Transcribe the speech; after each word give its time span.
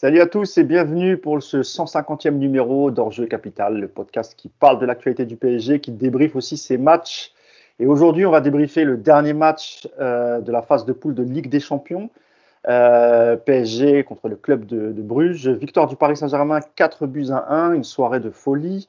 Salut 0.00 0.20
à 0.20 0.26
tous 0.26 0.58
et 0.58 0.62
bienvenue 0.62 1.16
pour 1.16 1.42
ce 1.42 1.56
150e 1.56 2.36
numéro 2.36 2.92
d'Enjeu 2.92 3.26
Capital, 3.26 3.80
le 3.80 3.88
podcast 3.88 4.34
qui 4.36 4.48
parle 4.48 4.78
de 4.78 4.86
l'actualité 4.86 5.24
du 5.24 5.34
PSG, 5.34 5.80
qui 5.80 5.90
débriefe 5.90 6.36
aussi 6.36 6.56
ses 6.56 6.78
matchs. 6.78 7.32
Et 7.80 7.86
aujourd'hui, 7.86 8.24
on 8.24 8.30
va 8.30 8.40
débriefer 8.40 8.84
le 8.84 8.96
dernier 8.96 9.32
match 9.32 9.88
euh, 9.98 10.40
de 10.40 10.52
la 10.52 10.62
phase 10.62 10.86
de 10.86 10.92
poule 10.92 11.16
de 11.16 11.24
Ligue 11.24 11.48
des 11.48 11.58
Champions. 11.58 12.10
Euh, 12.68 13.34
PSG 13.34 14.04
contre 14.04 14.28
le 14.28 14.36
club 14.36 14.66
de, 14.66 14.92
Bruges. 14.92 15.48
Victoire 15.48 15.88
du 15.88 15.96
Paris 15.96 16.16
Saint-Germain, 16.16 16.60
4 16.76 17.08
buts 17.08 17.30
à 17.32 17.52
1, 17.52 17.72
une 17.72 17.82
soirée 17.82 18.20
de 18.20 18.30
folie. 18.30 18.88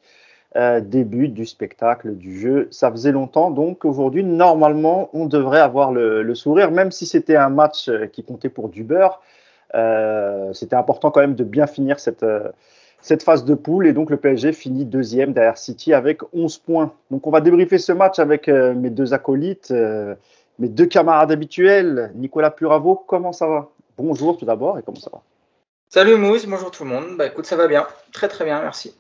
Euh, 0.55 0.80
début 0.80 1.27
du 1.27 1.47
spectacle, 1.47 2.17
du 2.17 2.39
jeu. 2.39 2.67
Ça 2.69 2.91
faisait 2.91 3.13
longtemps, 3.13 3.49
donc 3.49 3.83
aujourd'hui, 3.83 4.23
normalement, 4.23 5.09
on 5.13 5.25
devrait 5.25 5.59
avoir 5.59 5.91
le, 5.91 6.21
le 6.21 6.35
sourire, 6.35 6.69
même 6.69 6.91
si 6.91 7.07
c'était 7.07 7.35
un 7.35 7.49
match 7.49 7.89
qui 8.13 8.23
comptait 8.23 8.49
pour 8.49 8.69
du 8.69 8.83
beurre. 8.83 9.19
Euh, 9.75 10.51
c'était 10.53 10.75
important 10.75 11.11
quand 11.11 11.21
même 11.21 11.35
de 11.35 11.43
bien 11.43 11.67
finir 11.67 11.99
cette, 11.99 12.23
euh, 12.23 12.49
cette 13.01 13.23
phase 13.23 13.45
de 13.45 13.53
poule 13.53 13.87
et 13.87 13.93
donc 13.93 14.09
le 14.09 14.17
PSG 14.17 14.51
finit 14.51 14.85
deuxième 14.85 15.33
derrière 15.33 15.57
City 15.57 15.93
avec 15.93 16.21
11 16.33 16.57
points. 16.59 16.93
Donc 17.11 17.27
on 17.27 17.31
va 17.31 17.41
débriefer 17.41 17.77
ce 17.77 17.91
match 17.91 18.19
avec 18.19 18.47
euh, 18.47 18.73
mes 18.73 18.89
deux 18.89 19.13
acolytes, 19.13 19.71
mes 19.71 20.69
deux 20.69 20.85
camarades 20.85 21.31
habituels. 21.31 22.11
Nicolas 22.15 22.51
Puravo, 22.51 22.95
comment 22.95 23.31
ça 23.31 23.47
va? 23.47 23.69
Bonjour 23.97 24.37
tout 24.37 24.45
d'abord 24.45 24.79
et 24.79 24.83
comment 24.83 24.99
ça 24.99 25.09
va? 25.11 25.21
Salut 25.89 26.15
Mousse, 26.15 26.45
bonjour 26.45 26.71
tout 26.71 26.83
le 26.83 26.89
monde. 26.89 27.17
Bah 27.17 27.25
écoute, 27.25 27.45
ça 27.45 27.55
va 27.55 27.67
bien, 27.67 27.88
très 28.11 28.27
très 28.27 28.45
bien, 28.45 28.61
merci. 28.61 28.95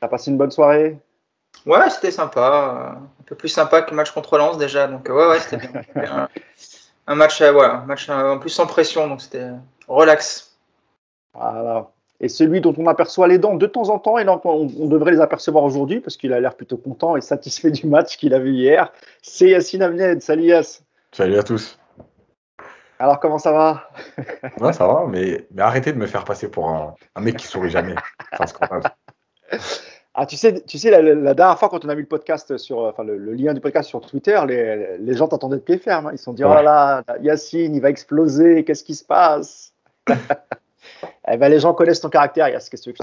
T'as 0.00 0.08
passé 0.08 0.30
une 0.30 0.38
bonne 0.38 0.50
soirée? 0.50 0.98
Ouais, 1.66 1.90
c'était 1.90 2.10
sympa, 2.10 2.96
un 3.20 3.22
peu 3.26 3.34
plus 3.34 3.48
sympa 3.48 3.82
que 3.82 3.90
le 3.90 3.96
match 3.96 4.12
contre 4.12 4.38
Lens 4.38 4.56
déjà, 4.56 4.86
donc 4.86 5.06
ouais, 5.08 5.28
ouais, 5.28 5.40
c'était 5.40 5.58
bien. 5.94 6.28
un 7.06 7.14
match, 7.14 7.42
voilà, 7.42 7.80
un 7.80 7.84
match 7.84 8.08
en 8.08 8.38
plus 8.38 8.50
sans 8.50 8.66
pression, 8.66 9.08
donc 9.08 9.20
c'était 9.20 9.48
relax. 9.90 10.56
Voilà. 11.34 11.90
Et 12.20 12.28
celui 12.28 12.60
dont 12.60 12.74
on 12.76 12.86
aperçoit 12.86 13.28
les 13.28 13.38
dents 13.38 13.54
de 13.54 13.66
temps 13.66 13.88
en 13.88 13.98
temps, 13.98 14.18
et 14.18 14.26
on, 14.28 14.88
devrait 14.88 15.12
les 15.12 15.20
apercevoir 15.20 15.64
aujourd'hui 15.64 16.00
parce 16.00 16.16
qu'il 16.16 16.32
a 16.32 16.40
l'air 16.40 16.54
plutôt 16.54 16.76
content 16.76 17.16
et 17.16 17.22
satisfait 17.22 17.70
du 17.70 17.86
match 17.86 18.18
qu'il 18.18 18.34
a 18.34 18.38
vu 18.38 18.52
hier, 18.52 18.92
c'est 19.22 19.48
Yassine 19.48 19.82
Avned. 19.82 20.20
Salut 20.20 20.44
Yass. 20.44 20.84
Salut 21.12 21.38
à 21.38 21.42
tous. 21.42 21.78
Alors 22.98 23.18
comment 23.18 23.38
ça 23.38 23.52
va? 23.52 23.90
Ouais, 24.60 24.74
ça 24.74 24.86
va, 24.86 25.06
mais, 25.08 25.46
mais 25.52 25.62
arrêtez 25.62 25.92
de 25.92 25.98
me 25.98 26.06
faire 26.06 26.24
passer 26.24 26.50
pour 26.50 26.68
un, 26.68 26.94
mec 27.18 27.38
qui 27.38 27.46
sourit 27.46 27.70
jamais. 27.70 27.94
Ah, 30.12 30.26
tu 30.26 30.36
sais, 30.36 30.62
tu 30.64 30.76
sais 30.76 30.90
la, 30.90 31.34
dernière 31.34 31.58
fois 31.58 31.68
quand 31.68 31.84
on 31.84 31.88
a 31.88 31.94
mis 31.94 32.02
le 32.02 32.08
podcast 32.08 32.58
sur, 32.58 32.80
enfin 32.80 33.04
le, 33.04 33.16
lien 33.32 33.54
du 33.54 33.60
podcast 33.60 33.88
sur 33.88 34.00
Twitter, 34.00 34.38
les, 34.46 34.98
les 34.98 35.14
gens 35.14 35.28
t'attendaient 35.28 35.56
de 35.56 35.62
pied 35.62 35.78
ferme. 35.78 36.08
Hein. 36.08 36.10
Ils 36.12 36.18
se 36.18 36.24
sont 36.24 36.32
dit, 36.32 36.44
oh 36.44 36.52
là 36.52 36.62
là, 36.62 37.04
Yacine, 37.22 37.74
il 37.74 37.80
va 37.80 37.90
exploser, 37.90 38.64
qu'est-ce 38.64 38.84
qui 38.84 38.96
se 38.96 39.04
passe? 39.04 39.72
eh 41.28 41.36
ben, 41.36 41.48
les 41.48 41.60
gens 41.60 41.74
connaissent 41.74 42.00
ton 42.00 42.08
caractère, 42.08 42.48
Yass, 42.48 42.68
qu'est-ce 42.68 42.90
que 42.90 42.96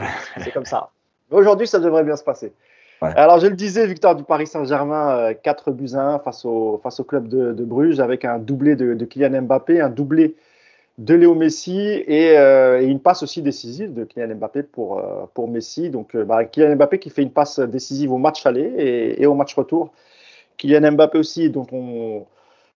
C'est 0.43 0.51
comme 0.51 0.65
ça. 0.65 0.89
Aujourd'hui, 1.31 1.67
ça 1.67 1.79
devrait 1.79 2.03
bien 2.03 2.15
se 2.15 2.23
passer. 2.23 2.53
Alors, 3.01 3.39
je 3.39 3.47
le 3.47 3.55
disais, 3.55 3.85
victoire 3.85 4.15
du 4.15 4.23
Paris 4.23 4.47
Saint-Germain, 4.47 5.33
4 5.43 5.69
euh, 5.69 5.71
buts 5.71 5.93
à 5.93 6.01
1 6.15 6.19
face 6.19 6.45
au, 6.45 6.79
face 6.81 6.99
au 6.99 7.03
club 7.03 7.27
de, 7.27 7.63
Bruges, 7.63 7.99
avec 7.99 8.25
un 8.25 8.39
doublé 8.39 8.75
de, 8.75 8.95
de, 8.95 9.05
Kylian 9.05 9.43
Mbappé, 9.43 9.81
un 9.81 9.89
doublé 9.89 10.35
de 10.97 11.13
Léo 11.13 11.35
Messi 11.35 11.79
et, 11.79 12.35
euh, 12.37 12.81
une 12.81 12.99
passe 12.99 13.21
aussi 13.21 13.43
décisive 13.43 13.93
de 13.93 14.03
Kylian 14.03 14.35
Mbappé 14.35 14.63
pour, 14.63 14.97
euh, 14.97 15.25
pour 15.35 15.47
Messi. 15.47 15.91
Donc, 15.91 16.17
bah, 16.17 16.45
Kylian 16.45 16.75
Mbappé 16.75 16.97
qui 16.97 17.11
fait 17.11 17.21
une 17.21 17.31
passe 17.31 17.59
décisive 17.59 18.11
au 18.11 18.17
match 18.17 18.45
aller 18.47 19.15
et, 19.19 19.25
au 19.27 19.35
match 19.35 19.53
retour. 19.53 19.91
Kylian 20.57 20.93
Mbappé 20.93 21.19
aussi, 21.19 21.51
dont 21.51 21.67
on, 21.71 22.25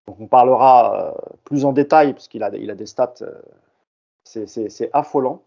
on 0.06 0.28
parlera 0.28 1.16
plus 1.46 1.66
en 1.66 1.72
détail, 1.72 2.14
parce 2.14 2.28
qu'il 2.28 2.44
a, 2.44 2.52
il 2.54 2.70
a 2.70 2.76
des 2.76 2.86
stats 2.86 3.16
c'est 4.24 4.90
affolant. 4.94 5.42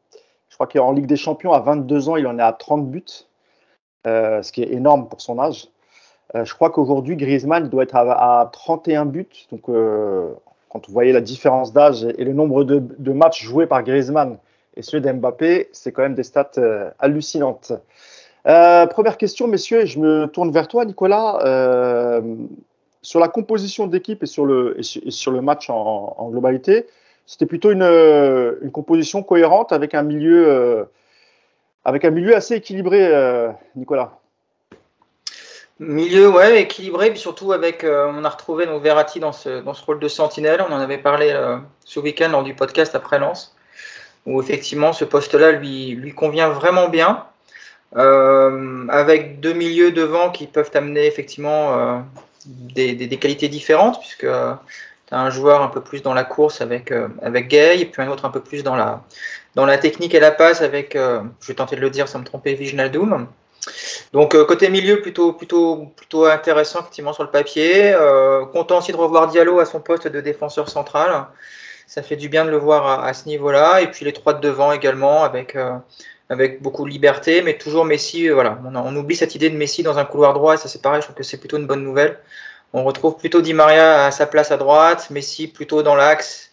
Je 0.49 0.57
crois 0.57 0.67
qu'en 0.67 0.93
Ligue 0.93 1.07
des 1.07 1.17
Champions, 1.17 1.53
à 1.53 1.61
22 1.61 2.09
ans, 2.09 2.17
il 2.17 2.27
en 2.27 2.39
est 2.39 2.43
à 2.43 2.53
30 2.53 2.89
buts, 2.89 3.05
euh, 4.07 4.43
ce 4.43 4.53
qui 4.53 4.63
est 4.63 4.73
énorme 4.73 5.09
pour 5.09 5.21
son 5.21 5.39
âge. 5.39 5.69
Euh, 6.35 6.45
je 6.45 6.55
crois 6.55 6.71
qu'aujourd'hui, 6.71 7.17
Griezmann 7.17 7.69
doit 7.69 7.83
être 7.83 7.97
à, 7.97 8.49
31 8.53 9.07
buts. 9.07 9.27
Donc, 9.51 9.69
euh, 9.69 10.33
quand 10.69 10.87
vous 10.87 10.93
voyez 10.93 11.13
la 11.13 11.21
différence 11.21 11.73
d'âge 11.73 12.05
et, 12.05 12.25
le 12.25 12.33
nombre 12.33 12.65
de, 12.65 13.13
matchs 13.13 13.43
joués 13.43 13.67
par 13.67 13.83
Griezmann 13.83 14.39
et 14.77 14.83
ceux 14.83 15.01
d'Mbappé, 15.01 15.71
c'est 15.73 15.93
quand 15.93 16.03
même 16.03 16.15
des 16.15 16.23
stats 16.23 16.53
hallucinantes. 16.99 17.73
première 18.45 19.17
question, 19.17 19.49
messieurs, 19.49 19.87
je 19.87 19.99
me 19.99 20.27
tourne 20.27 20.51
vers 20.51 20.69
toi, 20.69 20.85
Nicolas. 20.85 22.21
sur 23.03 23.21
la 23.21 23.29
composition 23.29 23.87
d'équipe 23.87 24.23
et, 24.23 24.27
sur 24.27 24.47
le, 24.47 24.77
sur 24.83 25.31
le 25.33 25.41
match 25.41 25.69
en 25.69 26.29
globalité, 26.31 26.87
c'était 27.27 27.47
plutôt 27.47 27.71
une, 27.71 27.83
une, 27.83 28.71
composition 28.71 29.23
cohérente 29.23 29.73
avec 29.73 29.95
un 29.95 30.03
milieu, 30.03 30.49
euh, 30.49 30.85
avec 31.85 32.05
un 32.05 32.11
milieu 32.11 32.37
assez 32.37 32.55
équilibré, 32.55 33.07
euh, 33.07 33.51
Nicolas. 33.77 34.19
Milieu, 35.81 36.29
ouais, 36.29 36.63
équilibré, 36.63 37.15
surtout 37.17 37.53
avec, 37.53 37.83
euh, 37.83 38.07
on 38.15 38.25
a 38.25 38.29
retrouvé 38.29 38.67
nos 38.67 38.79
Verratti 38.79 39.21
dans 39.21 39.33
ce, 39.33 39.61
dans 39.61 39.75
ce 39.75 39.85
rôle 39.85 39.99
de 39.99 40.09
sentinelle. 40.09 40.65
On 40.69 40.73
en 40.73 40.79
avait 40.79 40.99
parlé 40.99 41.35
ce 41.85 41.99
week-end 41.99 42.29
lors 42.31 42.45
du 42.45 42.55
podcast 42.55 42.95
après 42.95 43.19
Lens, 43.19 43.57
où 44.27 44.41
effectivement 44.41 44.93
ce 44.93 45.05
poste-là 45.05 45.53
lui, 45.53 45.93
lui 45.93 46.13
convient 46.13 46.51
vraiment 46.51 46.89
bien. 46.89 47.25
avec 47.93 49.41
deux 49.41 49.53
milieux 49.53 49.91
devant 49.91 50.31
qui 50.31 50.47
peuvent 50.47 50.71
amener 50.75 51.07
effectivement 51.07 52.05
des, 52.47 52.95
des, 52.95 53.07
des, 53.07 53.17
qualités 53.17 53.49
différentes, 53.49 53.99
puisque 53.99 54.27
un 55.15 55.31
joueur 55.31 55.63
un 55.63 55.69
peu 55.69 55.81
plus 55.81 56.03
dans 56.03 56.15
la 56.15 56.25
course 56.25 56.61
avec, 56.61 56.93
euh, 56.93 57.09
avec 57.23 57.49
Gay, 57.49 57.85
puis 57.91 58.03
un 58.03 58.09
autre 58.09 58.25
un 58.25 58.31
peu 58.31 58.41
plus 58.41 58.63
dans 58.63 58.77
la, 58.77 59.03
dans 59.55 59.67
la 59.67 59.79
technique 59.79 60.15
et 60.15 60.21
la 60.21 60.31
passe 60.31 60.63
avec, 60.63 60.97
euh, 60.97 61.21
je 61.41 61.49
vais 61.49 61.55
tenter 61.55 61.77
de 61.77 61.81
le 61.81 61.91
dire 61.91 62.09
sans 62.09 62.19
me 62.19 62.25
tromper, 62.25 62.55
Viginaldoum. 62.55 63.27
Donc 64.13 64.35
euh, 64.35 64.45
côté 64.45 64.69
milieu 64.69 65.01
plutôt 65.01 65.33
plutôt 65.33 65.87
plutôt 65.97 66.27
intéressant 66.27 66.81
effectivement 66.81 67.15
sur 67.15 67.23
le 67.23 67.31
papier. 67.31 67.97
content 68.53 68.79
aussi 68.79 68.93
de 68.93 68.97
revoir 68.97 69.29
Diallo 69.29 69.59
à 69.59 69.65
son 69.65 69.81
poste 69.81 70.07
de 70.07 70.21
défenseur 70.21 70.69
central. 70.69 71.27
Ça 71.87 72.03
fait 72.03 72.17
du 72.17 72.29
bien 72.29 72.45
de 72.45 72.51
le 72.51 72.59
voir 72.59 73.05
à, 73.05 73.15
ce 73.15 73.27
niveau-là. 73.27 73.81
Et 73.81 73.91
puis 73.91 74.05
les 74.05 74.13
trois 74.13 74.35
de 74.35 74.41
devant 74.41 74.73
également 74.73 75.25
avec 75.25 75.57
avec 76.29 76.63
beaucoup 76.63 76.85
de 76.85 76.91
liberté, 76.91 77.41
mais 77.41 77.57
toujours 77.57 77.87
Messi. 77.87 78.29
voilà, 78.29 78.59
on, 78.67 78.77
on, 78.77 78.97
oublie 78.97 79.17
cette 79.17 79.35
idée 79.35 79.49
de 79.49 79.57
Messi 79.57 79.83
dans 79.83 79.99
un 79.99 80.05
couloir 80.05 80.35
droit. 80.35 80.55
Et 80.55 80.59
ça 80.59 80.69
c'est 80.69 80.83
pareil, 80.83 81.01
je 81.01 81.07
trouve 81.07 81.17
que 81.17 81.23
c'est 81.23 81.39
plutôt 81.39 81.57
une 81.57 81.67
bonne 81.67 81.83
nouvelle. 81.83 82.19
On 82.77 82.83
retrouve 82.83 83.17
plutôt 83.17 83.41
Di 83.41 83.55
Maria 83.55 84.05
à 84.05 84.11
sa 84.11 84.27
place 84.27 84.51
à 84.51 84.57
droite, 84.57 85.09
Messi 85.11 85.47
plutôt 85.47 85.85
dans 85.85 85.95
l'axe 85.95 86.51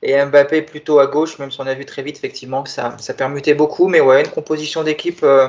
et 0.00 0.24
Mbappé 0.24 0.62
plutôt 0.62 0.98
à 0.98 1.06
gauche, 1.06 1.38
même 1.38 1.50
si 1.50 1.60
on 1.60 1.66
a 1.66 1.74
vu 1.74 1.84
très 1.84 2.02
vite 2.02 2.16
effectivement 2.16 2.62
que 2.62 2.70
ça, 2.70 2.96
ça 2.98 3.12
permutait 3.12 3.52
beaucoup. 3.52 3.86
Mais 3.86 4.00
ouais, 4.00 4.22
une 4.22 4.30
composition 4.30 4.82
d'équipe 4.82 5.22
euh, 5.22 5.48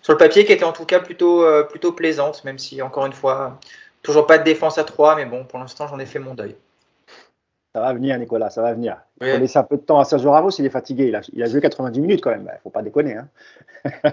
sur 0.00 0.14
le 0.14 0.18
papier 0.18 0.46
qui 0.46 0.52
était 0.52 0.64
en 0.64 0.72
tout 0.72 0.86
cas 0.86 1.00
plutôt, 1.00 1.44
euh, 1.44 1.64
plutôt 1.64 1.92
plaisante, 1.92 2.44
même 2.44 2.58
si 2.58 2.80
encore 2.80 3.04
une 3.04 3.12
fois, 3.12 3.60
toujours 4.02 4.26
pas 4.26 4.38
de 4.38 4.44
défense 4.44 4.78
à 4.78 4.84
3, 4.84 5.16
mais 5.16 5.26
bon, 5.26 5.44
pour 5.44 5.58
l'instant 5.58 5.86
j'en 5.86 5.98
ai 5.98 6.06
fait 6.06 6.18
mon 6.18 6.34
deuil. 6.34 6.56
Ça 7.78 7.84
va 7.84 7.92
venir, 7.92 8.18
Nicolas, 8.18 8.50
ça 8.50 8.60
va 8.60 8.74
venir. 8.74 8.96
Il 9.20 9.28
faut 9.28 9.38
laisser 9.38 9.56
un 9.56 9.62
peu 9.62 9.76
de 9.76 9.82
temps 9.82 10.00
à 10.00 10.04
Sergio 10.04 10.32
Ramos, 10.32 10.50
il 10.58 10.66
est 10.66 10.70
fatigué. 10.70 11.06
Il 11.06 11.14
a, 11.14 11.20
il 11.32 11.40
a 11.44 11.46
joué 11.46 11.60
90 11.60 12.00
minutes 12.00 12.20
quand 12.20 12.30
même, 12.30 12.40
il 12.40 12.52
ne 12.52 12.60
faut 12.60 12.70
pas 12.70 12.82
déconner. 12.82 13.14
Hein. 13.14 13.28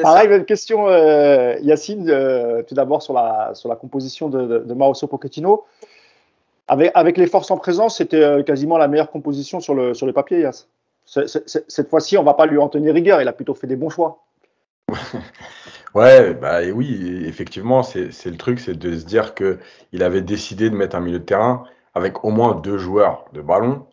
Pareil, 0.00 0.28
une 0.30 0.44
question, 0.44 0.86
euh, 0.86 1.56
Yacine, 1.62 2.08
euh, 2.08 2.62
tout 2.62 2.76
d'abord 2.76 3.02
sur 3.02 3.12
la, 3.12 3.50
sur 3.54 3.68
la 3.68 3.74
composition 3.74 4.28
de, 4.28 4.58
de, 4.60 4.74
Mauricio 4.74 5.08
Pochettino. 5.08 5.64
Avec, 6.68 6.92
avec, 6.94 7.16
les 7.16 7.26
forces 7.26 7.50
en 7.50 7.56
présence, 7.56 7.96
c'était 7.96 8.22
euh, 8.22 8.44
quasiment 8.44 8.78
la 8.78 8.86
meilleure 8.86 9.10
composition 9.10 9.58
sur 9.58 9.74
le, 9.74 9.92
sur 9.92 10.06
le 10.06 10.12
papier, 10.12 10.42
Yass. 10.42 10.68
cette 11.06 11.90
fois-ci, 11.90 12.16
on 12.16 12.20
ne 12.20 12.26
va 12.26 12.34
pas 12.34 12.46
lui 12.46 12.58
en 12.58 12.68
tenir 12.68 12.94
rigueur, 12.94 13.20
il 13.20 13.26
a 13.26 13.32
plutôt 13.32 13.54
fait 13.54 13.66
des 13.66 13.76
bons 13.76 13.90
choix. 13.90 14.22
Ouais, 15.94 16.34
bah 16.34 16.60
oui, 16.74 17.22
effectivement, 17.24 17.82
c'est 17.82 18.10
le 18.26 18.36
truc, 18.36 18.60
c'est 18.60 18.78
de 18.78 18.98
se 18.98 19.06
dire 19.06 19.34
qu'il 19.34 20.02
avait 20.02 20.20
décidé 20.20 20.68
de 20.68 20.74
mettre 20.74 20.94
un 20.94 21.00
milieu 21.00 21.20
de 21.20 21.24
terrain 21.24 21.64
avec 21.96 22.24
au 22.24 22.30
moins 22.30 22.54
deux 22.54 22.76
joueurs 22.76 23.24
de 23.32 23.40
ballon, 23.40 23.86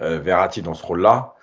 euh, 0.00 0.18
Verratti 0.18 0.62
dans 0.62 0.72
ce 0.72 0.84
rôle-là. 0.84 1.34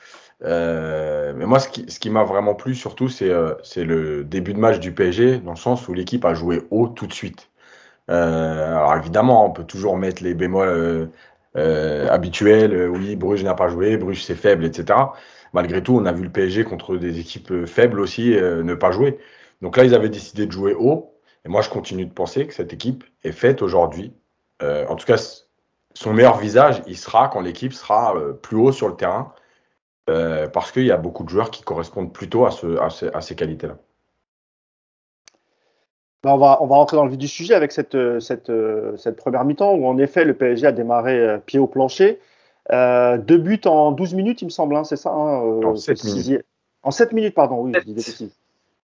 Euh, 0.43 1.31
mais 1.35 1.45
moi, 1.45 1.59
ce 1.59 1.69
qui, 1.69 2.09
m'a 2.09 2.23
vraiment 2.23 2.55
plu 2.55 2.73
surtout, 2.73 3.07
c'est 3.07 3.29
euh, 3.29 3.53
le 3.75 4.23
début 4.23 4.53
de 4.53 4.59
match 4.59 4.79
du 4.79 4.91
PSG, 4.91 5.37
dans 5.37 5.51
le 5.51 5.57
sens 5.57 5.87
où 5.87 5.93
l'équipe 5.93 6.25
a 6.25 6.33
joué 6.33 6.63
haut 6.71 6.87
tout 6.87 7.05
de 7.05 7.13
suite. 7.13 7.49
Alors 8.07 8.95
évidemment, 8.95 9.45
on 9.45 9.51
peut 9.51 9.65
toujours 9.65 9.97
mettre 9.97 10.23
les 10.23 10.33
bémols 10.33 11.09
habituels. 11.55 12.89
oui, 12.89 13.15
Bruges 13.15 13.43
n'a 13.43 13.53
pas 13.53 13.67
joué, 13.67 13.97
Bruges 13.97 14.23
c'est 14.23 14.35
faible, 14.35 14.65
etc. 14.65 14.99
Malgré 15.53 15.83
tout, 15.83 15.93
on 15.95 16.05
a 16.05 16.13
vu 16.13 16.23
le 16.23 16.29
PSG 16.31 16.63
contre 16.63 16.97
des 16.97 17.19
équipes 17.19 17.65
faibles 17.65 17.99
aussi 17.99 18.31
ne 18.31 18.73
pas 18.75 18.91
jouer. 18.91 19.19
Donc 19.61 19.77
là, 19.77 19.83
ils 19.83 19.93
avaient 19.93 20.09
décidé 20.09 20.45
de 20.45 20.51
jouer 20.51 20.73
haut. 20.73 21.13
Et 21.45 21.49
moi, 21.49 21.61
je 21.61 21.69
continue 21.69 22.05
de 22.05 22.13
penser 22.13 22.47
que 22.47 22.53
cette 22.53 22.73
équipe 22.73 23.03
est 23.23 23.33
faite 23.33 23.61
aujourd'hui. 23.61 24.13
en 24.61 24.95
tout 24.95 25.05
cas, 25.05 25.17
son 25.97 26.13
meilleur 26.13 26.37
visage, 26.37 26.83
il 26.85 26.95
sera 26.95 27.27
quand 27.27 27.41
l'équipe 27.41 27.73
sera 27.73 28.15
euh, 28.15 28.33
plus 28.33 28.55
haut 28.55 28.71
sur 28.71 28.87
le 28.87 28.95
terrain, 28.95 29.33
euh, 30.09 30.47
parce 30.47 30.71
qu'il 30.71 30.85
y 30.85 30.91
a 30.91 30.97
beaucoup 30.97 31.23
de 31.23 31.29
joueurs 31.29 31.49
qui 31.49 31.63
correspondent 31.63 32.13
plutôt 32.13 32.45
à, 32.45 32.51
ces, 32.51 33.35
qualités-là. 33.35 33.77
Ben, 36.23 36.31
on 36.31 36.37
va, 36.37 36.61
on 36.61 36.67
va 36.67 36.75
rentrer 36.75 36.97
dans 36.97 37.03
le 37.03 37.09
vif 37.09 37.17
du 37.17 37.27
sujet 37.27 37.55
avec 37.55 37.71
cette, 37.71 37.97
cette, 38.19 39.15
première 39.17 39.43
mi-temps 39.43 39.73
où 39.73 39.87
en 39.87 39.97
effet 39.97 40.23
le 40.23 40.35
PSG 40.35 40.67
a 40.67 40.71
démarré 40.71 41.17
euh, 41.17 41.37
pied 41.39 41.59
au 41.59 41.67
plancher. 41.67 42.19
deux 42.71 43.37
buts 43.37 43.61
en 43.65 43.91
12 43.91 44.13
minutes, 44.13 44.43
il 44.43 44.45
me 44.45 44.51
semble, 44.51 44.75
hein, 44.75 44.83
c'est 44.83 44.97
ça 44.97 45.11
hein, 45.11 45.75
7 45.75 46.03
minutes. 46.03 46.45
En 46.83 46.91
7 46.91 47.11
minutes, 47.11 47.33
pardon, 47.33 47.61
oui, 47.61 47.73
je 47.73 47.91
dis 47.91 48.31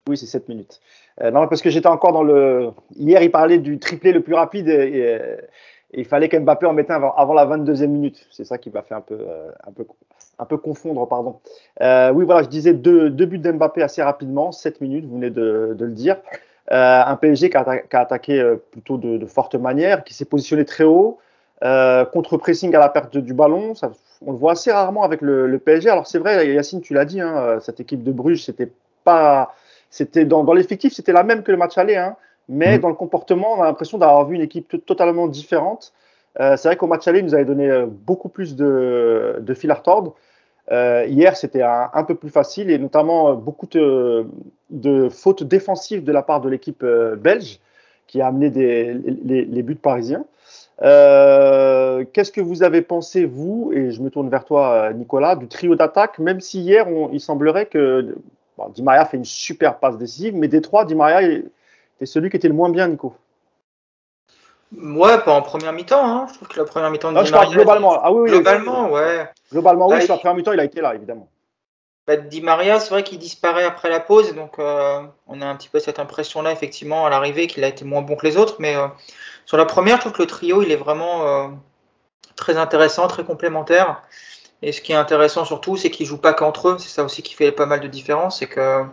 Oui, 0.08 0.16
c'est 0.16 0.26
7 0.26 0.48
minutes. 0.48 0.80
Euh, 1.22 1.30
non, 1.30 1.48
parce 1.48 1.60
que 1.60 1.70
j'étais 1.70 1.88
encore 1.88 2.12
dans 2.12 2.22
le. 2.22 2.70
Hier, 2.96 3.20
il 3.22 3.30
parlait 3.30 3.58
du 3.58 3.78
triplé 3.78 4.12
le 4.12 4.22
plus 4.22 4.34
rapide 4.34 4.68
et, 4.68 5.18
il 5.92 6.04
fallait 6.04 6.28
qu'Mbappé 6.28 6.66
en 6.66 6.72
mette 6.72 6.90
un 6.90 7.02
avant, 7.16 7.34
la 7.34 7.46
22e 7.46 7.86
minute. 7.86 8.26
C'est 8.30 8.44
ça 8.44 8.58
qui 8.58 8.70
m'a 8.70 8.82
fait 8.82 8.94
un 8.94 9.00
peu, 9.00 9.18
euh, 9.20 9.50
un 9.66 9.72
peu, 9.72 9.84
un 10.38 10.44
peu 10.44 10.56
confondre, 10.56 11.06
pardon. 11.08 11.40
Euh, 11.80 12.12
oui, 12.12 12.24
voilà, 12.24 12.42
je 12.42 12.48
disais 12.48 12.72
deux, 12.72 13.08
buts 13.10 13.38
d'Mbappé 13.38 13.82
assez 13.82 14.02
rapidement, 14.02 14.52
7 14.52 14.80
minutes, 14.80 15.04
vous 15.06 15.16
venez 15.16 15.30
de, 15.30 15.76
le 15.78 15.92
dire. 15.92 16.16
un 16.68 17.16
PSG 17.16 17.50
qui 17.50 17.56
a, 17.56 17.82
attaqué 17.92 18.56
plutôt 18.70 18.96
de, 18.98 19.26
forte 19.26 19.54
manière, 19.54 20.04
qui 20.04 20.14
s'est 20.14 20.24
positionné 20.24 20.64
très 20.64 20.84
haut, 20.84 21.18
contre-pressing 21.60 22.74
à 22.74 22.78
la 22.78 22.88
perte 22.88 23.16
du 23.16 23.34
ballon. 23.34 23.74
Ça, 23.74 23.90
on 24.24 24.32
le 24.32 24.38
voit 24.38 24.52
assez 24.52 24.70
rarement 24.70 25.02
avec 25.02 25.20
le, 25.20 25.58
PSG. 25.58 25.90
Alors 25.90 26.06
c'est 26.06 26.18
vrai, 26.18 26.52
Yacine, 26.52 26.80
tu 26.80 26.94
l'as 26.94 27.04
dit, 27.04 27.20
hein, 27.20 27.58
cette 27.60 27.80
équipe 27.80 28.02
de 28.02 28.12
Bruges, 28.12 28.44
c'était 28.44 28.70
pas 29.02 29.54
c'était 29.90 30.24
dans, 30.24 30.44
dans 30.44 30.52
l'effectif, 30.52 30.92
c'était 30.92 31.12
la 31.12 31.24
même 31.24 31.42
que 31.42 31.50
le 31.50 31.58
match 31.58 31.76
aller, 31.76 31.96
hein, 31.96 32.16
mais 32.50 32.76
mm. 32.76 32.80
dans 32.80 32.88
le 32.88 32.94
comportement, 32.94 33.54
on 33.56 33.62
a 33.62 33.64
l'impression 33.64 33.96
d'avoir 33.96 34.26
vu 34.26 34.34
une 34.34 34.42
équipe 34.42 34.84
totalement 34.84 35.28
différente. 35.28 35.92
Euh, 36.38 36.56
c'est 36.56 36.68
vrai 36.68 36.76
qu'au 36.76 36.86
match 36.86 37.08
aller, 37.08 37.20
il 37.20 37.24
nous 37.24 37.34
avait 37.34 37.44
donné 37.44 37.68
euh, 37.68 37.86
beaucoup 37.88 38.28
plus 38.28 38.56
de, 38.56 39.36
de 39.40 39.54
fil 39.54 39.70
à 39.70 39.74
retordre. 39.74 40.14
Euh, 40.70 41.04
hier, 41.08 41.36
c'était 41.36 41.62
un, 41.62 41.90
un, 41.94 42.04
peu 42.04 42.14
plus 42.14 42.28
facile 42.28 42.70
et 42.70 42.78
notamment 42.78 43.34
beaucoup 43.34 43.66
de, 43.66 44.26
de, 44.70 45.08
fautes 45.08 45.42
défensives 45.42 46.04
de 46.04 46.12
la 46.12 46.22
part 46.22 46.40
de 46.40 46.48
l'équipe 46.48 46.84
belge 46.84 47.58
qui 48.06 48.20
a 48.20 48.26
amené 48.28 48.50
des, 48.50 48.94
les, 48.94 49.44
les 49.44 49.62
buts 49.62 49.76
parisiens. 49.76 50.24
Qu'est-ce 50.80 52.32
que 52.32 52.40
vous 52.40 52.62
avez 52.62 52.82
pensé, 52.82 53.24
vous, 53.24 53.72
et 53.74 53.90
je 53.90 54.00
me 54.00 54.10
tourne 54.10 54.28
vers 54.28 54.44
toi, 54.44 54.92
Nicolas, 54.92 55.36
du 55.36 55.46
trio 55.48 55.74
d'attaque, 55.74 56.18
même 56.18 56.40
si 56.40 56.60
hier, 56.60 56.88
on, 56.88 57.10
il 57.12 57.20
semblerait 57.20 57.66
que 57.66 58.16
Di 58.74 58.82
Maria 58.82 59.04
fait 59.04 59.16
une 59.16 59.24
super 59.24 59.78
passe 59.78 59.98
décisive, 59.98 60.36
mais 60.36 60.48
des 60.48 60.60
trois, 60.60 60.84
Di 60.84 60.94
Maria 60.94 61.28
est, 62.00 62.06
celui 62.06 62.30
qui 62.30 62.36
était 62.36 62.48
le 62.48 62.54
moins 62.54 62.70
bien, 62.70 62.88
Nico. 62.88 63.14
Ouais, 64.76 65.18
pas 65.18 65.32
en 65.32 65.42
première 65.42 65.72
mi-temps. 65.72 66.04
Hein. 66.04 66.26
Je 66.28 66.34
trouve 66.34 66.48
que 66.48 66.58
la 66.58 66.64
première 66.64 66.90
mi-temps 66.90 67.12
de 67.12 67.22
Di 67.22 67.30
Maria. 67.30 67.50
globalement. 67.50 68.00
Ah 68.02 68.12
oui, 68.12 68.30
globalement, 68.30 68.90
ouais. 68.90 69.28
Globalement, 69.52 69.88
oui, 69.88 69.96
bah, 69.96 70.00
sur 70.00 70.14
la 70.14 70.20
première 70.20 70.36
mi-temps, 70.36 70.52
il 70.52 70.60
a 70.60 70.64
été 70.64 70.80
là, 70.80 70.94
évidemment. 70.94 71.28
Bah, 72.06 72.16
Di 72.16 72.40
Maria, 72.40 72.78
c'est 72.78 72.90
vrai 72.90 73.02
qu'il 73.02 73.18
disparaît 73.18 73.64
après 73.64 73.88
la 73.88 74.00
pause, 74.00 74.34
donc 74.34 74.58
euh, 74.58 75.00
on 75.26 75.40
a 75.40 75.46
un 75.46 75.56
petit 75.56 75.68
peu 75.68 75.80
cette 75.80 75.98
impression-là, 75.98 76.52
effectivement, 76.52 77.04
à 77.06 77.10
l'arrivée, 77.10 77.46
qu'il 77.46 77.64
a 77.64 77.68
été 77.68 77.84
moins 77.84 78.02
bon 78.02 78.16
que 78.16 78.26
les 78.26 78.36
autres. 78.36 78.56
Mais 78.58 78.76
euh, 78.76 78.86
sur 79.44 79.56
la 79.56 79.64
première, 79.64 79.96
je 79.96 80.02
trouve 80.02 80.12
que 80.12 80.22
le 80.22 80.28
trio, 80.28 80.62
il 80.62 80.70
est 80.70 80.76
vraiment 80.76 81.26
euh, 81.26 81.48
très 82.36 82.56
intéressant, 82.56 83.08
très 83.08 83.24
complémentaire. 83.24 84.02
Et 84.62 84.72
ce 84.72 84.80
qui 84.80 84.92
est 84.92 84.96
intéressant 84.96 85.44
surtout, 85.44 85.76
c'est 85.76 85.90
qu'ils 85.90 86.06
jouent 86.06 86.18
pas 86.18 86.34
qu'entre 86.34 86.68
eux. 86.68 86.76
C'est 86.78 86.88
ça 86.88 87.02
aussi 87.02 87.22
qui 87.22 87.34
fait 87.34 87.52
pas 87.52 87.66
mal 87.66 87.80
de 87.80 87.88
différence, 87.88 88.38
c'est 88.38 88.46
que 88.46 88.84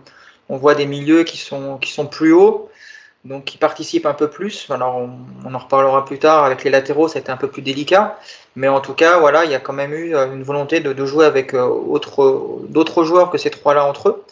on 0.50 0.58
voit 0.58 0.76
des 0.76 0.86
milieux 0.86 1.24
qui 1.24 1.38
sont 1.38 1.78
qui 1.78 1.92
sont 1.92 2.08
plus 2.08 2.32
hauts, 2.32 2.70
donc 3.26 3.46
qui 3.46 3.58
participent 3.58 4.06
un 4.06 4.14
peu 4.14 4.30
plus. 4.30 4.70
Alors 4.70 4.98
on, 5.46 5.54
en 5.54 5.58
reparlera 5.58 6.06
plus 6.06 6.20
tard 6.20 6.46
avec 6.46 6.64
les 6.64 6.70
latéraux, 6.70 7.08
été 7.08 7.32
un 7.32 7.38
peu 7.38 7.48
plus 7.48 7.62
délicat, 7.62 8.20
mais 8.56 8.68
en 8.68 8.80
tout 8.80 8.94
cas 8.94 9.20
voilà, 9.20 9.46
il 9.46 9.52
y 9.52 9.56
a 9.56 9.60
quand 9.60 9.74
même 9.74 9.94
eu 9.94 10.16
euh, 10.16 10.34
une 10.34 10.44
volonté 10.44 10.80
de, 10.80 11.06
jouer 11.06 11.26
avec 11.26 11.54
euh, 11.54 11.70
d'autres 12.70 13.04
joueurs 13.04 13.30
que 13.30 13.38
ces 13.38 13.50
trois-là 13.50 13.86
entre 13.86 14.10
eux. 14.10 14.24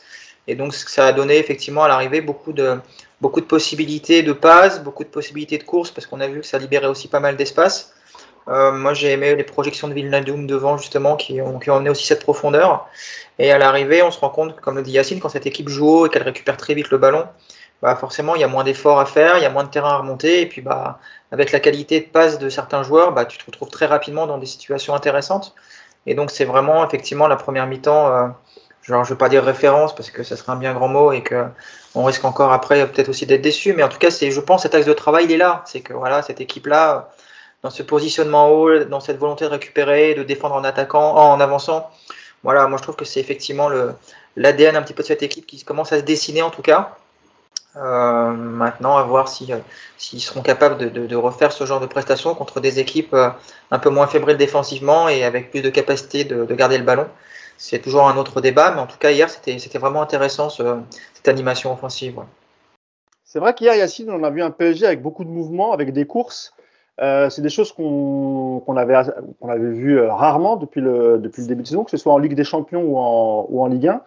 Et 0.48 0.56
donc 0.56 0.74
ça 0.74 1.08
a 1.08 1.14
donné 1.14 1.38
effectivement 1.38 1.84
à 1.84 1.88
l'arrivée 1.88 2.22
beaucoup 2.22 2.54
de 2.54 2.80
possibilités 3.48 4.24
de 4.24 4.34
passes, 4.34 4.84
beaucoup 4.84 5.04
de 5.04 5.10
possibilités 5.10 5.58
de 5.58 5.64
courses 5.64 5.92
parce 5.92 6.08
qu'on 6.08 6.22
a 6.22 6.28
vu 6.28 6.42
que 6.42 6.48
ça 6.48 6.60
libérait 6.60 6.88
aussi 6.88 7.08
pas 7.08 7.20
mal 7.20 7.36
d'espace. 7.36 7.94
Euh, 8.48 8.72
moi, 8.72 8.94
j'ai 8.94 9.12
aimé 9.12 9.36
les 9.36 9.44
projections 9.44 9.88
de 9.88 9.94
Villeneuve 9.94 10.46
devant, 10.46 10.78
justement, 10.78 11.16
qui 11.16 11.42
ont, 11.42 11.60
qui 11.60 11.70
ont 11.70 11.76
amené 11.76 11.90
aussi 11.90 12.06
cette 12.06 12.22
profondeur. 12.22 12.88
Et 13.40 13.52
à 13.52 13.58
l'arrivée, 13.58 14.04
on 14.04 14.12
se 14.12 14.20
rend 14.20 14.30
compte, 14.30 14.60
comme 14.62 14.76
le 14.76 14.84
dit 14.84 14.92
Yacine, 14.92 15.20
quand 15.20 15.30
cette 15.30 15.48
équipe 15.48 15.70
joue 15.70 15.88
haut 15.88 16.06
et 16.06 16.10
qu'elle 16.10 16.24
récupère 16.24 16.58
très 16.58 16.74
vite 16.74 16.90
le 16.90 16.98
ballon, 16.98 17.26
bah 17.82 17.96
forcément, 17.96 18.36
il 18.36 18.42
y 18.42 18.44
a 18.44 18.48
moins 18.48 18.64
d'efforts 18.64 19.00
à 19.00 19.06
faire, 19.06 19.38
il 19.38 19.44
y 19.44 19.46
a 19.46 19.50
moins 19.50 19.64
de 19.64 19.70
terrain 19.70 19.92
à 19.92 19.98
remonter. 19.98 20.42
Et 20.42 20.46
puis, 20.48 20.62
bah, 20.62 21.00
avec 21.32 21.52
la 21.52 21.60
qualité 21.60 22.00
de 22.00 22.06
passe 22.06 22.40
de 22.40 22.50
certains 22.50 22.84
joueurs, 22.84 23.12
bah, 23.12 23.26
tu 23.26 23.38
te 23.38 23.46
retrouves 23.46 23.70
très 23.70 23.86
rapidement 23.86 24.28
dans 24.28 24.38
des 24.38 24.46
situations 24.46 24.96
intéressantes. 24.96 25.54
Et 26.06 26.16
donc, 26.16 26.32
c'est 26.32 26.46
vraiment, 26.46 26.86
effectivement, 26.86 27.28
la 27.28 27.36
première 27.36 27.68
mi-temps. 27.68 28.08
Euh, 28.08 28.28
genre, 28.82 29.04
je 29.04 29.10
ne 29.10 29.14
veux 29.14 29.18
pas 29.18 29.30
dire 29.30 29.44
référence 29.44 29.96
parce 29.96 30.12
que 30.12 30.24
ça 30.24 30.36
serait 30.36 30.52
un 30.52 30.58
bien 30.58 30.74
grand 30.74 30.88
mot 30.88 31.12
et 31.12 31.22
que 31.22 31.46
on 31.96 32.04
risque 32.04 32.26
encore 32.26 32.52
après 32.52 32.86
peut-être 32.88 33.10
aussi 33.10 33.26
d'être 33.26 33.42
déçu. 33.42 33.74
Mais 33.74 33.84
en 33.84 33.90
tout 33.90 33.98
cas, 33.98 34.10
je 34.10 34.40
pense, 34.40 34.64
cet 34.64 34.76
axe 34.76 34.86
de 34.86 34.94
travail, 34.94 35.26
il 35.26 35.32
est 35.32 35.38
là. 35.38 35.64
C'est 35.66 35.82
que 35.82 35.94
voilà, 35.94 36.22
cette 36.22 36.42
équipe-là 36.42 37.10
dans 37.66 37.72
ce 37.72 37.82
positionnement 37.82 38.50
haut, 38.50 38.84
dans 38.84 39.00
cette 39.00 39.18
volonté 39.18 39.44
de 39.46 39.50
récupérer, 39.50 40.14
de 40.14 40.22
défendre 40.22 40.54
en 40.54 40.64
attaquant, 40.64 41.16
en 41.16 41.40
avançant. 41.40 41.90
Voilà, 42.44 42.68
moi 42.68 42.78
je 42.78 42.84
trouve 42.84 42.96
que 42.96 43.06
c'est 43.06 43.20
effectivement 43.20 43.70
l'ADN 44.36 44.76
un 44.76 44.84
petit 44.84 44.94
peu 44.94 45.02
de 45.02 45.08
cette 45.08 45.24
équipe 45.24 45.48
qui 45.48 45.64
commence 45.64 45.92
à 45.92 45.98
se 45.98 46.04
dessiner 46.04 46.44
en 46.44 46.52
tout 46.52 46.62
cas. 46.62 46.96
Euh, 47.78 48.32
maintenant, 48.32 48.96
à 48.96 49.04
voir 49.04 49.26
euh, 49.26 49.60
s'ils 49.98 50.22
seront 50.22 50.42
capables 50.42 50.92
de, 50.92 51.16
refaire 51.16 51.52
ce 51.52 51.66
genre 51.66 51.82
de 51.82 51.86
prestations 51.86 52.34
contre 52.34 52.62
des 52.62 52.80
équipes 52.80 53.14
euh, 53.14 53.30
un 53.70 53.80
peu 53.80 53.90
moins 53.90 54.08
fébriles 54.08 54.38
défensivement 54.38 55.10
et 55.10 55.26
avec 55.26 55.52
plus 55.52 55.62
de 55.62 55.70
capacité 55.70 56.24
de, 56.24 56.46
garder 56.54 56.78
le 56.78 56.86
ballon. 56.86 57.08
C'est 57.58 57.80
toujours 57.80 58.08
un 58.08 58.16
autre 58.18 58.40
débat, 58.40 58.72
mais 58.72 58.80
en 58.80 58.88
tout 58.88 58.98
cas, 58.98 59.12
hier, 59.12 59.30
c'était 59.30 59.78
vraiment 59.78 60.02
intéressant 60.02 60.50
cette 60.50 61.28
animation 61.28 61.72
offensive. 61.74 62.20
C'est 63.24 63.40
vrai 63.40 63.54
qu'hier, 63.54 63.76
Yacine, 63.76 64.10
on 64.12 64.24
a 64.24 64.30
vu 64.30 64.42
un 64.42 64.52
PSG 64.52 64.86
avec 64.86 65.02
beaucoup 65.02 65.24
de 65.24 65.30
mouvements, 65.30 65.74
avec 65.74 65.94
des 65.94 66.06
courses. 66.06 66.54
C'est 67.00 67.42
des 67.42 67.50
choses 67.50 67.72
qu'on 67.72 68.62
avait, 68.78 69.02
qu'on 69.40 69.50
avait 69.50 69.72
vues 69.72 70.02
rarement 70.02 70.58
depuis 70.58 70.82
le, 70.82 71.18
depuis 71.18 71.44
le 71.44 71.48
début 71.48 71.64
de 71.64 71.68
saison, 71.68 71.86
que 71.86 71.92
ce 71.92 71.98
soit 71.98 72.12
en 72.12 72.18
Ligue 72.18 72.36
des 72.36 72.44
Champions 72.44 72.84
ou 72.84 73.62
en 73.62 73.68
Ligue 73.68 73.88
1. 73.88 74.02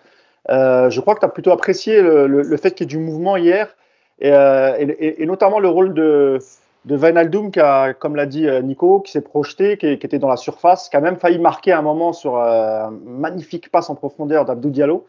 Euh, 0.51 0.91
je 0.91 1.01
crois 1.01 1.15
que 1.15 1.21
tu 1.21 1.27
as 1.27 1.31
plutôt 1.31 1.51
apprécié 1.51 2.01
le, 2.01 2.57
fait 2.57 2.73
qu'il 2.73 2.87
y 2.87 2.89
ait 2.89 2.97
du 2.97 2.99
mouvement 2.99 3.37
hier, 3.37 3.75
et, 4.21 4.33
euh, 4.33 4.77
et, 4.79 5.25
notamment 5.27 5.61
le 5.61 5.69
rôle 5.69 5.95
de, 5.95 6.39
de 6.85 6.97
Wijnaldum, 6.97 7.51
qui 7.51 7.61
a, 7.61 7.95
comme 7.95 8.17
l'a 8.17 8.27
dit 8.27 8.49
euh, 8.49 8.63
Nico, 8.63 9.01
qui 9.01 9.13
s'est 9.13 9.21
projeté, 9.21 9.77
qui, 9.77 9.87
était 9.87 10.19
dans 10.19 10.29
la 10.29 10.37
surface, 10.37 10.89
qui 10.89 10.97
a 10.97 11.01
même 11.01 11.17
failli 11.17 11.39
marquer 11.39 11.73
un 11.73 11.83
moment 11.83 12.13
sur 12.13 12.41
un 12.41 12.91
magnifique 12.91 13.71
passe 13.71 13.91
en 13.91 13.95
profondeur 13.95 14.45
d'Abdou 14.45 14.71
Diallo, 14.71 15.07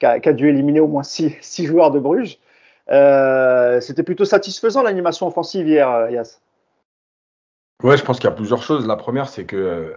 qui 0.00 0.06
a, 0.06 0.32
dû 0.32 0.48
éliminer 0.48 0.80
au 0.80 0.88
moins 0.88 1.04
six, 1.04 1.36
six 1.40 1.66
joueurs 1.66 1.90
de 1.90 1.98
Bruges. 2.00 2.38
C'était 3.80 4.02
plutôt 4.02 4.24
satisfaisant 4.24 4.82
l'animation 4.82 5.26
offensive 5.26 5.66
hier, 5.66 6.10
Yass. 6.10 6.40
Ouais, 7.82 7.96
je 7.96 8.04
pense 8.04 8.18
qu'il 8.18 8.28
y 8.28 8.32
a 8.32 8.36
plusieurs 8.36 8.62
choses. 8.62 8.86
La 8.86 8.96
première, 8.96 9.28
c'est 9.28 9.44
que 9.44 9.96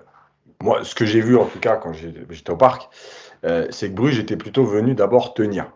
moi, 0.62 0.84
ce 0.84 0.96
que 0.96 1.06
j'ai 1.06 1.22
vu 1.22 1.38
en 1.38 1.46
tout 1.46 1.60
cas 1.60 1.76
quand 1.76 1.94
j'étais 1.94 2.52
au 2.52 2.58
parc, 2.58 2.90
euh, 3.46 3.68
c'est 3.70 3.90
que 3.90 3.96
Bruges 3.96 4.20
était 4.20 4.38
plutôt 4.38 4.64
venu 4.64 4.96
d'abord 4.96 5.34
tenir. 5.34 5.72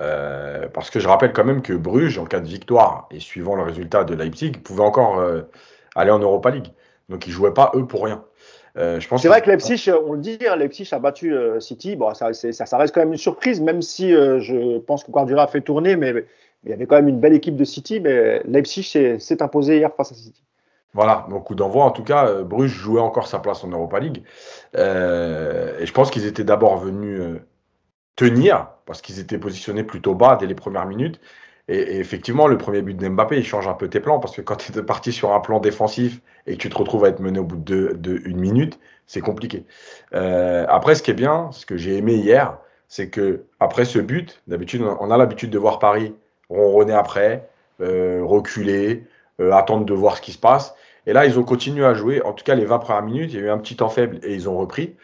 Euh, 0.00 0.66
parce 0.72 0.90
que 0.90 0.98
je 0.98 1.06
rappelle 1.06 1.32
quand 1.32 1.44
même 1.44 1.62
que 1.62 1.72
Bruges, 1.72 2.18
en 2.18 2.24
cas 2.24 2.40
de 2.40 2.48
victoire 2.48 3.06
et 3.10 3.20
suivant 3.20 3.54
le 3.54 3.62
résultat 3.62 4.04
de 4.04 4.14
Leipzig, 4.14 4.52
pouvait 4.52 4.82
encore 4.82 5.22
aller 5.94 6.10
en 6.10 6.18
Europa 6.18 6.50
League. 6.50 6.72
Donc 7.08 7.26
ils 7.26 7.32
jouaient 7.32 7.54
pas 7.54 7.70
eux 7.74 7.86
pour 7.86 8.04
rien. 8.04 8.24
je 8.76 9.06
pense 9.06 9.22
c'est 9.22 9.28
vrai 9.28 9.42
que 9.42 9.50
Leipzig, 9.50 9.90
on 10.06 10.14
le 10.14 10.20
dit, 10.20 10.38
hein, 10.48 10.56
Leipzig 10.56 10.88
a 10.92 10.98
battu 10.98 11.34
City. 11.60 11.96
Bon, 11.96 12.12
ça, 12.14 12.32
ça, 12.32 12.66
ça, 12.66 12.78
reste 12.78 12.94
quand 12.94 13.02
même 13.02 13.12
une 13.12 13.18
surprise, 13.18 13.60
même 13.60 13.82
si 13.82 14.10
je 14.10 14.78
pense 14.78 15.04
que 15.04 15.10
Guardiola 15.10 15.42
a 15.42 15.46
fait 15.46 15.60
tourner, 15.60 15.96
mais, 15.96 16.12
mais, 16.12 16.24
il 16.64 16.70
y 16.70 16.72
avait 16.72 16.86
quand 16.86 16.96
même 16.96 17.08
une 17.08 17.20
belle 17.20 17.34
équipe 17.34 17.56
de 17.56 17.64
City. 17.64 18.00
Mais 18.00 18.42
Leipzig 18.44 18.84
s'est 19.18 19.42
imposé 19.42 19.76
hier 19.76 19.94
face 19.94 20.12
à 20.12 20.14
City. 20.14 20.42
Voilà, 20.94 21.26
donc 21.28 21.44
coup 21.44 21.56
d'envoi. 21.56 21.84
En 21.84 21.90
tout 21.90 22.04
cas, 22.04 22.28
euh, 22.28 22.44
Bruges 22.44 22.72
jouait 22.72 23.00
encore 23.00 23.26
sa 23.26 23.40
place 23.40 23.64
en 23.64 23.68
Europa 23.68 23.98
League. 23.98 24.22
Euh, 24.76 25.78
et 25.80 25.86
je 25.86 25.92
pense 25.92 26.10
qu'ils 26.10 26.24
étaient 26.24 26.44
d'abord 26.44 26.78
venus 26.78 27.20
euh, 27.20 27.40
tenir, 28.16 28.68
parce 28.86 29.02
qu'ils 29.02 29.18
étaient 29.18 29.38
positionnés 29.38 29.82
plutôt 29.82 30.14
bas 30.14 30.36
dès 30.36 30.46
les 30.46 30.54
premières 30.54 30.86
minutes. 30.86 31.20
Et, 31.66 31.98
effectivement, 31.98 32.46
le 32.46 32.58
premier 32.58 32.82
but 32.82 32.94
d'Mbappé, 32.94 33.38
il 33.38 33.44
change 33.44 33.66
un 33.66 33.74
peu 33.74 33.88
tes 33.88 33.98
plans, 33.98 34.20
parce 34.20 34.36
que 34.36 34.42
quand 34.42 34.56
tu 34.56 34.78
es 34.78 34.82
parti 34.82 35.12
sur 35.12 35.32
un 35.32 35.40
plan 35.40 35.58
défensif 35.60 36.20
et 36.46 36.56
que 36.56 36.62
tu 36.62 36.68
te 36.68 36.76
retrouves 36.76 37.04
à 37.04 37.08
être 37.08 37.20
mené 37.20 37.40
au 37.40 37.44
bout 37.44 37.56
de, 37.56 37.96
de 37.98 38.20
une 38.26 38.38
minute, 38.38 38.78
c'est 39.06 39.20
compliqué. 39.20 39.64
après, 40.12 40.94
ce 40.94 41.02
qui 41.02 41.10
est 41.10 41.14
bien, 41.14 41.50
ce 41.52 41.66
que 41.66 41.76
j'ai 41.76 41.96
aimé 41.96 42.14
hier, 42.14 42.58
c'est 42.88 43.08
que 43.08 43.44
après 43.60 43.86
ce 43.86 43.98
but, 43.98 44.42
d'habitude, 44.46 44.82
on 45.00 45.10
a 45.10 45.16
l'habitude 45.16 45.50
de 45.50 45.58
voir 45.58 45.78
Paris 45.78 46.14
ronronner 46.50 46.92
après, 46.92 47.48
reculer, 47.80 49.06
attendre 49.38 49.86
de 49.86 49.94
voir 49.94 50.18
ce 50.18 50.22
qui 50.22 50.32
se 50.32 50.38
passe. 50.38 50.74
Et 51.06 51.12
là, 51.12 51.26
ils 51.26 51.38
ont 51.38 51.44
continué 51.44 51.84
à 51.84 51.94
jouer. 51.94 52.22
En 52.22 52.32
tout 52.32 52.44
cas, 52.44 52.54
les 52.54 52.64
20 52.64 52.78
premières 52.78 53.02
minutes, 53.02 53.32
il 53.32 53.40
y 53.40 53.42
a 53.42 53.46
eu 53.46 53.50
un 53.50 53.58
petit 53.58 53.76
temps 53.76 53.88
faible 53.88 54.18
et 54.22 54.34
ils 54.34 54.48
ont 54.48 54.56
repris. 54.56 54.96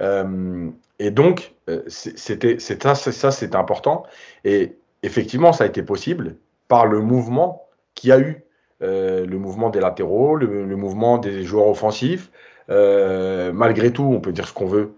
Euh, 0.00 0.68
et 0.98 1.10
donc, 1.10 1.54
euh, 1.68 1.82
c'était 1.88 2.58
ça, 2.58 2.94
c'était 2.94 3.56
important. 3.56 4.04
Et 4.44 4.76
effectivement, 5.02 5.52
ça 5.52 5.64
a 5.64 5.66
été 5.66 5.82
possible 5.82 6.36
par 6.68 6.86
le 6.86 7.00
mouvement 7.00 7.66
qu'il 7.94 8.10
y 8.10 8.12
a 8.12 8.18
eu. 8.18 8.42
Euh, 8.82 9.24
le 9.24 9.38
mouvement 9.38 9.70
des 9.70 9.80
latéraux, 9.80 10.36
le, 10.36 10.76
mouvement 10.76 11.16
des 11.16 11.44
joueurs 11.44 11.68
offensifs. 11.68 12.30
malgré 12.68 13.90
tout, 13.92 14.04
on 14.04 14.20
peut 14.20 14.32
dire 14.32 14.46
ce 14.46 14.52
qu'on 14.52 14.66
veut 14.66 14.94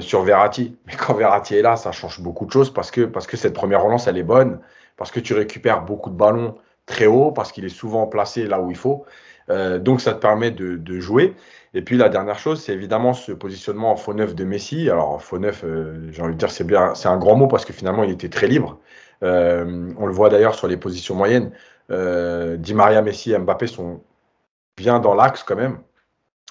sur 0.00 0.22
Verratti. 0.22 0.76
Mais 0.86 0.94
quand 0.94 1.14
Verratti 1.14 1.56
est 1.56 1.62
là, 1.62 1.76
ça 1.76 1.92
change 1.92 2.20
beaucoup 2.20 2.44
de 2.46 2.50
choses 2.50 2.72
parce 2.72 2.90
que, 2.90 3.02
parce 3.02 3.26
que 3.26 3.36
cette 3.36 3.54
première 3.54 3.82
relance, 3.82 4.06
elle 4.06 4.18
est 4.18 4.22
bonne. 4.22 4.60
Parce 4.96 5.10
que 5.10 5.20
tu 5.20 5.34
récupères 5.34 5.82
beaucoup 5.82 6.10
de 6.10 6.16
ballons 6.16 6.56
très 6.86 7.06
haut, 7.06 7.32
parce 7.32 7.50
qu'il 7.52 7.64
est 7.64 7.70
souvent 7.70 8.06
placé 8.06 8.46
là 8.46 8.60
où 8.60 8.70
il 8.70 8.76
faut. 8.76 9.04
Euh, 9.50 9.78
donc 9.78 10.00
ça 10.00 10.14
te 10.14 10.20
permet 10.20 10.50
de, 10.50 11.00
jouer. 11.00 11.34
Et 11.74 11.82
puis 11.82 11.96
la 11.96 12.08
dernière 12.08 12.38
chose, 12.38 12.62
c'est 12.62 12.72
évidemment 12.72 13.14
ce 13.14 13.32
positionnement 13.32 13.90
en 13.92 13.96
faux 13.96 14.14
neuf 14.14 14.34
de 14.34 14.44
Messi. 14.44 14.88
Alors 14.90 15.22
faux 15.22 15.38
neuf, 15.38 15.62
euh, 15.64 16.10
j'ai 16.12 16.22
envie 16.22 16.34
de 16.34 16.38
dire 16.38 16.50
c'est 16.50 16.64
bien, 16.64 16.94
c'est 16.94 17.08
un 17.08 17.16
grand 17.18 17.36
mot 17.36 17.48
parce 17.48 17.64
que 17.64 17.72
finalement 17.72 18.04
il 18.04 18.10
était 18.10 18.28
très 18.28 18.46
libre. 18.46 18.78
Euh, 19.22 19.92
on 19.98 20.06
le 20.06 20.12
voit 20.12 20.28
d'ailleurs 20.28 20.54
sur 20.54 20.68
les 20.68 20.76
positions 20.76 21.14
moyennes. 21.14 21.52
Di 21.90 22.74
Maria, 22.74 23.02
Messi 23.02 23.32
et 23.32 23.38
Mbappé 23.38 23.66
sont 23.66 24.00
bien 24.76 25.00
dans 25.00 25.14
l'axe 25.14 25.42
quand 25.42 25.56
même. 25.56 25.78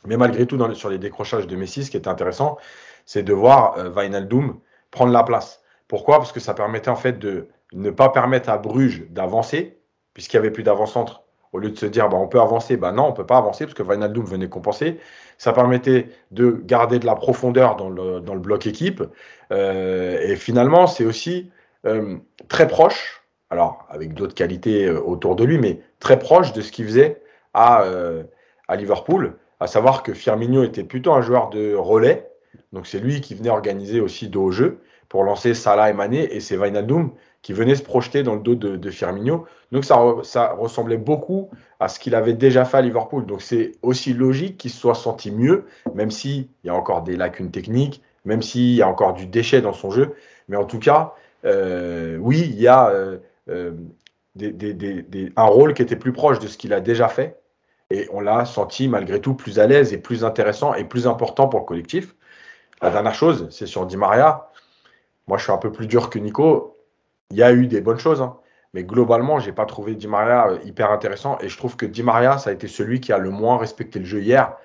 Mais 0.06 0.18
malgré 0.18 0.46
tout, 0.46 0.74
sur 0.76 0.90
les 0.90 0.98
décrochages 0.98 1.48
de 1.48 1.56
Messi, 1.56 1.86
ce 1.86 1.92
qui 1.92 1.98
était 1.98 2.10
intéressant, 2.10 2.58
c'est 3.06 3.24
de 3.24 3.34
voir 3.34 3.78
euh, 3.78 3.90
prendre 4.92 5.12
la 5.12 5.24
place. 5.24 5.62
Pourquoi? 5.88 6.18
Parce 6.18 6.32
que 6.32 6.40
ça 6.40 6.54
permettait 6.54 6.90
en 6.90 6.96
fait 6.96 7.20
de 7.20 7.48
ne 7.74 7.90
pas 7.90 8.10
permettre 8.10 8.50
à 8.50 8.58
Bruges 8.58 9.06
d'avancer, 9.10 9.80
puisqu'il 10.14 10.38
n'y 10.38 10.40
avait 10.46 10.52
plus 10.52 10.64
d'avant-centre. 10.64 11.23
Au 11.54 11.60
lieu 11.60 11.70
de 11.70 11.78
se 11.78 11.86
dire, 11.86 12.10
bah, 12.10 12.18
on 12.18 12.28
peut 12.28 12.42
avancer, 12.42 12.78
bah 12.78 12.92
non, 12.92 13.06
on 13.08 13.14
peut 13.14 13.26
pas 13.26 13.38
avancer, 13.38 13.66
parce 13.66 13.76
que 13.76 13.84
Wijnaldum 13.84 14.26
venait 14.26 14.50
compenser. 14.50 15.00
Ça 15.38 15.54
permettait 15.54 16.10
de 16.32 16.60
garder 16.66 16.98
de 16.98 17.06
la 17.06 17.16
profondeur 17.16 17.76
dans 17.76 17.90
le, 17.90 18.20
dans 18.20 18.34
le 18.34 18.40
bloc 18.40 18.66
équipe. 18.66 19.04
Euh, 19.52 20.20
et 20.22 20.36
finalement, 20.36 20.88
c'est 20.88 21.06
aussi 21.06 21.52
euh, 21.86 22.18
très 22.48 22.68
proche, 22.68 23.24
alors 23.52 23.86
avec 23.90 24.16
d'autres 24.16 24.34
qualités 24.34 24.88
euh, 24.88 25.00
autour 25.00 25.36
de 25.36 25.44
lui, 25.44 25.60
mais 25.60 25.80
très 26.00 26.18
proche 26.18 26.54
de 26.54 26.62
ce 26.62 26.72
qu'il 26.72 26.86
faisait 26.86 27.22
à, 27.54 27.86
à 28.68 28.76
Liverpool, 28.76 29.36
à 29.60 29.68
savoir 29.68 30.02
que 30.02 30.16
Firmino 30.16 30.64
était 30.64 30.84
plutôt 30.84 31.14
un 31.14 31.22
joueur 31.22 31.52
de 31.52 31.76
relais, 31.76 32.32
donc 32.72 32.88
c'est 32.88 32.98
lui 32.98 33.22
qui 33.22 33.36
venait 33.36 33.52
organiser 33.52 34.00
aussi 34.00 34.28
dos 34.28 34.46
au 34.46 34.52
jeu 34.52 34.80
pour 35.08 35.24
lancer 35.24 35.54
Salah 35.54 35.92
et 35.92 35.94
Mané, 35.94 36.36
et 36.36 36.40
c'est 36.40 36.58
Wijnaldum 36.58 37.12
qui 37.44 37.54
venait 37.54 37.76
se 37.76 37.84
projeter 37.84 38.24
dans 38.24 38.36
le 38.36 38.42
dos 38.42 38.56
de, 38.56 38.90
Firmino. 38.90 39.46
Donc 39.72 39.86
ça, 39.86 39.98
ressemblait 40.58 40.98
beaucoup 40.98 41.52
à 41.80 41.90
ce 41.90 42.00
qu'il 42.00 42.16
avait 42.16 42.34
déjà 42.34 42.66
fait 42.66 42.78
à 42.78 42.82
Liverpool. 42.82 43.26
Donc 43.26 43.42
c'est 43.42 43.74
aussi 43.84 44.14
logique 44.14 44.58
qu'il 44.58 44.72
se 44.72 44.78
soit 44.80 44.96
senti 44.96 45.30
mieux, 45.30 45.66
même 45.94 46.10
s'il 46.10 46.48
y 46.64 46.70
a 46.70 46.74
encore 46.74 47.04
des 47.04 47.18
lacunes 47.18 47.52
techniques, 47.52 48.02
même 48.26 48.42
s'il 48.42 48.74
y 48.74 48.82
a 48.82 48.88
encore 48.88 49.14
du 49.14 49.28
déchet 49.28 49.62
dans 49.62 49.74
son 49.74 49.92
jeu. 49.92 50.16
Mais 50.48 50.56
en 50.56 50.64
tout 50.64 50.80
cas, 50.80 51.14
euh, 51.44 52.18
oui, 52.18 52.40
il 52.50 52.60
y 52.60 52.68
a 52.68 52.88
euh, 52.90 53.18
euh, 53.50 53.74
un 55.36 55.46
rôle 55.46 55.74
qui 55.74 55.82
était 55.82 55.98
plus 55.98 56.14
proche 56.14 56.40
de 56.40 56.48
ce 56.48 56.58
qu'il 56.58 56.74
a 56.74 56.80
déjà 56.80 57.10
fait. 57.10 57.38
Et 57.90 58.08
on 58.14 58.22
l'a 58.22 58.46
senti 58.46 58.88
malgré 58.88 59.20
tout 59.20 59.34
plus 59.34 59.60
à 59.60 59.68
l'aise 59.68 59.94
et 59.94 59.98
plus 59.98 60.24
intéressant 60.24 60.74
et 60.74 60.86
plus 60.86 61.08
important 61.08 61.50
pour 61.50 61.60
le 61.60 61.66
collectif. 61.66 62.16
La 62.82 62.90
dernière 62.90 63.14
chose, 63.14 63.48
c'est 63.52 63.68
sur 63.68 63.86
Di 63.86 63.98
Maria. 63.98 64.50
Moi, 65.28 65.38
je 65.38 65.44
suis 65.44 65.52
un 65.52 65.58
peu 65.58 65.72
plus 65.72 65.88
dur 65.88 66.10
que 66.10 66.20
Nico. 66.20 66.73
Il 67.32 67.38
y 67.38 67.44
a 67.44 67.52
eu 67.54 67.68
des 67.68 67.82
bonnes 67.82 68.00
choses, 68.00 68.22
hein. 68.22 68.38
mais 68.74 68.84
globalement, 68.84 69.40
je 69.40 69.48
n'ai 69.48 69.54
pas 69.54 69.66
trouvé 69.66 69.96
Di 69.96 70.08
Maria 70.08 70.50
hyper 70.64 70.92
intéressant. 70.92 71.38
Et 71.42 71.50
je 71.50 71.58
trouve 71.58 71.76
que 71.76 71.86
Di 71.86 72.04
Maria, 72.04 72.38
ça 72.38 72.50
a 72.50 72.54
été 72.54 72.68
celui 72.68 73.00
qui 73.00 73.12
a 73.14 73.18
le 73.18 73.30
moins 73.30 73.58
respecté 73.58 74.00
le 74.00 74.06
jeu 74.06 74.22
hier, 74.22 74.56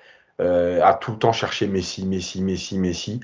euh, 0.41 0.81
a 0.83 0.93
tout 0.93 1.11
le 1.11 1.17
temps 1.17 1.31
cherché 1.31 1.67
Messi, 1.67 2.05
Messi, 2.05 2.41
Messi, 2.41 2.77
Messi. 2.77 3.19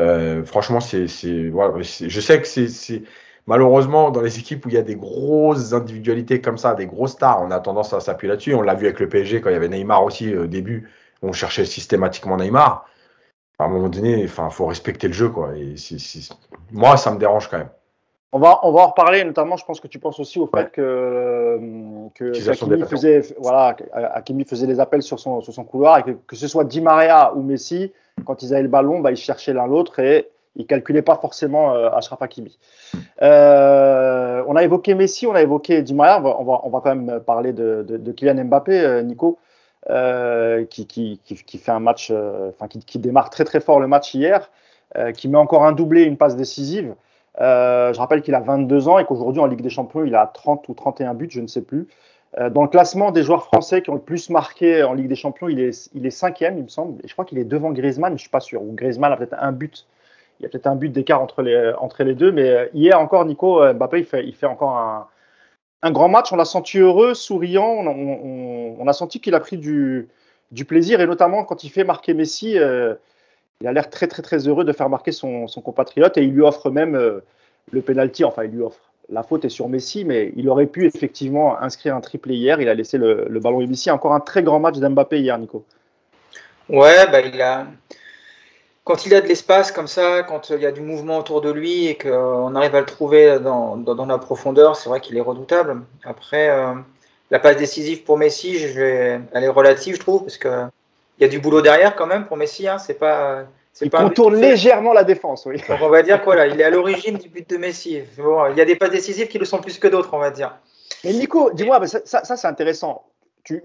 Euh, 0.00 0.44
franchement, 0.44 0.80
c'est, 0.80 1.06
je 1.06 2.20
sais 2.20 2.40
que 2.40 2.46
c'est, 2.46 3.02
malheureusement 3.46 4.10
dans 4.10 4.22
les 4.22 4.38
équipes 4.38 4.64
où 4.66 4.68
il 4.70 4.74
y 4.74 4.78
a 4.78 4.82
des 4.82 4.96
grosses 4.96 5.72
individualités 5.72 6.40
comme 6.40 6.58
ça, 6.58 6.74
des 6.74 6.86
grosses 6.86 7.12
stars, 7.12 7.42
on 7.42 7.50
a 7.50 7.60
tendance 7.60 7.92
à 7.92 8.00
s'appuyer 8.00 8.30
là-dessus. 8.30 8.54
On 8.54 8.62
l'a 8.62 8.74
vu 8.74 8.86
avec 8.86 9.00
le 9.00 9.08
PSG 9.08 9.40
quand 9.40 9.50
il 9.50 9.52
y 9.52 9.56
avait 9.56 9.68
Neymar 9.68 10.04
aussi 10.04 10.34
au 10.34 10.46
début, 10.46 10.90
on 11.22 11.32
cherchait 11.32 11.64
systématiquement 11.64 12.36
Neymar. 12.36 12.86
À 13.58 13.64
un 13.64 13.68
moment 13.68 13.88
donné, 13.88 14.22
il 14.22 14.28
faut 14.28 14.66
respecter 14.66 15.06
le 15.06 15.14
jeu. 15.14 15.28
Quoi. 15.28 15.56
Et 15.56 15.74
Moi, 16.72 16.96
ça 16.96 17.12
me 17.12 17.18
dérange 17.18 17.48
quand 17.48 17.58
même. 17.58 17.70
On 18.36 18.40
va, 18.40 18.58
on 18.64 18.72
va 18.72 18.80
en 18.80 18.86
reparler, 18.88 19.22
notamment, 19.22 19.56
je 19.56 19.64
pense 19.64 19.78
que 19.78 19.86
tu 19.86 20.00
penses 20.00 20.18
aussi 20.18 20.40
au 20.40 20.48
fait 20.48 20.72
que, 20.72 21.56
que 22.16 22.50
Hakimi, 22.50 22.82
faisait, 22.82 23.22
voilà, 23.38 23.76
Hakimi 23.92 24.44
faisait 24.44 24.66
des 24.66 24.80
appels 24.80 25.04
sur 25.04 25.20
son, 25.20 25.40
sur 25.40 25.54
son 25.54 25.62
couloir 25.62 25.98
et 25.98 26.02
que, 26.02 26.10
que 26.10 26.34
ce 26.34 26.48
soit 26.48 26.64
Di 26.64 26.80
Maria 26.80 27.32
ou 27.36 27.42
Messi, 27.42 27.92
quand 28.26 28.42
ils 28.42 28.52
avaient 28.52 28.64
le 28.64 28.68
ballon, 28.68 28.98
bah, 28.98 29.12
ils 29.12 29.16
cherchaient 29.16 29.52
l'un 29.52 29.68
l'autre 29.68 30.00
et 30.00 30.30
ils 30.56 30.62
ne 30.62 30.66
calculaient 30.66 31.00
pas 31.00 31.14
forcément 31.14 31.74
euh, 31.74 31.90
Ashraf 31.90 32.22
Hakimi. 32.22 32.58
Euh, 33.22 34.42
on 34.48 34.56
a 34.56 34.64
évoqué 34.64 34.96
Messi, 34.96 35.28
on 35.28 35.34
a 35.36 35.42
évoqué 35.42 35.82
Di 35.82 35.94
Maria, 35.94 36.18
on 36.18 36.42
va, 36.42 36.60
on 36.64 36.70
va, 36.70 36.80
quand 36.80 36.92
même 36.92 37.20
parler 37.20 37.52
de, 37.52 37.84
de, 37.86 37.98
de 37.98 38.10
Kylian 38.10 38.46
Mbappé, 38.46 38.80
euh, 38.80 39.02
Nico, 39.02 39.38
euh, 39.90 40.64
qui, 40.64 40.88
qui, 40.88 41.20
qui, 41.24 41.58
fait 41.58 41.70
un 41.70 41.78
match, 41.78 42.08
euh, 42.10 42.48
enfin 42.48 42.66
qui, 42.66 42.80
qui, 42.80 42.98
démarre 42.98 43.30
très 43.30 43.44
très 43.44 43.60
fort 43.60 43.78
le 43.78 43.86
match 43.86 44.12
hier, 44.12 44.50
qui 45.16 45.28
met 45.28 45.38
encore 45.38 45.64
un 45.64 45.72
doublé, 45.72 46.02
une 46.02 46.16
passe 46.16 46.34
décisive. 46.34 46.94
Euh, 47.40 47.92
je 47.92 47.98
rappelle 47.98 48.22
qu'il 48.22 48.34
a 48.34 48.40
22 48.40 48.88
ans 48.88 48.98
et 48.98 49.04
qu'aujourd'hui 49.04 49.40
en 49.40 49.46
Ligue 49.46 49.62
des 49.62 49.70
Champions, 49.70 50.04
il 50.04 50.14
a 50.14 50.26
30 50.26 50.68
ou 50.68 50.74
31 50.74 51.14
buts, 51.14 51.28
je 51.30 51.40
ne 51.40 51.46
sais 51.46 51.62
plus. 51.62 51.88
Euh, 52.38 52.50
dans 52.50 52.62
le 52.62 52.68
classement 52.68 53.12
des 53.12 53.22
joueurs 53.22 53.44
français 53.44 53.82
qui 53.82 53.90
ont 53.90 53.94
le 53.94 54.00
plus 54.00 54.30
marqué 54.30 54.82
en 54.82 54.92
Ligue 54.92 55.08
des 55.08 55.14
Champions, 55.14 55.48
il 55.48 55.60
est, 55.60 55.90
il 55.94 56.06
est 56.06 56.10
cinquième, 56.10 56.58
il 56.58 56.64
me 56.64 56.68
semble. 56.68 57.00
Je 57.04 57.12
crois 57.12 57.24
qu'il 57.24 57.38
est 57.38 57.44
devant 57.44 57.70
Griezmann, 57.70 58.14
je 58.16 58.20
suis 58.20 58.30
pas 58.30 58.40
sûr. 58.40 58.62
Ou 58.62 58.72
Griezmann 58.72 59.12
a 59.12 59.16
peut-être 59.16 59.36
un 59.38 59.52
but. 59.52 59.86
Il 60.40 60.42
y 60.42 60.46
a 60.46 60.48
peut-être 60.48 60.66
un 60.66 60.74
but 60.74 60.90
d'écart 60.90 61.22
entre 61.22 61.42
les, 61.42 62.14
deux. 62.14 62.32
Mais 62.32 62.48
euh, 62.48 62.66
hier 62.74 62.98
encore, 63.00 63.24
Nico 63.24 63.60
Mbappé, 63.72 64.06
il 64.24 64.34
fait, 64.34 64.46
encore 64.46 64.76
un, 65.82 65.90
grand 65.92 66.08
match. 66.08 66.32
On 66.32 66.36
l'a 66.36 66.44
senti 66.44 66.78
heureux, 66.78 67.14
souriant. 67.14 67.84
On, 67.86 68.86
a 68.88 68.92
senti 68.92 69.20
qu'il 69.20 69.34
a 69.34 69.40
pris 69.40 69.58
du, 69.58 70.08
plaisir. 70.66 71.00
Et 71.00 71.06
notamment 71.06 71.44
quand 71.44 71.62
il 71.62 71.70
fait 71.70 71.84
marquer 71.84 72.14
Messi, 72.14 72.58
il 73.60 73.66
a 73.66 73.72
l'air 73.72 73.88
très 73.90 74.06
très 74.06 74.22
très 74.22 74.48
heureux 74.48 74.64
de 74.64 74.72
faire 74.72 74.88
marquer 74.88 75.12
son, 75.12 75.46
son 75.46 75.60
compatriote 75.60 76.16
et 76.16 76.22
il 76.22 76.32
lui 76.32 76.42
offre 76.42 76.70
même 76.70 76.94
euh, 76.94 77.20
le 77.70 77.82
penalty. 77.82 78.24
Enfin, 78.24 78.44
il 78.44 78.50
lui 78.50 78.62
offre. 78.62 78.80
La 79.10 79.22
faute 79.22 79.44
est 79.44 79.50
sur 79.50 79.68
Messi, 79.68 80.04
mais 80.04 80.32
il 80.36 80.48
aurait 80.48 80.66
pu 80.66 80.86
effectivement 80.86 81.60
inscrire 81.60 81.94
un 81.94 82.00
triplé 82.00 82.34
hier. 82.34 82.60
Il 82.60 82.68
a 82.68 82.74
laissé 82.74 82.96
le, 82.96 83.26
le 83.28 83.40
ballon 83.40 83.66
Messi. 83.66 83.90
Encore 83.90 84.14
un 84.14 84.20
très 84.20 84.42
grand 84.42 84.60
match 84.60 84.78
d'Mbappé 84.78 85.20
hier, 85.20 85.38
Nico. 85.38 85.64
Ouais, 86.68 87.06
bah, 87.10 87.20
il 87.20 87.40
a. 87.42 87.66
Quand 88.84 89.06
il 89.06 89.14
a 89.14 89.22
de 89.22 89.26
l'espace 89.26 89.72
comme 89.72 89.86
ça, 89.86 90.22
quand 90.24 90.50
il 90.50 90.60
y 90.60 90.66
a 90.66 90.72
du 90.72 90.82
mouvement 90.82 91.18
autour 91.18 91.40
de 91.40 91.50
lui 91.50 91.86
et 91.86 91.96
qu'on 91.96 92.54
arrive 92.54 92.74
à 92.74 92.80
le 92.80 92.86
trouver 92.86 93.38
dans, 93.40 93.78
dans, 93.78 94.04
la 94.04 94.18
profondeur, 94.18 94.76
c'est 94.76 94.90
vrai 94.90 95.00
qu'il 95.00 95.16
est 95.16 95.22
redoutable. 95.22 95.82
Après, 96.04 96.50
euh, 96.50 96.74
la 97.30 97.38
passe 97.38 97.56
décisive 97.56 98.04
pour 98.04 98.18
Messi, 98.18 98.56
elle 98.56 99.24
est 99.32 99.48
relative, 99.48 99.94
je 99.94 100.00
trouve, 100.00 100.20
parce 100.20 100.36
que 100.36 100.66
il 101.18 101.22
y 101.22 101.24
a 101.24 101.28
du 101.28 101.38
boulot 101.38 101.60
derrière 101.60 101.94
quand 101.96 102.06
même 102.06 102.26
pour 102.26 102.36
Messi. 102.36 102.66
Hein, 102.68 102.78
c'est 102.78 102.94
pas. 102.94 103.44
Il 103.80 103.90
pas 103.90 104.02
contourne 104.02 104.36
légèrement 104.36 104.92
la 104.92 105.02
défense, 105.02 105.46
oui. 105.46 105.56
Donc 105.68 105.78
on 105.82 105.88
va 105.88 106.02
dire 106.02 106.22
quoi 106.22 106.36
là 106.36 106.46
Il 106.46 106.60
est 106.60 106.64
à 106.64 106.70
l'origine 106.70 107.18
du 107.18 107.28
but 107.28 107.48
de 107.50 107.56
Messi. 107.56 108.02
Bon, 108.16 108.46
il 108.50 108.56
y 108.56 108.60
a 108.60 108.64
des 108.64 108.76
passes 108.76 108.90
décisives 108.90 109.26
qui 109.26 109.38
le 109.38 109.44
sont 109.44 109.58
plus 109.58 109.78
que 109.78 109.88
d'autres, 109.88 110.10
on 110.12 110.18
va 110.18 110.30
dire. 110.30 110.56
Mais 111.02 111.12
Nico, 111.12 111.50
dis-moi, 111.52 111.84
ça, 111.86 112.24
ça, 112.24 112.36
c'est 112.36 112.46
intéressant. 112.46 113.04
Tu, 113.42 113.62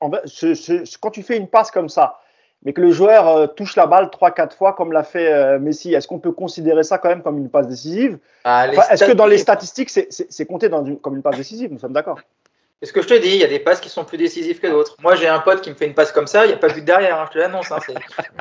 quand 0.00 1.10
tu 1.10 1.22
fais 1.22 1.36
une 1.36 1.48
passe 1.48 1.70
comme 1.72 1.88
ça, 1.88 2.20
mais 2.64 2.72
que 2.72 2.80
le 2.80 2.92
joueur 2.92 3.28
euh, 3.28 3.46
touche 3.46 3.76
la 3.76 3.86
balle 3.86 4.06
3-4 4.06 4.56
fois 4.56 4.72
comme 4.72 4.92
l'a 4.92 5.02
fait 5.02 5.32
euh, 5.32 5.58
Messi, 5.58 5.92
est-ce 5.92 6.08
qu'on 6.08 6.18
peut 6.18 6.32
considérer 6.32 6.82
ça 6.82 6.98
quand 6.98 7.08
même 7.08 7.22
comme 7.22 7.38
une 7.38 7.50
passe 7.50 7.66
décisive? 7.66 8.18
Ah, 8.44 8.68
Est-ce 8.68 9.04
que 9.04 9.12
dans 9.12 9.26
les 9.26 9.38
statistiques, 9.38 9.90
c'est 9.90 10.46
compté 10.46 10.68
dans 10.68 10.94
comme 10.96 11.16
une 11.16 11.22
passe 11.22 11.36
décisive? 11.36 11.72
Nous 11.72 11.78
sommes 11.78 11.92
d'accord. 11.92 12.20
C'est 12.80 12.88
ce 12.88 12.92
que 12.92 13.02
je 13.02 13.08
te 13.08 13.14
dis, 13.14 13.30
il 13.30 13.36
y 13.36 13.44
a 13.44 13.48
des 13.48 13.60
passes 13.60 13.80
qui 13.80 13.88
sont 13.88 14.04
plus 14.04 14.18
décisives 14.18 14.58
que 14.58 14.66
d'autres. 14.66 14.96
Moi, 15.00 15.14
j'ai 15.14 15.28
un 15.28 15.38
pote 15.38 15.62
qui 15.62 15.70
me 15.70 15.74
fait 15.74 15.86
une 15.86 15.94
passe 15.94 16.12
comme 16.12 16.26
ça, 16.26 16.44
il 16.44 16.48
n'y 16.48 16.54
a 16.54 16.58
pas 16.58 16.68
de 16.68 16.74
but 16.74 16.84
derrière, 16.84 17.18
hein, 17.18 17.26
je 17.28 17.34
te 17.34 17.38
l'annonce. 17.38 17.70
Hein, 17.70 17.78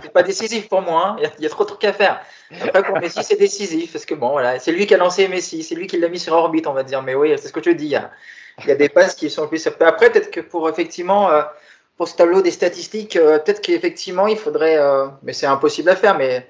c'est 0.02 0.12
pas 0.12 0.24
décisif 0.24 0.68
pour 0.68 0.82
moi, 0.82 1.10
hein, 1.10 1.16
il, 1.38 1.44
y 1.44 1.46
a, 1.46 1.50
trop 1.50 1.64
de 1.64 1.70
trucs 1.70 1.86
à 1.86 1.94
faire. 1.94 2.20
Après, 2.62 2.84
pour 2.84 3.00
Messi, 3.00 3.24
c'est 3.24 3.40
décisif, 3.40 3.94
parce 3.94 4.06
que 4.06 4.16
bon, 4.16 4.32
voilà, 4.32 4.60
c'est 4.60 4.72
lui 4.72 4.86
qui 4.86 4.96
a 4.96 4.98
lancé 4.98 5.28
Messi, 5.28 5.64
c'est 5.64 5.76
lui 5.76 5.88
qui 5.88 5.98
l'a 5.98 6.10
mis 6.10 6.20
sur 6.20 6.34
orbite, 6.34 6.68
on 6.68 6.74
va 6.74 6.84
dire. 6.84 7.02
Mais 7.04 7.16
oui, 7.16 7.34
c'est 7.38 7.48
ce 7.48 7.54
que 7.54 7.62
je 7.62 7.70
te 7.70 7.76
dis, 7.76 7.86
il 7.86 8.68
y 8.68 8.72
a, 8.72 8.76
des 8.76 8.90
passes 8.90 9.16
qui 9.16 9.30
sont 9.30 9.48
plus. 9.48 9.66
Après, 9.68 10.12
peut-être 10.12 10.32
que 10.32 10.42
pour 10.42 10.68
effectivement, 10.68 11.32
euh, 11.32 11.44
pour 11.96 12.08
ce 12.08 12.16
tableau 12.16 12.42
des 12.42 12.52
statistiques, 12.52 13.16
euh, 13.16 13.40
peut-être 13.40 13.62
qu'effectivement, 13.62 14.28
il 14.28 14.38
faudrait, 14.38 14.78
euh, 14.78 15.08
mais 15.22 15.34
c'est 15.34 15.46
impossible 15.46 15.90
à 15.90 15.96
faire, 15.96 16.18
mais 16.18 16.48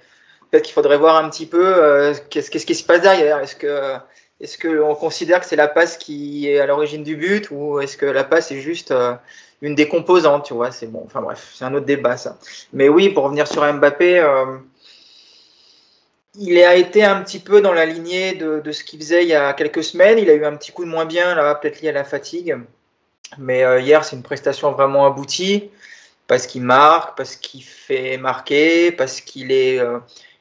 peut-être 0.49 0.63
qu'il 0.63 0.73
faudrait 0.73 0.97
voir 0.97 1.17
un 1.17 1.29
petit 1.29 1.45
peu 1.45 2.13
qu'est-ce 2.29 2.49
qui 2.49 2.75
se 2.75 2.83
passe 2.83 3.01
derrière. 3.01 3.39
Est-ce 3.39 3.55
que 3.55 3.97
est-ce 4.43 4.57
qu'on 4.57 4.93
considère 4.93 5.39
que 5.39 5.45
c'est 5.45 5.55
la 5.55 5.69
passe 5.69 5.95
qui 5.97 6.49
est 6.49 6.59
à 6.59 6.65
l'origine 6.65 7.01
du 7.01 7.15
but 7.15 7.49
ou 7.49 7.79
est-ce 7.79 7.95
que 7.95 8.05
la 8.05 8.25
passe 8.25 8.51
est 8.51 8.59
juste 8.59 8.91
euh, 8.91 9.13
une 9.61 9.73
des 9.73 9.87
composantes, 9.87 10.43
tu 10.43 10.53
vois 10.53 10.69
C'est 10.71 10.87
bon, 10.87 11.01
enfin 11.05 11.21
bref, 11.21 11.53
c'est 11.55 11.63
un 11.63 11.73
autre 11.73 11.85
débat 11.85 12.17
ça. 12.17 12.37
Mais 12.73 12.89
oui, 12.89 13.07
pour 13.07 13.23
revenir 13.23 13.47
sur 13.47 13.63
Mbappé, 13.73 14.19
euh, 14.19 14.57
il 16.35 16.61
a 16.61 16.75
été 16.75 17.05
un 17.05 17.21
petit 17.21 17.39
peu 17.39 17.61
dans 17.61 17.71
la 17.71 17.85
lignée 17.85 18.33
de, 18.33 18.69
ce 18.69 18.83
qu'il 18.83 18.99
faisait 18.99 19.23
il 19.23 19.29
y 19.29 19.33
a 19.33 19.53
quelques 19.53 19.81
semaines. 19.81 20.19
Il 20.19 20.29
a 20.29 20.33
eu 20.33 20.43
un 20.43 20.57
petit 20.57 20.73
coup 20.73 20.83
de 20.83 20.89
moins 20.89 21.05
bien, 21.05 21.35
là, 21.35 21.55
peut-être 21.55 21.81
lié 21.81 21.89
à 21.89 21.93
la 21.93 22.03
fatigue. 22.03 22.57
Mais 23.37 23.63
euh, 23.63 23.79
hier, 23.79 24.03
c'est 24.03 24.17
une 24.17 24.23
prestation 24.23 24.73
vraiment 24.73 25.05
aboutie 25.05 25.71
parce 26.27 26.47
qu'il 26.47 26.63
marque, 26.63 27.15
parce 27.15 27.37
qu'il 27.37 27.63
fait 27.63 28.17
marquer, 28.17 28.91
parce 28.91 29.21
qu'il 29.21 29.53
est, 29.53 29.79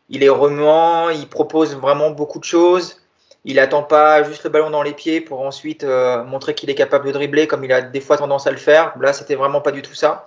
il 0.09 0.25
est 0.25 0.28
remuant, 0.28 1.11
il 1.11 1.28
propose 1.28 1.76
vraiment 1.76 2.11
beaucoup 2.11 2.40
de 2.40 2.44
choses. 2.44 3.01
Il 3.44 3.58
attend 3.58 3.82
pas 3.82 4.22
juste 4.22 4.44
le 4.44 4.50
ballon 4.50 4.70
dans 4.70 4.82
les 4.82 4.92
pieds 4.92 5.20
pour 5.20 5.40
ensuite 5.40 5.82
euh, 5.82 6.22
montrer 6.25 6.54
qu'il 6.54 6.70
est 6.70 6.75
capable 6.75 7.06
de 7.06 7.12
dribbler 7.12 7.46
comme 7.49 7.64
il 7.64 7.72
a 7.72 7.82
des 7.82 8.00
fois 8.00 8.16
tendance 8.16 8.46
à 8.46 8.52
le 8.52 8.56
faire. 8.56 8.94
Là, 9.00 9.12
c'était 9.12 9.34
vraiment 9.34 9.61
pas 9.61 9.72
du 9.72 9.82
tout 9.82 9.94
ça. 9.94 10.26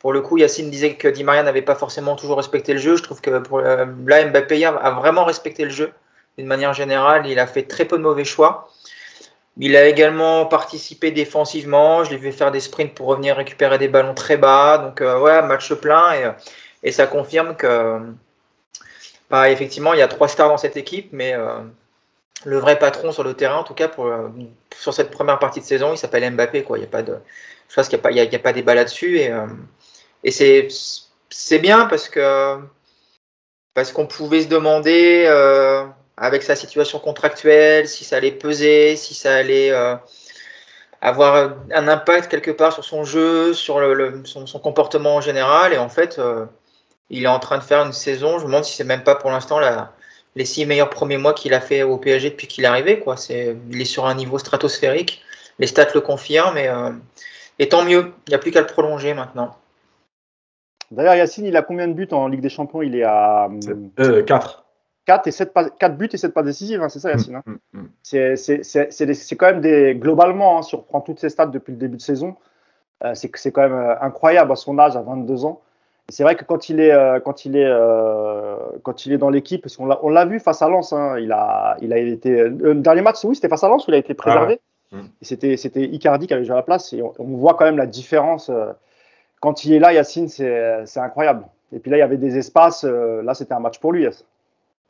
Pour 0.00 0.12
le 0.12 0.20
coup, 0.20 0.38
Yacine 0.38 0.70
disait 0.70 0.94
que 0.94 1.08
Di 1.08 1.24
Maria 1.24 1.42
n'avait 1.42 1.62
pas 1.62 1.74
forcément 1.74 2.16
toujours 2.16 2.36
respecté 2.36 2.72
le 2.72 2.78
jeu. 2.78 2.96
Je 2.96 3.02
trouve 3.02 3.20
que 3.20 3.30
euh, 3.30 3.86
là, 4.06 4.24
Mbappé 4.24 4.64
a 4.64 4.90
vraiment 4.90 5.24
respecté 5.24 5.64
le 5.64 5.70
jeu 5.70 5.92
d'une 6.36 6.46
manière 6.46 6.72
générale. 6.72 7.26
Il 7.26 7.38
a 7.38 7.46
fait 7.46 7.64
très 7.64 7.84
peu 7.84 7.96
de 7.96 8.02
mauvais 8.02 8.24
choix. 8.24 8.68
Il 9.56 9.76
a 9.76 9.86
également 9.88 10.46
participé 10.46 11.10
défensivement. 11.10 12.04
Je 12.04 12.10
l'ai 12.10 12.16
vu 12.16 12.30
faire 12.30 12.52
des 12.52 12.60
sprints 12.60 12.94
pour 12.94 13.08
revenir 13.08 13.36
récupérer 13.36 13.76
des 13.78 13.88
ballons 13.88 14.14
très 14.14 14.36
bas. 14.36 14.78
Donc, 14.78 15.00
euh, 15.00 15.18
ouais, 15.20 15.42
match 15.42 15.72
plein. 15.74 16.14
Et, 16.14 16.30
et, 16.84 16.92
ça 16.92 17.08
confirme 17.08 17.56
que, 17.56 17.98
bah, 19.30 19.50
effectivement, 19.50 19.94
il 19.94 19.98
y 19.98 20.02
a 20.02 20.08
trois 20.08 20.28
stars 20.28 20.48
dans 20.48 20.58
cette 20.58 20.76
équipe. 20.76 21.08
Mais 21.12 21.34
euh, 21.34 21.58
le 22.44 22.58
vrai 22.58 22.78
patron 22.78 23.12
sur 23.12 23.24
le 23.24 23.34
terrain, 23.34 23.56
en 23.58 23.64
tout 23.64 23.74
cas, 23.74 23.88
pour, 23.88 24.06
euh, 24.06 24.28
sur 24.76 24.94
cette 24.94 25.10
première 25.10 25.38
partie 25.38 25.60
de 25.60 25.64
saison, 25.64 25.92
il 25.92 25.98
s'appelle 25.98 26.30
Mbappé. 26.32 26.62
Quoi. 26.62 26.78
Il 26.78 26.82
y 26.82 26.84
a 26.84 26.88
pas 26.88 27.02
de, 27.02 27.16
je 27.68 27.74
pense 27.74 27.88
qu'il 27.88 28.00
n'y 28.10 28.20
a, 28.20 28.24
y 28.24 28.34
a, 28.34 28.38
pas 28.38 28.52
débat 28.52 28.74
là-dessus. 28.74 29.18
Et, 29.18 29.32
et 30.24 30.30
c'est, 30.30 31.58
bien 31.58 31.86
parce 31.86 32.08
que 32.08 32.58
parce 33.74 33.92
qu'on 33.92 34.06
pouvait 34.06 34.42
se 34.42 34.48
demander 34.48 35.26
avec 36.18 36.42
sa 36.42 36.56
situation 36.56 36.98
contractuelle, 36.98 37.88
si 37.88 38.04
ça 38.04 38.16
allait 38.16 38.32
peser, 38.32 38.96
si 38.96 39.14
ça 39.14 39.36
allait 39.36 39.70
euh, 39.70 39.94
avoir 41.00 41.54
un 41.72 41.88
impact 41.88 42.28
quelque 42.28 42.50
part 42.50 42.72
sur 42.72 42.84
son 42.84 43.04
jeu, 43.04 43.54
sur 43.54 43.78
le, 43.78 44.22
son, 44.24 44.44
comportement 44.58 45.16
en 45.16 45.20
général. 45.20 45.72
Et 45.72 45.78
en 45.78 45.88
fait, 45.88 46.18
euh, 46.18 46.46
il 47.08 47.24
est 47.24 47.28
en 47.28 47.38
train 47.38 47.58
de 47.58 47.62
faire 47.62 47.84
une 47.84 47.92
saison. 47.92 48.38
Je 48.38 48.44
me 48.44 48.48
demande 48.48 48.64
si 48.64 48.74
c'est 48.74 48.84
même 48.84 49.04
pas 49.04 49.14
pour 49.14 49.30
l'instant 49.30 49.60
les 50.38 50.44
six 50.44 50.64
meilleurs 50.66 50.88
premiers 50.88 51.18
mois 51.18 51.34
qu'il 51.34 51.52
a 51.52 51.60
fait 51.60 51.82
au 51.82 51.98
PSG 51.98 52.30
depuis 52.30 52.46
qu'il 52.46 52.62
est 52.62 52.68
arrivé. 52.68 53.00
Quoi. 53.00 53.16
C'est, 53.16 53.56
il 53.70 53.80
est 53.80 53.84
sur 53.84 54.06
un 54.06 54.14
niveau 54.14 54.38
stratosphérique. 54.38 55.20
Les 55.58 55.66
stats 55.66 55.88
le 55.94 56.00
confirment. 56.00 56.56
Et, 56.56 56.68
euh, 56.68 56.92
et 57.58 57.68
tant 57.68 57.84
mieux. 57.84 58.12
Il 58.26 58.30
n'y 58.30 58.34
a 58.36 58.38
plus 58.38 58.52
qu'à 58.52 58.60
le 58.60 58.68
prolonger 58.68 59.14
maintenant. 59.14 59.56
D'ailleurs, 60.92 61.16
Yacine, 61.16 61.44
il 61.44 61.56
a 61.56 61.62
combien 61.62 61.88
de 61.88 61.92
buts 61.92 62.08
en 62.12 62.28
Ligue 62.28 62.40
des 62.40 62.48
Champions? 62.48 62.82
Il 62.82 62.94
est 62.94 63.02
à 63.02 63.50
4. 64.26 64.64
4, 65.06 65.26
et 65.26 65.30
7 65.32 65.52
4 65.78 65.96
buts 65.96 66.08
et 66.12 66.16
7 66.16 66.32
pas 66.32 66.42
décisives, 66.42 66.82
hein, 66.82 66.88
c'est 66.88 67.00
ça 67.00 67.10
Yacine 67.10 67.36
hein? 67.36 67.42
Mm, 67.46 67.56
mm, 67.72 67.88
mm. 68.12 68.34
C'est 68.36 69.36
quand 69.36 69.46
même 69.46 69.60
des. 69.60 69.96
Globalement, 69.96 70.58
hein, 70.58 70.62
si 70.62 70.76
on 70.76 70.78
reprend 70.78 71.00
toutes 71.00 71.18
ces 71.18 71.30
stats 71.30 71.46
depuis 71.46 71.72
le 71.72 71.78
début 71.78 71.96
de 71.96 72.02
saison, 72.02 72.36
euh, 73.04 73.14
c'est 73.14 73.50
quand 73.50 73.62
même 73.62 73.72
euh, 73.72 74.00
incroyable 74.00 74.52
à 74.52 74.56
son 74.56 74.78
âge, 74.78 74.96
à 74.96 75.02
22 75.02 75.44
ans. 75.44 75.62
C'est 76.10 76.22
vrai 76.22 76.36
que 76.36 76.44
quand 76.44 76.70
il 76.70 76.80
est, 76.80 76.90
euh, 76.90 77.20
quand 77.20 77.44
il 77.44 77.54
est, 77.56 77.66
euh, 77.66 78.56
quand 78.82 79.04
il 79.04 79.12
est 79.12 79.18
dans 79.18 79.28
l'équipe, 79.28 79.60
parce 79.60 79.76
qu'on 79.76 80.08
l'a 80.08 80.24
vu 80.24 80.40
face 80.40 80.62
à 80.62 80.68
Lens, 80.68 80.94
hein, 80.94 81.18
il, 81.18 81.32
a, 81.32 81.76
il 81.82 81.92
a 81.92 81.98
été. 81.98 82.48
Le 82.48 82.74
dernier 82.76 83.02
match, 83.02 83.22
oui, 83.24 83.34
c'était 83.34 83.48
face 83.48 83.62
à 83.62 83.68
Lens 83.68 83.86
où 83.86 83.90
il 83.90 83.94
a 83.94 83.98
été 83.98 84.14
préservé. 84.14 84.60
Ah 84.90 84.96
c'était 85.20 85.54
Icardi 85.84 86.26
qui 86.26 86.32
avait 86.32 86.44
joué 86.44 86.54
à 86.54 86.56
la 86.56 86.62
place. 86.62 86.94
Et 86.94 87.02
on, 87.02 87.12
on, 87.18 87.36
voit 87.36 87.54
quand 87.54 87.66
même 87.66 87.76
la 87.76 87.86
différence. 87.86 88.50
quand 89.40 89.66
il 89.66 89.74
est 89.74 89.78
là, 89.78 89.92
Yacine, 89.92 90.28
c'est 90.28 90.96
incroyable. 90.96 91.44
Et 91.74 91.78
puis 91.78 91.90
là, 91.90 91.98
il 91.98 92.00
y 92.00 92.02
avait 92.02 92.16
des 92.16 92.38
espaces. 92.38 92.84
là, 92.84 93.34
c'était 93.34 93.52
un 93.52 93.60
match 93.60 93.78
pour 93.78 93.92
lui. 93.92 94.08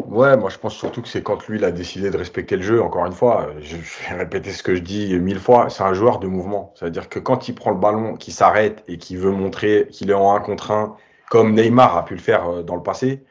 Ouais, 0.07 0.37
moi 0.37 0.49
je 0.49 0.59
pense 0.59 0.75
surtout 0.75 1.03
que 1.03 1.09
c'est 1.09 1.23
quand 1.23 1.47
lui 1.49 1.59
il 1.59 1.65
a 1.65 1.73
décidé 1.73 2.11
de 2.11 2.17
respecter 2.17 2.57
le 2.57 2.63
jeu. 2.63 2.81
Encore 2.81 3.05
une 3.05 3.13
fois, 3.13 3.49
je, 3.61 3.77
vais 3.77 4.17
répéter 4.17 4.53
ce 4.53 4.63
que 4.63 4.77
je 4.77 4.81
dis 4.81 5.19
mille 5.19 5.41
fois, 5.41 5.69
c'est 5.69 5.83
un 5.83 5.93
joueur 5.93 6.21
de 6.21 6.29
mouvement. 6.29 6.73
C'est-à-dire 6.77 7.09
que 7.09 7.19
quand 7.19 7.49
il 7.49 7.55
prend 7.57 7.73
le 7.73 7.79
ballon, 7.79 8.15
qu'il 8.15 8.33
s'arrête 8.33 8.85
et 8.87 8.99
qu'il 8.99 9.19
veut 9.19 9.33
montrer 9.33 9.89
qu'il 9.91 10.11
est 10.11 10.15
en 10.15 10.33
1 10.33 10.41
contre 10.41 10.71
1, 10.71 10.97
comme 11.29 11.55
Neymar 11.55 11.97
a 11.97 12.05
pu 12.05 12.15
le 12.15 12.21
faire 12.21 12.49
euh, 12.49 12.63
dans 12.63 12.77
le 12.77 12.83
passé, 12.83 13.25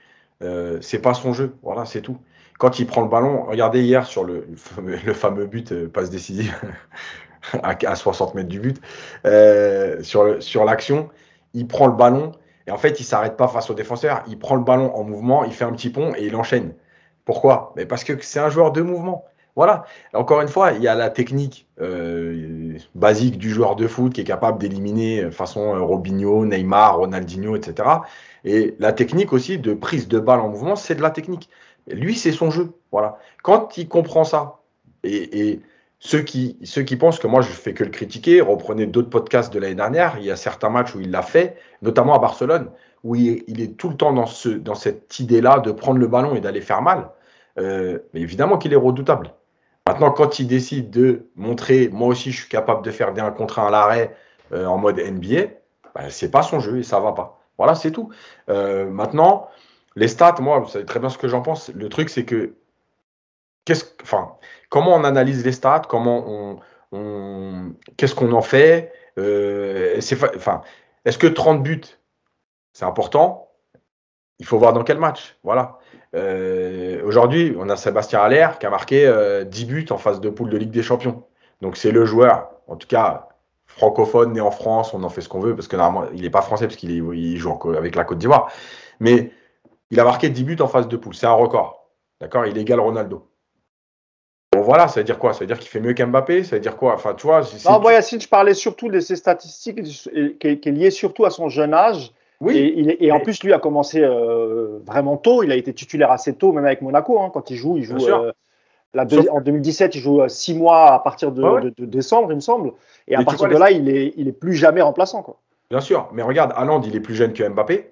euh, 0.43 0.79
c'est 0.81 0.99
pas 0.99 1.13
son 1.13 1.33
jeu. 1.33 1.55
Voilà, 1.63 1.85
c'est 1.85 2.01
tout. 2.01 2.17
Quand 2.59 2.79
il 2.79 2.87
prend 2.87 3.01
le 3.01 3.07
ballon, 3.07 3.45
regardez 3.45 3.81
hier 3.81 4.05
sur 4.05 4.23
le, 4.23 4.47
le 5.05 5.13
fameux 5.13 5.45
but, 5.45 5.71
euh, 5.71 5.89
passe 5.89 6.09
décisive 6.09 6.55
à, 7.63 7.95
60 7.95 8.35
mètres 8.35 8.49
du 8.49 8.59
but, 8.59 8.81
sur, 10.03 10.41
sur 10.41 10.65
l'action, 10.65 11.09
il 11.53 11.67
prend 11.67 11.87
le 11.87 11.93
ballon 11.93 12.31
et 12.67 12.71
en 12.71 12.77
fait, 12.77 12.99
il 12.99 13.03
s'arrête 13.03 13.37
pas 13.37 13.47
face 13.47 13.69
au 13.69 13.73
défenseur. 13.73 14.23
Il 14.27 14.37
prend 14.37 14.55
le 14.55 14.63
ballon 14.63 14.93
en 14.95 15.03
mouvement, 15.03 15.45
il 15.45 15.53
fait 15.53 15.63
un 15.63 15.71
petit 15.71 15.89
pont 15.89 16.13
et 16.15 16.25
il 16.25 16.35
enchaîne. 16.35 16.73
Pourquoi? 17.23 17.73
Mais 17.77 17.85
Parce 17.85 18.03
que 18.03 18.13
c'est 18.21 18.39
un 18.39 18.49
joueur 18.49 18.71
de 18.71 18.81
mouvement. 18.81 19.25
Voilà. 19.55 19.85
Encore 20.13 20.41
une 20.41 20.49
fois, 20.49 20.73
il 20.73 20.83
y 20.83 20.87
a 20.87 20.95
la 20.95 21.09
technique 21.09 21.67
basique 22.95 23.37
du 23.37 23.49
joueur 23.49 23.75
de 23.75 23.87
foot 23.87 24.13
qui 24.13 24.21
est 24.21 24.25
capable 24.25 24.59
d'éliminer 24.59 25.23
euh, 25.23 25.31
façon 25.31 25.75
euh, 25.75 25.81
Robinho, 25.81 26.45
Neymar, 26.45 26.97
Ronaldinho, 26.97 27.55
etc. 27.55 27.89
Et 28.43 28.75
la 28.79 28.93
technique 28.93 29.33
aussi 29.33 29.57
de 29.57 29.73
prise 29.73 30.07
de 30.07 30.19
balle 30.19 30.39
en 30.39 30.49
mouvement, 30.49 30.75
c'est 30.75 30.95
de 30.95 31.01
la 31.01 31.11
technique. 31.11 31.49
lui, 31.87 32.15
c'est 32.15 32.31
son 32.31 32.51
jeu. 32.51 32.73
Voilà. 32.91 33.17
Quand 33.43 33.77
il 33.77 33.87
comprend 33.87 34.23
ça, 34.23 34.59
et, 35.03 35.61
ceux 35.99 36.21
qui, 36.21 36.57
ceux 36.63 36.83
qui 36.83 36.95
pensent 36.95 37.19
que 37.19 37.27
moi 37.27 37.41
je 37.41 37.49
fais 37.49 37.73
que 37.73 37.83
le 37.83 37.89
critiquer, 37.89 38.39
reprenez 38.41 38.85
d'autres 38.85 39.09
podcasts 39.09 39.51
de 39.51 39.59
l'année 39.59 39.75
dernière. 39.75 40.17
Il 40.19 40.25
y 40.25 40.31
a 40.31 40.35
certains 40.35 40.69
matchs 40.69 40.93
où 40.95 41.01
il 41.01 41.09
l'a 41.09 41.23
fait, 41.23 41.57
notamment 41.81 42.13
à 42.13 42.19
Barcelone, 42.19 42.69
où 43.03 43.15
il, 43.15 43.61
est 43.61 43.77
tout 43.77 43.89
le 43.89 43.95
temps 43.95 44.13
dans, 44.13 44.25
ce, 44.27 44.49
dans 44.49 44.75
cette 44.75 45.19
idée-là 45.19 45.59
de 45.59 45.71
prendre 45.71 45.99
le 45.99 46.07
ballon 46.07 46.35
et 46.35 46.41
d'aller 46.41 46.61
faire 46.61 46.81
mal. 46.81 47.09
Euh, 47.57 47.99
mais 48.13 48.21
évidemment 48.21 48.57
qu'il 48.57 48.73
est 48.73 48.77
redoutable. 48.77 49.33
Maintenant, 49.87 50.11
quand 50.11 50.39
il 50.39 50.47
décide 50.47 50.89
de 50.89 51.27
montrer, 51.35 51.87
moi 51.87 52.09
aussi 52.09 52.31
je 52.31 52.41
suis 52.41 52.49
capable 52.49 52.83
de 52.83 52.91
faire 52.91 53.13
des 53.13 53.21
1 53.21 53.31
contre 53.31 53.59
1 53.59 53.67
à 53.67 53.71
l'arrêt 53.71 54.17
euh, 54.51 54.65
en 54.65 54.77
mode 54.77 54.99
NBA, 54.99 55.43
ben, 55.95 56.09
c'est 56.09 56.29
pas 56.29 56.43
son 56.43 56.59
jeu 56.59 56.79
et 56.79 56.83
ça 56.83 56.99
va 56.99 57.13
pas. 57.13 57.39
Voilà, 57.57 57.73
c'est 57.73 57.91
tout. 57.91 58.11
Euh, 58.49 58.89
maintenant, 58.89 59.47
les 59.95 60.09
stats, 60.09 60.35
moi, 60.41 60.59
vous 60.59 60.67
savez 60.67 60.85
très 60.85 60.99
bien 60.99 61.09
ce 61.09 61.17
que 61.17 61.29
j'en 61.29 61.41
pense. 61.41 61.69
Le 61.69 61.87
truc, 61.87 62.09
c'est 62.09 62.25
que 62.25 62.55
comment 64.69 64.93
on 64.93 65.03
analyse 65.05 65.45
les 65.45 65.53
stats, 65.53 65.83
comment 65.87 66.59
on, 66.91 67.73
qu'est-ce 67.95 68.13
qu'on 68.13 68.33
en 68.33 68.41
fait. 68.41 68.91
Euh, 69.17 69.99
enfin, 70.35 70.61
est-ce 71.05 71.17
que 71.17 71.27
30 71.27 71.63
buts, 71.63 71.81
c'est 72.73 72.85
important? 72.85 73.51
Il 74.39 74.45
faut 74.45 74.59
voir 74.59 74.73
dans 74.73 74.83
quel 74.83 74.99
match. 74.99 75.37
Voilà. 75.43 75.79
Euh, 76.17 77.01
aujourd'hui, 77.05 77.55
on 77.57 77.69
a 77.69 77.75
Sébastien 77.75 78.19
Aller 78.19 78.47
qui 78.59 78.65
a 78.65 78.69
marqué 78.69 79.03
10 79.05 79.05
euh, 79.07 79.45
buts 79.67 79.85
en 79.91 79.97
phase 79.97 80.19
de 80.19 80.29
poule 80.29 80.49
de 80.49 80.57
Ligue 80.57 80.71
des 80.71 80.83
Champions. 80.83 81.23
Donc 81.61 81.77
c'est 81.77 81.91
le 81.91 82.05
joueur, 82.05 82.49
en 82.67 82.75
tout 82.75 82.87
cas 82.87 83.29
francophone, 83.65 84.33
né 84.33 84.41
en 84.41 84.51
France, 84.51 84.93
on 84.93 85.03
en 85.03 85.09
fait 85.09 85.21
ce 85.21 85.29
qu'on 85.29 85.39
veut, 85.39 85.55
parce 85.55 85.67
que 85.67 85.75
normalement, 85.75 86.09
il 86.13 86.21
n'est 86.23 86.29
pas 86.29 86.41
français, 86.41 86.65
parce 86.65 86.77
qu'il 86.77 87.37
joue 87.37 87.59
avec 87.77 87.95
la 87.95 88.03
Côte 88.03 88.17
d'Ivoire. 88.17 88.51
Mais 88.99 89.31
il 89.91 89.99
a 89.99 90.03
marqué 90.03 90.29
10 90.29 90.43
buts 90.43 90.57
en 90.59 90.67
phase 90.67 90.87
de 90.87 90.97
poule. 90.97 91.13
C'est 91.13 91.27
un 91.27 91.33
record. 91.33 91.87
D'accord? 92.19 92.45
Il 92.47 92.57
égale 92.57 92.79
Ronaldo 92.79 93.29
voilà, 94.61 94.87
ça 94.87 94.99
veut 94.99 95.03
dire 95.03 95.19
quoi? 95.19 95.33
Ça 95.33 95.41
veut 95.41 95.45
dire 95.45 95.59
qu'il 95.59 95.69
fait 95.69 95.79
mieux 95.79 95.93
qu'Mbappé? 95.93 96.43
Ça 96.43 96.55
veut 96.55 96.61
dire 96.61 96.77
quoi? 96.77 96.93
Enfin, 96.93 97.13
tu 97.13 97.27
vois. 97.27 97.41
Non, 97.65 97.79
moi, 97.79 97.93
Yacine, 97.93 98.21
je 98.21 98.27
parlais 98.27 98.53
surtout 98.53 98.89
de 98.89 98.99
ses 98.99 99.15
statistiques 99.15 99.81
qui 99.83 100.47
est, 100.47 100.65
lié 100.65 100.91
surtout 100.91 101.25
à 101.25 101.29
son 101.29 101.49
jeune 101.49 101.73
âge. 101.73 102.11
Oui. 102.39 102.95
Et, 102.99 103.11
en 103.11 103.19
plus, 103.19 103.43
lui 103.43 103.53
a 103.53 103.59
commencé 103.59 104.01
euh, 104.01 104.79
vraiment 104.85 105.17
tôt. 105.17 105.43
Il 105.43 105.51
a 105.51 105.55
été 105.55 105.73
titulaire 105.73 106.11
assez 106.11 106.33
tôt, 106.33 106.51
même 106.51 106.65
avec 106.65 106.81
Monaco. 106.81 107.19
Hein, 107.19 107.31
quand 107.33 107.49
il 107.49 107.55
joue, 107.55 107.77
il 107.77 107.83
joue. 107.83 107.97
Euh, 107.97 108.31
en 108.95 109.41
2017, 109.41 109.95
il 109.95 110.01
joue 110.01 110.21
euh, 110.21 110.27
six 110.27 110.53
mois 110.53 110.93
à 110.93 110.99
partir 110.99 111.31
de, 111.31 111.73
décembre, 111.79 112.31
il 112.31 112.35
me 112.35 112.41
semble. 112.41 112.73
Et 113.07 113.15
à 113.15 113.23
partir 113.23 113.47
de 113.49 113.57
là, 113.57 113.71
il 113.71 113.89
est, 113.89 114.13
il 114.17 114.27
est 114.27 114.33
plus 114.33 114.53
jamais 114.53 114.81
remplaçant. 114.81 115.23
Quoi. 115.23 115.39
Bien 115.69 115.81
sûr. 115.81 116.09
Mais 116.13 116.21
regarde, 116.21 116.53
Haaland, 116.55 116.81
il 116.81 116.95
est 116.95 116.99
plus 116.99 117.15
jeune 117.15 117.33
que 117.33 117.47
Mbappé. 117.47 117.91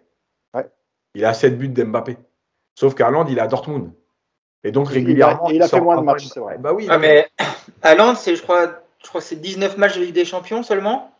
Il 1.16 1.24
a 1.24 1.34
7 1.34 1.58
buts 1.58 1.70
d'Mbappé. 1.70 2.18
Sauf 2.76 2.94
qu'Haaland, 2.94 3.26
il 3.28 3.38
est 3.38 3.42
à 3.42 3.48
Dortmund. 3.48 3.92
Et 4.66 4.72
donc 4.72 4.90
régulièrement. 4.90 5.50
Il 5.50 5.62
a, 5.62 5.68
fait 5.68 5.80
moins 5.80 5.96
de 5.96 6.02
matchs, 6.02 6.26
c'est 6.26 6.40
vrai. 6.40 6.58
Bah 6.58 6.74
oui. 6.74 6.88
Ah, 6.90 6.98
mais 6.98 7.30
Haaland, 7.82 8.16
c'est, 8.16 8.36
je 8.36 8.44
crois, 8.44 8.68
je 9.02 9.08
crois 9.08 9.22
c'est 9.22 9.38
19 9.38 9.78
matchs 9.78 9.96
de 9.96 10.02
Ligue 10.02 10.14
des 10.14 10.26
Champions 10.26 10.62
seulement. 10.62 11.12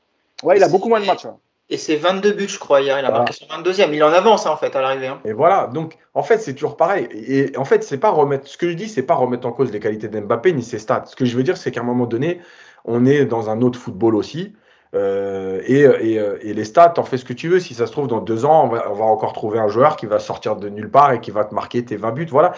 Ouais, 0.44 0.58
il 0.58 0.64
a 0.64 0.68
beaucoup 0.68 0.90
moins 0.90 1.00
de 1.00 1.06
matchs. 1.06 1.28
Et 1.70 1.78
c'est 1.78 1.96
22 1.96 2.34
buts, 2.34 2.48
je 2.48 2.60
crois, 2.60 2.82
hier. 2.82 3.00
Il 3.00 3.06
a 3.06 3.12
marqué 3.12 3.34
son 3.34 3.46
22e. 3.46 3.92
Il 3.92 4.04
en 4.04 4.14
avance, 4.14 4.46
hein, 4.46 4.52
en 4.52 4.58
fait, 4.58 4.76
à 4.76 4.82
l'arrivée. 4.82 5.08
Hein. 5.08 5.20
Et 5.26 5.34
voilà. 5.34 5.68
Donc, 5.68 5.98
en 6.14 6.22
fait, 6.22 6.38
c'est 6.38 6.54
toujours 6.54 6.78
pareil. 6.78 7.08
Et 7.12 7.58
en 7.58 7.66
fait, 7.66 7.84
c'est 7.84 7.98
pas 7.98 8.12
remettre. 8.12 8.48
Ce 8.48 8.58
que 8.58 8.70
je 8.70 8.76
dis, 8.76 8.88
c'est 8.88 9.04
pas 9.04 9.16
remettre 9.16 9.48
en 9.48 9.52
cause 9.52 9.72
les 9.72 9.80
qualités 9.80 10.08
d'Mbappé 10.08 10.54
ni 10.54 10.62
ses 10.62 10.78
stats. 10.78 11.06
Ce 11.08 11.16
que 11.16 11.26
je 11.26 11.36
veux 11.36 11.44
dire, 11.44 11.58
c'est 11.58 11.72
qu'à 11.72 11.82
un 11.82 11.86
moment 11.86 12.06
donné, 12.06 12.40
on 12.86 13.06
est 13.06 13.26
dans 13.26 13.50
un 13.50 13.62
autre 13.62 13.80
football 13.80 14.16
aussi. 14.16 14.54
Euh, 14.94 15.60
et, 15.66 15.82
et, 15.82 16.50
et, 16.50 16.54
les 16.54 16.66
stats, 16.66 16.90
t'en 16.90 17.04
fais 17.04 17.18
ce 17.18 17.26
que 17.26 17.34
tu 17.34 17.50
veux. 17.50 17.60
Si 17.60 17.74
ça 17.74 17.88
se 17.88 17.92
trouve, 17.92 18.08
dans 18.08 18.22
deux 18.22 18.46
ans, 18.46 18.66
on 18.66 18.68
va, 18.68 18.92
on 18.92 18.94
va, 18.94 19.06
encore 19.06 19.34
trouver 19.34 19.58
un 19.58 19.68
joueur 19.68 19.96
qui 19.96 20.06
va 20.06 20.20
sortir 20.20 20.56
de 20.58 20.70
nulle 20.70 20.92
part 20.92 21.14
et 21.14 21.20
qui 21.20 21.32
va 21.32 21.46
te 21.46 21.54
marquer 21.56 21.84
tes 21.84 21.96
20 21.96 22.12
buts. 22.12 22.28
Voilà. 22.30 22.54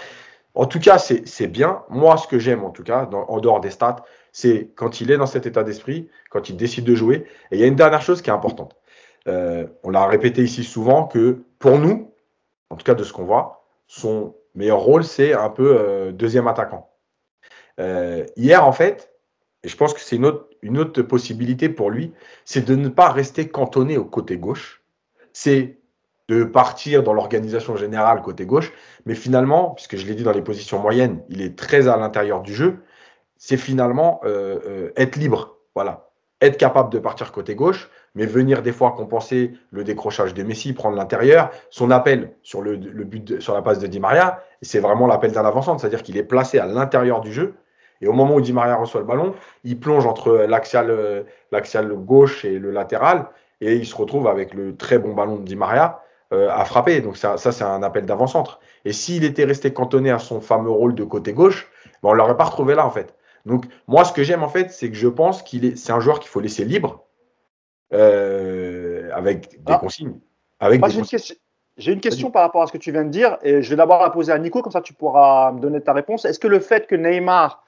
En 0.54 0.66
tout 0.66 0.80
cas, 0.80 0.98
c'est 0.98 1.48
bien. 1.48 1.84
Moi, 1.90 2.18
ce 2.18 2.28
que 2.28 2.40
j'aime, 2.40 2.64
en 2.66 2.72
tout 2.72 2.84
cas, 2.84 3.08
en 3.12 3.40
dehors 3.40 3.62
des 3.62 3.70
stats, 3.70 4.04
c'est 4.32 4.72
quand 4.76 5.02
il 5.02 5.12
est 5.12 5.18
dans 5.18 5.28
cet 5.28 5.46
état 5.46 5.64
d'esprit, 5.64 6.10
quand 6.30 6.50
il 6.50 6.58
décide 6.58 6.84
de 6.84 6.96
jouer. 6.96 7.26
Et 7.52 7.58
il 7.58 7.60
y 7.60 7.64
a 7.64 7.68
une 7.68 7.76
dernière 7.76 8.02
chose 8.02 8.22
qui 8.22 8.32
est 8.32 8.34
importante. 8.34 8.76
Euh, 9.28 9.68
on 9.84 9.90
l'a 9.90 10.06
répété 10.08 10.44
ici 10.44 10.64
souvent 10.64 11.06
que 11.06 11.44
pour 11.60 11.80
nous, 11.80 12.14
en 12.70 12.76
tout 12.76 12.84
cas 12.84 12.94
de 12.94 13.04
ce 13.04 13.14
qu'on 13.14 13.26
voit, 13.26 13.66
son 13.88 14.36
meilleur 14.56 14.80
rôle, 14.80 15.04
c'est 15.04 15.34
un 15.34 15.50
peu 15.50 15.78
euh, 15.80 16.12
deuxième 16.12 16.48
attaquant. 16.48 16.90
Euh, 17.80 18.26
hier, 18.36 18.66
en 18.66 18.72
fait, 18.72 19.12
et 19.64 19.68
je 19.68 19.78
pense 19.78 19.94
que 19.94 20.00
c'est 20.00 20.16
une 20.16 20.78
autre, 20.78 21.02
possibilité 21.04 21.70
pour 21.70 21.90
lui, 21.90 22.14
c'est 22.46 22.66
de 22.66 22.76
ne 22.76 22.90
pas 22.90 23.10
rester 23.10 23.50
cantonné 23.50 23.98
au 23.98 24.06
côté 24.06 24.38
gauche. 24.38 24.84
C'est 25.34 25.78
de 26.30 26.44
partir 26.44 27.04
dans 27.04 27.14
l'organisation 27.14 27.76
générale 27.76 28.22
côté 28.22 28.46
gauche. 28.46 28.74
Mais 29.06 29.16
finalement, 29.16 29.72
puisque 29.72 29.96
je 29.98 30.06
l'ai 30.06 30.16
dit 30.16 30.24
dans 30.24 30.32
les 30.32 30.42
positions 30.42 30.80
moyennes, 30.80 31.24
il 31.30 31.42
est 31.42 31.58
très 31.58 31.88
à 31.88 31.98
l'intérieur 31.98 32.42
du 32.42 32.54
jeu. 32.54 32.80
C'est 33.38 33.58
finalement 33.58 34.22
être 34.96 35.16
libre. 35.16 35.58
Voilà. 35.76 36.07
Être 36.40 36.58
capable 36.58 36.92
de 36.92 37.00
partir 37.00 37.32
côté 37.32 37.56
gauche, 37.56 37.90
mais 38.14 38.28
venir 38.28 38.62
des 38.62 38.72
fois 38.72 38.92
compenser 38.92 39.54
le 39.72 39.84
décrochage 39.84 40.36
de 40.36 40.44
Messi, 40.44 40.74
prendre 40.74 40.96
l'intérieur. 40.96 41.50
Son 41.72 41.90
appel 41.90 42.32
sur 42.44 42.62
le, 42.62 42.76
but 42.76 43.42
sur 43.42 43.56
la 43.56 43.64
passe 43.64 43.80
de 43.80 43.88
Di 43.88 44.00
Maria, 44.00 44.44
c'est 44.62 44.80
vraiment 44.80 45.08
l'appel 45.08 45.32
d'un 45.32 45.46
avançant, 45.46 45.80
c'est-à-dire 45.80 46.04
qu'il 46.04 46.16
est 46.16 46.24
placé 46.24 46.60
à 46.60 46.68
l'intérieur 46.68 47.22
du 47.22 47.34
jeu 47.34 47.56
Et 48.02 48.08
au 48.08 48.14
moment 48.14 48.36
où 48.36 48.42
Di 48.42 48.54
Maria 48.54 48.76
reçoit 48.76 49.02
le 49.02 49.08
ballon, 49.08 49.34
il 49.64 49.80
plonge 49.80 50.06
entre 50.06 50.46
l'axial, 50.48 51.94
gauche 51.96 52.46
et 52.46 52.60
le 52.60 52.70
latéral, 52.70 53.30
et 53.62 53.76
il 53.76 53.86
se 53.88 53.96
retrouve 53.96 54.28
avec 54.28 54.54
le 54.54 54.76
très 54.76 55.00
bon 55.00 55.16
ballon 55.16 55.38
de 55.38 55.44
Di 55.44 55.56
Maria 55.56 56.04
à 56.32 56.66
frapper. 56.66 57.02
Donc 57.02 57.18
ça, 57.18 57.38
ça 57.38 57.52
c'est 57.52 57.64
un 57.64 57.82
appel 57.82 58.06
d'avant-centre. 58.06 58.60
Et 58.86 58.94
s'il 58.94 59.24
était 59.24 59.46
resté 59.46 59.74
cantonné 59.74 60.12
à 60.12 60.20
son 60.20 60.40
fameux 60.40 60.70
rôle 60.70 60.94
de 60.94 61.04
côté 61.04 61.34
gauche, 61.34 61.68
ben 62.04 62.10
on 62.10 62.14
l'aurait 62.14 62.38
pas 62.38 62.44
retrouvé 62.44 62.76
là 62.76 62.86
en 62.86 62.92
fait. 62.92 63.16
Donc 63.48 63.66
moi, 63.88 64.04
ce 64.04 64.14
que 64.14 64.24
j'aime 64.24 64.44
en 64.44 64.50
fait, 64.50 64.72
c'est 64.72 64.90
que 64.90 64.96
je 64.96 65.08
pense 65.08 65.42
qu'il 65.42 65.66
est, 65.66 65.78
c'est 65.78 65.92
un 65.92 66.00
joueur 66.00 66.20
qu'il 66.20 66.30
faut 66.30 66.42
laisser 66.42 66.66
libre 66.66 67.06
euh, 67.94 69.10
avec 69.14 69.64
des 69.64 69.74
ah. 69.74 69.78
consignes. 69.78 70.20
Avec 70.60 70.86
j'ai, 70.86 71.00
Une 71.00 71.06
question, 71.06 71.36
j'ai 71.78 71.94
une 71.94 72.02
question 72.02 72.30
par 72.30 72.42
rapport 72.42 72.62
à 72.62 72.68
ce 72.68 72.74
que 72.74 72.78
tu 72.78 72.92
viens 72.92 73.06
de 73.06 73.10
dire 73.10 73.38
et 73.44 73.62
je 73.62 73.70
vais 73.70 73.76
d'abord 73.76 74.02
la 74.02 74.10
poser 74.10 74.32
à 74.32 74.40
Nico, 74.40 74.62
comme 74.62 74.72
ça 74.72 74.82
tu 74.82 74.94
pourras 74.94 75.52
me 75.54 75.60
donner 75.60 75.82
ta 75.82 75.94
réponse. 75.94 76.26
Est-ce 76.26 76.40
que 76.40 76.48
le 76.48 76.60
fait 76.60 76.88
que 76.88 76.96
Neymar 76.96 77.64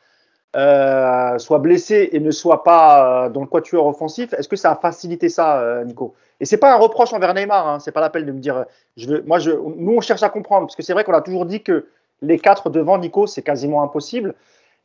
euh, 0.55 1.37
soit 1.37 1.59
blessé 1.59 2.09
et 2.11 2.19
ne 2.19 2.31
soit 2.31 2.63
pas 2.63 3.25
euh, 3.25 3.29
dans 3.29 3.41
le 3.41 3.47
quatuor 3.47 3.85
offensif, 3.85 4.33
est-ce 4.33 4.49
que 4.49 4.55
ça 4.55 4.71
a 4.71 4.75
facilité 4.75 5.29
ça, 5.29 5.83
Nico? 5.85 6.13
Et 6.41 6.45
c'est 6.45 6.57
pas 6.57 6.73
un 6.73 6.77
reproche 6.77 7.13
envers 7.13 7.33
Neymar, 7.33 7.67
hein, 7.67 7.79
c'est 7.79 7.91
pas 7.91 8.01
l'appel 8.01 8.25
de 8.25 8.31
me 8.31 8.39
dire. 8.39 8.65
Je 8.97 9.07
veux, 9.07 9.23
moi, 9.27 9.39
je, 9.39 9.51
nous 9.51 9.93
on 9.95 10.01
cherche 10.01 10.23
à 10.23 10.29
comprendre 10.29 10.67
parce 10.67 10.75
que 10.75 10.83
c'est 10.83 10.93
vrai 10.93 11.03
qu'on 11.03 11.13
a 11.13 11.21
toujours 11.21 11.45
dit 11.45 11.63
que 11.63 11.87
les 12.21 12.39
quatre 12.39 12.69
devant 12.69 12.97
Nico, 12.97 13.27
c'est 13.27 13.43
quasiment 13.43 13.83
impossible. 13.83 14.35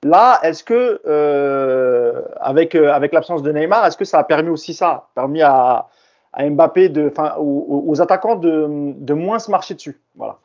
Là, 0.03 0.39
est-ce 0.43 0.63
que, 0.63 1.01
euh, 1.07 2.23
avec, 2.41 2.75
euh, 2.75 2.93
avec 2.93 3.13
l'absence 3.13 3.43
de 3.43 3.51
Neymar, 3.51 3.87
est-ce 3.87 3.97
que 3.97 4.05
ça 4.05 4.19
a 4.19 4.25
permis 4.25 4.51
aussi 4.51 4.75
ça 4.75 5.09
Permis 5.15 5.43
à, 5.43 5.89
Mbappé, 6.39 6.91
de, 6.91 7.13
aux, 7.39 7.85
aux, 7.87 8.03
attaquants 8.03 8.37
de, 8.37 8.67
de, 8.69 9.15
moins 9.15 9.39
se 9.39 9.51
marcher 9.51 9.75
dessus? 9.75 9.99
Voilà. 10.15 10.39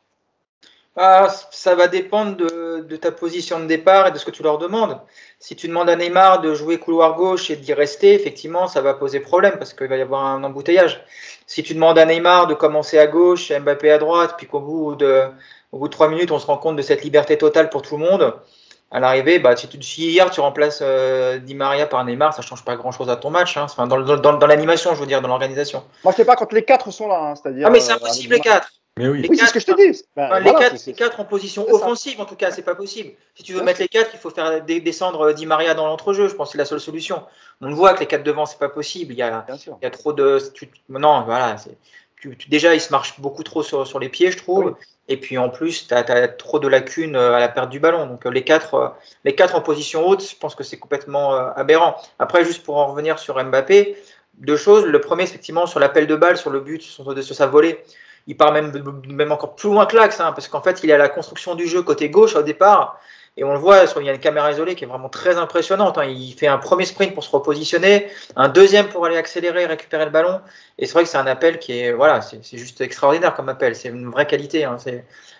Ah, 0.96 1.28
ça 1.50 1.74
va 1.74 1.88
dépendre 1.88 2.36
de, 2.36 2.96
ta 2.96 3.12
position 3.12 3.60
de 3.60 3.66
départ 3.66 4.08
et 4.08 4.10
de 4.10 4.18
ce 4.18 4.24
que 4.24 4.30
tu 4.30 4.42
leur 4.42 4.58
demandes. 4.58 4.98
Si 5.38 5.54
tu 5.56 5.68
demandes 5.68 5.88
à 5.88 5.96
Neymar 5.96 6.40
de 6.40 6.52
jouer 6.54 6.78
couloir 6.78 7.14
gauche 7.16 7.50
et 7.50 7.56
d'y 7.56 7.72
rester, 7.72 8.14
effectivement, 8.14 8.66
ça 8.66 8.80
va 8.80 8.94
poser 8.94 9.20
problème 9.20 9.54
parce 9.58 9.72
qu'il 9.72 9.86
va 9.86 9.96
y 9.96 10.02
avoir 10.02 10.24
un 10.26 10.42
embouteillage. 10.42 11.04
Si 11.46 11.62
tu 11.62 11.74
demandes 11.74 11.98
à 11.98 12.04
Neymar 12.06 12.48
de 12.48 12.54
commencer 12.54 12.98
à 12.98 13.06
gauche, 13.06 13.52
Mbappé 13.52 13.90
à 13.90 13.98
droite, 13.98 14.34
puis 14.36 14.46
qu'au 14.46 14.60
bout 14.60 14.96
au 15.72 15.78
bout 15.78 15.88
de 15.88 15.92
trois 15.92 16.08
minutes, 16.08 16.32
on 16.32 16.38
se 16.38 16.46
rend 16.46 16.58
compte 16.58 16.76
de 16.76 16.82
cette 16.82 17.02
liberté 17.02 17.38
totale 17.38 17.70
pour 17.70 17.82
tout 17.82 17.96
le 17.96 18.04
monde, 18.04 18.34
à 18.90 18.98
l'arrivée, 18.98 19.38
bah, 19.38 19.56
si, 19.56 19.68
tu, 19.68 19.78
hier 19.78 20.30
tu 20.30 20.40
remplaces 20.40 20.80
euh, 20.82 21.38
Di 21.38 21.54
Maria 21.54 21.86
par 21.86 22.04
Neymar, 22.04 22.34
ça 22.34 22.42
change 22.42 22.64
pas 22.64 22.76
grand 22.76 22.90
chose 22.90 23.08
à 23.08 23.16
ton 23.16 23.30
match. 23.30 23.56
Hein. 23.56 23.64
Enfin, 23.64 23.86
dans, 23.86 24.00
dans, 24.00 24.32
dans 24.34 24.46
l'animation, 24.46 24.94
je 24.94 25.00
veux 25.00 25.06
dire, 25.06 25.22
dans 25.22 25.28
l'organisation. 25.28 25.84
Moi, 26.02 26.12
je 26.12 26.16
sais 26.16 26.24
pas 26.24 26.36
quand 26.36 26.52
les 26.52 26.64
quatre 26.64 26.90
sont 26.90 27.06
là, 27.06 27.20
hein, 27.20 27.34
c'est-à-dire. 27.36 27.66
Ah, 27.66 27.70
mais 27.70 27.80
c'est 27.80 27.92
euh, 27.92 27.96
impossible 27.96 28.34
les 28.34 28.40
quatre. 28.40 28.68
Mais 28.98 29.08
oui, 29.08 29.24
oui 29.30 29.38
c'est 29.38 29.46
ce 29.46 29.52
que 29.52 29.60
je 29.60 29.66
te 29.66 29.76
dis. 29.76 30.02
Ben, 30.16 30.40
les, 30.40 30.52
quatre, 30.52 30.76
les, 30.84 30.92
quatre, 30.92 31.20
en 31.20 31.24
position 31.24 31.66
offensive, 31.72 32.20
en 32.20 32.24
tout 32.24 32.34
cas, 32.34 32.50
c'est 32.50 32.62
pas 32.62 32.74
possible. 32.74 33.12
Si 33.36 33.44
tu 33.44 33.52
veux 33.52 33.62
mettre 33.62 33.80
les 33.80 33.88
quatre, 33.88 34.10
il 34.12 34.18
faut 34.18 34.30
faire 34.30 34.62
descendre 34.64 35.32
Di 35.32 35.46
Maria 35.46 35.74
dans 35.74 35.86
l'entrejeu. 35.86 36.28
Je 36.28 36.34
pense 36.34 36.48
que 36.48 36.52
c'est 36.52 36.58
la 36.58 36.64
seule 36.64 36.80
solution. 36.80 37.22
On 37.60 37.68
le 37.68 37.74
voit 37.74 37.94
que 37.94 38.00
les 38.00 38.06
quatre 38.06 38.24
devant, 38.24 38.44
c'est 38.44 38.58
pas 38.58 38.68
possible. 38.68 39.12
Il 39.12 39.18
y 39.18 39.22
a, 39.22 39.46
il 39.48 39.84
y 39.84 39.86
a 39.86 39.90
trop 39.90 40.12
de. 40.12 40.42
Tu, 40.52 40.68
non, 40.88 41.22
voilà. 41.22 41.56
Tu, 42.20 42.36
déjà, 42.48 42.74
il 42.74 42.80
se 42.80 42.90
marche 42.90 43.20
beaucoup 43.20 43.44
trop 43.44 43.62
sur, 43.62 43.86
sur 43.86 44.00
les 44.00 44.08
pieds, 44.08 44.32
je 44.32 44.36
trouve. 44.38 44.74
Et 45.10 45.16
puis 45.16 45.38
en 45.38 45.48
plus, 45.48 45.88
tu 45.88 45.92
as, 45.92 46.28
trop 46.28 46.60
de 46.60 46.68
lacunes 46.68 47.16
euh, 47.16 47.34
à 47.34 47.40
la 47.40 47.48
perte 47.48 47.68
du 47.68 47.80
ballon. 47.80 48.06
Donc 48.06 48.24
euh, 48.24 48.30
les 48.30 48.44
quatre, 48.44 48.74
euh, 48.74 48.88
les 49.24 49.34
quatre 49.34 49.56
en 49.56 49.60
position 49.60 50.06
haute, 50.06 50.24
je 50.24 50.36
pense 50.36 50.54
que 50.54 50.62
c'est 50.62 50.78
complètement 50.78 51.32
aberrant. 51.32 51.96
Après, 52.20 52.44
juste 52.44 52.62
pour 52.62 52.76
en 52.76 52.86
revenir 52.86 53.18
sur 53.18 53.42
Mbappé, 53.44 53.96
deux 54.38 54.56
choses. 54.56 54.86
Le 54.86 55.00
premier, 55.00 55.24
effectivement, 55.24 55.66
sur 55.66 55.80
l'appel 55.80 56.06
de 56.06 56.14
balle, 56.14 56.36
sur 56.36 56.50
le 56.50 56.60
but, 56.60 56.80
sur, 56.80 57.04
sa 57.34 57.46
volée. 57.48 57.82
Il 58.28 58.36
part 58.36 58.52
même, 58.52 58.72
même 59.08 59.32
encore 59.32 59.56
plus 59.56 59.68
loin 59.68 59.84
que 59.86 59.96
l'axe, 59.96 60.20
hein, 60.20 60.30
parce 60.30 60.46
qu'en 60.46 60.62
fait, 60.62 60.84
il 60.84 60.90
est 60.90 60.92
à 60.92 60.98
la 60.98 61.08
construction 61.08 61.56
du 61.56 61.66
jeu 61.66 61.82
côté 61.82 62.08
gauche 62.08 62.36
au 62.36 62.42
départ. 62.42 63.00
Et 63.36 63.44
on 63.44 63.52
le 63.52 63.58
voit, 63.58 63.84
il 63.98 64.06
y 64.06 64.10
a 64.10 64.12
une 64.12 64.18
caméra 64.18 64.50
isolée 64.50 64.74
qui 64.74 64.84
est 64.84 64.86
vraiment 64.86 65.08
très 65.08 65.36
impressionnante. 65.38 65.98
Hein. 65.98 66.04
Il 66.04 66.34
fait 66.34 66.48
un 66.48 66.58
premier 66.58 66.84
sprint 66.84 67.14
pour 67.14 67.24
se 67.24 67.30
repositionner, 67.30 68.08
un 68.36 68.48
deuxième 68.48 68.88
pour 68.88 69.06
aller 69.06 69.16
accélérer, 69.16 69.66
récupérer 69.66 70.04
le 70.04 70.10
ballon. 70.10 70.40
Et 70.78 70.86
c'est 70.86 70.92
vrai 70.92 71.04
que 71.04 71.08
c'est 71.08 71.18
un 71.18 71.26
appel 71.26 71.58
qui 71.58 71.78
est, 71.78 71.92
voilà, 71.92 72.20
c'est 72.22 72.58
juste 72.58 72.80
extraordinaire 72.80 73.34
comme 73.34 73.48
appel. 73.48 73.76
C'est 73.76 73.88
une 73.88 74.10
vraie 74.10 74.26
qualité. 74.26 74.64
Hein. 74.64 74.76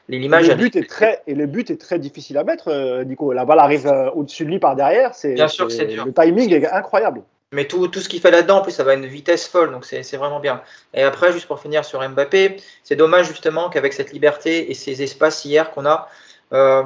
L'image. 0.09 0.49
Le 0.49 0.55
but 0.55 0.77
est 0.77 0.89
très 0.89 1.23
et 1.27 1.35
le 1.35 1.47
but 1.47 1.71
est 1.71 1.81
très 1.81 1.99
difficile 1.99 2.39
à 2.39 2.45
mettre, 2.45 2.69
euh, 2.69 3.05
Nico. 3.05 3.33
La 3.33 3.45
balle 3.45 3.59
arrive 3.59 3.87
euh, 3.87 4.11
au-dessus 4.11 4.45
de 4.45 4.51
lui 4.51 4.59
par 4.59 4.77
derrière. 4.77 5.15
C'est 5.15 5.35
bien 5.35 5.49
sûr 5.49 5.67
que 5.67 5.73
c'est 5.73 5.87
dur. 5.87 6.07
Le 6.07 6.13
timing 6.13 6.53
est 6.53 6.71
incroyable. 6.71 7.23
Mais 7.53 7.67
tout, 7.67 7.89
tout 7.89 7.99
ce 7.99 8.09
qu'il 8.09 8.21
fait 8.21 8.31
là-dedans, 8.31 8.59
en 8.59 8.63
plus, 8.63 8.71
ça 8.71 8.85
va 8.85 8.93
à 8.93 8.95
une 8.95 9.07
vitesse 9.07 9.49
folle, 9.49 9.73
donc 9.73 9.85
c'est 9.85 10.17
vraiment 10.17 10.39
bien. 10.39 10.63
Et 10.95 11.03
après, 11.03 11.33
juste 11.33 11.49
pour 11.49 11.59
finir 11.59 11.85
sur 11.85 12.09
Mbappé, 12.09 12.59
c'est 12.85 12.95
dommage 12.95 13.27
justement 13.27 13.71
qu'avec 13.71 13.93
cette 13.93 14.13
liberté 14.13 14.71
et 14.71 14.75
ces 14.75 15.03
espaces 15.03 15.45
hier 15.45 15.73
qu'on 15.73 15.85
a, 15.85 16.09
euh, 16.53 16.83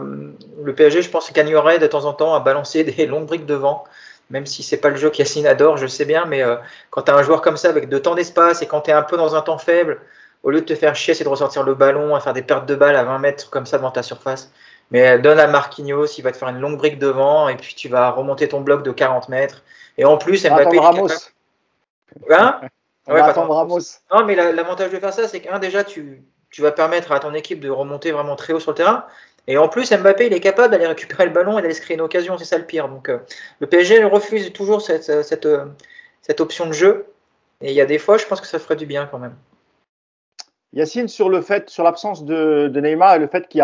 le 0.63 0.75
PSG, 0.75 1.03
je 1.03 1.11
pense, 1.11 1.33
gagnerait 1.33 1.79
de 1.79 1.87
temps 1.87 2.05
en 2.05 2.13
temps 2.13 2.35
à 2.35 2.41
balancer 2.41 2.85
des 2.85 3.07
longues 3.07 3.27
briques 3.27 3.47
devant, 3.47 3.85
même 4.31 4.47
si 4.47 4.63
c'est 4.63 4.77
pas 4.77 4.91
le 4.91 4.97
jeu 4.97 5.11
qu'Yacine 5.11 5.47
adore, 5.47 5.77
je 5.77 5.87
sais 5.87 6.05
bien, 6.05 6.25
mais 6.27 6.43
euh, 6.43 6.57
quand 6.91 7.03
tu 7.03 7.11
as 7.11 7.17
un 7.17 7.23
joueur 7.23 7.43
comme 7.43 7.57
ça 7.57 7.69
avec 7.69 7.89
de 7.89 7.99
temps 7.99 8.15
d'espace 8.15 8.63
et 8.63 8.67
quand 8.67 8.83
tu 8.83 8.91
es 8.91 8.95
un 8.95 9.03
peu 9.03 9.17
dans 9.17 9.35
un 9.35 9.43
temps 9.43 9.59
faible, 9.59 10.01
au 10.43 10.51
lieu 10.51 10.61
de 10.61 10.67
te 10.67 10.75
faire 10.75 10.95
chier, 10.95 11.15
c'est 11.15 11.25
de 11.25 11.29
ressortir 11.29 11.63
le 11.63 11.75
ballon, 11.75 12.15
à 12.15 12.21
faire 12.21 12.35
des 12.35 12.43
pertes 12.43 12.67
de 12.67 12.75
balles 12.75 12.97
à 12.97 13.05
20 13.05 13.19
mètres 13.19 13.51
comme 13.51 13.65
ça 13.65 13.79
devant 13.79 13.91
ta 13.91 14.03
surface. 14.03 14.53
Mais 14.91 15.19
donne 15.19 15.41
à 15.41 15.47
Marquinhos, 15.47 16.07
il 16.19 16.23
va 16.23 16.33
te 16.33 16.37
faire 16.37 16.49
une 16.49 16.61
longue 16.61 16.77
brique 16.77 16.99
devant 16.99 17.49
et 17.49 17.57
puis 17.57 17.75
tu 17.75 17.89
vas 17.89 18.11
remonter 18.11 18.49
ton 18.49 18.61
bloc 18.61 18.83
de 18.83 18.91
40 18.91 19.31
mètres. 19.31 19.63
Et 19.97 20.05
en 20.05 20.19
plus, 20.19 20.45
Mbappé. 20.45 20.79
Ramos. 20.79 21.09
Hein? 22.31 22.61
Ouais, 23.09 23.21
Ramos. 23.23 23.79
Non, 24.13 24.25
mais 24.27 24.35
l'avantage 24.35 24.91
de 24.91 24.99
faire 24.99 25.15
ça, 25.15 25.27
c'est 25.27 25.41
qu'un, 25.41 25.59
déjà, 25.59 25.83
tu, 25.83 26.23
tu 26.51 26.63
vas 26.63 26.73
permettre 26.73 27.13
à 27.13 27.21
ton 27.21 27.33
équipe 27.35 27.61
de 27.61 27.71
remonter 27.71 28.13
vraiment 28.13 28.37
très 28.37 28.53
haut 28.53 28.61
sur 28.61 28.73
le 28.73 28.77
terrain. 28.77 29.05
Et 29.47 29.59
en 29.59 29.69
plus, 29.69 29.93
Mbappé, 29.93 30.27
il 30.27 30.33
est 30.33 30.41
capable 30.41 30.73
d'aller 30.73 30.87
récupérer 30.87 31.27
le 31.27 31.33
ballon 31.33 31.59
et 31.59 31.63
d'aller 31.63 31.75
se 31.75 31.83
créer 31.83 31.97
une 31.97 32.01
occasion. 32.01 32.39
C'est 32.39 32.45
ça 32.45 32.59
le 32.59 32.65
pire. 32.65 32.89
Donc, 32.89 33.09
euh, 33.09 33.19
le 33.61 33.67
PSG 33.67 34.05
refuse 34.05 34.53
toujours 34.53 34.81
cette, 34.81 35.11
euh, 35.11 35.23
euh, 35.45 35.67
cette, 36.23 36.41
option 36.41 36.67
de 36.67 36.73
jeu. 36.73 37.07
Et 37.61 37.71
il 37.71 37.75
y 37.75 37.81
a 37.81 37.87
des 37.87 37.99
fois, 37.99 38.17
je 38.17 38.25
pense 38.27 38.41
que 38.41 38.47
ça 38.47 38.59
ferait 38.59 38.77
du 38.77 38.87
bien 38.87 39.07
quand 39.07 39.19
même. 39.19 39.35
Yacine, 40.73 41.09
sur 41.09 41.29
le 41.29 41.41
fait, 41.41 41.69
sur 41.69 41.85
l'absence 41.85 42.25
de, 42.25 42.71
Neymar 42.75 43.17
et 43.17 43.19
le 43.19 43.29
fait 43.29 43.47
qu'il 43.49 43.63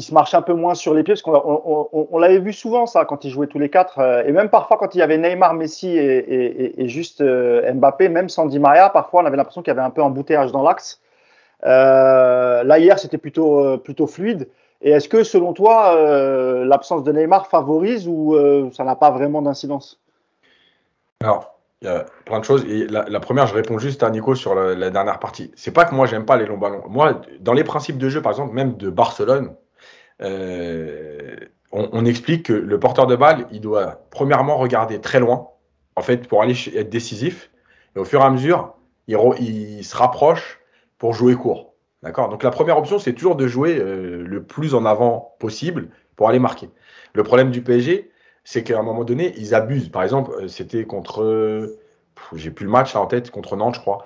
se 0.00 0.14
marche 0.14 0.34
un 0.34 0.40
peu 0.40 0.54
moins 0.54 0.74
sur 0.74 0.94
les 0.94 1.02
pieds, 1.02 1.12
parce 1.12 1.22
qu'on 1.22 1.92
on, 1.92 2.18
l'avait 2.18 2.38
vu 2.38 2.54
souvent 2.54 2.86
ça 2.86 3.04
quand 3.04 3.24
ils 3.24 3.30
jouaient 3.30 3.46
tous 3.46 3.58
les 3.58 3.68
quatre, 3.68 4.00
et 4.26 4.32
même 4.32 4.48
parfois 4.48 4.78
quand 4.78 4.94
il 4.94 4.98
y 4.98 5.02
avait 5.02 5.18
Neymar, 5.18 5.52
Messi 5.52 5.94
et, 5.94 6.88
juste 6.88 7.22
Mbappé, 7.22 8.08
même 8.08 8.30
sans 8.30 8.46
Di 8.46 8.58
Maria, 8.58 8.88
parfois 8.88 9.22
on 9.22 9.26
avait 9.26 9.36
l'impression 9.36 9.60
qu'il 9.60 9.74
y 9.74 9.76
avait 9.76 9.86
un 9.86 9.90
peu 9.90 10.00
embouteillage 10.00 10.52
dans 10.52 10.62
l'axe. 10.62 11.02
Euh, 11.64 12.62
là, 12.64 12.78
hier, 12.78 12.98
c'était 12.98 13.18
plutôt, 13.18 13.64
euh, 13.64 13.76
plutôt 13.76 14.06
fluide. 14.06 14.48
Et 14.82 14.90
est-ce 14.90 15.08
que, 15.08 15.24
selon 15.24 15.52
toi, 15.52 15.96
euh, 15.96 16.64
l'absence 16.64 17.02
de 17.02 17.12
Neymar 17.12 17.46
favorise 17.46 18.06
ou 18.06 18.36
ça 18.72 18.84
n'a 18.84 18.94
pas 18.94 19.10
vraiment 19.10 19.40
d'incidence? 19.40 20.00
Alors, 21.20 21.58
il 21.80 21.88
y 21.88 21.90
a 21.90 22.04
plein 22.24 22.40
de 22.40 22.44
choses. 22.44 22.66
La, 22.66 23.20
première, 23.20 23.46
je 23.46 23.54
réponds 23.54 23.78
juste 23.78 24.02
à 24.02 24.10
Nico 24.10 24.34
sur 24.34 24.54
la, 24.54 24.90
dernière 24.90 25.18
partie. 25.18 25.50
C'est 25.56 25.72
pas 25.72 25.86
que 25.86 25.94
moi, 25.94 26.06
j'aime 26.06 26.26
pas 26.26 26.36
les 26.36 26.44
longs 26.44 26.58
ballons. 26.58 26.82
Moi, 26.88 27.20
dans 27.40 27.54
les 27.54 27.64
principes 27.64 27.98
de 27.98 28.08
jeu, 28.08 28.20
par 28.20 28.32
exemple, 28.32 28.54
même 28.54 28.76
de 28.76 28.90
Barcelone, 28.90 29.54
on, 31.72 32.04
explique 32.04 32.46
que 32.46 32.52
le 32.52 32.78
porteur 32.78 33.06
de 33.06 33.16
balle, 33.16 33.46
il 33.50 33.62
doit 33.62 34.02
premièrement 34.10 34.58
regarder 34.58 35.00
très 35.00 35.20
loin, 35.20 35.48
en 35.96 36.02
fait, 36.02 36.28
pour 36.28 36.42
aller 36.42 36.54
être 36.74 36.90
décisif. 36.90 37.50
Et 37.96 37.98
au 37.98 38.04
fur 38.04 38.20
et 38.20 38.24
à 38.24 38.30
mesure, 38.30 38.74
il 39.08 39.84
se 39.84 39.96
rapproche 39.96 40.60
pour 40.98 41.12
jouer 41.12 41.34
court. 41.34 41.74
D'accord? 42.02 42.28
Donc 42.28 42.42
la 42.42 42.50
première 42.50 42.78
option, 42.78 42.98
c'est 42.98 43.14
toujours 43.14 43.36
de 43.36 43.46
jouer 43.46 43.78
euh, 43.78 44.22
le 44.24 44.42
plus 44.42 44.74
en 44.74 44.84
avant 44.84 45.34
possible 45.38 45.88
pour 46.14 46.28
aller 46.28 46.38
marquer. 46.38 46.70
Le 47.14 47.22
problème 47.22 47.50
du 47.50 47.62
PSG, 47.62 48.10
c'est 48.44 48.62
qu'à 48.62 48.78
un 48.78 48.82
moment 48.82 49.04
donné, 49.04 49.34
ils 49.38 49.54
abusent. 49.54 49.88
Par 49.88 50.02
exemple, 50.02 50.32
euh, 50.32 50.48
c'était 50.48 50.84
contre. 50.84 51.76
J'ai 52.34 52.50
plus 52.50 52.64
le 52.64 52.70
match 52.70 52.94
en 52.96 53.06
tête, 53.06 53.30
contre 53.30 53.56
Nantes, 53.56 53.74
je 53.74 53.80
crois. 53.80 54.04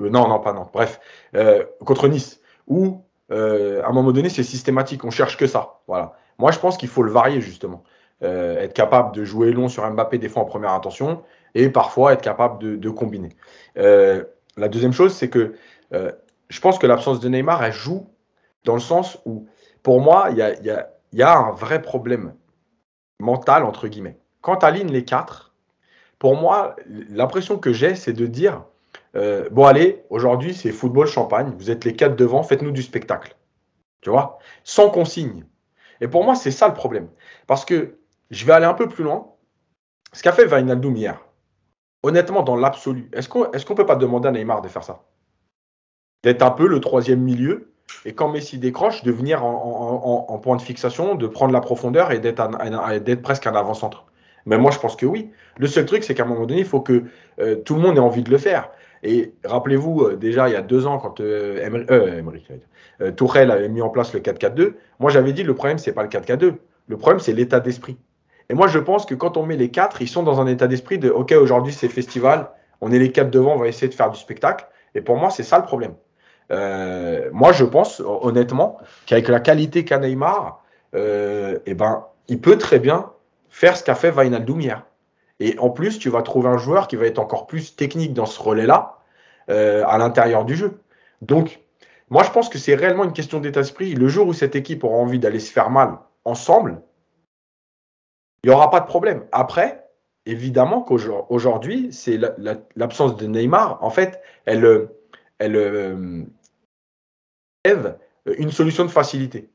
Euh, 0.00 0.10
non, 0.10 0.28
non, 0.28 0.40
pas 0.40 0.52
Nantes. 0.52 0.70
Bref, 0.72 1.00
contre 1.84 2.08
Nice. 2.08 2.40
Où, 2.66 3.02
à 3.30 3.34
un 3.34 3.92
moment 3.92 4.12
donné, 4.12 4.28
c'est 4.28 4.42
systématique. 4.42 5.04
On 5.04 5.10
cherche 5.10 5.36
que 5.36 5.46
ça. 5.46 5.80
Voilà. 5.86 6.16
Moi, 6.38 6.50
je 6.50 6.58
pense 6.58 6.76
qu'il 6.76 6.88
faut 6.88 7.02
le 7.02 7.12
varier, 7.12 7.40
justement. 7.40 7.84
être 8.20 8.74
capable 8.74 9.14
de 9.14 9.24
jouer 9.24 9.52
long 9.52 9.68
sur 9.68 9.88
Mbappé 9.88 10.18
des 10.18 10.28
fois 10.28 10.42
en 10.42 10.46
première 10.46 10.72
intention 10.72 11.22
et 11.54 11.70
parfois 11.70 12.12
être 12.12 12.22
capable 12.22 12.78
de 12.78 12.90
combiner. 12.90 13.30
la 13.76 14.68
deuxième 14.68 14.92
chose, 14.92 15.14
c'est 15.14 15.30
que 15.30 15.54
je 16.48 16.60
pense 16.60 16.78
que 16.78 16.86
l'absence 16.86 17.20
de 17.20 17.28
Neymar, 17.28 17.62
elle 17.64 17.72
joue 17.72 18.08
dans 18.64 18.74
le 18.74 18.80
sens 18.80 19.18
où, 19.24 19.46
pour 19.82 20.00
moi, 20.00 20.28
il 20.30 20.38
y 20.38 21.22
a, 21.22 21.38
un 21.38 21.52
vrai 21.52 21.82
problème 21.82 22.34
mental, 23.20 23.64
entre 23.64 23.88
guillemets. 23.88 24.18
Quand 24.40 24.58
tu 24.58 24.66
alignes 24.66 24.90
les 24.90 25.04
quatre, 25.04 25.54
pour 26.18 26.36
moi, 26.36 26.76
l'impression 26.86 27.58
que 27.58 27.72
j'ai, 27.72 27.94
c'est 27.94 28.12
de 28.12 28.26
dire 28.26 28.64
euh, 29.16 29.48
bon, 29.50 29.64
allez, 29.64 30.04
aujourd'hui, 30.10 30.54
c'est 30.54 30.72
football 30.72 31.06
champagne, 31.06 31.54
vous 31.56 31.70
êtes 31.70 31.84
les 31.84 31.94
quatre 31.94 32.16
devant, 32.16 32.42
faites-nous 32.42 32.70
du 32.70 32.82
spectacle. 32.82 33.34
Tu 34.02 34.10
vois? 34.10 34.38
Sans 34.62 34.90
consigne. 34.90 35.44
Et 36.00 36.08
pour 36.08 36.24
moi, 36.24 36.34
c'est 36.34 36.50
ça 36.50 36.68
le 36.68 36.74
problème. 36.74 37.08
Parce 37.46 37.64
que 37.64 37.98
je 38.30 38.44
vais 38.44 38.52
aller 38.52 38.66
un 38.66 38.74
peu 38.74 38.88
plus 38.88 39.04
loin. 39.04 39.32
Ce 40.12 40.22
qu'a 40.22 40.32
fait 40.32 40.44
Vainaldoum 40.44 40.96
hier, 40.96 41.24
honnêtement, 42.02 42.42
dans 42.42 42.56
l'absolu, 42.56 43.10
est-ce 43.12 43.28
qu'on 43.28 43.50
ne 43.50 43.74
peut 43.74 43.86
pas 43.86 43.96
demander 43.96 44.28
à 44.28 44.32
Neymar 44.32 44.60
de 44.60 44.68
faire 44.68 44.84
ça? 44.84 45.04
D'être 46.26 46.42
un 46.42 46.50
peu 46.50 46.66
le 46.66 46.80
troisième 46.80 47.20
milieu 47.20 47.70
et 48.04 48.12
quand 48.12 48.28
Messi 48.28 48.58
décroche, 48.58 49.04
de 49.04 49.12
venir 49.12 49.44
en, 49.44 50.40
point 50.42 50.56
de 50.56 50.62
fixation, 50.62 51.14
de 51.14 51.28
prendre 51.28 51.52
la 51.52 51.60
profondeur 51.60 52.10
et 52.10 52.18
d'être 52.18 53.22
presque 53.22 53.46
un 53.46 53.54
avant-centre. 53.54 54.06
Mais 54.44 54.58
moi, 54.58 54.72
je 54.72 54.80
pense 54.80 54.96
que 54.96 55.06
oui. 55.06 55.30
Le 55.56 55.68
seul 55.68 55.86
truc, 55.86 56.02
c'est 56.02 56.14
qu'à 56.14 56.24
un 56.24 56.26
moment 56.26 56.46
donné, 56.46 56.62
il 56.62 56.66
faut 56.66 56.80
que 56.80 57.04
euh, 57.38 57.54
tout 57.54 57.76
le 57.76 57.80
monde 57.80 57.96
ait 57.96 58.00
envie 58.00 58.24
de 58.24 58.30
le 58.30 58.38
faire. 58.38 58.70
Et 59.04 59.34
rappelez-vous, 59.44 60.02
euh, 60.02 60.16
déjà, 60.16 60.48
il 60.48 60.52
y 60.52 60.56
a 60.56 60.62
deux 60.62 60.88
ans, 60.88 60.98
quand 60.98 61.20
euh, 61.20 61.84
euh, 63.00 63.12
Tourelle 63.12 63.52
avait 63.52 63.68
mis 63.68 63.82
en 63.82 63.88
place 63.88 64.12
le 64.12 64.18
4-4-2, 64.18 64.74
moi, 64.98 65.12
j'avais 65.12 65.32
dit, 65.32 65.44
le 65.44 65.54
problème, 65.54 65.78
c'est 65.78 65.92
pas 65.92 66.02
le 66.02 66.08
4-4-2. 66.08 66.54
Le 66.88 66.96
problème, 66.96 67.20
c'est 67.20 67.34
l'état 67.34 67.60
d'esprit. 67.60 67.98
Et 68.50 68.54
moi, 68.54 68.66
je 68.66 68.80
pense 68.80 69.06
que 69.06 69.14
quand 69.14 69.36
on 69.36 69.46
met 69.46 69.56
les 69.56 69.70
quatre, 69.70 70.02
ils 70.02 70.08
sont 70.08 70.24
dans 70.24 70.40
un 70.40 70.48
état 70.48 70.66
d'esprit 70.66 70.98
de 70.98 71.08
OK, 71.08 71.30
aujourd'hui, 71.32 71.72
c'est 71.72 71.88
festival, 71.88 72.50
on 72.80 72.90
est 72.90 72.98
les 72.98 73.12
quatre 73.12 73.30
devant, 73.30 73.54
on 73.54 73.58
va 73.58 73.68
essayer 73.68 73.88
de 73.88 73.94
faire 73.94 74.10
du 74.10 74.18
spectacle. 74.18 74.66
Et 74.96 75.00
pour 75.00 75.16
moi, 75.16 75.30
c'est 75.30 75.44
ça 75.44 75.58
le 75.58 75.64
problème. 75.64 75.94
Moi, 76.50 77.52
je 77.52 77.64
pense 77.64 78.00
honnêtement 78.00 78.78
qu'avec 79.06 79.28
la 79.28 79.40
qualité 79.40 79.84
qu'a 79.84 79.98
Neymar, 79.98 80.62
eh 80.94 81.74
ben, 81.74 82.06
il 82.28 82.40
peut 82.40 82.58
très 82.58 82.78
bien 82.78 83.10
faire 83.48 83.76
ce 83.76 83.84
qu'a 83.84 83.94
fait 83.94 84.10
Vainaldoum 84.10 84.60
hier. 84.60 84.84
Et 85.40 85.58
en 85.58 85.70
plus, 85.70 85.98
tu 85.98 86.08
vas 86.08 86.22
trouver 86.22 86.48
un 86.48 86.58
joueur 86.58 86.88
qui 86.88 86.96
va 86.96 87.06
être 87.06 87.18
encore 87.18 87.46
plus 87.46 87.76
technique 87.76 88.14
dans 88.14 88.26
ce 88.26 88.40
relais-là, 88.40 88.98
euh, 89.50 89.84
à 89.86 89.98
l'intérieur 89.98 90.44
du 90.44 90.56
jeu. 90.56 90.80
Donc, 91.22 91.60
moi, 92.08 92.22
je 92.22 92.30
pense 92.30 92.48
que 92.48 92.58
c'est 92.58 92.74
réellement 92.74 93.04
une 93.04 93.12
question 93.12 93.40
d'état 93.40 93.60
d'esprit. 93.60 93.94
Le 93.94 94.08
jour 94.08 94.28
où 94.28 94.32
cette 94.32 94.56
équipe 94.56 94.84
aura 94.84 94.96
envie 94.96 95.18
d'aller 95.18 95.40
se 95.40 95.52
faire 95.52 95.70
mal 95.70 95.98
ensemble, 96.24 96.82
il 98.42 98.50
n'y 98.50 98.54
aura 98.54 98.70
pas 98.70 98.80
de 98.80 98.86
problème. 98.86 99.24
Après, 99.32 99.84
évidemment 100.24 100.82
qu'aujourd'hui, 100.82 101.92
c'est 101.92 102.18
l'absence 102.76 103.16
de 103.16 103.26
Neymar. 103.26 103.82
En 103.82 103.90
fait, 103.90 104.20
elle, 104.46 104.88
elle 105.38 105.56
euh, 105.56 106.22
une 108.38 108.50
solution 108.50 108.84
de 108.84 108.90
facilité. 108.90 109.48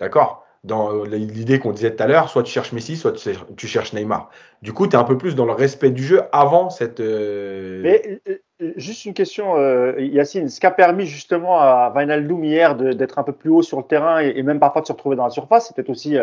D'accord? 0.00 0.44
Dans 0.64 1.04
l'idée 1.04 1.58
qu'on 1.58 1.72
disait 1.72 1.94
tout 1.94 2.02
à 2.02 2.06
l'heure, 2.06 2.30
soit 2.30 2.42
tu 2.42 2.50
cherches 2.50 2.72
Messi, 2.72 2.96
soit 2.96 3.12
tu 3.54 3.66
cherches 3.66 3.92
Neymar. 3.92 4.30
Du 4.62 4.72
coup, 4.72 4.86
tu 4.86 4.96
es 4.96 4.98
un 4.98 5.04
peu 5.04 5.18
plus 5.18 5.34
dans 5.34 5.44
le 5.44 5.52
respect 5.52 5.90
du 5.90 6.02
jeu 6.02 6.22
avant 6.32 6.70
cette. 6.70 7.00
Euh, 7.00 7.82
Mais 7.82 8.20
euh, 8.30 8.72
juste 8.76 9.04
une 9.04 9.12
question, 9.12 9.58
euh, 9.58 9.92
Yacine. 10.00 10.48
Ce 10.48 10.60
qui 10.60 10.66
a 10.66 10.70
permis 10.70 11.04
justement 11.04 11.58
à 11.60 11.92
Wijnaldum 11.94 12.42
hier 12.44 12.76
d'être 12.76 13.18
un 13.18 13.24
peu 13.24 13.32
plus 13.32 13.50
haut 13.50 13.60
sur 13.60 13.76
le 13.76 13.84
terrain 13.84 14.20
et, 14.20 14.42
même 14.42 14.58
parfois 14.58 14.80
de 14.80 14.86
se 14.86 14.92
retrouver 14.92 15.16
dans 15.16 15.24
la 15.24 15.30
surface, 15.30 15.68
c'était 15.68 15.90
aussi. 15.90 16.16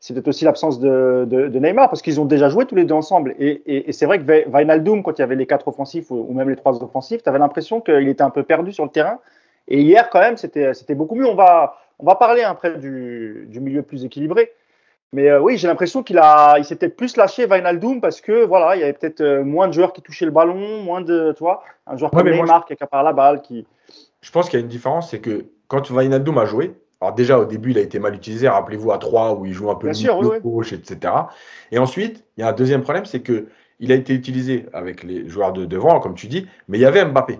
c'était 0.00 0.28
aussi 0.28 0.44
l'absence 0.44 0.80
de, 0.80 1.48
Neymar 1.60 1.88
parce 1.88 2.02
qu'ils 2.02 2.20
ont 2.20 2.24
déjà 2.24 2.48
joué 2.48 2.66
tous 2.66 2.74
les 2.74 2.84
deux 2.84 2.96
ensemble. 2.96 3.36
Et, 3.38 3.92
c'est 3.92 4.06
vrai 4.06 4.18
que 4.18 4.48
Wijnaldum, 4.48 5.04
quand 5.04 5.16
il 5.16 5.20
y 5.20 5.24
avait 5.24 5.36
les 5.36 5.46
quatre 5.46 5.68
offensifs 5.68 6.10
ou, 6.10 6.32
même 6.32 6.50
les 6.50 6.56
trois 6.56 6.82
offensifs, 6.82 7.22
tu 7.22 7.28
avais 7.28 7.38
l'impression 7.38 7.80
qu'il 7.80 8.08
était 8.08 8.24
un 8.24 8.30
peu 8.30 8.42
perdu 8.42 8.72
sur 8.72 8.82
le 8.82 8.90
terrain. 8.90 9.20
Et 9.68 9.82
hier, 9.82 10.08
quand 10.10 10.20
même, 10.20 10.36
c'était 10.36 10.94
beaucoup 10.94 11.14
mieux. 11.14 11.26
On 11.26 11.34
va, 11.34 11.76
on 11.98 12.06
va 12.06 12.14
parler 12.14 12.42
après 12.42 12.78
du, 12.78 13.46
milieu 13.60 13.82
plus 13.82 14.04
équilibré. 14.04 14.52
Mais 15.12 15.28
euh, 15.28 15.40
oui, 15.40 15.56
j'ai 15.56 15.68
l'impression 15.68 16.02
qu'il 16.02 16.18
a, 16.18 16.56
il 16.58 16.66
s'est 16.66 16.76
peut-être 16.76 16.96
plus 16.96 17.16
lâché 17.16 17.46
Vinaldoom 17.46 18.02
parce 18.02 18.20
que 18.20 18.44
voilà, 18.44 18.76
il 18.76 18.80
y 18.80 18.82
avait 18.82 18.92
peut-être 18.92 19.22
euh, 19.22 19.42
moins 19.42 19.66
de 19.66 19.72
joueurs 19.72 19.94
qui 19.94 20.02
touchaient 20.02 20.26
le 20.26 20.30
ballon, 20.30 20.82
moins 20.82 21.00
de, 21.00 21.32
tu 21.32 21.42
vois, 21.42 21.62
un 21.86 21.96
joueur 21.96 22.10
comme 22.10 22.28
Neymar 22.28 22.66
qui 22.66 22.74
accapare 22.74 23.02
la 23.02 23.14
balle, 23.14 23.40
qui. 23.40 23.66
Je 24.20 24.30
pense 24.30 24.50
qu'il 24.50 24.58
y 24.58 24.62
a 24.62 24.64
une 24.64 24.68
différence, 24.68 25.10
c'est 25.10 25.20
que 25.20 25.46
quand 25.66 25.90
Vinaldoom 25.90 26.36
a 26.36 26.44
joué, 26.44 26.74
alors 27.00 27.14
déjà 27.14 27.38
au 27.38 27.46
début 27.46 27.70
il 27.70 27.78
a 27.78 27.80
été 27.80 27.98
mal 27.98 28.14
utilisé, 28.14 28.48
rappelez-vous 28.48 28.92
à 28.92 28.98
3 28.98 29.36
où 29.36 29.46
il 29.46 29.54
joue 29.54 29.70
un 29.70 29.76
peu 29.76 29.88
de 29.88 30.38
gauche, 30.40 30.74
etc. 30.74 31.14
Et 31.72 31.78
ensuite, 31.78 32.24
il 32.36 32.42
y 32.42 32.44
a 32.44 32.48
un 32.48 32.52
deuxième 32.52 32.82
problème, 32.82 33.06
c'est 33.06 33.20
que 33.20 33.46
il 33.80 33.92
a 33.92 33.94
été 33.94 34.12
utilisé 34.12 34.66
avec 34.74 35.04
les 35.04 35.26
joueurs 35.28 35.52
de 35.52 35.64
devant, 35.64 36.00
comme 36.00 36.16
tu 36.16 36.26
dis, 36.26 36.46
mais 36.66 36.76
il 36.78 36.80
y 36.82 36.84
avait 36.84 37.04
Mbappé. 37.04 37.38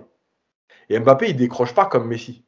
Et 0.89 0.99
Mbappé, 0.99 1.29
il 1.29 1.35
décroche 1.35 1.73
pas 1.73 1.85
comme 1.85 2.07
Messi. 2.07 2.43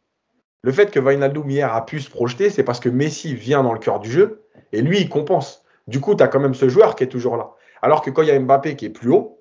Le 0.63 0.71
fait 0.71 0.91
que 0.91 0.99
Wijnaldum 0.99 1.49
hier 1.49 1.73
a 1.73 1.85
pu 1.85 1.99
se 1.99 2.09
projeter, 2.09 2.49
c'est 2.49 2.63
parce 2.63 2.79
que 2.79 2.89
Messi 2.89 3.33
vient 3.33 3.63
dans 3.63 3.73
le 3.73 3.79
cœur 3.79 3.99
du 3.99 4.11
jeu 4.11 4.43
et 4.71 4.81
lui, 4.81 4.99
il 4.99 5.09
compense. 5.09 5.63
Du 5.87 5.99
coup, 5.99 6.15
tu 6.15 6.23
as 6.23 6.27
quand 6.27 6.39
même 6.39 6.53
ce 6.53 6.69
joueur 6.69 6.95
qui 6.95 7.03
est 7.03 7.07
toujours 7.07 7.37
là. 7.37 7.51
Alors 7.81 8.01
que 8.01 8.09
quand 8.11 8.21
il 8.21 8.27
y 8.27 8.31
a 8.31 8.39
Mbappé 8.39 8.75
qui 8.75 8.85
est 8.85 8.89
plus 8.89 9.11
haut, 9.11 9.39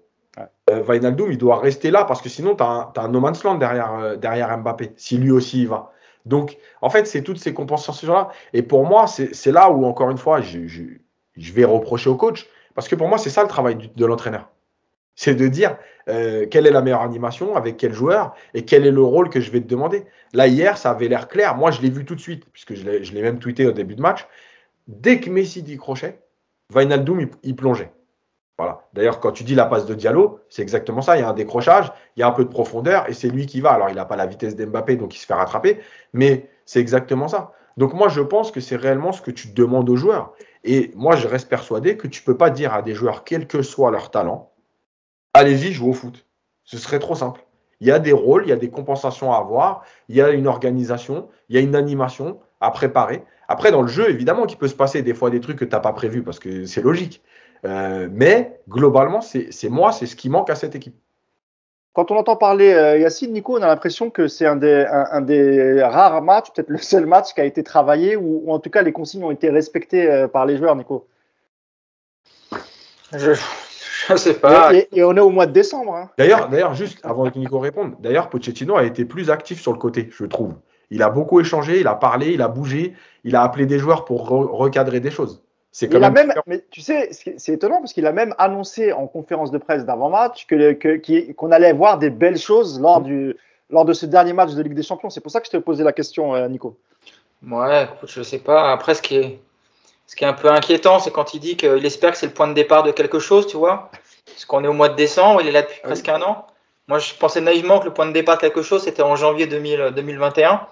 euh, 0.70 1.28
il 1.30 1.38
doit 1.38 1.58
rester 1.58 1.90
là 1.90 2.04
parce 2.04 2.22
que 2.22 2.28
sinon, 2.28 2.54
tu 2.54 2.62
as, 2.62 2.92
un 2.96 3.08
no 3.08 3.20
man's 3.20 3.42
land 3.44 3.56
derrière, 3.56 3.94
euh, 3.94 4.16
derrière 4.16 4.56
Mbappé, 4.58 4.92
si 4.96 5.18
lui 5.18 5.30
aussi 5.30 5.62
il 5.62 5.68
va. 5.68 5.92
Donc, 6.26 6.58
en 6.80 6.90
fait, 6.90 7.06
c'est 7.06 7.22
toutes 7.22 7.38
ces 7.38 7.54
compensations-là. 7.54 8.28
Et 8.52 8.62
pour 8.62 8.86
moi, 8.86 9.06
c'est 9.06 9.52
là 9.52 9.70
où, 9.70 9.84
encore 9.84 10.10
une 10.10 10.18
fois, 10.18 10.40
je, 10.40 10.66
je, 10.66 11.52
vais 11.52 11.64
reprocher 11.64 12.10
au 12.10 12.16
coach. 12.16 12.46
Parce 12.74 12.88
que 12.88 12.94
pour 12.94 13.08
moi, 13.08 13.18
c'est 13.18 13.30
ça 13.30 13.42
le 13.42 13.48
travail 13.48 13.90
de 13.94 14.06
l'entraîneur 14.06 14.48
c'est 15.20 15.34
de 15.34 15.48
dire 15.48 15.76
euh, 16.08 16.46
quelle 16.50 16.66
est 16.66 16.70
la 16.70 16.80
meilleure 16.80 17.02
animation, 17.02 17.54
avec 17.54 17.76
quel 17.76 17.92
joueur 17.92 18.34
et 18.54 18.64
quel 18.64 18.86
est 18.86 18.90
le 18.90 19.02
rôle 19.02 19.28
que 19.28 19.38
je 19.38 19.50
vais 19.50 19.60
te 19.60 19.66
demander. 19.66 20.06
Là, 20.32 20.46
hier, 20.46 20.78
ça 20.78 20.92
avait 20.92 21.08
l'air 21.08 21.28
clair. 21.28 21.56
Moi, 21.56 21.70
je 21.72 21.82
l'ai 21.82 21.90
vu 21.90 22.06
tout 22.06 22.14
de 22.14 22.20
suite, 22.20 22.46
puisque 22.54 22.74
je 22.74 22.84
l'ai 22.86 23.22
même 23.22 23.38
tweeté 23.38 23.66
au 23.66 23.72
début 23.72 23.96
de 23.96 24.00
match. 24.00 24.26
Dès 24.88 25.20
que 25.20 25.28
Messi 25.28 25.62
dit 25.62 25.76
crochet, 25.76 26.22
Vainaldoum, 26.70 27.28
il, 27.42 27.54
plongeait. 27.54 27.92
Voilà. 28.56 28.88
D'ailleurs, 28.94 29.20
quand 29.20 29.32
tu 29.32 29.44
dis 29.44 29.54
la 29.54 29.66
passe 29.66 29.84
de 29.84 29.92
Diallo, 29.92 30.40
c'est 30.48 30.62
exactement 30.62 31.02
ça. 31.02 31.18
Il 31.18 31.20
y 31.20 31.22
a 31.22 31.28
un 31.28 31.34
décrochage, 31.34 31.92
il 32.16 32.20
y 32.20 32.22
a 32.22 32.26
un 32.26 32.32
peu 32.32 32.44
de 32.46 32.50
profondeur 32.50 33.06
et 33.10 33.12
c'est 33.12 33.28
lui 33.28 33.44
qui 33.44 33.60
va. 33.60 33.72
Alors, 33.72 33.90
il 33.90 33.96
n'a 33.96 34.06
pas 34.06 34.16
la 34.16 34.24
vitesse 34.24 34.56
d'Mbappé, 34.56 34.96
donc 34.96 35.14
il 35.14 35.18
se 35.18 35.26
fait 35.26 35.34
rattraper, 35.34 35.80
mais 36.14 36.48
c'est 36.64 36.80
exactement 36.80 37.28
ça. 37.28 37.52
Donc, 37.76 37.92
moi, 37.92 38.08
je 38.08 38.22
pense 38.22 38.50
que 38.50 38.60
c'est 38.60 38.76
réellement 38.76 39.12
ce 39.12 39.20
que 39.20 39.30
tu 39.30 39.48
demandes 39.48 39.90
aux 39.90 39.96
joueurs. 39.96 40.32
Et 40.64 40.92
moi, 40.94 41.14
je 41.14 41.28
reste 41.28 41.50
persuadé 41.50 41.98
que 41.98 42.06
tu 42.06 42.22
ne 42.22 42.24
peux 42.24 42.38
pas 42.38 42.48
dire 42.48 42.72
à 42.72 42.80
des 42.80 42.94
joueurs, 42.94 43.22
quel 43.24 43.46
que 43.46 43.60
soit 43.60 43.90
leur 43.90 44.10
talent, 44.10 44.49
allez-y, 45.34 45.72
jouez 45.72 45.90
au 45.90 45.92
foot. 45.92 46.26
Ce 46.64 46.78
serait 46.78 46.98
trop 46.98 47.14
simple. 47.14 47.44
Il 47.80 47.88
y 47.88 47.90
a 47.90 47.98
des 47.98 48.12
rôles, 48.12 48.44
il 48.44 48.50
y 48.50 48.52
a 48.52 48.56
des 48.56 48.70
compensations 48.70 49.32
à 49.32 49.38
avoir, 49.38 49.84
il 50.08 50.16
y 50.16 50.20
a 50.20 50.30
une 50.30 50.46
organisation, 50.46 51.28
il 51.48 51.56
y 51.56 51.58
a 51.58 51.62
une 51.62 51.74
animation 51.74 52.38
à 52.60 52.70
préparer. 52.70 53.24
Après, 53.48 53.72
dans 53.72 53.82
le 53.82 53.88
jeu, 53.88 54.10
évidemment 54.10 54.46
qu'il 54.46 54.58
peut 54.58 54.68
se 54.68 54.74
passer 54.74 55.02
des 55.02 55.14
fois 55.14 55.30
des 55.30 55.40
trucs 55.40 55.58
que 55.58 55.64
tu 55.64 55.72
n'as 55.72 55.80
pas 55.80 55.92
prévus 55.92 56.22
parce 56.22 56.38
que 56.38 56.66
c'est 56.66 56.82
logique. 56.82 57.22
Euh, 57.64 58.08
mais 58.12 58.60
globalement, 58.68 59.20
c'est 59.20 59.68
moi, 59.68 59.92
c'est 59.92 60.06
ce 60.06 60.16
qui 60.16 60.28
manque 60.28 60.50
à 60.50 60.54
cette 60.54 60.74
équipe. 60.74 60.94
Quand 61.92 62.12
on 62.12 62.16
entend 62.16 62.36
parler 62.36 62.72
euh, 62.72 62.98
Yacine, 62.98 63.32
Nico, 63.32 63.58
on 63.58 63.62
a 63.62 63.66
l'impression 63.66 64.10
que 64.10 64.28
c'est 64.28 64.46
un 64.46 64.54
des, 64.54 64.86
un, 64.88 65.20
des 65.20 65.82
rares 65.82 66.22
matchs, 66.22 66.52
peut-être 66.54 66.68
le 66.68 66.78
seul 66.78 67.04
match 67.06 67.34
qui 67.34 67.40
a 67.40 67.44
été 67.44 67.64
travaillé, 67.64 68.14
ou, 68.14 68.50
en 68.52 68.60
tout 68.60 68.70
cas 68.70 68.82
les 68.82 68.92
consignes 68.92 69.24
ont 69.24 69.32
été 69.32 69.50
respectées 69.50 70.08
euh, 70.08 70.28
par 70.28 70.46
les 70.46 70.56
joueurs, 70.56 70.76
Nico. 70.76 71.08
Je, 73.12 73.32
je 74.16 74.16
sais 74.16 74.34
pas. 74.34 74.72
Et, 74.74 75.04
on 75.04 75.16
est 75.16 75.20
au 75.20 75.30
mois 75.30 75.46
de 75.46 75.52
décembre. 75.52 75.94
Hein. 75.94 76.10
D'ailleurs, 76.18 76.48
d'ailleurs, 76.48 76.74
juste 76.74 76.98
avant 77.04 77.30
que 77.30 77.38
Nico 77.38 77.58
réponde, 77.58 77.94
d'ailleurs, 78.00 78.28
Pochettino 78.28 78.76
a 78.76 78.84
été 78.84 79.04
plus 79.04 79.30
actif 79.30 79.60
sur 79.60 79.72
le 79.72 79.78
côté, 79.78 80.08
je 80.12 80.24
trouve. 80.24 80.54
Il 80.90 81.02
a 81.02 81.10
beaucoup 81.10 81.40
échangé, 81.40 81.80
il 81.80 81.86
a 81.86 81.94
parlé, 81.94 82.32
il 82.32 82.42
a 82.42 82.48
bougé, 82.48 82.94
il 83.24 83.36
a 83.36 83.42
appelé 83.42 83.66
des 83.66 83.78
joueurs 83.78 84.04
pour 84.04 84.28
recadrer 84.28 85.00
des 85.00 85.10
choses. 85.10 85.42
C'est 85.72 85.88
quand 85.88 86.00
même, 86.00 86.12
même, 86.12 86.32
mais 86.48 86.64
tu 86.70 86.80
sais, 86.80 87.10
c'est 87.12 87.52
étonnant 87.52 87.78
parce 87.78 87.92
qu'il 87.92 88.04
a 88.04 88.12
même 88.12 88.34
annoncé 88.38 88.92
en 88.92 89.06
conférence 89.06 89.52
de 89.52 89.58
presse 89.58 89.84
d'avant-match 89.84 90.46
que, 90.48 91.32
qu'on 91.34 91.52
allait 91.52 91.72
voir 91.72 91.98
des 91.98 92.10
belles 92.10 92.38
choses 92.38 92.80
lors, 92.80 93.00
du, 93.00 93.36
lors 93.70 93.84
de 93.84 93.92
ce 93.92 94.04
dernier 94.04 94.32
match 94.32 94.52
de 94.54 94.62
Ligue 94.62 94.74
des 94.74 94.82
Champions. 94.82 95.10
C'est 95.10 95.20
pour 95.20 95.30
ça 95.30 95.40
que 95.40 95.46
je 95.46 95.52
te 95.52 95.56
posais 95.58 95.84
la 95.84 95.92
question, 95.92 96.34
euh, 96.34 96.48
Nico. 96.48 96.76
Ouais, 97.48 97.84
écoute, 97.84 98.10
je 98.10 98.22
sais 98.22 98.40
pas. 98.40 98.72
Après, 98.72 98.96
ce 98.96 99.02
qui 99.02 99.16
est, 99.16 99.40
ce 100.10 100.16
qui 100.16 100.24
est 100.24 100.26
un 100.26 100.32
peu 100.32 100.50
inquiétant, 100.50 100.98
c'est 100.98 101.12
quand 101.12 101.34
il 101.34 101.38
dit 101.38 101.56
qu'il 101.56 101.86
espère 101.86 102.10
que 102.10 102.18
c'est 102.18 102.26
le 102.26 102.32
point 102.32 102.48
de 102.48 102.52
départ 102.52 102.82
de 102.82 102.90
quelque 102.90 103.20
chose, 103.20 103.46
tu 103.46 103.56
vois. 103.56 103.92
Parce 104.26 104.44
qu'on 104.44 104.64
est 104.64 104.66
au 104.66 104.72
mois 104.72 104.88
de 104.88 104.96
décembre, 104.96 105.40
il 105.40 105.46
est 105.46 105.52
là 105.52 105.62
depuis 105.62 105.80
presque 105.84 106.08
un 106.08 106.20
an. 106.22 106.48
Moi, 106.88 106.98
je 106.98 107.14
pensais 107.14 107.40
naïvement 107.40 107.78
que 107.78 107.84
le 107.84 107.94
point 107.94 108.06
de 108.06 108.12
départ 108.12 108.34
de 108.34 108.40
quelque 108.40 108.60
chose, 108.60 108.82
c'était 108.82 109.02
en 109.02 109.14
janvier 109.14 109.46
2021. 109.46 110.66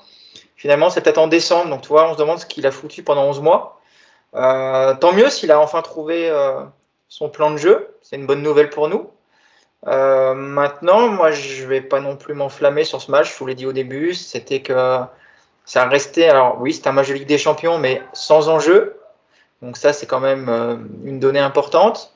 Finalement, 0.57 0.90
c'est 0.90 1.03
peut-être 1.03 1.18
en 1.18 1.29
décembre. 1.29 1.70
Donc, 1.70 1.83
tu 1.83 1.88
vois, 1.88 2.11
on 2.11 2.14
se 2.14 2.18
demande 2.18 2.40
ce 2.40 2.46
qu'il 2.46 2.66
a 2.66 2.72
foutu 2.72 3.05
pendant 3.05 3.27
11 3.27 3.40
mois. 3.40 3.81
Euh, 4.35 4.96
tant 4.96 5.12
mieux 5.12 5.31
s'il 5.31 5.53
a 5.53 5.61
enfin 5.61 5.83
trouvé 5.83 6.29
euh, 6.29 6.64
son 7.09 7.29
plan 7.29 7.53
de 7.53 7.59
jeu. 7.59 7.94
C'est 8.03 8.16
une 8.16 8.27
bonne 8.27 8.42
nouvelle 8.42 8.70
pour 8.70 8.88
nous. 8.88 9.09
Euh, 9.87 10.35
maintenant, 10.35 11.07
moi, 11.07 11.31
je 11.31 11.64
vais 11.64 11.81
pas 11.81 12.01
non 12.01 12.16
plus 12.16 12.35
m'enflammer 12.35 12.83
sur 12.83 13.01
ce 13.01 13.12
match. 13.12 13.33
Je 13.33 13.38
vous 13.38 13.46
l'ai 13.46 13.55
dit 13.55 13.66
au 13.66 13.72
début, 13.72 14.14
c'était 14.14 14.62
que 14.62 14.98
ça 15.64 15.85
restait. 15.85 16.29
Alors, 16.29 16.61
oui, 16.61 16.74
c'est 16.74 16.88
un 16.88 16.92
match 16.92 17.07
de 17.07 17.14
Ligue 17.14 17.29
des 17.29 17.38
Champions, 17.38 17.79
mais 17.79 18.03
sans 18.12 18.48
enjeu. 18.48 18.98
Donc 19.62 19.77
ça, 19.77 19.92
c'est 19.92 20.07
quand 20.07 20.21
même 20.21 20.49
euh, 20.49 20.77
une 21.05 21.18
donnée 21.18 21.40
importante. 21.40 22.12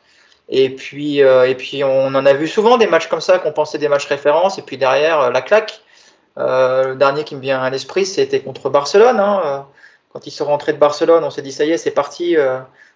Et 0.48 0.70
puis, 0.70 1.22
euh, 1.22 1.48
et 1.48 1.54
puis, 1.54 1.82
on 1.84 2.06
en 2.06 2.26
a 2.26 2.32
vu 2.32 2.46
souvent 2.46 2.76
des 2.76 2.86
matchs 2.86 3.08
comme 3.08 3.20
ça 3.20 3.38
qu'on 3.38 3.52
pensait 3.52 3.78
des 3.78 3.88
matchs 3.88 4.06
références, 4.06 4.58
et 4.58 4.62
puis 4.62 4.76
derrière, 4.76 5.20
euh, 5.20 5.30
la 5.30 5.40
claque. 5.40 5.80
le 6.36 6.94
dernier 6.94 7.24
qui 7.24 7.36
me 7.36 7.40
vient 7.40 7.60
à 7.60 7.70
l'esprit, 7.70 8.06
c'était 8.06 8.40
contre 8.40 8.70
Barcelone. 8.70 9.18
Hein. 9.18 9.66
Quand 10.12 10.26
ils 10.26 10.30
sont 10.30 10.44
rentrés 10.44 10.72
de 10.72 10.78
Barcelone, 10.78 11.24
on 11.24 11.30
s'est 11.30 11.42
dit, 11.42 11.52
ça 11.52 11.64
y 11.64 11.70
est, 11.70 11.78
c'est 11.78 11.90
parti. 11.90 12.36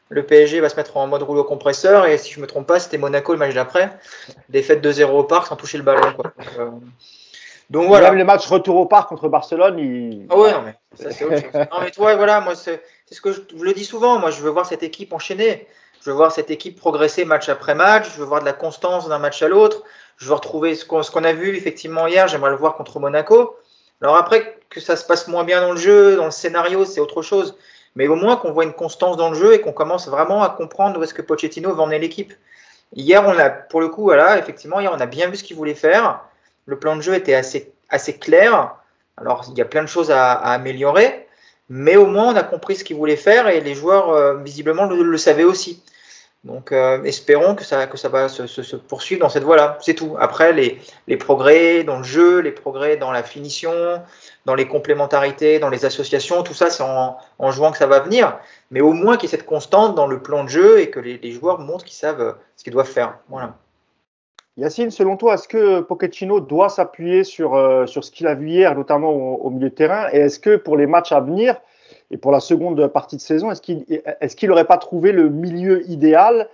le 0.09 0.23
PSG 0.23 0.61
va 0.61 0.69
se 0.69 0.77
mettre 0.77 0.97
en 0.97 1.07
mode 1.07 1.23
rouleau 1.23 1.45
compresseur. 1.45 2.07
Et 2.07 2.19
si 2.19 2.33
je 2.33 2.41
me 2.41 2.47
trompe 2.47 2.67
pas, 2.67 2.79
c'était 2.79 2.99
Monaco 2.99 3.33
le 3.33 3.39
match 3.39 3.55
d'après. 3.55 3.91
Défaite 4.49 4.85
2-0 4.85 5.05
au 5.11 5.25
parc 5.25 5.47
sans 5.49 5.57
toucher 5.57 5.79
le 5.79 5.85
ballon. 5.85 6.13
Quoi. 6.13 6.33
Donc, 7.71 7.89
voilà. 7.89 8.11
Même 8.11 8.19
les 8.19 8.25
matchs 8.25 8.47
retour 8.47 8.77
au 8.77 8.87
parc 8.87 9.09
contre 9.09 9.29
Barcelone, 9.29 9.79
ils... 9.79 10.27
Ah 10.31 10.37
ouais, 10.37 10.53
non, 10.53 10.63
mais 10.63 10.75
ça 10.95 11.11
c'est 11.11 11.25
autre 11.25 11.37
chose. 11.37 11.53
non, 11.55 11.79
mais 11.81 11.91
toi, 11.91 12.15
voilà, 12.17 12.41
moi, 12.41 12.55
c'est 12.55 12.83
c'est 13.07 13.15
ce 13.15 13.21
que 13.21 13.33
je, 13.33 13.41
le 13.61 13.73
dis 13.73 13.85
souvent. 13.85 14.19
Moi, 14.19 14.31
je 14.31 14.41
veux 14.43 14.51
voir 14.51 14.67
cette 14.67 14.83
équipe 14.83 15.13
enchaîner. 15.13 15.67
Je 16.03 16.11
veux 16.11 16.17
voir 16.17 16.33
cette 16.33 16.51
équipe 16.51 16.79
progresser 16.79 17.25
match 17.25 17.49
après 17.49 17.75
match. 17.75 18.13
Je 18.15 18.19
veux 18.19 18.25
voir 18.27 18.41
de 18.41 18.47
la 18.47 18.53
constance 18.53 19.09
d'un 19.09 19.19
match 19.19 19.43
à 19.43 19.49
l'autre. 19.49 19.83
Je 20.17 20.27
veux 20.27 20.35
retrouver 20.35 20.75
ce 20.75 20.85
qu'on 20.85 21.25
a 21.25 21.33
vu 21.33 21.57
effectivement 21.57 22.07
hier. 22.07 22.29
J'aimerais 22.29 22.51
le 22.51 22.57
voir 22.57 22.75
contre 22.75 23.01
Monaco. 23.01 23.57
Alors 24.03 24.17
après, 24.17 24.59
que 24.69 24.81
ça 24.81 24.97
se 24.97 25.05
passe 25.05 25.29
moins 25.29 25.45
bien 25.45 25.61
dans 25.61 25.73
le 25.73 25.79
jeu, 25.79 26.17
dans 26.17 26.27
le 26.27 26.31
scénario, 26.31 26.85
c'est 26.85 27.01
autre 27.01 27.23
chose. 27.23 27.57
Mais 27.95 28.09
au 28.09 28.15
moins 28.15 28.37
qu'on 28.37 28.53
voit 28.53 28.65
une 28.65 28.75
constance 28.75 29.17
dans 29.17 29.31
le 29.31 29.37
jeu 29.37 29.55
et 29.55 29.61
qu'on 29.61 29.73
commence 29.73 30.09
vraiment 30.09 30.43
à 30.43 30.51
comprendre 30.51 31.01
où 31.01 31.03
est-ce 31.03 31.15
que 31.15 31.23
Pochettino 31.23 31.75
va 31.75 31.83
emmener 31.83 31.99
l'équipe. 31.99 32.35
Hier, 32.95 33.25
on 33.27 33.37
a, 33.39 33.49
pour 33.49 33.81
le 33.81 33.89
coup, 33.89 34.03
voilà, 34.03 34.39
effectivement, 34.39 34.81
hier, 34.81 34.93
on 34.95 35.01
a 35.01 35.07
bien 35.07 35.29
vu 35.29 35.37
ce 35.37 35.45
qu'il 35.45 35.57
voulait 35.57 35.75
faire. 35.75 36.21
Le 36.67 36.79
plan 36.79 36.97
de 36.97 37.01
jeu 37.01 37.15
était 37.15 37.35
assez, 37.35 37.73
assez 37.89 38.19
clair. 38.19 38.77
Alors, 39.17 39.45
il 39.51 39.57
y 39.57 39.63
a 39.63 39.65
plein 39.65 39.83
de 39.83 39.89
choses 39.89 40.11
à, 40.11 40.35
améliorer, 40.35 41.26
mais 41.69 41.97
au 41.97 42.07
moins, 42.07 42.33
on 42.33 42.37
a 42.37 42.43
compris 42.43 42.77
ce 42.77 42.85
qu'il 42.85 42.97
voulait 42.97 43.17
faire 43.17 43.49
et 43.49 43.61
les 43.61 43.75
joueurs, 43.75 44.11
euh, 44.11 44.37
visiblement, 44.37 44.87
le, 44.87 45.17
savaient 45.19 45.45
aussi. 45.45 45.83
Donc, 46.45 46.71
euh, 46.71 47.03
espérons 47.03 47.57
que 47.57 47.65
ça, 47.65 47.89
que 47.89 47.97
ça 47.97 48.09
va 48.09 48.29
se, 48.29 48.77
poursuivre 48.77 49.21
dans 49.21 49.29
cette 49.29 49.43
voie-là. 49.43 49.79
C'est 49.81 49.95
tout. 49.95 50.17
Après, 50.21 50.53
les, 50.53 50.81
les, 51.09 51.17
progrès 51.17 51.83
dans 51.83 51.99
le 51.99 52.05
jeu, 52.05 52.39
les 52.39 52.53
progrès 52.53 52.97
dans 52.97 53.11
la 53.11 53.25
finition, 53.25 54.01
dans 54.45 54.55
les 54.55 54.69
complémentarités, 54.69 55.59
dans 55.59 55.71
les 55.71 55.85
associations, 55.85 56.45
tout 56.45 56.55
ça, 56.55 56.71
c'est 56.71 56.85
en, 56.85 57.51
jouant 57.51 57.73
que 57.73 57.79
ça 57.79 57.89
va 57.89 57.99
venir. 57.99 58.39
Mais 58.71 58.81
au 58.81 58.93
moins 58.93 59.17
qu'il 59.17 59.29
y 59.29 59.35
ait 59.35 59.37
cette 59.37 59.47
constante 59.47 59.97
dans 59.97 60.07
le 60.07 60.23
plan 60.23 60.45
de 60.45 60.49
jeu 60.49 60.79
et 60.79 60.91
que 60.91 61.01
les, 61.01 61.19
les 61.19 61.33
joueurs 61.33 61.59
montrent 61.59 61.85
qu'ils 61.85 61.97
savent 61.97 62.21
euh, 62.21 62.33
ce 62.57 62.63
qu'ils 62.63 62.73
doivent 62.73 62.87
faire. 62.87 63.19
Voilà. 63.29 63.57
Yacine, 64.59 64.91
selon 64.91 65.19
toi, 65.19 65.35
est-ce 65.35 65.49
que 65.49 65.81
Pochettino 65.81 66.41
doit 66.41 66.71
s'appuyer 66.71 67.25
sur, 67.25 67.55
euh, 67.55 67.85
sur 67.85 68.03
ce 68.03 68.11
qu'il 68.11 68.27
a 68.27 68.35
vu 68.35 68.49
hier, 68.49 68.75
notamment 68.75 69.11
au, 69.11 69.51
milieu 69.51 69.69
de 69.69 69.75
terrain? 69.75 70.09
Et 70.13 70.19
est-ce 70.19 70.41
que 70.41 70.57
pour 70.57 70.79
les 70.79 70.87
matchs 70.87 71.13
à 71.13 71.21
venir, 71.21 71.61
et 72.11 72.17
pour 72.17 72.33
la 72.33 72.41
seconde 72.41 72.87
partie 72.87 73.17
de 73.17 73.21
saison, 73.21 73.51
est-ce 73.51 73.61
qu'il 73.61 73.85
est 73.89 74.43
n'aurait 74.45 74.65
pas 74.65 74.79
trouvé 74.79 75.13
le 75.13 75.29
milieu 75.29 75.87
idéal? 75.91 76.49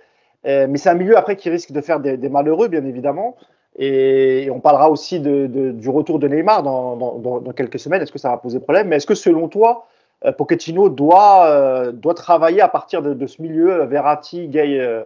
Euh, 0.45 0.67
Mais 0.69 0.79
c'est 0.79 0.89
un 0.89 0.95
milieu 0.95 1.17
après 1.17 1.37
qui 1.37 1.49
risque 1.49 1.71
de 1.71 1.79
faire 1.79 2.01
des, 2.01 2.17
malheureux, 2.27 2.67
bien 2.67 2.83
évidemment. 2.83 3.37
Et, 3.77 4.49
on 4.51 4.59
parlera 4.59 4.89
aussi 4.89 5.21
du 5.21 5.89
retour 5.89 6.19
de 6.19 6.27
Neymar 6.27 6.61
dans, 6.61 6.97
dans, 6.97 7.53
quelques 7.53 7.79
semaines. 7.79 8.01
Est-ce 8.01 8.11
que 8.11 8.19
ça 8.19 8.31
va 8.31 8.37
poser 8.37 8.59
problème? 8.59 8.89
Mais 8.89 8.97
est-ce 8.97 9.07
que 9.07 9.15
selon 9.15 9.47
toi, 9.47 9.87
euh, 10.25 10.33
Pochettino 10.33 10.89
doit, 10.89 11.91
doit 11.93 12.15
travailler 12.15 12.59
à 12.59 12.67
partir 12.67 13.01
de, 13.01 13.27
ce 13.27 13.41
milieu, 13.41 13.85
Verratti, 13.85 14.49
Gay, 14.49 15.05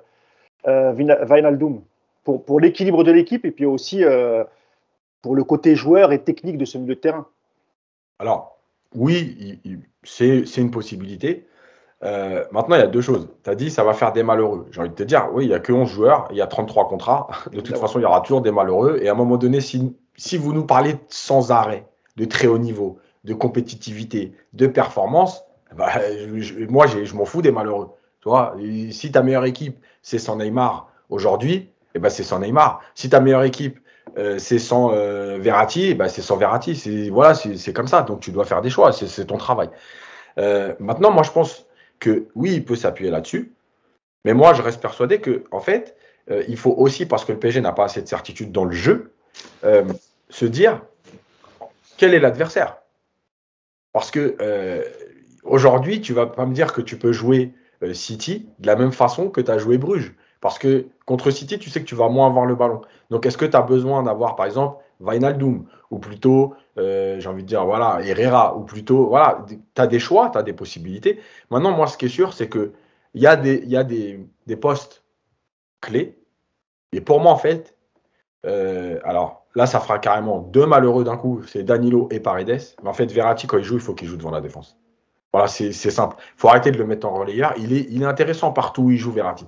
Vinaldoom, 0.65 1.81
pour, 2.27 2.43
pour 2.43 2.59
l'équilibre 2.59 3.05
de 3.05 3.11
l'équipe 3.13 3.45
et 3.45 3.51
puis 3.51 3.65
aussi 3.65 4.03
pour 5.21 5.33
le 5.33 5.45
côté 5.45 5.77
joueur 5.77 6.11
et 6.11 6.21
technique 6.21 6.57
de 6.57 6.65
ce 6.65 6.77
milieu 6.77 6.95
de 6.95 6.99
terrain 6.99 7.25
Alors, 8.19 8.57
oui, 8.93 9.61
c'est 10.03 10.57
une 10.57 10.69
possibilité. 10.69 11.47
Euh, 12.03 12.43
maintenant, 12.51 12.75
il 12.75 12.79
y 12.79 12.83
a 12.83 12.87
deux 12.87 12.99
choses. 12.99 13.29
Tu 13.45 13.49
as 13.49 13.55
dit, 13.55 13.71
ça 13.71 13.85
va 13.85 13.93
faire 13.93 14.11
des 14.11 14.23
malheureux. 14.23 14.67
J'ai 14.71 14.81
envie 14.81 14.89
de 14.89 14.95
te 14.95 15.03
dire, 15.03 15.29
oui, 15.31 15.45
il 15.45 15.47
n'y 15.47 15.53
a 15.53 15.59
que 15.59 15.71
11 15.71 15.89
joueurs, 15.89 16.27
il 16.31 16.35
y 16.35 16.41
a 16.41 16.47
33 16.47 16.89
contrats. 16.89 17.29
De 17.53 17.61
toute 17.61 17.77
façon, 17.77 17.97
il 17.97 18.01
y 18.01 18.05
aura 18.05 18.19
toujours 18.19 18.41
des 18.41 18.51
malheureux. 18.51 18.99
Et 19.01 19.07
à 19.07 19.13
un 19.13 19.15
moment 19.15 19.37
donné, 19.37 19.61
si, 19.61 19.95
si 20.17 20.37
vous 20.37 20.51
nous 20.51 20.65
parlez 20.65 20.95
sans 21.07 21.51
arrêt 21.51 21.87
de 22.17 22.25
très 22.25 22.47
haut 22.47 22.57
niveau, 22.57 22.99
de 23.23 23.33
compétitivité, 23.33 24.33
de 24.51 24.67
performance, 24.67 25.45
bah, 25.77 25.93
moi, 26.67 26.87
je 26.87 27.15
m'en 27.15 27.23
fous 27.23 27.41
des 27.41 27.53
malheureux. 27.53 27.91
Tu 28.19 28.27
vois, 28.27 28.57
si 28.91 29.13
ta 29.13 29.23
meilleure 29.23 29.45
équipe, 29.45 29.79
c'est 30.01 30.19
sans 30.19 30.35
Neymar 30.35 30.91
aujourd'hui, 31.09 31.69
eh 31.97 31.99
ben, 31.99 32.09
c'est 32.09 32.23
sans 32.23 32.39
Neymar. 32.39 32.81
Si 32.95 33.09
ta 33.09 33.19
meilleure 33.19 33.43
équipe, 33.43 33.79
euh, 34.17 34.37
c'est 34.39 34.59
sans 34.59 34.93
euh, 34.93 35.37
Verratti, 35.39 35.95
bah, 35.95 36.09
c'est 36.09 36.21
sans 36.21 36.37
Verratti. 36.37 36.75
C'est 36.75 37.09
voilà, 37.09 37.33
c'est 37.33 37.73
comme 37.73 37.87
ça. 37.87 38.03
Donc 38.03 38.19
tu 38.19 38.31
dois 38.31 38.45
faire 38.45 38.61
des 38.61 38.69
choix. 38.69 38.91
C'est 38.91 39.25
ton 39.25 39.37
travail. 39.37 39.69
Euh, 40.37 40.73
maintenant, 40.79 41.11
moi, 41.11 41.23
je 41.23 41.31
pense 41.31 41.65
que 41.99 42.27
oui, 42.35 42.53
il 42.53 42.65
peut 42.65 42.75
s'appuyer 42.75 43.09
là-dessus. 43.09 43.51
Mais 44.25 44.33
moi, 44.33 44.53
je 44.53 44.61
reste 44.61 44.81
persuadé 44.81 45.19
que, 45.19 45.43
en 45.51 45.59
fait, 45.59 45.95
il 46.47 46.57
faut 46.57 46.71
aussi, 46.71 47.05
parce 47.05 47.23
que 47.23 47.31
le 47.31 47.39
PSG 47.39 47.61
n'a 47.61 47.71
pas 47.71 47.85
assez 47.85 48.01
de 48.01 48.07
certitude 48.07 48.51
dans 48.51 48.65
le 48.65 48.73
jeu, 48.73 49.13
se 49.63 50.45
dire 50.45 50.81
quel 51.95 52.13
est 52.13 52.19
l'adversaire. 52.19 52.77
Parce 53.93 54.11
que 54.11 54.35
aujourd'hui, 55.43 56.01
tu 56.01 56.11
vas 56.13 56.25
pas 56.25 56.45
me 56.45 56.53
dire 56.53 56.73
que 56.73 56.81
tu 56.81 56.97
peux 56.97 57.13
jouer 57.13 57.53
City 57.93 58.49
de 58.59 58.67
la 58.67 58.75
même 58.75 58.91
façon 58.91 59.29
que 59.29 59.39
tu 59.39 59.49
as 59.49 59.57
joué 59.57 59.77
Bruges. 59.77 60.13
Parce 60.41 60.59
que 60.59 60.87
contre 61.05 61.31
City, 61.31 61.57
tu 61.59 61.69
sais 61.69 61.81
que 61.81 61.85
tu 61.85 61.95
vas 61.95 62.09
moins 62.09 62.27
avoir 62.27 62.45
le 62.45 62.55
ballon. 62.55 62.81
Donc, 63.09 63.25
est-ce 63.25 63.37
que 63.37 63.45
tu 63.45 63.55
as 63.55 63.61
besoin 63.61 64.03
d'avoir, 64.03 64.35
par 64.35 64.45
exemple, 64.45 64.83
Vainaldum 64.99 65.65
ou 65.91 65.99
plutôt, 65.99 66.55
euh, 66.77 67.19
j'ai 67.19 67.29
envie 67.29 67.43
de 67.43 67.47
dire, 67.47 67.65
voilà, 67.65 67.99
Herrera 68.03 68.57
ou 68.57 68.63
plutôt, 68.63 69.07
voilà, 69.07 69.45
tu 69.47 69.81
as 69.81 69.87
des 69.87 69.99
choix, 69.99 70.29
tu 70.29 70.37
as 70.37 70.43
des 70.43 70.53
possibilités. 70.53 71.19
Maintenant, 71.49 71.71
moi, 71.71 71.87
ce 71.87 71.97
qui 71.97 72.05
est 72.05 72.09
sûr, 72.09 72.33
c'est 72.33 72.49
qu'il 72.49 72.71
y 73.15 73.27
a, 73.27 73.35
des, 73.35 73.63
y 73.65 73.77
a 73.77 73.83
des, 73.83 74.27
postes 74.59 75.03
clés. 75.81 76.19
Et 76.91 77.01
pour 77.01 77.19
moi, 77.19 77.31
en 77.31 77.37
fait, 77.37 77.77
euh, 78.45 78.99
alors 79.03 79.45
là, 79.55 79.65
ça 79.65 79.79
fera 79.79 79.99
carrément 79.99 80.39
deux 80.39 80.65
malheureux 80.65 81.03
d'un 81.03 81.17
coup, 81.17 81.41
c'est 81.47 81.63
Danilo 81.63 82.07
et 82.11 82.19
Paredes. 82.19 82.61
Mais 82.83 82.89
en 82.89 82.93
fait, 82.93 83.11
Verratti, 83.11 83.47
quand 83.47 83.57
il 83.57 83.63
joue, 83.63 83.75
il 83.75 83.81
faut 83.81 83.93
qu'il 83.93 84.07
joue 84.07 84.17
devant 84.17 84.31
la 84.31 84.41
défense. 84.41 84.77
Voilà, 85.33 85.47
c'est 85.47 85.71
simple. 85.71 86.15
Il 86.19 86.39
faut 86.39 86.47
arrêter 86.47 86.71
de 86.71 86.77
le 86.77 86.85
mettre 86.85 87.07
en 87.07 87.13
relayeur. 87.13 87.53
Il 87.57 87.73
est, 87.73 87.85
il 87.89 88.01
est 88.01 88.05
intéressant 88.05 88.51
partout 88.51 88.83
où 88.83 88.91
il 88.91 88.97
joue 88.97 89.11
Verratti. 89.11 89.45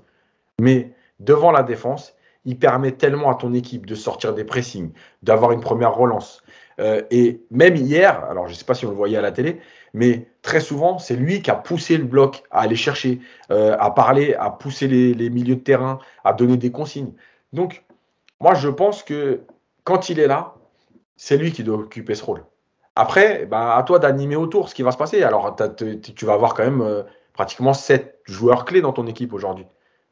Mais 0.60 0.94
devant 1.20 1.52
la 1.52 1.64
défense, 1.64 2.16
il 2.46 2.58
permet 2.58 2.94
tellement 2.94 3.32
à 3.32 3.36
ton 3.36 3.54
équipe 3.54 3.86
de 3.86 3.96
sortir 3.96 4.34
des 4.34 4.44
pressings, 4.44 4.92
d'avoir 5.24 5.52
une 5.52 5.62
première 5.62 5.94
relance. 5.94 6.42
Euh, 6.80 7.02
et 7.12 7.42
même 7.52 7.76
hier, 7.76 8.24
alors 8.30 8.48
je 8.48 8.54
ne 8.54 8.58
sais 8.58 8.66
pas 8.66 8.74
si 8.74 8.86
on 8.86 8.90
le 8.90 8.96
voyait 8.96 9.18
à 9.18 9.22
la 9.22 9.32
télé, 9.32 9.60
mais 9.94 10.28
très 10.42 10.62
souvent, 10.62 10.98
c'est 10.98 11.16
lui 11.16 11.42
qui 11.42 11.52
a 11.52 11.56
poussé 11.56 11.98
le 11.98 12.06
bloc 12.06 12.44
à 12.52 12.62
aller 12.62 12.76
chercher, 12.76 13.20
euh, 13.52 13.76
à 13.80 13.92
parler, 13.92 14.34
à 14.36 14.50
pousser 14.50 14.88
les, 14.88 15.30
milieux 15.30 15.56
de 15.56 15.62
terrain, 15.62 16.00
à 16.24 16.34
donner 16.34 16.58
des 16.58 16.72
consignes. 16.72 17.14
Donc, 17.52 17.84
moi, 18.40 18.54
je 18.54 18.70
pense 18.70 19.04
que 19.04 19.42
quand 19.84 20.10
il 20.10 20.20
est 20.20 20.28
là, 20.28 20.56
c'est 21.18 21.38
lui 21.38 21.52
qui 21.52 21.64
doit 21.64 21.78
occuper 21.78 22.16
ce 22.16 22.24
rôle. 22.24 22.46
Après, 22.96 23.46
bah, 23.46 23.76
à 23.76 23.84
toi 23.84 24.00
d'animer 24.00 24.36
autour 24.36 24.70
ce 24.70 24.76
qui 24.76 24.84
va 24.84 24.92
se 24.92 24.98
passer. 24.98 25.24
Alors, 25.24 25.56
tu 26.16 26.26
vas 26.26 26.34
avoir 26.34 26.54
quand 26.54 26.64
même 26.64 26.82
euh, 26.82 27.04
pratiquement 27.34 27.74
sept 27.74 28.20
joueurs 28.26 28.64
clés 28.66 28.82
dans 28.82 28.94
ton 28.94 29.08
équipe 29.08 29.34
aujourd'hui. 29.34 29.66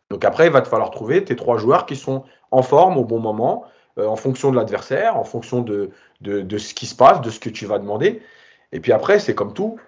Donc 0.10 0.24
après, 0.24 0.48
il 0.48 0.52
va 0.52 0.62
te 0.62 0.67
falloir 0.67 0.91
trouver 0.91 1.24
tes 1.24 1.36
trois 1.36 1.58
joueurs 1.58 1.86
qui 1.86 1.96
sont 1.96 2.24
en 2.52 2.62
forme 2.62 2.98
au 2.98 3.04
bon 3.04 3.20
moment, 3.20 3.65
euh, 3.98 4.08
en 4.08 4.15
fonction 4.15 4.52
de 4.52 4.56
l'adversaire, 4.56 5.17
en 5.17 5.24
fonction 5.24 5.62
de, 5.62 5.91
de, 6.22 6.58
ce 6.58 6.74
qui 6.74 6.86
se 6.86 6.96
passe, 6.96 7.22
de 7.22 7.30
ce 7.30 7.39
que 7.39 7.50
tu 7.50 7.65
vas 7.65 7.80
demander. 7.80 8.22
Et 8.72 8.80
puis 8.80 8.91
après, 8.91 9.20
c'est 9.20 9.36
comme 9.36 9.54
tout. 9.54 9.80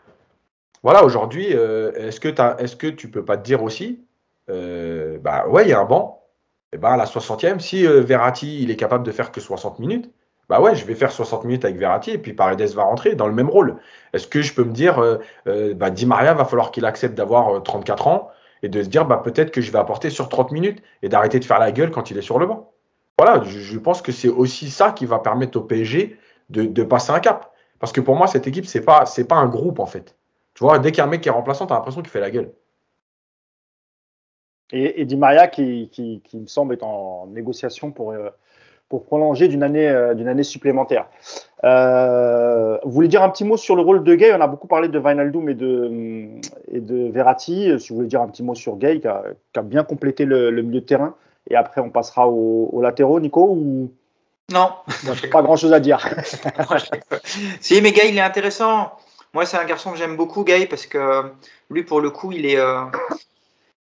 Voilà, 0.84 1.04
aujourd'hui, 1.04 1.50
euh, 1.54 1.92
est-ce 1.94 2.20
que, 2.20 2.88
tu 2.88 3.10
peux 3.10 3.24
pas 3.24 3.38
te 3.38 3.44
dire 3.44 3.64
aussi, 3.64 4.04
euh, 4.50 5.18
bah 5.20 5.48
ouais, 5.48 5.66
il 5.66 5.70
y 5.70 5.74
a 5.74 5.80
un 5.80 5.86
banc. 5.86 6.24
Et 6.72 6.78
bah 6.78 6.92
à 6.92 6.98
la 6.98 7.06
60e, 7.06 7.60
si 7.60 7.84
Verratti 7.88 8.62
il 8.62 8.70
est 8.70 8.76
capable 8.76 9.04
de 9.04 9.12
faire 9.12 9.32
que 9.32 9.42
60 9.42 9.80
minutes, 9.80 10.12
bah 10.50 10.62
ouais, 10.62 10.76
je 10.76 10.86
vais 10.86 10.94
faire 10.94 11.12
60 11.12 11.46
minutes 11.46 11.66
avec 11.66 11.78
Verratti 11.78 12.12
et 12.12 12.20
puis 12.20 12.34
Paredes 12.34 12.62
va 12.76 12.84
rentrer 12.84 13.16
dans 13.16 13.26
le 13.26 13.34
même 13.34 13.50
rôle. 13.50 13.78
Est-ce 14.14 14.28
que 14.28 14.44
je 14.44 14.54
peux 14.54 14.64
me 14.64 14.72
dire, 14.72 15.02
bah 15.76 15.90
Di 15.90 16.06
Maria 16.06 16.36
va 16.36 16.46
falloir 16.46 16.70
qu'il 16.70 16.86
accepte 16.86 17.16
d'avoir 17.16 17.64
34 17.64 18.08
ans 18.08 18.30
et 18.64 18.70
de 18.70 18.84
se 18.84 18.90
dire 18.90 19.06
bah, 19.06 19.22
peut-être 19.24 19.52
que 19.52 19.62
je 19.62 19.72
vais 19.72 19.80
apporter 19.80 20.10
sur 20.10 20.30
30 20.30 20.52
minutes 20.52 20.82
et 21.02 21.10
d'arrêter 21.10 21.40
de 21.40 21.46
faire 21.46 21.60
la 21.60 21.72
gueule 21.72 21.92
quand 21.92 22.12
il 22.12 22.18
est 22.18 22.22
sur 22.22 22.40
le 22.40 22.46
banc. 22.46 22.72
Voilà, 23.18 23.44
je, 23.44 23.78
pense 23.78 24.02
que 24.02 24.12
c'est 24.12 24.30
aussi 24.30 24.70
ça 24.70 24.92
qui 24.92 25.06
va 25.06 25.20
permettre 25.20 25.58
au 25.58 25.62
PSG 25.62 26.18
de, 26.50 26.84
passer 26.84 27.12
un 27.12 27.20
cap. 27.20 27.54
Parce 27.80 27.92
que 27.92 28.02
pour 28.02 28.16
moi, 28.16 28.28
cette 28.28 28.48
équipe, 28.48 28.66
c'est 28.66 28.84
pas, 28.84 29.04
pas 29.28 29.36
un 29.36 29.48
groupe 29.48 29.80
en 29.80 29.86
fait. 29.86 30.16
Tu 30.54 30.64
vois, 30.64 30.80
dès 30.80 30.92
qu'il 30.92 31.00
y 31.00 31.02
a 31.02 31.04
un 31.04 31.10
mec 31.10 31.22
qui 31.22 31.30
est 31.30 31.32
remplaçant, 31.32 31.68
tu 31.68 31.74
as 31.74 31.76
l'impression 31.76 32.02
qu'il 32.02 32.10
fait 32.10 32.22
la 32.22 32.32
gueule. 32.32 32.54
Et, 34.72 35.02
et 35.02 35.06
Di 35.06 35.18
Maria, 35.18 35.48
qui, 35.48 35.90
qui, 35.92 36.38
me 36.38 36.48
semble 36.48 36.76
être 36.76 36.84
en 36.84 37.28
négociation 37.28 37.92
pour, 37.92 38.12
euh, 38.12 38.30
pour 38.90 39.06
prolonger 39.06 39.48
d'une 39.48 39.64
année, 39.64 39.88
euh, 39.88 40.16
d'une 40.16 40.28
année 40.28 40.44
supplémentaire. 40.44 41.06
Euh, 41.64 42.78
vous 42.84 42.92
voulez 42.92 43.08
dire 43.08 43.22
un 43.22 43.30
petit 43.30 43.46
mot 43.46 43.56
sur 43.56 43.76
le 43.76 43.84
rôle 43.84 44.04
de 44.04 44.16
Gay? 44.16 44.34
On 44.34 44.42
a 44.42 44.48
beaucoup 44.48 44.68
parlé 44.68 44.88
de 44.88 45.00
Vinaldoom 45.00 45.50
et 45.50 45.54
de, 45.54 45.92
et 46.72 46.82
de 46.82 47.10
Verratti. 47.12 47.80
Si 47.80 47.90
vous 47.90 47.98
voulez 47.98 48.08
dire 48.08 48.22
un 48.22 48.28
petit 48.28 48.44
mot 48.44 48.56
sur 48.56 48.78
Gay, 48.78 49.00
qui 49.00 49.08
a, 49.08 49.24
qui 49.54 49.60
a 49.60 49.62
bien 49.62 49.84
complété 49.84 50.26
le, 50.26 50.52
milieu 50.64 50.82
de 50.82 50.86
terrain. 50.86 51.16
Et 51.50 51.56
après, 51.56 51.82
on 51.82 51.90
passera 51.90 52.28
aux, 52.28 52.82
latéraux, 52.82 53.20
Nico 53.20 53.48
ou... 53.50 53.92
Non. 54.52 54.72
pas 55.32 55.44
grand 55.44 55.56
chose 55.56 55.74
à 55.74 55.80
dire. 55.80 56.00
si, 57.62 57.82
mais 57.82 57.92
Gay, 57.92 58.10
il 58.10 58.18
est 58.18 58.22
intéressant. 58.22 58.92
Moi, 59.34 59.46
c'est 59.46 59.58
un 59.58 59.66
garçon 59.66 59.92
que 59.92 59.98
j'aime 59.98 60.18
beaucoup, 60.18 60.44
Gay, 60.44 60.66
parce 60.66 60.88
que 60.88 61.32
lui, 61.70 61.84
pour 61.84 62.02
le 62.02 62.10
coup, 62.10 62.32
il 62.32 62.48
est, 62.48 62.58
euh, 62.58 62.82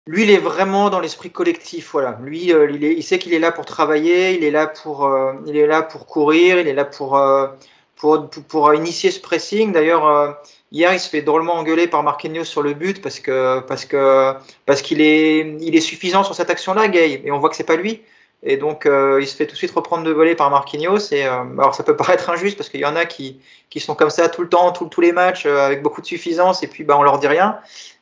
lui, 0.05 0.23
il 0.23 0.31
est 0.31 0.37
vraiment 0.37 0.89
dans 0.89 0.99
l'esprit 0.99 1.31
collectif. 1.31 1.91
Voilà. 1.93 2.17
Lui, 2.21 2.51
euh, 2.53 2.69
il, 2.69 2.83
est, 2.83 2.93
il, 2.93 3.03
sait 3.03 3.19
qu'il 3.19 3.33
est 3.33 3.39
là 3.39 3.51
pour 3.51 3.65
travailler, 3.65 4.35
il 4.35 4.43
est 4.43 4.51
là 4.51 4.67
pour, 4.67 5.05
euh, 5.05 5.33
il 5.45 5.55
est 5.55 5.67
là 5.67 5.81
pour 5.81 6.05
courir, 6.07 6.59
il 6.59 6.67
est 6.67 6.73
là 6.73 6.83
pour, 6.83 7.15
euh, 7.17 7.47
pour, 7.95 8.29
pour, 8.29 8.73
initier 8.73 9.11
ce 9.11 9.21
pressing. 9.21 9.71
D'ailleurs, 9.71 10.37
hier, 10.73 10.93
il 10.93 10.99
se 10.99 11.07
fait 11.07 11.21
drôlement 11.21 11.53
engueuler 11.53 11.87
par 11.87 12.03
Marquinhos 12.03 12.43
sur 12.43 12.61
le 12.61 12.73
but 12.73 13.01
parce 13.01 13.21
que 13.21 13.61
parce 13.61 13.85
que 13.85 14.33
parce 14.65 14.81
qu'il 14.81 14.99
est, 14.99 15.55
il 15.61 15.75
est 15.75 15.81
suffisant 15.81 16.23
sur 16.23 16.35
cette 16.35 16.49
action-là, 16.49 16.89
Gay. 16.89 17.21
Et 17.23 17.31
on 17.31 17.39
voit 17.39 17.49
que 17.49 17.55
c'est 17.55 17.63
pas 17.63 17.77
lui. 17.77 18.01
Et 18.45 18.57
donc, 18.57 18.85
il 18.85 19.25
se 19.27 19.35
fait 19.35 19.45
tout 19.45 19.53
de 19.53 19.57
suite 19.57 19.71
reprendre 19.71 20.03
de 20.03 20.11
voler 20.11 20.35
par 20.35 20.49
Marquinhos. 20.49 21.13
Et 21.13 21.23
alors, 21.23 21.73
ça 21.73 21.83
peut 21.83 21.95
paraître 21.97 22.29
injuste 22.29 22.57
parce 22.57 22.69
qu'il 22.69 22.81
y 22.81 22.85
en 22.85 22.95
a 22.95 23.05
qui, 23.05 23.39
qui 23.69 23.79
sont 23.79 23.95
comme 23.95 24.09
ça 24.09 24.27
tout 24.27 24.41
le 24.41 24.49
temps, 24.49 24.71
tous 24.71 25.01
les 25.01 25.13
matchs, 25.13 25.45
avec 25.45 25.81
beaucoup 25.81 26.01
de 26.01 26.05
suffisance, 26.05 26.61
et 26.61 26.67
puis 26.67 26.83
bah, 26.83 26.97
on 26.97 27.03
leur 27.03 27.19
dit 27.19 27.27
rien. 27.27 27.59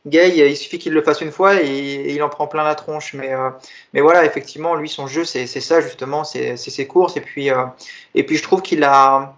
Gay, 0.07 0.49
il 0.49 0.57
suffit 0.57 0.79
qu'il 0.79 0.93
le 0.93 1.03
fasse 1.03 1.21
une 1.21 1.31
fois 1.31 1.61
et, 1.61 2.11
il 2.13 2.23
en 2.23 2.29
prend 2.29 2.47
plein 2.47 2.63
la 2.63 2.75
tronche. 2.75 3.13
Mais, 3.13 3.33
euh, 3.33 3.51
mais 3.93 4.01
voilà, 4.01 4.25
effectivement, 4.25 4.75
lui, 4.75 4.89
son 4.89 5.07
jeu, 5.07 5.25
c'est 5.25 5.45
ça 5.47 5.81
justement, 5.81 6.23
c'est 6.23 6.57
ses 6.57 6.87
courses. 6.87 7.17
Et 7.17 7.21
puis, 7.21 7.51
euh, 7.51 7.65
et 8.15 8.25
puis 8.25 8.37
je 8.37 8.43
trouve 8.43 8.61
qu'il 8.63 8.83
a, 8.83 9.35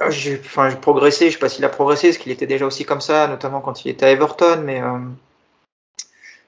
enfin, 0.00 0.74
progressé, 0.74 1.26
je 1.26 1.26
ne 1.26 1.32
sais 1.32 1.38
pas 1.38 1.48
s'il 1.48 1.64
a 1.64 1.68
progressé, 1.68 2.08
parce 2.08 2.18
qu'il 2.18 2.32
était 2.32 2.46
déjà 2.46 2.66
aussi 2.66 2.84
comme 2.84 3.00
ça, 3.00 3.28
notamment 3.28 3.60
quand 3.60 3.84
il 3.84 3.90
était 3.90 4.06
à 4.06 4.10
Everton, 4.10 4.62
mais 4.64 4.82
euh, 4.82 4.98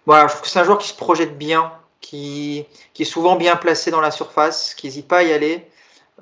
voilà, 0.06 0.26
je 0.26 0.32
trouve 0.32 0.42
que 0.42 0.48
c'est 0.48 0.58
un 0.58 0.64
joueur 0.64 0.78
qui 0.78 0.88
se 0.88 0.96
projette 0.96 1.38
bien, 1.38 1.72
qui, 2.00 2.66
qui, 2.94 3.02
est 3.02 3.06
souvent 3.06 3.36
bien 3.36 3.56
placé 3.56 3.90
dans 3.90 4.00
la 4.00 4.10
surface, 4.10 4.74
qui 4.74 4.86
n'hésite 4.86 5.08
pas 5.08 5.18
à 5.18 5.22
y 5.22 5.32
aller. 5.32 5.66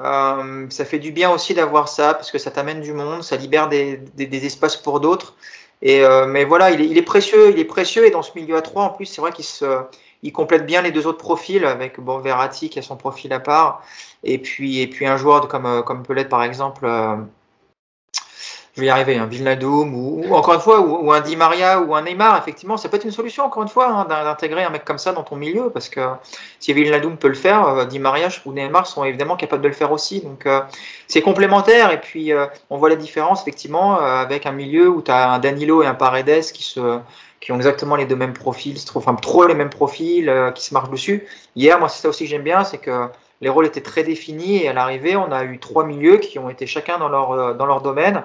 Euh, 0.01 0.67
ça 0.71 0.85
fait 0.85 0.99
du 0.99 1.13
bien 1.13 1.31
aussi 1.31 1.55
d'avoir 1.55 1.89
ça, 1.89 2.15
parce 2.15 2.31
que 2.31 2.39
ça 2.39 2.51
t'amène 2.51 2.81
du 2.81 2.93
monde, 2.93 3.23
ça 3.23 3.37
libère 3.37 3.69
des, 3.69 3.97
des, 4.15 4.27
des 4.27 4.47
espaces 4.47 4.77
pour 4.77 5.01
d'autres. 5.01 5.35
Et 5.83 6.05
euh, 6.05 6.27
mais 6.27 6.45
voilà, 6.45 6.71
il 6.71 6.81
est, 6.81 6.87
il 6.87 6.99
est, 6.99 7.03
précieux, 7.03 7.51
il 7.51 7.59
est 7.59 7.65
précieux, 7.65 8.07
et 8.07 8.11
dans 8.11 8.23
ce 8.23 8.33
milieu 8.37 8.57
à 8.57 8.63
3, 8.63 8.85
en 8.85 8.91
plus, 8.91 9.07
c'est 9.07 9.21
vrai 9.21 9.33
qu'il 9.33 9.45
se 9.45 9.65
il 10.23 10.33
complète 10.33 10.67
bien 10.67 10.83
les 10.83 10.91
deux 10.91 11.07
autres 11.07 11.19
profils 11.19 11.65
avec 11.65 12.01
bon 12.01 12.19
Verratti 12.19 12.71
qui 12.71 12.79
a 12.79 12.83
son 12.83 12.97
profil 12.97 13.33
à 13.33 13.41
part 13.41 13.83
et 14.25 14.39
puis 14.39 14.81
et 14.81 14.87
puis 14.89 15.07
un 15.07 15.17
joueur 15.17 15.47
comme 15.49 15.67
euh, 15.67 15.83
comme 15.83 16.03
l'être 16.11 16.29
par 16.29 16.43
exemple 16.43 16.85
euh, 16.85 17.17
je 18.79 18.83
vais 18.83 18.87
y 18.87 18.91
arriver 18.91 19.17
un 19.17 19.25
hein, 19.25 19.59
ou, 19.65 20.23
ou, 20.25 20.35
encore 20.37 20.55
une 20.55 20.61
fois 20.61 20.81
ou, 20.81 21.13
un 21.13 21.21
Di 21.21 21.35
Maria 21.35 21.81
ou 21.81 21.97
un 21.97 22.03
Neymar 22.03 22.39
effectivement 22.39 22.77
ça 22.77 22.89
peut 22.89 22.97
être 22.97 23.05
une 23.05 23.11
solution 23.11 23.45
encore 23.45 23.65
une 23.65 23.69
fois 23.69 23.89
hein, 23.89 24.05
d'intégrer 24.05 24.63
un 24.63 24.71
mec 24.71 24.85
comme 24.85 24.99
ça 24.99 25.13
dans 25.13 25.25
ton 25.25 25.35
milieu 25.35 25.71
parce 25.71 25.89
que 25.89 26.01
si 26.61 26.73
Vilnadoum 26.73 27.17
peut 27.17 27.27
le 27.27 27.35
faire 27.35 27.67
euh, 27.67 27.85
Di 27.87 27.99
Maria 27.99 28.29
ou 28.47 28.53
Neymar 28.53 28.87
sont 28.87 29.03
évidemment 29.03 29.35
capables 29.35 29.63
de 29.63 29.69
le 29.69 29.75
faire 29.75 29.91
aussi 29.91 30.21
donc 30.21 30.47
euh, 30.47 30.61
c'est 31.09 31.23
complémentaire 31.23 31.91
et 31.91 32.01
puis 32.01 32.33
euh, 32.33 32.47
on 32.71 32.79
voit 32.79 32.89
la 32.89 32.95
différence 32.95 33.43
effectivement 33.43 33.99
avec 33.99 34.47
un 34.47 34.53
milieu 34.53 34.89
où 34.89 35.03
tu 35.03 35.11
as 35.11 35.33
un 35.33 35.41
Danilo 35.41 35.83
et 35.83 35.87
un 35.87 35.95
Paredes 35.95 36.53
qui 36.53 36.63
se 36.63 37.01
qui 37.41 37.53
ont 37.53 37.57
exactement 37.57 37.97
les 37.97 38.07
deux 38.07 38.17
mêmes 38.17 38.33
profils, 38.33 38.77
enfin 38.95 39.15
trop 39.15 39.47
les 39.47 39.55
mêmes 39.55 39.71
profils, 39.71 40.29
euh, 40.29 40.51
qui 40.51 40.65
se 40.65 40.75
marchent 40.75 40.91
dessus. 40.91 41.27
Hier, 41.57 41.79
moi, 41.79 41.89
c'est 41.89 42.03
ça 42.03 42.09
aussi 42.09 42.25
que 42.25 42.31
j'aime 42.31 42.43
bien, 42.43 42.65
c'est 42.65 42.79
que 42.79 43.09
les 43.41 43.49
rôles 43.49 43.67
étaient 43.67 43.81
très 43.81 44.03
définis 44.03 44.65
et 44.65 44.69
à 44.69 44.73
l'arrivée, 44.73 45.17
on 45.17 45.31
a 45.31 45.45
eu 45.45 45.59
trois 45.59 45.85
milieux 45.85 46.17
qui 46.17 46.39
ont 46.39 46.51
été 46.51 46.67
chacun 46.67 46.99
dans 46.99 47.09
leur, 47.09 47.31
euh, 47.33 47.55
dans 47.55 47.67
leur 47.67 47.81
domaine, 47.81 48.25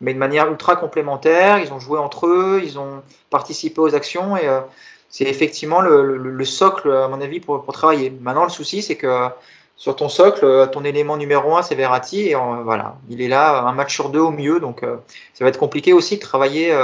mais 0.00 0.14
de 0.14 0.18
manière 0.18 0.48
ultra 0.50 0.76
complémentaire. 0.76 1.58
Ils 1.58 1.72
ont 1.72 1.80
joué 1.80 1.98
entre 1.98 2.26
eux, 2.26 2.60
ils 2.64 2.78
ont 2.78 3.02
participé 3.30 3.80
aux 3.80 3.94
actions 3.94 4.36
et 4.36 4.48
euh, 4.48 4.60
c'est 5.08 5.24
effectivement 5.24 5.80
le, 5.80 6.16
le, 6.16 6.44
socle, 6.44 6.90
à 6.92 7.08
mon 7.08 7.20
avis, 7.20 7.40
pour, 7.40 7.64
pour 7.64 7.72
travailler. 7.72 8.10
Maintenant, 8.20 8.44
le 8.44 8.50
souci, 8.50 8.82
c'est 8.82 8.96
que 8.96 9.28
sur 9.76 9.96
ton 9.96 10.08
socle, 10.08 10.68
ton 10.72 10.84
élément 10.84 11.16
numéro 11.16 11.56
un, 11.56 11.62
c'est 11.62 11.74
Verratti 11.74 12.28
et 12.28 12.34
voilà, 12.34 12.96
il 13.08 13.22
est 13.22 13.28
là 13.28 13.60
un 13.60 13.72
match 13.72 13.94
sur 13.94 14.10
deux 14.10 14.20
au 14.20 14.32
mieux, 14.32 14.58
donc 14.60 14.80
ça 15.34 15.44
va 15.44 15.48
être 15.48 15.58
compliqué 15.58 15.92
aussi 15.92 16.16
de 16.16 16.20
travailler 16.20 16.76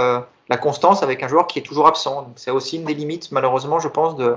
la 0.48 0.56
constance 0.56 1.02
avec 1.02 1.22
un 1.22 1.28
joueur 1.28 1.46
qui 1.46 1.58
est 1.58 1.62
toujours 1.62 1.86
absent. 1.86 2.32
C'est 2.36 2.50
aussi 2.50 2.76
une 2.76 2.84
des 2.84 2.94
limites, 2.94 3.32
malheureusement, 3.32 3.80
je 3.80 3.88
pense, 3.88 4.16
de, 4.16 4.36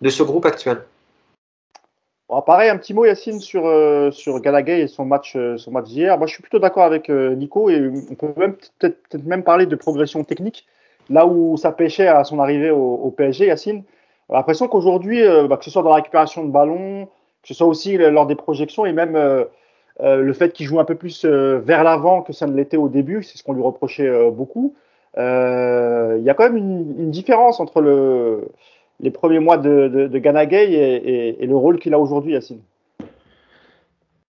de 0.00 0.10
ce 0.10 0.22
groupe 0.22 0.46
actuel. 0.46 0.84
Bon, 2.32 2.40
pareil, 2.40 2.70
un 2.70 2.78
petit 2.78 2.94
mot, 2.94 3.04
Yacine, 3.04 3.40
sur, 3.40 3.66
euh, 3.66 4.10
sur 4.10 4.40
Galagay 4.40 4.80
et 4.80 4.86
son 4.86 5.04
match, 5.04 5.36
euh, 5.36 5.58
son 5.58 5.70
match 5.70 5.84
d'hier. 5.84 6.16
Moi, 6.16 6.26
je 6.26 6.32
suis 6.32 6.40
plutôt 6.40 6.58
d'accord 6.58 6.84
avec 6.84 7.10
euh, 7.10 7.34
Nico 7.34 7.68
et 7.68 7.92
on 8.10 8.14
peut 8.14 8.32
même 8.38 8.56
peut-être 8.78 9.22
même 9.22 9.42
parler 9.42 9.66
de 9.66 9.76
progression 9.76 10.24
technique. 10.24 10.66
Là 11.10 11.26
où 11.26 11.58
ça 11.58 11.72
pêchait 11.72 12.08
à 12.08 12.24
son 12.24 12.38
arrivée 12.38 12.70
au, 12.70 13.12
PSG, 13.14 13.48
Yacine, 13.48 13.82
l'impression 14.30 14.66
qu'aujourd'hui, 14.66 15.22
bah, 15.46 15.58
que 15.58 15.64
ce 15.66 15.70
soit 15.70 15.82
dans 15.82 15.90
la 15.90 15.96
récupération 15.96 16.42
de 16.42 16.50
ballon, 16.50 17.04
que 17.42 17.48
ce 17.48 17.52
soit 17.52 17.66
aussi 17.66 17.98
lors 17.98 18.26
des 18.26 18.34
projections 18.34 18.86
et 18.86 18.94
même 18.94 19.14
le 20.00 20.32
fait 20.32 20.54
qu'il 20.54 20.64
joue 20.64 20.80
un 20.80 20.86
peu 20.86 20.94
plus 20.94 21.26
vers 21.26 21.84
l'avant 21.84 22.22
que 22.22 22.32
ça 22.32 22.46
ne 22.46 22.54
l'était 22.54 22.78
au 22.78 22.88
début, 22.88 23.22
c'est 23.24 23.36
ce 23.36 23.42
qu'on 23.42 23.52
lui 23.52 23.62
reprochait 23.62 24.30
beaucoup. 24.30 24.74
Euh, 25.18 26.16
il 26.18 26.24
y 26.24 26.30
a 26.30 26.34
quand 26.34 26.44
même 26.44 26.56
une 26.56 27.10
différence 27.10 27.60
entre 27.60 27.80
le, 27.80 28.48
les 29.02 29.10
premiers 29.10 29.40
mois 29.40 29.58
de, 29.58 29.88
de, 29.88 30.06
de 30.06 30.18
Ganagay 30.18 30.72
et, 30.72 31.42
et, 31.42 31.46
le 31.46 31.56
rôle 31.56 31.78
qu'il 31.78 31.92
a 31.92 31.98
aujourd'hui, 31.98 32.32
Yacine. 32.32 32.60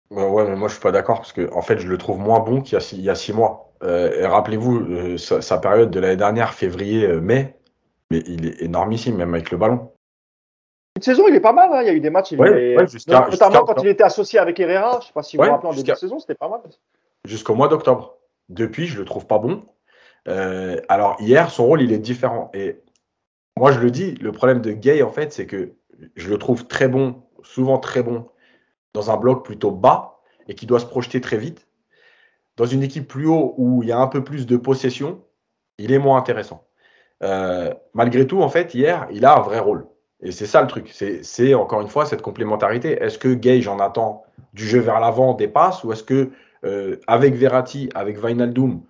Ouais, 0.09 0.27
ouais, 0.27 0.45
mais 0.47 0.55
moi 0.55 0.67
je 0.67 0.73
suis 0.73 0.81
pas 0.81 0.91
d'accord 0.91 1.17
parce 1.17 1.33
que 1.33 1.51
en 1.53 1.61
fait 1.61 1.79
je 1.79 1.87
le 1.87 1.97
trouve 1.97 2.19
moins 2.19 2.39
bon 2.39 2.61
qu'il 2.61 2.77
y, 2.77 3.01
y, 3.01 3.09
a 3.09 3.15
six 3.15 3.33
mois. 3.33 3.71
Euh, 3.83 4.27
Rappelez-vous 4.27 4.79
euh, 4.79 5.17
sa, 5.17 5.41
sa, 5.41 5.57
période 5.57 5.89
de 5.89 5.99
l'année 5.99 6.17
dernière, 6.17 6.53
février-mai, 6.53 7.55
mais 8.11 8.23
il 8.27 8.47
est 8.47 8.61
énormissime 8.61 9.15
même 9.15 9.33
avec 9.33 9.51
le 9.51 9.57
ballon. 9.57 9.91
Une 10.95 11.01
saison, 11.01 11.25
il 11.27 11.35
est 11.35 11.39
pas 11.39 11.53
mal. 11.53 11.69
Hein. 11.73 11.81
Il 11.81 11.87
y 11.87 11.89
a 11.89 11.93
eu 11.93 11.99
des 11.99 12.11
matchs, 12.11 12.31
il 12.31 12.39
ouais, 12.39 12.75
ouais, 12.77 12.85
notamment 13.31 13.65
quand 13.65 13.81
il 13.81 13.87
était 13.87 14.03
associé 14.03 14.39
avec 14.39 14.59
Herrera. 14.59 14.99
Je 15.01 15.07
sais 15.07 15.13
pas 15.13 15.23
si 15.23 15.37
vous 15.37 15.43
vous 15.43 15.49
rappelez 15.49 15.69
en 15.69 15.73
début 15.73 15.91
de 15.91 15.95
saison, 15.95 16.19
c'était 16.19 16.35
pas 16.35 16.49
mal. 16.49 16.61
Jusqu'au 17.25 17.55
mois 17.55 17.67
d'octobre. 17.67 18.17
Depuis, 18.49 18.85
je 18.87 18.99
le 18.99 19.05
trouve 19.05 19.25
pas 19.25 19.39
bon. 19.39 19.63
Euh, 20.27 20.79
alors 20.89 21.17
hier, 21.19 21.49
son 21.49 21.65
rôle, 21.65 21.81
il 21.81 21.91
est 21.91 21.97
différent. 21.97 22.51
Et 22.53 22.81
moi, 23.57 23.71
je 23.71 23.79
le 23.79 23.91
dis, 23.91 24.15
le 24.15 24.31
problème 24.31 24.61
de 24.61 24.71
Gay, 24.71 25.01
en 25.03 25.11
fait, 25.11 25.31
c'est 25.31 25.45
que 25.45 25.73
je 26.15 26.29
le 26.29 26.37
trouve 26.37 26.67
très 26.67 26.87
bon, 26.87 27.23
souvent 27.43 27.77
très 27.77 28.03
bon, 28.03 28.27
dans 28.93 29.11
un 29.11 29.17
bloc 29.17 29.45
plutôt 29.45 29.71
bas 29.71 30.19
et 30.47 30.55
qui 30.55 30.65
doit 30.65 30.79
se 30.79 30.85
projeter 30.85 31.21
très 31.21 31.37
vite. 31.37 31.67
Dans 32.57 32.65
une 32.65 32.83
équipe 32.83 33.07
plus 33.07 33.27
haut 33.27 33.55
où 33.57 33.83
il 33.83 33.89
y 33.89 33.91
a 33.91 33.97
un 33.97 34.07
peu 34.07 34.23
plus 34.23 34.45
de 34.45 34.57
possession, 34.57 35.23
il 35.77 35.91
est 35.91 35.99
moins 35.99 36.17
intéressant. 36.17 36.67
Euh, 37.23 37.73
malgré 37.93 38.27
tout, 38.27 38.41
en 38.41 38.49
fait, 38.49 38.73
hier, 38.73 39.07
il 39.11 39.25
a 39.25 39.37
un 39.37 39.41
vrai 39.41 39.59
rôle. 39.59 39.87
Et 40.21 40.31
c'est 40.31 40.45
ça 40.45 40.61
le 40.61 40.67
truc. 40.67 40.89
C'est 40.91 41.53
encore 41.53 41.81
une 41.81 41.89
fois 41.89 42.05
cette 42.05 42.21
complémentarité. 42.21 42.91
Est-ce 42.91 43.17
que 43.17 43.33
Gay, 43.33 43.61
j'en 43.61 43.79
attends 43.79 44.23
du 44.53 44.65
jeu 44.65 44.79
vers 44.79 44.99
l'avant, 44.99 45.33
des 45.33 45.47
passes, 45.47 45.83
ou 45.83 45.91
est-ce 45.91 46.03
que 46.03 46.31
euh, 46.63 46.97
avec 47.07 47.33
Verratti, 47.35 47.89
avec 47.93 48.23
Vinaldoom, 48.23 48.83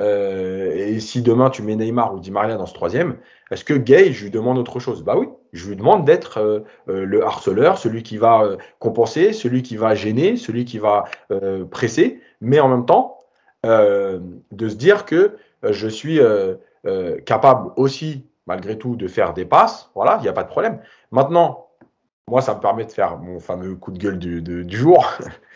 euh, 0.00 0.72
et 0.74 0.98
si 0.98 1.22
demain 1.22 1.50
tu 1.50 1.62
mets 1.62 1.76
Neymar 1.76 2.14
ou 2.14 2.20
Di 2.20 2.30
Maria 2.30 2.56
dans 2.56 2.66
ce 2.66 2.74
troisième, 2.74 3.16
est-ce 3.50 3.64
que 3.64 3.74
Gay, 3.74 4.12
je 4.12 4.24
lui 4.24 4.30
demande 4.30 4.58
autre 4.58 4.80
chose? 4.80 5.02
Bah 5.02 5.14
oui, 5.16 5.28
je 5.52 5.68
lui 5.68 5.76
demande 5.76 6.04
d'être 6.04 6.38
euh, 6.38 6.60
euh, 6.88 7.04
le 7.04 7.24
harceleur, 7.24 7.78
celui 7.78 8.02
qui 8.02 8.16
va 8.16 8.56
compenser, 8.78 9.32
celui 9.32 9.62
qui 9.62 9.76
va 9.76 9.94
gêner, 9.94 10.36
celui 10.36 10.64
qui 10.64 10.78
va 10.78 11.04
presser, 11.70 12.20
mais 12.40 12.60
en 12.60 12.68
même 12.68 12.86
temps 12.86 13.18
de 13.62 14.68
se 14.68 14.74
dire 14.74 15.04
que 15.04 15.36
je 15.62 15.88
suis 15.88 16.18
capable 17.26 17.72
aussi, 17.76 18.26
malgré 18.46 18.78
tout, 18.78 18.96
de 18.96 19.06
faire 19.06 19.34
des 19.34 19.44
passes. 19.44 19.90
Voilà, 19.94 20.16
il 20.20 20.22
n'y 20.22 20.28
a 20.28 20.32
pas 20.32 20.44
de 20.44 20.48
problème. 20.48 20.80
Maintenant, 21.10 21.68
moi, 22.26 22.40
ça 22.40 22.54
me 22.54 22.60
permet 22.60 22.84
de 22.84 22.92
faire 22.92 23.18
mon 23.18 23.40
fameux 23.40 23.74
coup 23.74 23.90
de 23.90 23.98
gueule 23.98 24.18
du, 24.18 24.40
du 24.40 24.76
jour. 24.76 25.12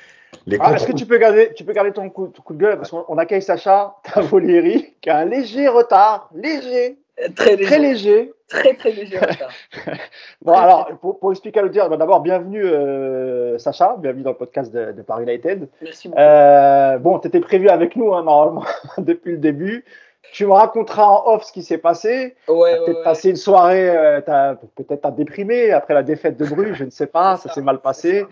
Ah, 0.61 0.75
est-ce 0.75 0.87
que 0.87 0.93
tu 0.93 1.07
peux 1.07 1.19
garder, 1.19 1.53
tu 1.55 1.65
peux 1.65 1.73
garder 1.73 1.93
ton 1.93 2.11
coup, 2.11 2.33
de 2.51 2.55
gueule? 2.55 2.77
Parce 2.77 2.91
qu'on 2.91 3.19
accueille 3.19 3.43
Sacha 3.43 3.97
Tavoleri 4.03 4.95
qui 5.01 5.11
a 5.11 5.19
un 5.19 5.25
léger 5.25 5.69
retard, 5.69 6.29
léger, 6.35 6.99
très 7.35 7.57
léger. 7.57 7.67
Très 7.67 7.79
léger. 7.79 8.33
Très, 8.49 8.75
très 8.75 8.93
léger 8.93 9.19
retard. 9.19 9.51
bon, 10.43 10.53
alors, 10.53 10.91
pour, 11.01 11.33
expliquer 11.33 11.61
à 11.61 11.63
l'auditeur, 11.63 11.89
d'abord, 11.89 12.21
bienvenue 12.21 12.63
euh, 12.65 13.59
Sacha, 13.59 13.97
bienvenue 13.99 14.23
dans 14.23 14.31
le 14.31 14.37
podcast 14.37 14.73
de, 14.73 15.03
Paris 15.03 15.25
United. 15.25 15.69
Merci 15.83 16.09
beaucoup. 16.09 16.21
Euh, 16.21 16.99
bon, 16.99 17.19
tu 17.19 17.29
étais 17.29 17.41
prévu 17.41 17.69
avec 17.69 17.97
nous, 17.97 18.15
hein, 18.15 18.23
normalement, 18.23 18.65
depuis 18.99 19.33
le 19.33 19.39
début. 19.39 19.85
Tu 20.33 20.47
me 20.47 20.53
raconteras 20.53 21.07
en 21.07 21.35
off 21.35 21.45
ce 21.45 21.53
qui 21.53 21.63
s'est 21.63 21.79
passé. 21.79 22.35
Ouais, 22.49 22.77
peut-être 22.79 23.03
passé 23.05 23.31
une 23.31 23.37
soirée, 23.37 23.89
euh, 23.91 24.55
peut-être 24.75 25.11
déprimé 25.13 25.71
après 25.71 25.95
la 25.95 26.03
défaite 26.03 26.37
de 26.37 26.45
Bruges, 26.45 26.77
je 26.77 26.85
ne 26.85 26.91
sais 26.91 27.07
pas, 27.07 27.37
ça 27.37 27.53
s'est 27.53 27.63
mal 27.63 27.79
passé. 27.79 28.27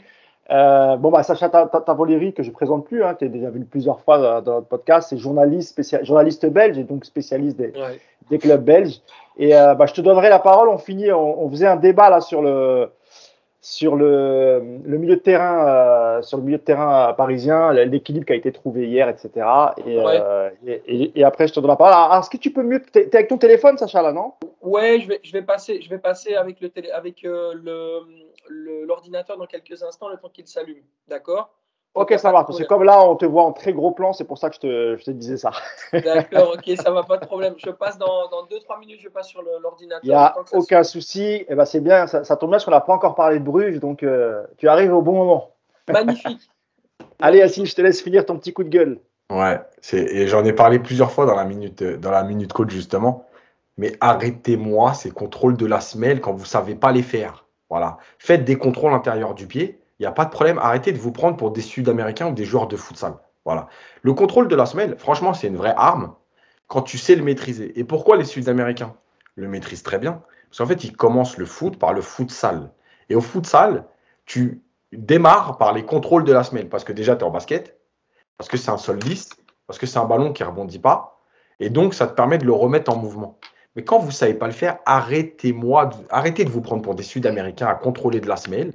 Euh, 0.51 0.97
bon, 0.97 1.11
bah, 1.11 1.23
Sacha 1.23 1.49
Tavoleri, 1.49 2.33
que 2.33 2.43
je 2.43 2.49
ne 2.49 2.55
présente 2.55 2.85
plus, 2.87 3.05
hein, 3.05 3.15
tu 3.19 3.25
as 3.25 3.29
déjà 3.29 3.49
vu 3.51 3.65
plusieurs 3.65 4.01
fois 4.01 4.41
dans, 4.41 4.55
notre 4.55 4.67
podcast, 4.67 5.09
c'est 5.11 5.17
journaliste, 5.17 5.81
journaliste 6.05 6.47
belge 6.47 6.79
et 6.79 6.85
donc 6.85 7.05
spécialiste 7.05 7.57
des, 7.57 7.69
ouais. 7.69 8.01
des 8.29 8.39
clubs 8.39 8.63
belges. 8.63 9.01
Et 9.39 9.57
euh, 9.57 9.75
bah, 9.75 9.87
je 9.87 9.95
te 9.95 10.01
donnerai 10.01 10.29
la 10.29 10.41
parole. 10.41 10.69
On 10.69 10.79
finit, 10.79 11.11
on, 11.13 11.45
on, 11.45 11.51
faisait 11.51 11.69
un 11.69 11.77
débat 11.77 12.11
là 12.11 12.21
sur 12.21 12.43
le, 12.43 12.91
sur 13.65 13.95
le, 13.95 14.61
le 14.85 14.99
milieu 14.99 15.15
de 15.15 15.21
terrain, 15.21 15.69
euh, 15.69 16.23
sur 16.23 16.37
le 16.37 16.43
milieu 16.43 16.59
de 16.59 16.63
terrain 16.63 17.13
parisien, 17.15 17.73
l'équilibre 17.73 18.27
qui 18.27 18.33
a 18.33 18.37
été 18.37 18.51
trouvé 18.51 18.89
hier, 18.89 19.09
etc. 19.09 19.31
Et, 19.87 19.97
ouais. 19.97 20.21
euh, 20.21 20.51
et, 20.67 20.83
et, 20.87 21.21
et, 21.21 21.25
après, 21.25 21.47
je 21.47 21.55
te 21.55 21.61
donne 21.61 21.71
la 21.71 21.77
parole. 21.77 21.95
Alors, 21.95 22.17
est-ce 22.17 22.29
que 22.29 22.39
tu 22.39 22.53
peux 22.53 22.65
mieux, 22.65 22.83
tu 22.83 22.99
es, 22.99 23.15
avec 23.15 23.29
ton 23.29 23.39
téléphone, 23.39 23.79
Sacha, 23.79 24.03
là, 24.03 24.13
non? 24.13 24.33
Ouais, 24.63 24.99
je 25.01 25.07
vais, 25.07 25.21
je 25.23 25.33
vais 25.33 25.43
passer, 25.43 25.81
je 25.81 25.89
vais 25.89 25.99
passer 25.99 26.35
avec 26.35 26.61
le 26.61 26.71
télé, 26.71 26.91
avec 26.91 27.25
euh, 27.25 27.55
l'ordinateur 28.49 29.39
dans 29.39 29.47
quelques 29.47 29.81
instants, 29.81 30.09
le 30.09 30.17
temps 30.17 30.29
qu'il 30.29 30.49
s'allume, 30.49 30.83
d'accord? 31.07 31.55
Ok, 31.95 32.15
ça 32.17 32.33
va. 32.33 32.45
Parce 32.45 32.59
que 32.59 32.65
comme 32.65 32.85
là, 32.85 33.05
on 33.05 33.17
te 33.17 33.27
voit 33.27 33.43
en 33.43 33.53
très 33.53 33.75
gros 33.75 33.91
plan, 33.91 34.15
c'est 34.15 34.25
pour 34.25 34.39
ça 34.39 34.49
que 34.49 34.55
je 34.55 34.61
te, 34.61 34.97
je 34.97 35.05
te 35.05 35.11
disais 35.11 35.37
ça. 35.37 35.51
D'accord, 35.93 36.55
ok, 36.55 36.77
ça 36.77 36.91
va, 36.91 37.03
pas 37.03 37.19
de 37.19 37.27
problème. 37.27 37.55
Je 37.59 37.71
passe 37.71 37.99
dans 37.99 38.29
2-3 38.51 38.81
minutes, 38.81 39.01
je 39.03 39.09
passe 39.09 39.29
sur 39.29 39.43
l'ordinateur. 39.43 40.01
Il 40.03 40.09
n'y 40.09 40.15
a 40.15 40.35
aucun 40.53 40.85
souci. 40.85 41.23
Et 41.23 41.47
eh 41.51 41.55
ben, 41.55 41.67
c'est 41.67 41.81
bien, 41.81 42.07
ça, 42.07 42.25
ça, 42.25 42.37
tombe 42.37 42.49
bien 42.49 42.57
parce 42.57 42.65
qu'on 42.65 42.71
n'a 42.71 42.81
pas 42.81 42.95
encore 42.95 43.15
parlé 43.15 43.39
de 43.39 43.45
Bruges, 43.45 43.79
donc 43.79 44.03
euh, 44.03 44.43
tu 44.57 44.69
arrives 44.69 44.95
au 44.95 45.03
bon 45.03 45.13
moment. 45.13 45.51
Magnifique. 45.93 46.51
Allez, 47.21 47.39
Yacine, 47.39 47.67
je 47.67 47.75
te 47.75 47.83
laisse 47.83 48.01
finir 48.01 48.25
ton 48.25 48.39
petit 48.39 48.55
coup 48.55 48.65
de 48.65 48.71
gueule. 48.71 48.99
Ouais, 49.31 49.61
et 49.93 50.27
j'en 50.29 50.45
ai 50.45 50.53
parlé 50.53 50.79
plusieurs 50.79 51.11
fois 51.11 51.27
dans 51.27 51.35
la 51.35 51.45
minute, 51.45 51.83
dans 51.83 52.11
la 52.11 52.23
minute 52.23 52.53
coach, 52.53 52.71
justement. 52.71 53.27
Mais 53.77 53.97
arrêtez-moi 54.01 54.95
ces 54.95 55.11
contrôles 55.11 55.57
de 55.57 55.67
la 55.67 55.81
semelle 55.81 56.21
quand 56.21 56.33
vous 56.33 56.43
ne 56.43 56.47
savez 56.47 56.75
pas 56.75 56.93
les 56.93 57.03
faire. 57.03 57.47
Voilà. 57.71 57.99
Faites 58.19 58.45
des 58.45 58.57
contrôles 58.57 58.93
intérieurs 58.93 59.35
du 59.35 59.47
pied 59.47 59.82
il 60.03 60.07
n'y 60.07 60.09
a 60.09 60.13
pas 60.13 60.25
de 60.25 60.31
problème. 60.31 60.59
Arrêtez 60.59 60.91
de 60.91 60.99
vous 60.99 61.13
prendre 61.13 61.37
pour 61.37 61.53
des 61.53 61.61
Sud-Américains 61.61 62.27
ou 62.27 62.33
des 62.33 62.45
joueurs 62.45 62.67
de 62.67 62.77
futsal. 62.77 63.15
Voilà. 63.45 63.69
Le 64.03 64.13
contrôle 64.15 64.49
de 64.49 64.57
la 64.57 64.67
semelle, 64.67 64.99
franchement, 64.99 65.33
c'est 65.33 65.47
une 65.47 65.57
vraie 65.57 65.75
arme 65.77 66.17
quand 66.67 66.83
tu 66.83 66.99
sais 66.99 67.15
le 67.15 67.23
maîtriser. 67.23 67.79
Et 67.79 67.85
pourquoi 67.85 68.17
les 68.17 68.25
Sud-Américains 68.25 68.97
le 69.37 69.47
maîtrisent 69.47 69.85
très 69.85 70.01
bien? 70.01 70.25
Parce 70.51 70.59
qu'en 70.59 70.67
fait, 70.67 70.83
ils 70.83 70.97
commencent 70.97 71.39
le 71.39 71.47
foot 71.47 71.79
par 71.79 71.93
le 71.93 72.03
futsal. 72.03 72.73
Et 73.11 73.15
au 73.15 73.21
futsal, 73.21 73.85
tu 74.27 74.65
démarres 74.91 75.57
par 75.57 75.73
les 75.73 75.85
contrôles 75.85 76.25
de 76.25 76.33
la 76.33 76.43
semelle. 76.43 76.69
Parce 76.69 76.83
que 76.83 76.93
déjà, 76.93 77.15
tu 77.15 77.21
es 77.21 77.25
en 77.25 77.31
basket. 77.31 77.79
parce 78.37 78.49
que 78.49 78.57
c'est 78.57 78.73
un 78.73 78.79
sol 78.79 78.99
lisse, 78.99 79.31
parce 79.69 79.79
que 79.79 79.87
c'est 79.87 79.99
un 79.99 80.05
ballon 80.05 80.33
qui 80.33 80.43
ne 80.43 80.49
rebondit 80.49 80.81
pas, 80.81 81.21
et 81.61 81.71
donc 81.71 81.95
ça 81.95 82.09
te 82.09 82.15
permet 82.15 82.39
de 82.39 82.45
le 82.45 82.53
remettre 82.53 82.93
en 82.93 82.97
mouvement. 82.97 83.39
Mais 83.77 83.85
quand 83.85 84.01
vous 84.01 84.09
ne 84.09 84.13
savez 84.13 84.35
pas 84.35 84.49
le 84.49 84.53
faire, 84.53 84.79
arrêtez-moi, 84.85 85.91
arrêtez 86.11 86.45
de 86.45 86.51
vous 86.51 86.61
prendre 86.61 86.83
pour 86.83 86.97
des 86.97 87.05
Sud-Américains 87.05 87.69
à 87.69 87.77
contrôler 87.77 88.21
de 88.21 88.27
la 88.27 88.37
semelle. 88.37 88.73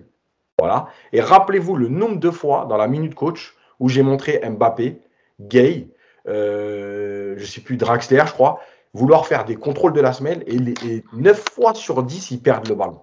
Voilà. 0.59 0.87
Et 1.13 1.21
rappelez-vous 1.21 1.75
le 1.75 1.87
nombre 1.87 2.19
de 2.19 2.31
fois 2.31 2.65
dans 2.65 2.77
la 2.77 2.87
minute 2.87 3.15
coach 3.15 3.55
où 3.79 3.89
j'ai 3.89 4.01
montré 4.01 4.41
Mbappé, 4.43 5.01
Gay, 5.39 5.89
euh, 6.27 7.35
je 7.37 7.41
ne 7.41 7.47
sais 7.47 7.61
plus, 7.61 7.77
Draxler, 7.77 8.23
je 8.25 8.33
crois, 8.33 8.59
vouloir 8.93 9.27
faire 9.27 9.45
des 9.45 9.55
contrôles 9.55 9.93
de 9.93 10.01
la 10.01 10.13
semelle 10.13 10.43
et, 10.47 10.55
et 10.87 11.03
9 11.13 11.43
fois 11.51 11.73
sur 11.75 12.01
10, 12.01 12.31
ils 12.31 12.41
perdent 12.41 12.67
le 12.67 12.75
ballon. 12.75 13.01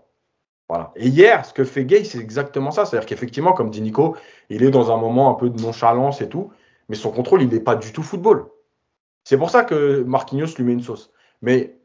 Voilà. 0.68 0.92
Et 0.96 1.08
hier, 1.08 1.44
ce 1.44 1.52
que 1.52 1.64
fait 1.64 1.84
Gay, 1.84 2.04
c'est 2.04 2.18
exactement 2.18 2.70
ça. 2.70 2.84
C'est-à-dire 2.84 3.06
qu'effectivement, 3.06 3.52
comme 3.52 3.70
dit 3.70 3.82
Nico, 3.82 4.16
il 4.48 4.62
est 4.62 4.70
dans 4.70 4.90
un 4.90 4.96
moment 4.96 5.30
un 5.30 5.34
peu 5.34 5.50
de 5.50 5.60
nonchalance 5.60 6.20
et 6.22 6.28
tout, 6.28 6.50
mais 6.88 6.96
son 6.96 7.12
contrôle, 7.12 7.42
il 7.42 7.48
n'est 7.48 7.60
pas 7.60 7.76
du 7.76 7.92
tout 7.92 8.02
football. 8.02 8.46
C'est 9.24 9.38
pour 9.38 9.50
ça 9.50 9.64
que 9.64 10.02
Marquinhos 10.02 10.56
lui 10.56 10.64
met 10.64 10.72
une 10.72 10.82
sauce. 10.82 11.12
Mais 11.42 11.78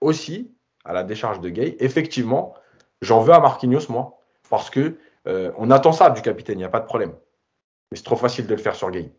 aussi, 0.00 0.54
à 0.84 0.92
la 0.92 1.04
décharge 1.04 1.40
de 1.40 1.48
Gay, 1.48 1.76
effectivement, 1.80 2.54
j'en 3.00 3.20
veux 3.20 3.32
à 3.32 3.40
Marquinhos, 3.40 3.88
moi, 3.88 4.21
parce 4.52 4.68
que 4.68 4.98
euh, 5.26 5.50
on 5.56 5.70
attend 5.70 5.92
ça 5.92 6.10
du 6.10 6.20
capitaine, 6.20 6.56
il 6.56 6.58
n'y 6.58 6.66
a 6.66 6.68
pas 6.68 6.80
de 6.80 6.84
problème. 6.84 7.14
Mais 7.90 7.96
c'est 7.96 8.04
trop 8.04 8.16
facile 8.16 8.46
de 8.46 8.54
le 8.54 8.60
faire 8.60 8.74
sur 8.74 8.90
Gay. 8.90 9.10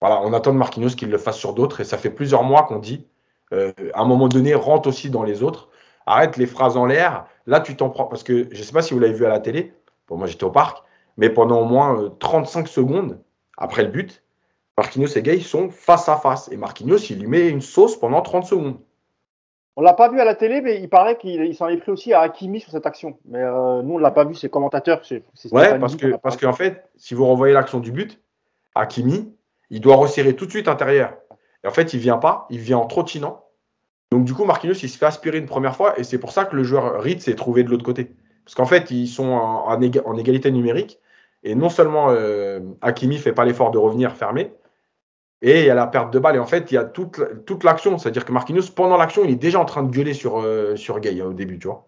Voilà, 0.00 0.20
on 0.22 0.32
attend 0.32 0.52
de 0.52 0.58
Marquinhos 0.58 0.96
qu'il 0.96 1.10
le 1.10 1.18
fasse 1.18 1.36
sur 1.36 1.54
d'autres, 1.54 1.80
et 1.80 1.84
ça 1.84 1.96
fait 1.96 2.10
plusieurs 2.10 2.42
mois 2.42 2.64
qu'on 2.64 2.80
dit, 2.80 3.06
euh, 3.52 3.72
à 3.92 4.00
un 4.00 4.04
moment 4.04 4.26
donné, 4.26 4.52
rentre 4.52 4.88
aussi 4.88 5.10
dans 5.10 5.22
les 5.22 5.44
autres. 5.44 5.68
Arrête 6.06 6.36
les 6.36 6.46
phrases 6.46 6.76
en 6.76 6.86
l'air. 6.86 7.26
Là, 7.46 7.60
tu 7.60 7.76
t'en 7.76 7.88
prends. 7.88 8.06
Parce 8.06 8.24
que 8.24 8.48
je 8.50 8.58
ne 8.58 8.64
sais 8.64 8.72
pas 8.72 8.82
si 8.82 8.94
vous 8.94 9.00
l'avez 9.00 9.12
vu 9.12 9.24
à 9.24 9.28
la 9.28 9.38
télé. 9.38 9.72
Bon, 10.08 10.16
moi, 10.16 10.26
j'étais 10.26 10.42
au 10.42 10.50
parc. 10.50 10.82
Mais 11.18 11.30
pendant 11.30 11.60
au 11.60 11.64
moins 11.66 12.12
35 12.18 12.64
euh, 12.64 12.66
secondes 12.66 13.20
après 13.56 13.84
le 13.84 13.90
but, 13.90 14.24
Marquinhos 14.76 15.16
et 15.16 15.22
Gay 15.22 15.38
sont 15.38 15.70
face 15.70 16.08
à 16.08 16.16
face. 16.16 16.50
Et 16.50 16.56
Marquinhos, 16.56 16.98
il 17.10 17.20
lui 17.20 17.28
met 17.28 17.48
une 17.48 17.60
sauce 17.60 17.96
pendant 17.96 18.22
30 18.22 18.44
secondes. 18.44 18.80
On 19.76 19.82
l'a 19.82 19.92
pas 19.92 20.08
vu 20.08 20.20
à 20.20 20.24
la 20.24 20.34
télé, 20.36 20.60
mais 20.60 20.80
il 20.80 20.88
paraît 20.88 21.18
qu'il 21.18 21.54
s'en 21.56 21.68
est 21.68 21.76
pris 21.78 21.90
aussi 21.90 22.12
à 22.12 22.20
Hakimi 22.20 22.60
sur 22.60 22.70
cette 22.70 22.86
action. 22.86 23.18
Mais 23.24 23.40
euh, 23.40 23.82
nous, 23.82 23.94
on 23.94 23.98
l'a 23.98 24.12
pas 24.12 24.24
vu, 24.24 24.34
ses 24.34 24.48
commentateurs. 24.48 25.02
ouais, 25.50 25.78
parce 25.78 25.96
que, 25.96 26.16
parce 26.16 26.36
qu'en 26.36 26.52
fait, 26.52 26.88
si 26.96 27.14
vous 27.14 27.26
renvoyez 27.26 27.52
l'action 27.52 27.80
du 27.80 27.90
but, 27.90 28.20
Hakimi, 28.76 29.34
il 29.70 29.80
doit 29.80 29.96
resserrer 29.96 30.36
tout 30.36 30.46
de 30.46 30.50
suite 30.50 30.68
intérieur. 30.68 31.16
Et 31.64 31.66
en 31.66 31.72
fait, 31.72 31.92
il 31.92 31.98
vient 31.98 32.18
pas, 32.18 32.46
il 32.50 32.60
vient 32.60 32.78
en 32.78 32.86
trottinant. 32.86 33.44
Donc, 34.12 34.24
du 34.24 34.32
coup, 34.32 34.44
Marquinhos, 34.44 34.74
il 34.74 34.88
se 34.88 34.96
fait 34.96 35.06
aspirer 35.06 35.38
une 35.38 35.46
première 35.46 35.74
fois. 35.74 35.98
Et 35.98 36.04
c'est 36.04 36.18
pour 36.18 36.30
ça 36.30 36.44
que 36.44 36.54
le 36.54 36.62
joueur 36.62 37.02
Ritz 37.02 37.24
s'est 37.24 37.34
trouvé 37.34 37.64
de 37.64 37.70
l'autre 37.70 37.84
côté. 37.84 38.12
Parce 38.44 38.54
qu'en 38.54 38.66
fait, 38.66 38.92
ils 38.92 39.08
sont 39.08 39.32
en, 39.32 39.80
égalité 39.80 40.52
numérique. 40.52 41.00
Et 41.42 41.56
non 41.56 41.68
seulement 41.68 42.10
euh, 42.10 42.60
Hakimi 42.80 43.18
fait 43.18 43.32
pas 43.32 43.44
l'effort 43.44 43.72
de 43.72 43.78
revenir 43.78 44.12
fermé, 44.12 44.52
et 45.44 45.60
il 45.60 45.66
y 45.66 45.70
a 45.70 45.74
la 45.74 45.86
perte 45.86 46.10
de 46.10 46.18
balle. 46.18 46.36
Et 46.36 46.38
en 46.38 46.46
fait, 46.46 46.72
il 46.72 46.74
y 46.74 46.78
a 46.78 46.84
toute, 46.84 47.20
toute 47.44 47.64
l'action. 47.64 47.98
C'est-à-dire 47.98 48.24
que 48.24 48.32
Marquinhos, 48.32 48.70
pendant 48.74 48.96
l'action, 48.96 49.24
il 49.24 49.30
est 49.30 49.36
déjà 49.36 49.60
en 49.60 49.66
train 49.66 49.82
de 49.82 49.90
gueuler 49.90 50.14
sur, 50.14 50.40
euh, 50.40 50.74
sur 50.74 50.98
Gay 51.00 51.20
hein, 51.20 51.26
au 51.26 51.32
début, 51.34 51.58
tu 51.58 51.68
vois. 51.68 51.84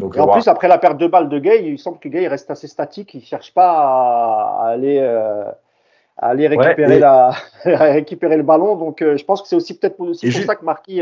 Donc, 0.00 0.16
en 0.16 0.26
plus, 0.26 0.48
après 0.48 0.66
la 0.66 0.78
perte 0.78 0.98
de 0.98 1.06
balle 1.06 1.28
de 1.28 1.38
Gay, 1.38 1.62
il 1.64 1.78
semble 1.78 2.00
que 2.00 2.08
Gay 2.08 2.26
reste 2.26 2.50
assez 2.50 2.66
statique. 2.66 3.14
Il 3.14 3.20
ne 3.20 3.24
cherche 3.24 3.54
pas 3.54 3.70
à, 3.70 4.70
aller, 4.70 4.98
euh, 4.98 5.44
aller 6.16 6.48
récupérer, 6.48 6.98
la, 6.98 7.32
récupérer 7.64 8.36
le 8.36 8.42
ballon. 8.42 8.74
Donc, 8.74 9.02
euh, 9.02 9.16
je 9.16 9.24
pense 9.24 9.40
que 9.40 9.46
c'est 9.46 9.56
aussi 9.56 9.78
peut-être 9.78 9.96
pour, 9.96 10.12
ça 10.12 10.56
que 10.56 10.64
Marquis 10.64 11.00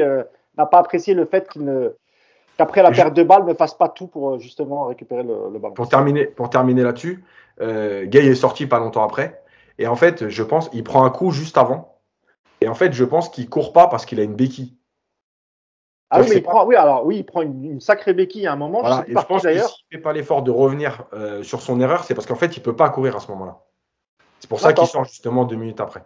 n'a 0.58 0.66
pas 0.66 0.80
apprécié 0.80 1.14
le 1.14 1.24
fait 1.24 1.48
qu'il 1.48 1.64
ne 1.64 1.94
qu'après 2.58 2.82
la 2.82 2.90
perte 2.90 3.14
de 3.14 3.22
balle 3.22 3.44
ne 3.46 3.54
fasse 3.54 3.74
pas 3.74 3.88
tout 3.88 4.08
pour 4.08 4.40
justement 4.40 4.86
récupérer 4.86 5.22
le, 5.22 5.58
ballon. 5.58 5.74
Pour 5.74 5.88
terminer, 5.88 6.24
pour 6.26 6.50
terminer 6.50 6.82
là-dessus, 6.82 7.24
Gay 7.60 8.26
est 8.26 8.34
sorti 8.34 8.66
pas 8.66 8.78
longtemps 8.78 9.04
après. 9.04 9.40
Et 9.78 9.86
en 9.86 9.96
fait, 9.96 10.28
je 10.28 10.42
pense, 10.42 10.68
il 10.72 10.84
prend 10.84 11.04
un 11.04 11.10
coup 11.10 11.30
juste 11.30 11.56
avant. 11.56 12.00
Et 12.60 12.68
en 12.68 12.74
fait, 12.74 12.92
je 12.92 13.04
pense 13.04 13.28
qu'il 13.28 13.48
court 13.48 13.72
pas 13.72 13.86
parce 13.86 14.04
qu'il 14.04 14.18
a 14.20 14.24
une 14.24 14.34
béquille. 14.34 14.74
Ah 16.10 16.20
oui, 16.20 16.26
mais 16.30 16.36
il 16.36 16.42
prend, 16.42 16.64
oui, 16.64 16.74
alors 16.74 17.04
oui, 17.04 17.18
il 17.18 17.24
prend 17.24 17.42
une, 17.42 17.80
sacrée 17.80 18.14
béquille 18.14 18.46
à 18.46 18.52
un 18.52 18.56
moment. 18.56 18.80
Voilà. 18.80 19.04
Je, 19.06 19.12
et 19.12 19.16
je 19.16 19.26
pense 19.26 19.42
qu'il 19.42 19.54
ne 19.54 19.62
fait 19.90 19.98
pas 19.98 20.12
l'effort 20.12 20.42
de 20.42 20.50
revenir 20.50 21.04
euh, 21.12 21.42
sur 21.42 21.60
son 21.60 21.80
erreur, 21.80 22.04
c'est 22.04 22.14
parce 22.14 22.26
qu'en 22.26 22.34
fait, 22.34 22.56
il 22.56 22.60
ne 22.60 22.64
peut 22.64 22.76
pas 22.76 22.88
courir 22.88 23.14
à 23.16 23.20
ce 23.20 23.30
moment-là. 23.32 23.58
C'est 24.40 24.48
pour 24.48 24.60
ça 24.60 24.72
qu'il 24.72 24.86
sort 24.86 25.04
justement 25.04 25.44
deux 25.44 25.56
minutes 25.56 25.80
après. 25.80 26.02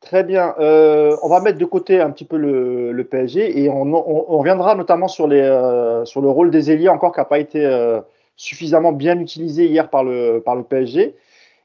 Très 0.00 0.24
bien. 0.24 0.54
Euh, 0.58 1.16
on 1.22 1.28
va 1.28 1.40
mettre 1.40 1.58
de 1.58 1.64
côté 1.64 2.00
un 2.00 2.10
petit 2.10 2.24
peu 2.24 2.36
le, 2.36 3.06
PSG 3.08 3.62
et 3.62 3.68
on, 3.68 4.38
reviendra 4.38 4.74
notamment 4.74 5.08
sur, 5.08 5.28
les, 5.28 5.40
euh, 5.40 6.04
sur 6.04 6.22
le 6.22 6.30
rôle 6.30 6.50
des 6.50 6.70
ailiers 6.70 6.88
encore 6.88 7.12
qui 7.12 7.20
n'a 7.20 7.24
pas 7.24 7.38
été 7.38 8.00
suffisamment 8.36 8.92
bien 8.92 9.18
utilisé 9.18 9.66
hier 9.66 9.90
par 9.90 10.02
le, 10.02 10.40
par 10.44 10.56
le 10.56 10.62
PSG. 10.62 11.14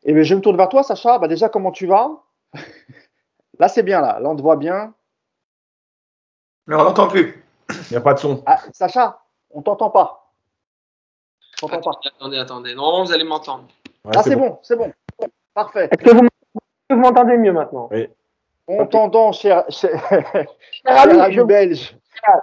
Et 0.07 0.13
bien, 0.13 0.23
je 0.23 0.33
me 0.35 0.41
tourne 0.41 0.55
vers 0.55 0.69
toi, 0.69 0.83
Sacha. 0.83 1.19
Bah, 1.19 1.27
déjà, 1.27 1.49
comment 1.49 1.71
tu 1.71 1.85
vas? 1.85 2.23
Là, 3.59 3.67
c'est 3.67 3.83
bien, 3.83 4.01
là. 4.01 4.19
Là, 4.19 4.29
on 4.29 4.35
te 4.35 4.41
voit 4.41 4.55
bien. 4.55 4.93
Mais 6.67 6.75
on 6.75 6.83
n'entend 6.83 7.07
plus. 7.07 7.43
Il 7.69 7.91
n'y 7.91 7.97
a 7.97 8.01
pas 8.01 8.13
de 8.13 8.19
son. 8.19 8.43
Ah, 8.45 8.59
Sacha, 8.71 9.19
on 9.49 9.61
t'entend 9.61 9.89
pas. 9.89 10.31
On 11.61 11.67
t'entend 11.67 11.91
pas. 11.91 11.99
Attendez, 12.05 12.37
attendez. 12.37 12.75
Non, 12.75 13.03
vous 13.03 13.11
allez 13.11 13.23
m'entendre. 13.23 13.65
ah, 14.15 14.23
c'est 14.23 14.35
bon, 14.35 14.59
c'est 14.61 14.75
bon. 14.75 14.93
Parfait. 15.53 15.89
Est-ce 15.91 16.11
que 16.11 16.15
vous 16.15 16.99
m'entendez 16.99 17.35
mieux 17.37 17.51
maintenant? 17.51 17.89
Oui. 17.91 18.07
On 18.67 18.85
t'entend, 18.85 19.31
cher, 19.31 19.63
cher, 19.69 19.91
cher 20.85 21.45
belge. 21.45 21.95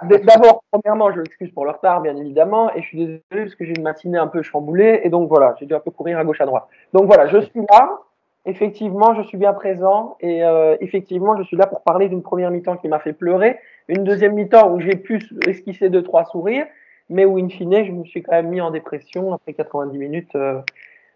D'abord, 0.03 0.63
premièrement, 0.71 1.11
je 1.11 1.19
m'excuse 1.19 1.51
pour 1.51 1.65
le 1.65 1.71
retard, 1.71 2.01
bien 2.01 2.15
évidemment, 2.15 2.73
et 2.73 2.81
je 2.81 2.87
suis 2.87 2.97
désolé 2.97 3.21
parce 3.31 3.55
que 3.55 3.65
j'ai 3.65 3.73
une 3.75 3.83
matinée 3.83 4.17
un 4.17 4.27
peu 4.27 4.41
chamboulée, 4.41 5.01
et 5.03 5.09
donc 5.09 5.29
voilà, 5.29 5.55
j'ai 5.59 5.65
dû 5.65 5.75
un 5.75 5.79
peu 5.79 5.91
courir 5.91 6.17
à 6.17 6.23
gauche 6.23 6.41
à 6.41 6.45
droite. 6.45 6.65
Donc 6.93 7.05
voilà, 7.05 7.27
je 7.27 7.39
suis 7.39 7.61
là, 7.69 7.99
effectivement, 8.45 9.13
je 9.13 9.21
suis 9.23 9.37
bien 9.37 9.53
présent, 9.53 10.17
et 10.21 10.43
euh, 10.43 10.75
effectivement, 10.79 11.37
je 11.37 11.43
suis 11.43 11.57
là 11.57 11.67
pour 11.67 11.81
parler 11.81 12.09
d'une 12.09 12.23
première 12.23 12.51
mi-temps 12.51 12.77
qui 12.77 12.87
m'a 12.87 12.99
fait 12.99 13.13
pleurer, 13.13 13.59
une 13.87 14.03
deuxième 14.03 14.33
mi-temps 14.33 14.71
où 14.71 14.79
j'ai 14.79 14.95
pu 14.95 15.21
esquisser 15.47 15.89
deux, 15.89 16.03
trois 16.03 16.25
sourires, 16.25 16.65
mais 17.09 17.25
où, 17.25 17.37
in 17.37 17.49
fine, 17.49 17.85
je 17.85 17.91
me 17.91 18.03
suis 18.05 18.23
quand 18.23 18.31
même 18.31 18.49
mis 18.49 18.61
en 18.61 18.71
dépression 18.71 19.33
après 19.33 19.53
90 19.53 19.97
minutes 19.97 20.35
euh, 20.35 20.59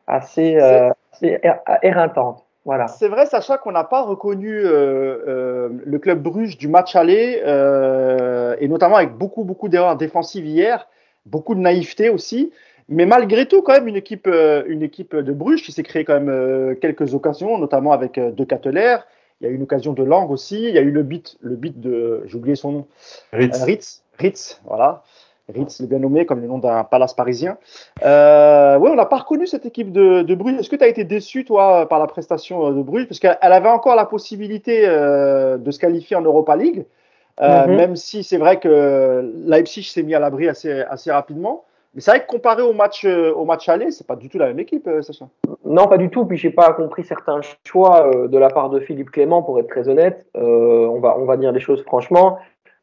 assez, 0.05 0.55
euh, 0.57 0.91
assez 1.11 1.39
C'est 2.87 3.07
vrai, 3.07 3.25
Sacha, 3.25 3.57
qu'on 3.57 3.71
n'a 3.71 3.83
pas 3.83 4.01
reconnu 4.01 4.49
euh, 4.49 5.17
euh, 5.27 5.69
le 5.85 5.99
club 5.99 6.21
Bruges 6.21 6.57
du 6.57 6.67
match 6.67 6.95
aller, 6.95 7.41
euh, 7.45 8.55
et 8.59 8.67
notamment 8.67 8.97
avec 8.97 9.13
beaucoup, 9.13 9.43
beaucoup 9.43 9.69
d'erreurs 9.69 9.97
défensives 9.97 10.45
hier, 10.45 10.87
beaucoup 11.25 11.55
de 11.55 11.59
naïveté 11.59 12.09
aussi. 12.09 12.51
Mais 12.87 13.05
malgré 13.05 13.45
tout, 13.45 13.61
quand 13.61 13.73
même, 13.73 13.87
une 13.87 13.95
équipe, 13.95 14.27
une 14.27 14.81
équipe 14.81 15.15
de 15.15 15.31
Bruges 15.31 15.63
qui 15.63 15.71
s'est 15.71 15.83
créée 15.83 16.05
quand 16.05 16.19
même 16.19 16.75
quelques 16.77 17.13
occasions, 17.13 17.57
notamment 17.59 17.91
avec 17.91 18.19
De 18.19 18.43
Cateler. 18.43 18.97
Il 19.41 19.45
y 19.45 19.47
a 19.47 19.51
eu 19.51 19.55
une 19.55 19.63
occasion 19.63 19.93
de 19.93 20.03
Lang 20.03 20.29
aussi. 20.31 20.63
Il 20.63 20.73
y 20.73 20.77
a 20.77 20.81
eu 20.81 20.91
le 20.91 21.03
beat, 21.03 21.37
le 21.41 21.55
beat 21.55 21.79
de, 21.79 22.23
j'ai 22.25 22.35
oublié 22.35 22.55
son 22.55 22.71
nom, 22.71 22.87
Ritz. 23.31 23.63
Ritz, 23.63 24.03
Ritz, 24.17 24.61
voilà. 24.65 25.03
Ritz, 25.53 25.81
le 25.81 25.87
bien 25.87 25.99
nommé, 25.99 26.25
comme 26.25 26.41
le 26.41 26.47
nom 26.47 26.57
d'un 26.57 26.83
palace 26.83 27.13
parisien. 27.13 27.57
Euh, 28.03 28.77
oui, 28.77 28.89
on 28.91 28.95
n'a 28.95 29.05
pas 29.05 29.17
reconnu 29.17 29.47
cette 29.47 29.65
équipe 29.65 29.91
de, 29.91 30.21
de 30.21 30.35
Bruges. 30.35 30.59
Est-ce 30.59 30.69
que 30.69 30.75
tu 30.75 30.83
as 30.83 30.87
été 30.87 31.03
déçu, 31.03 31.45
toi, 31.45 31.87
par 31.87 31.99
la 31.99 32.07
prestation 32.07 32.67
euh, 32.67 32.73
de 32.73 32.81
Bruges? 32.81 33.07
Parce 33.07 33.19
qu'elle 33.19 33.37
avait 33.41 33.69
encore 33.69 33.95
la 33.95 34.05
possibilité 34.05 34.83
euh, 34.85 35.57
de 35.57 35.71
se 35.71 35.79
qualifier 35.79 36.15
en 36.15 36.21
Europa 36.21 36.55
League, 36.55 36.85
euh, 37.41 37.67
mhm. 37.67 37.75
même 37.75 37.95
si 37.95 38.23
c'est 38.23 38.37
vrai 38.37 38.59
que 38.59 39.31
Leipzig 39.45 39.83
s'est 39.83 40.03
mis 40.03 40.15
à 40.15 40.19
l'abri 40.19 40.47
assez, 40.47 40.81
assez 40.81 41.11
rapidement. 41.11 41.65
Mais 41.95 42.01
c'est 42.01 42.11
vrai 42.11 42.21
que 42.21 42.27
comparé 42.27 42.61
au 42.61 42.71
match, 42.71 43.03
au 43.03 43.45
match 43.45 43.67
aller, 43.67 43.89
c'est 43.89 44.05
pas 44.05 44.15
du 44.15 44.29
tout 44.29 44.37
la 44.37 44.45
même 44.45 44.59
équipe, 44.59 44.87
Sacha. 45.01 45.27
Non, 45.65 45.87
pas 45.87 45.97
du 45.97 46.11
tout. 46.11 46.23
Puis 46.23 46.37
j'ai 46.37 46.51
pas 46.51 46.71
compris 46.73 47.03
certains 47.03 47.39
choix 47.65 48.11
de 48.27 48.37
la 48.37 48.49
part 48.49 48.69
de 48.69 48.79
Philippe 48.79 49.09
Clément, 49.09 49.41
pour 49.41 49.59
être 49.59 49.69
très 49.69 49.89
honnête. 49.89 50.27
on, 50.35 50.99
va, 50.99 51.17
on 51.17 51.25
va 51.25 51.35
dire 51.35 51.51
les 51.51 51.59
choses 51.59 51.81
franchement 51.81 52.37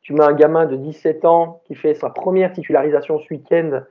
tu 0.07 0.13
mets 0.13 0.23
un 0.23 0.35
gamin 0.35 0.67
de 0.67 0.77
17 0.77 1.25
ans 1.25 1.63
qui 1.65 1.75
fait 1.75 1.95
sa 1.95 2.11
première 2.11 2.53
titularisation 2.53 3.19
ce 3.19 3.27
week-end 3.35 3.83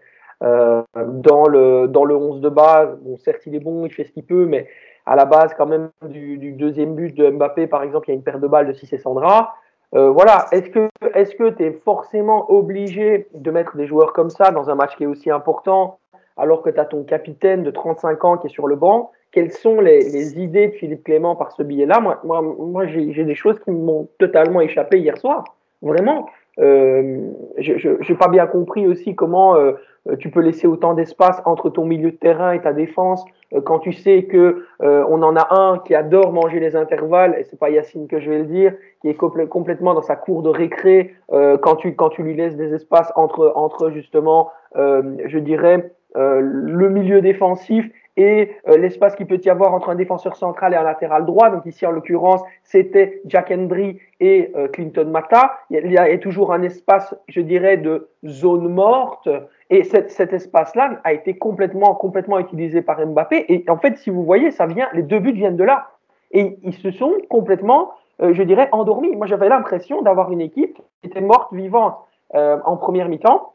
euh, 0.43 0.81
dans, 0.95 1.45
le, 1.45 1.89
dans 1.89 2.05
le 2.05 2.15
11 2.15 2.39
de 2.39 2.47
base. 2.47 2.97
Bon, 3.01 3.17
certes, 3.17 3.41
il 3.45 3.53
est 3.53 3.59
bon, 3.59 3.85
il 3.85 3.91
fait 3.91 4.05
ce 4.05 4.13
qu'il 4.13 4.25
peut, 4.25 4.45
mais 4.45 4.65
à 5.05 5.17
la 5.17 5.25
base, 5.25 5.53
quand 5.57 5.65
même, 5.65 5.89
du, 6.07 6.53
deuxième 6.53 6.95
but 6.95 7.13
de 7.13 7.29
Mbappé, 7.29 7.67
par 7.67 7.83
exemple, 7.83 8.07
il 8.07 8.11
y 8.11 8.13
a 8.13 8.15
une 8.15 8.23
paire 8.23 8.39
de 8.39 8.47
balles 8.47 8.65
de 8.65 8.71
Cissé 8.71 8.97
Sandra. 8.97 9.55
Euh, 9.93 10.09
voilà, 10.09 10.45
est-ce 10.53 10.69
que 10.69 10.87
est-ce 11.15 11.35
que 11.35 11.49
tu 11.49 11.63
es 11.65 11.71
forcément 11.83 12.49
obligé 12.49 13.27
de 13.33 13.51
mettre 13.51 13.75
des 13.75 13.85
joueurs 13.85 14.13
comme 14.13 14.29
ça 14.29 14.51
dans 14.51 14.69
un 14.69 14.75
match 14.75 14.95
qui 14.95 15.03
est 15.03 15.07
aussi 15.07 15.29
important, 15.29 15.99
alors 16.37 16.61
que 16.61 16.69
tu 16.69 16.79
as 16.79 16.85
ton 16.85 17.03
capitaine 17.03 17.63
de 17.63 17.71
35 17.71 18.23
ans 18.23 18.37
qui 18.37 18.47
est 18.47 18.49
sur 18.49 18.67
le 18.67 18.77
banc? 18.77 19.11
Quelles 19.33 19.51
sont 19.51 19.81
les, 19.81 19.99
les 19.99 20.39
idées 20.39 20.69
de 20.69 20.75
Philippe 20.75 21.03
Clément 21.03 21.35
par 21.35 21.51
ce 21.51 21.61
billet-là 21.61 21.99
Moi, 21.99 22.21
moi, 22.23 22.41
moi 22.41 22.85
j'ai 22.87 23.25
des 23.25 23.35
choses 23.35 23.59
qui 23.59 23.71
m'ont 23.71 24.07
totalement 24.17 24.61
échappé 24.61 24.99
hier 24.99 25.17
soir. 25.17 25.43
Vraiment. 25.85 26.25
Euh, 26.59 27.19
je 27.57 27.89
n'ai 27.89 28.17
pas 28.17 28.29
bien 28.29 28.47
compris 28.47 28.87
aussi 28.87 29.13
comment 29.13 29.55
euh, 29.55 29.73
tu 30.19 30.29
peux 30.29 30.39
laisser 30.39 30.67
autant 30.67 30.93
d'espace 30.93 31.41
entre 31.45 31.69
ton 31.69 31.85
milieu 31.85 32.11
de 32.11 32.15
terrain 32.15 32.53
et 32.53 32.61
ta 32.61 32.71
défense 32.71 33.25
euh, 33.53 33.59
quand 33.59 33.79
tu 33.79 33.91
sais 33.91 34.23
que 34.23 34.65
on 34.79 35.21
en 35.21 35.35
a 35.35 35.53
un 35.53 35.79
qui 35.79 35.93
adore 35.93 36.31
manger 36.31 36.61
les 36.61 36.77
intervalles 36.77 37.35
et 37.37 37.43
c'est 37.43 37.59
pas 37.59 37.69
Yacine 37.69 38.07
que 38.07 38.21
je 38.21 38.29
vais 38.29 38.39
le 38.39 38.45
dire 38.45 38.73
qui 39.01 39.09
est 39.09 39.15
complètement 39.15 39.93
dans 39.93 40.01
sa 40.01 40.15
cour 40.15 40.43
de 40.43 40.49
récré 40.49 41.13
quand 41.29 41.75
tu 41.75 41.93
quand 41.95 42.09
tu 42.09 42.23
lui 42.23 42.35
laisses 42.35 42.55
des 42.55 42.73
espaces 42.73 43.11
entre 43.17 43.51
entre 43.55 43.91
justement 43.91 44.51
je 44.75 45.37
dirais 45.39 45.91
le 46.15 46.89
milieu 46.89 47.21
défensif 47.21 47.85
et 48.17 48.55
euh, 48.67 48.77
l'espace 48.77 49.15
qu'il 49.15 49.27
peut 49.27 49.39
y 49.43 49.49
avoir 49.49 49.73
entre 49.73 49.89
un 49.89 49.95
défenseur 49.95 50.35
central 50.35 50.73
et 50.73 50.77
un 50.77 50.83
latéral 50.83 51.25
droit. 51.25 51.49
Donc 51.49 51.65
ici, 51.65 51.85
en 51.85 51.91
l'occurrence, 51.91 52.41
c'était 52.63 53.21
Jack 53.25 53.51
Hendry 53.51 53.99
et 54.19 54.51
euh, 54.55 54.67
Clinton 54.67 55.05
Mata. 55.05 55.57
Il 55.69 55.91
y, 55.91 55.97
a, 55.97 56.17
toujours 56.17 56.53
un 56.53 56.63
espace, 56.63 57.13
je 57.27 57.41
dirais, 57.41 57.77
de 57.77 58.09
zone 58.25 58.69
morte. 58.69 59.27
Et 59.69 59.83
cet 59.83 60.31
espace-là 60.31 60.99
a 61.03 61.13
été 61.13 61.37
complètement, 61.37 61.95
complètement 61.95 62.39
utilisé 62.39 62.81
par 62.81 63.05
Mbappé. 63.05 63.45
Et 63.49 63.65
en 63.69 63.77
fait, 63.77 63.97
si 63.97 64.09
vous 64.09 64.23
voyez, 64.23 64.51
ça 64.51 64.65
vient, 64.65 64.87
les 64.93 65.03
deux 65.03 65.19
buts 65.19 65.33
viennent 65.33 65.57
de 65.57 65.63
là. 65.63 65.89
Et 66.31 66.57
ils 66.63 66.73
se 66.73 66.91
sont 66.91 67.13
complètement, 67.29 67.91
euh, 68.21 68.33
je 68.33 68.43
dirais, 68.43 68.69
endormis. 68.71 69.15
Moi, 69.15 69.27
j'avais 69.27 69.49
l'impression 69.49 70.01
d'avoir 70.01 70.31
une 70.31 70.41
équipe 70.41 70.77
qui 71.01 71.09
était 71.09 71.21
morte, 71.21 71.53
vivante 71.53 71.97
en 72.33 72.75
première 72.75 73.07
mi-temps. 73.07 73.53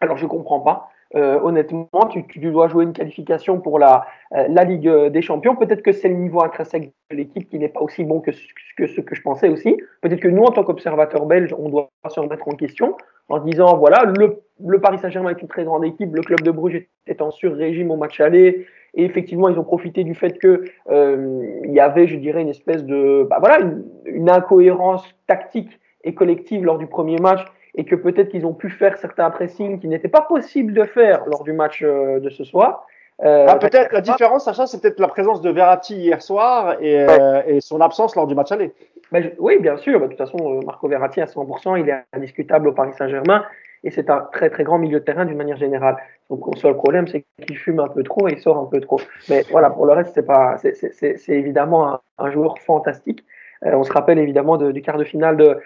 Alors, 0.00 0.16
je 0.16 0.26
comprends 0.26 0.60
pas. 0.60 0.88
Euh, 1.16 1.40
honnêtement, 1.42 1.88
tu, 2.08 2.24
tu, 2.28 2.38
dois 2.38 2.68
jouer 2.68 2.84
une 2.84 2.92
qualification 2.92 3.60
pour 3.60 3.80
la, 3.80 4.06
euh, 4.32 4.46
la 4.48 4.62
Ligue 4.62 4.88
des 4.88 5.22
Champions. 5.22 5.56
Peut-être 5.56 5.82
que 5.82 5.90
c'est 5.90 6.08
le 6.08 6.14
niveau 6.14 6.42
intrinsèque 6.42 6.92
de 7.10 7.16
l'équipe 7.16 7.48
qui 7.48 7.58
n'est 7.58 7.68
pas 7.68 7.80
aussi 7.80 8.04
bon 8.04 8.20
que, 8.20 8.30
que, 8.76 8.86
ce 8.86 9.00
que 9.00 9.14
je 9.14 9.22
pensais 9.22 9.48
aussi. 9.48 9.76
Peut-être 10.02 10.20
que 10.20 10.28
nous, 10.28 10.42
en 10.42 10.52
tant 10.52 10.62
qu'observateurs 10.62 11.26
belges, 11.26 11.54
on 11.58 11.68
doit 11.68 11.90
se 12.08 12.20
remettre 12.20 12.46
en 12.46 12.52
question 12.52 12.96
en 13.28 13.38
disant 13.38 13.76
voilà, 13.76 14.04
le, 14.04 14.42
le 14.64 14.80
Paris 14.80 14.98
Saint-Germain 14.98 15.30
est 15.30 15.42
une 15.42 15.48
très 15.48 15.64
grande 15.64 15.84
équipe, 15.84 16.14
le 16.14 16.22
club 16.22 16.42
de 16.42 16.50
Bruges 16.50 16.86
est 17.06 17.22
en 17.22 17.30
sur-régime 17.30 17.90
au 17.90 17.96
match 17.96 18.20
aller. 18.20 18.66
Et 18.94 19.04
effectivement, 19.04 19.48
ils 19.48 19.58
ont 19.58 19.64
profité 19.64 20.02
du 20.04 20.14
fait 20.14 20.38
que 20.38 20.64
euh, 20.90 21.60
il 21.64 21.72
y 21.72 21.80
avait, 21.80 22.08
je 22.08 22.16
dirais, 22.16 22.42
une 22.42 22.48
espèce 22.48 22.84
de, 22.84 23.26
bah 23.30 23.38
voilà, 23.38 23.60
une, 23.60 23.84
une 24.04 24.28
incohérence 24.28 25.04
tactique 25.28 25.78
et 26.02 26.14
collective 26.14 26.64
lors 26.64 26.78
du 26.78 26.86
premier 26.86 27.16
match 27.18 27.44
et 27.74 27.84
que 27.84 27.94
peut-être 27.94 28.28
qu'ils 28.28 28.46
ont 28.46 28.54
pu 28.54 28.70
faire 28.70 28.96
certains 28.98 29.30
pressings 29.30 29.80
qui 29.80 29.88
n'étaient 29.88 30.08
pas 30.08 30.22
possibles 30.22 30.72
de 30.72 30.84
faire 30.84 31.24
lors 31.26 31.44
du 31.44 31.52
match 31.52 31.82
euh, 31.82 32.20
de 32.20 32.30
ce 32.30 32.44
soir. 32.44 32.86
Euh, 33.22 33.46
ah, 33.48 33.56
peut-être 33.56 33.92
la 33.92 34.00
différence, 34.00 34.44
Sacha, 34.44 34.66
c'est 34.66 34.80
peut-être 34.80 34.98
la 34.98 35.08
présence 35.08 35.42
de 35.42 35.50
Verratti 35.50 35.94
hier 35.94 36.22
soir 36.22 36.76
et, 36.80 37.00
euh, 37.00 37.42
et, 37.46 37.60
son 37.60 37.80
absence 37.80 38.16
lors 38.16 38.26
du 38.26 38.34
match 38.34 38.50
aller. 38.50 38.72
Mais 39.12 39.34
oui, 39.38 39.58
bien 39.60 39.76
sûr. 39.76 40.00
Bah, 40.00 40.06
de 40.06 40.12
toute 40.12 40.18
façon, 40.18 40.60
Marco 40.64 40.88
Verratti 40.88 41.20
à 41.20 41.26
100%, 41.26 41.80
il 41.80 41.88
est 41.88 42.02
indiscutable 42.12 42.68
au 42.68 42.72
Paris 42.72 42.92
Saint-Germain 42.96 43.44
et 43.84 43.90
c'est 43.90 44.08
un 44.10 44.20
très 44.32 44.50
très 44.50 44.64
grand 44.64 44.78
milieu 44.78 45.00
de 45.00 45.04
terrain 45.04 45.26
d'une 45.26 45.36
manière 45.36 45.56
générale. 45.56 45.96
Donc 46.30 46.46
le 46.52 46.58
seul 46.58 46.74
problème, 46.76 47.08
c'est 47.08 47.24
qu'il 47.46 47.58
fume 47.58 47.80
un 47.80 47.88
peu 47.88 48.02
trop 48.02 48.28
et 48.28 48.32
il 48.32 48.38
sort 48.38 48.56
un 48.56 48.66
peu 48.66 48.80
trop. 48.80 49.00
Mais 49.28 49.44
voilà, 49.50 49.68
pour 49.68 49.84
le 49.84 49.92
reste, 49.92 50.12
c'est 50.14 50.26
pas, 50.26 50.56
c'est 50.58 51.28
évidemment 51.28 51.92
un, 51.92 52.00
un, 52.18 52.30
joueur 52.30 52.58
fantastique. 52.58 53.24
on 53.62 53.82
se 53.82 53.92
rappelle 53.92 54.18
évidemment 54.18 54.56
de, 54.56 54.70
du 54.70 54.80
quart 54.80 54.96
de 54.96 55.04
finale 55.04 55.36
de 55.36 55.58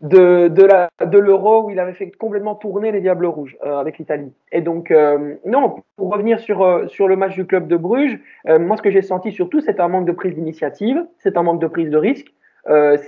de, 0.00 0.48
de, 0.48 0.62
la, 0.62 0.88
de 1.04 1.18
l'euro 1.18 1.64
où 1.64 1.70
il 1.70 1.78
avait 1.78 1.92
fait 1.92 2.10
complètement 2.10 2.54
tourner 2.54 2.90
les 2.90 3.00
Diables 3.00 3.26
Rouges 3.26 3.56
euh, 3.64 3.78
avec 3.78 3.98
l'Italie. 3.98 4.32
Et 4.50 4.60
donc, 4.60 4.90
euh, 4.90 5.34
non, 5.44 5.76
pour 5.96 6.10
revenir 6.10 6.40
sur, 6.40 6.62
euh, 6.62 6.86
sur 6.88 7.06
le 7.06 7.16
match 7.16 7.34
du 7.34 7.46
club 7.46 7.68
de 7.68 7.76
Bruges, 7.76 8.18
moi 8.46 8.76
ce 8.76 8.82
que 8.82 8.90
j'ai 8.90 9.02
senti 9.02 9.32
surtout, 9.32 9.60
c'est 9.60 9.80
un 9.80 9.88
manque 9.88 10.06
de 10.06 10.12
prise 10.12 10.34
d'initiative, 10.34 11.04
c'est 11.18 11.36
un 11.36 11.42
manque 11.42 11.60
de 11.60 11.66
prise 11.66 11.90
de 11.90 11.98
risque, 11.98 12.32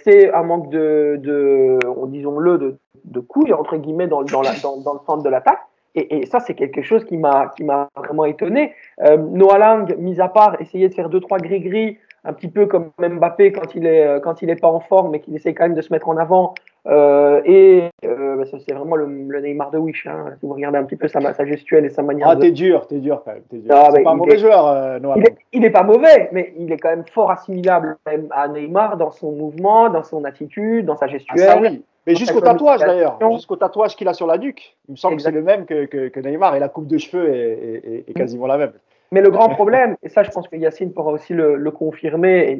c'est 0.04 0.32
un 0.32 0.42
manque 0.42 0.70
de, 0.70 1.18
de 1.20 1.78
disons-le, 2.08 2.58
de, 2.58 2.78
de 3.04 3.20
couilles, 3.20 3.52
entre 3.52 3.76
guillemets, 3.76 4.06
dans, 4.06 4.22
dans, 4.22 4.42
la, 4.42 4.50
dans, 4.62 4.76
le 4.76 5.00
centre 5.06 5.22
de 5.22 5.28
l'attaque. 5.28 5.60
Et, 5.94 6.20
et, 6.20 6.26
ça, 6.26 6.40
c'est 6.40 6.54
quelque 6.54 6.82
chose 6.82 7.04
qui 7.04 7.18
m'a 7.18 7.52
qui 7.54 7.64
m'a 7.64 7.88
vraiment 7.96 8.24
étonné. 8.24 8.74
Euh, 9.02 9.16
Noah 9.16 9.58
Lang, 9.58 9.94
mis 9.98 10.20
à 10.20 10.28
part, 10.28 10.60
essayait 10.60 10.88
de 10.88 10.94
faire 10.94 11.10
deux 11.10 11.20
trois 11.20 11.38
gris 11.38 11.60
gris, 11.60 11.98
un 12.24 12.32
petit 12.32 12.48
peu 12.48 12.66
comme 12.66 12.90
Mbappé 12.98 13.52
quand 13.52 13.74
il 13.74 13.86
est 13.86 14.20
quand 14.22 14.42
il 14.42 14.50
est 14.50 14.60
pas 14.60 14.68
en 14.68 14.80
forme, 14.80 15.10
mais 15.10 15.20
qu'il 15.20 15.34
essaie 15.34 15.54
quand 15.54 15.64
même 15.64 15.74
de 15.74 15.82
se 15.82 15.92
mettre 15.92 16.08
en 16.08 16.16
avant. 16.16 16.54
Euh, 16.88 17.40
et 17.44 17.90
euh, 18.04 18.36
bah, 18.36 18.44
c'est 18.44 18.72
vraiment 18.72 18.96
le, 18.96 19.06
le, 19.06 19.40
Neymar 19.40 19.70
de 19.70 19.78
Wish. 19.78 20.06
Hein, 20.06 20.34
si 20.40 20.46
vous 20.46 20.54
regardez 20.54 20.78
un 20.78 20.84
petit 20.84 20.96
peu 20.96 21.06
sa, 21.06 21.20
sa 21.32 21.46
gestuelle 21.46 21.84
et 21.84 21.90
sa 21.90 22.02
manière. 22.02 22.28
Ah, 22.28 22.36
t'es 22.36 22.50
dur, 22.50 22.86
t'es 22.88 22.98
dur 22.98 23.22
quand 23.24 23.32
même. 23.32 23.42
Dur. 23.52 23.62
Ah, 23.70 23.88
c'est 23.90 23.98
bah, 23.98 24.04
pas 24.04 24.10
un 24.10 24.14
mauvais 24.16 24.34
est, 24.34 24.38
joueur, 24.38 24.66
euh, 24.66 24.98
Noah. 24.98 25.14
Il 25.16 25.24
est, 25.24 25.36
il 25.52 25.64
est, 25.64 25.70
pas 25.70 25.84
mauvais, 25.84 26.28
mais 26.32 26.52
il 26.58 26.72
est 26.72 26.78
quand 26.78 26.90
même 26.90 27.04
fort 27.06 27.30
assimilable 27.30 27.98
à 28.30 28.48
Neymar 28.48 28.96
dans 28.96 29.12
son 29.12 29.30
mouvement, 29.30 29.90
dans 29.90 30.02
son 30.02 30.24
attitude, 30.24 30.86
dans 30.86 30.96
sa 30.96 31.06
gestuelle. 31.06 31.46
Ah, 31.48 31.52
ça, 31.52 31.60
oui. 31.60 31.84
Mais 32.04 32.16
jusqu'au 32.16 32.40
tatouage 32.40 32.80
d'ailleurs, 32.80 33.16
jusqu'au 33.30 33.54
tatouage 33.54 33.94
qu'il 33.94 34.08
a 34.08 34.12
sur 34.12 34.26
la 34.26 34.36
nuque. 34.36 34.76
Il 34.88 34.92
me 34.92 34.96
semble 34.96 35.16
que 35.16 35.22
c'est 35.22 35.30
le 35.30 35.42
même 35.42 35.66
que, 35.66 35.84
que, 35.84 36.08
que, 36.08 36.18
Neymar 36.18 36.56
et 36.56 36.58
la 36.58 36.68
coupe 36.68 36.88
de 36.88 36.98
cheveux 36.98 37.32
est, 37.32 37.80
est, 37.84 38.04
est 38.08 38.12
quasiment 38.12 38.48
la 38.48 38.58
même. 38.58 38.72
Mais 39.12 39.20
le 39.20 39.30
grand 39.30 39.50
problème, 39.50 39.96
et 40.02 40.08
ça 40.08 40.22
je 40.22 40.30
pense 40.30 40.48
que 40.48 40.56
Yacine 40.56 40.92
pourra 40.92 41.12
aussi 41.12 41.34
le, 41.34 41.70
confirmer, 41.70 42.50
et 42.50 42.56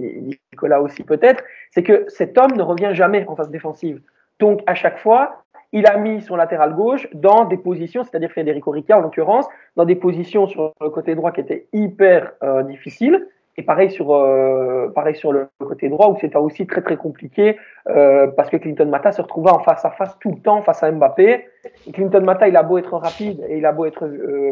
Nicolas 0.53 0.83
aussi 0.83 1.03
peut-être, 1.03 1.43
c'est 1.71 1.83
que 1.83 2.05
cet 2.09 2.37
homme 2.37 2.53
ne 2.55 2.63
revient 2.63 2.91
jamais 2.93 3.25
en 3.27 3.35
phase 3.35 3.51
défensive. 3.51 4.01
Donc, 4.39 4.61
à 4.67 4.75
chaque 4.75 4.99
fois, 4.99 5.45
il 5.73 5.87
a 5.87 5.97
mis 5.97 6.21
son 6.21 6.37
latéral 6.37 6.75
gauche 6.75 7.09
dans 7.15 7.47
des 7.47 7.57
positions, 7.57 8.05
c'est-à-dire 8.05 8.31
Federico 8.31 8.71
Rica 8.71 8.99
en 8.99 9.01
l'occurrence, 9.01 9.47
dans 9.77 9.87
des 9.87 9.95
positions 9.95 10.47
sur 10.47 10.75
le 10.83 10.91
côté 10.91 11.15
droit 11.15 11.33
qui 11.33 11.41
étaient 11.41 11.69
hyper 11.73 12.33
euh, 12.43 12.63
difficiles. 12.63 13.27
Et 13.57 13.63
pareil 13.63 13.91
sur, 13.91 14.15
euh, 14.15 14.89
pareil 14.95 15.15
sur 15.15 15.33
le 15.33 15.49
côté 15.59 15.89
droit 15.89 16.09
où 16.09 16.19
c'était 16.19 16.37
aussi 16.37 16.67
très 16.67 16.81
très 16.83 16.97
compliqué 16.97 17.59
euh, 17.89 18.27
parce 18.27 18.49
que 18.49 18.57
Clinton 18.57 18.87
Mata 18.87 19.13
se 19.13 19.21
retrouvait 19.21 19.51
en 19.51 19.59
face 19.61 19.85
à 19.85 19.91
face 19.91 20.19
tout 20.21 20.31
le 20.31 20.41
temps 20.41 20.63
face 20.63 20.83
à 20.83 20.91
Mbappé. 20.91 21.47
Et 21.87 21.93
Clinton 21.93 22.23
Mata, 22.23 22.49
il 22.49 22.57
a 22.57 22.63
beau 22.63 22.79
être 22.79 22.97
rapide 22.97 23.45
et 23.49 23.59
il 23.59 23.67
a 23.67 23.73
beau 23.73 23.85
être 23.85 24.07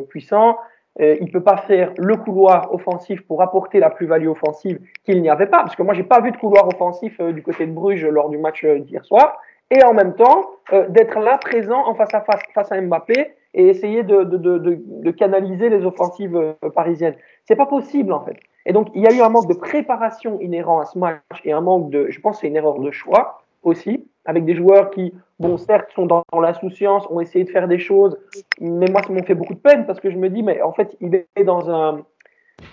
puissant, 0.08 0.56
euh, 1.00 1.16
il 1.20 1.30
peut 1.30 1.42
pas 1.42 1.56
faire 1.56 1.92
le 1.98 2.16
couloir 2.16 2.74
offensif 2.74 3.20
pour 3.26 3.42
apporter 3.42 3.78
la 3.78 3.90
plus-value 3.90 4.28
offensive 4.28 4.80
qu'il 5.04 5.22
n'y 5.22 5.30
avait 5.30 5.46
pas. 5.46 5.58
Parce 5.58 5.76
que 5.76 5.82
moi, 5.82 5.94
j'ai 5.94 6.02
pas 6.02 6.20
vu 6.20 6.32
de 6.32 6.36
couloir 6.36 6.66
offensif 6.66 7.16
euh, 7.20 7.32
du 7.32 7.42
côté 7.42 7.66
de 7.66 7.72
Bruges 7.72 8.04
lors 8.06 8.28
du 8.28 8.38
match 8.38 8.64
d'hier 8.64 9.04
soir 9.04 9.38
et 9.70 9.84
en 9.84 9.94
même 9.94 10.14
temps 10.14 10.50
euh, 10.72 10.88
d'être 10.88 11.18
là 11.20 11.38
présent 11.38 11.86
en 11.86 11.94
face 11.94 12.12
à 12.14 12.20
face 12.20 12.42
face 12.54 12.72
à 12.72 12.80
Mbappé 12.80 13.32
et 13.54 13.68
essayer 13.68 14.02
de, 14.02 14.24
de, 14.24 14.36
de, 14.36 14.78
de 14.86 15.10
canaliser 15.10 15.68
les 15.68 15.84
offensives 15.84 16.36
euh, 16.36 16.70
parisiennes. 16.70 17.16
C'est 17.46 17.56
pas 17.56 17.66
possible 17.66 18.12
en 18.12 18.24
fait. 18.24 18.36
Et 18.66 18.72
donc 18.72 18.88
il 18.94 19.02
y 19.02 19.06
a 19.06 19.12
eu 19.12 19.20
un 19.20 19.28
manque 19.28 19.48
de 19.48 19.54
préparation 19.54 20.40
inhérent 20.40 20.80
à 20.80 20.84
ce 20.84 20.98
match 20.98 21.20
et 21.44 21.52
un 21.52 21.60
manque 21.60 21.90
de, 21.90 22.10
je 22.10 22.20
pense, 22.20 22.40
c'est 22.40 22.48
une 22.48 22.56
erreur 22.56 22.78
de 22.78 22.90
choix 22.90 23.42
aussi, 23.62 24.06
avec 24.24 24.44
des 24.44 24.54
joueurs 24.54 24.90
qui, 24.90 25.12
bon, 25.38 25.56
certes, 25.56 25.90
sont 25.94 26.06
dans, 26.06 26.22
dans 26.32 26.40
l'insouciance, 26.40 27.06
ont 27.10 27.20
essayé 27.20 27.44
de 27.44 27.50
faire 27.50 27.68
des 27.68 27.78
choses, 27.78 28.18
mais 28.60 28.86
moi, 28.90 29.02
ça 29.02 29.12
m'a 29.12 29.22
fait 29.22 29.34
beaucoup 29.34 29.54
de 29.54 29.60
peine 29.60 29.86
parce 29.86 30.00
que 30.00 30.10
je 30.10 30.16
me 30.16 30.28
dis, 30.28 30.42
mais 30.42 30.62
en 30.62 30.72
fait, 30.72 30.96
il 31.00 31.14
est 31.14 31.44
dans 31.44 31.70
un, 31.70 32.04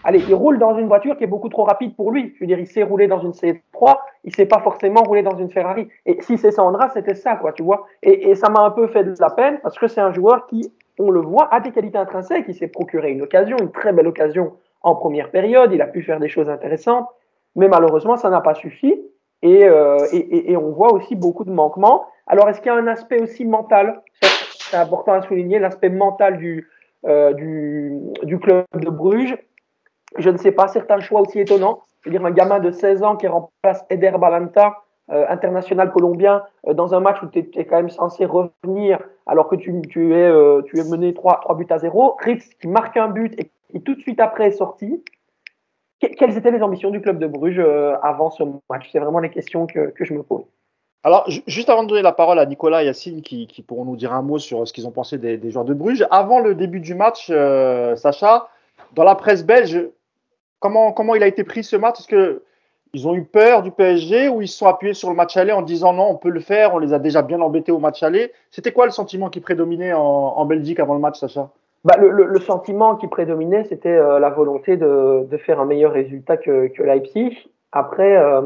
Allez, 0.03 0.19
il 0.27 0.35
roule 0.35 0.59
dans 0.59 0.77
une 0.77 0.88
voiture 0.88 1.17
qui 1.17 1.23
est 1.23 1.27
beaucoup 1.27 1.49
trop 1.49 1.63
rapide 1.63 1.95
pour 1.95 2.11
lui. 2.11 2.33
Je 2.35 2.41
veux 2.41 2.47
dire, 2.47 2.59
il 2.59 2.67
sait 2.67 2.83
rouler 2.83 3.07
dans 3.07 3.19
une 3.19 3.31
C3, 3.31 3.97
il 4.23 4.35
sait 4.35 4.45
pas 4.45 4.59
forcément 4.59 5.01
rouler 5.03 5.23
dans 5.23 5.38
une 5.38 5.49
Ferrari. 5.49 5.88
Et 6.05 6.21
si 6.21 6.38
c'est 6.38 6.51
Sandra, 6.51 6.89
c'était 6.89 7.15
ça, 7.15 7.35
quoi, 7.35 7.53
tu 7.53 7.63
vois. 7.63 7.85
Et, 8.03 8.29
et 8.29 8.35
ça 8.35 8.49
m'a 8.49 8.61
un 8.61 8.71
peu 8.71 8.88
fait 8.88 9.03
de 9.03 9.13
la 9.19 9.29
peine 9.29 9.59
parce 9.61 9.77
que 9.77 9.88
c'est 9.88 10.01
un 10.01 10.13
joueur 10.13 10.47
qui, 10.47 10.71
on 10.99 11.09
le 11.11 11.21
voit, 11.21 11.53
a 11.53 11.59
des 11.59 11.71
qualités 11.71 11.97
intrinsèques. 11.97 12.45
Il 12.47 12.55
s'est 12.55 12.67
procuré 12.67 13.11
une 13.11 13.21
occasion, 13.21 13.57
une 13.57 13.71
très 13.71 13.93
belle 13.93 14.07
occasion 14.07 14.53
en 14.81 14.95
première 14.95 15.31
période. 15.31 15.71
Il 15.73 15.81
a 15.81 15.88
pu 15.88 16.01
faire 16.01 16.19
des 16.19 16.29
choses 16.29 16.49
intéressantes, 16.49 17.07
mais 17.55 17.67
malheureusement, 17.67 18.17
ça 18.17 18.29
n'a 18.29 18.41
pas 18.41 18.53
suffi. 18.53 19.01
Et, 19.43 19.65
euh, 19.65 19.97
et, 20.11 20.57
on 20.57 20.71
voit 20.71 20.91
aussi 20.93 21.15
beaucoup 21.15 21.43
de 21.43 21.51
manquements. 21.51 22.05
Alors, 22.25 22.49
est-ce 22.49 22.59
qu'il 22.59 22.71
y 22.71 22.75
a 22.75 22.77
un 22.77 22.88
aspect 22.88 23.21
aussi 23.21 23.45
mental? 23.45 24.01
C'est 24.21 24.77
important 24.77 25.13
à 25.13 25.21
souligner, 25.21 25.59
l'aspect 25.59 25.89
mental 25.89 26.38
du, 26.38 26.67
euh, 27.05 27.33
du, 27.33 28.39
club 28.39 28.65
de 28.73 28.89
Bruges 28.89 29.38
je 30.17 30.29
ne 30.29 30.38
sais 30.38 30.51
pas, 30.51 30.67
certains 30.67 30.99
choix 30.99 31.21
aussi 31.21 31.39
étonnants. 31.39 31.83
Je 32.01 32.09
veux 32.09 32.17
dire, 32.17 32.25
un 32.25 32.31
gamin 32.31 32.59
de 32.59 32.71
16 32.71 33.03
ans 33.03 33.17
qui 33.17 33.27
remplace 33.27 33.85
Eder 33.89 34.13
Balanta, 34.17 34.77
euh, 35.11 35.25
international 35.29 35.91
colombien, 35.91 36.43
dans 36.73 36.95
un 36.95 37.01
match 37.01 37.21
où 37.21 37.27
tu 37.27 37.39
es, 37.39 37.65
quand 37.65 37.75
même 37.75 37.89
censé 37.89 38.25
revenir 38.25 38.99
alors 39.27 39.47
que 39.47 39.55
tu, 39.55 39.69
es, 39.69 40.63
tu 40.65 40.79
es 40.79 40.83
mené 40.89 41.13
3, 41.13 41.41
3 41.41 41.55
buts 41.55 41.67
à 41.69 41.77
0. 41.77 42.17
Ritz 42.19 42.49
qui 42.59 42.67
marque 42.67 42.97
un 42.97 43.09
but 43.09 43.39
et 43.39 43.51
qui 43.69 43.81
tout 43.81 43.93
de 43.93 43.99
suite 43.99 44.19
après 44.19 44.47
est 44.47 44.51
sorti. 44.51 45.03
Quelles 46.00 46.38
étaient 46.38 46.52
les 46.52 46.62
ambitions 46.62 46.91
du 46.91 47.02
club 47.02 47.20
de 47.20 47.28
Bruges 47.28 47.60
euh, 47.60 47.95
avant 48.04 48.30
ce 48.30 48.43
match? 48.70 48.89
C'est 48.91 49.00
vraiment 49.00 49.20
les 49.20 49.30
questions 49.30 49.68
que, 49.68 49.93
je 50.00 50.14
me 50.14 50.24
pose. 50.24 50.45
Alors, 51.04 51.30
juste 51.48 51.70
avant 51.70 51.84
de 51.84 51.89
donner 51.89 52.02
la 52.02 52.12
parole 52.12 52.39
à 52.39 52.45
Nicolas 52.45 52.84
et 52.84 52.88
Yacine 52.88 53.22
qui, 53.22 53.64
pourront 53.66 53.86
nous 53.86 53.95
dire 53.95 54.14
un 54.14 54.22
mot 54.22 54.39
sur 54.39 54.68
ce 54.68 54.74
qu'ils 54.74 54.88
ont 54.88 54.91
pensé 54.91 55.18
des, 55.18 55.52
joueurs 55.52 55.66
de 55.66 55.74
Bruges, 55.74 56.06
avant 56.12 56.39
le 56.39 56.56
début 56.56 56.80
du 56.80 56.95
match, 56.95 57.28
euh, 57.30 57.95
Sacha, 57.95 58.50
dans 58.93 59.04
la 59.04 59.16
presse 59.16 59.45
belge, 59.45 59.80
comment, 60.60 60.91
comment 60.91 61.16
il 61.16 61.24
a 61.24 61.28
été 61.28 61.43
pris 61.43 61.64
ce 61.64 61.76
match? 61.76 62.00
Est-ce 62.00 62.08
que 62.08 62.43
ils 62.93 63.08
ont 63.08 63.14
eu 63.14 63.26
peur 63.26 63.64
du 63.64 63.72
PSG 63.72 64.30
ou 64.30 64.41
ils 64.41 64.48
se 64.48 64.58
sont 64.58 64.66
appuyés 64.66 64.93
sur 64.93 65.10
le 65.10 65.16
match 65.16 65.36
aller 65.36 65.52
en 65.52 65.62
disant 65.62 65.93
non, 65.93 66.10
on 66.10 66.16
peut 66.16 66.30
le 66.30 66.39
faire, 66.39 66.74
on 66.74 66.80
les 66.80 66.93
a 66.93 67.00
déjà 67.00 67.22
bien 67.22 67.41
embêtés 67.41 67.72
au 67.72 67.80
match 67.80 68.02
aller? 68.02 68.32
C'était 68.50 68.72
quoi 68.72 68.86
le 68.86 68.91
sentiment 68.91 69.30
qui 69.30 69.39
prédominait 69.39 69.93
en 69.93 70.45
Belgique 70.45 70.80
avant 70.80 70.93
le 70.93 71.02
match, 71.02 71.20
Sacha? 71.20 71.50
Bah, 71.88 71.95
le, 71.97 72.09
le, 72.09 72.25
le, 72.25 72.39
sentiment 72.41 72.97
qui 72.97 73.07
prédominait, 73.07 73.63
c'était 73.63 73.88
euh, 73.88 74.19
la 74.19 74.29
volonté 74.29 74.75
de, 74.75 75.23
de, 75.23 75.38
faire 75.38 75.61
un 75.61 75.65
meilleur 75.65 75.93
résultat 75.93 76.35
que, 76.35 76.67
que 76.67 76.83
Leipzig. 76.83 77.49
Après, 77.71 78.17
euh, 78.17 78.41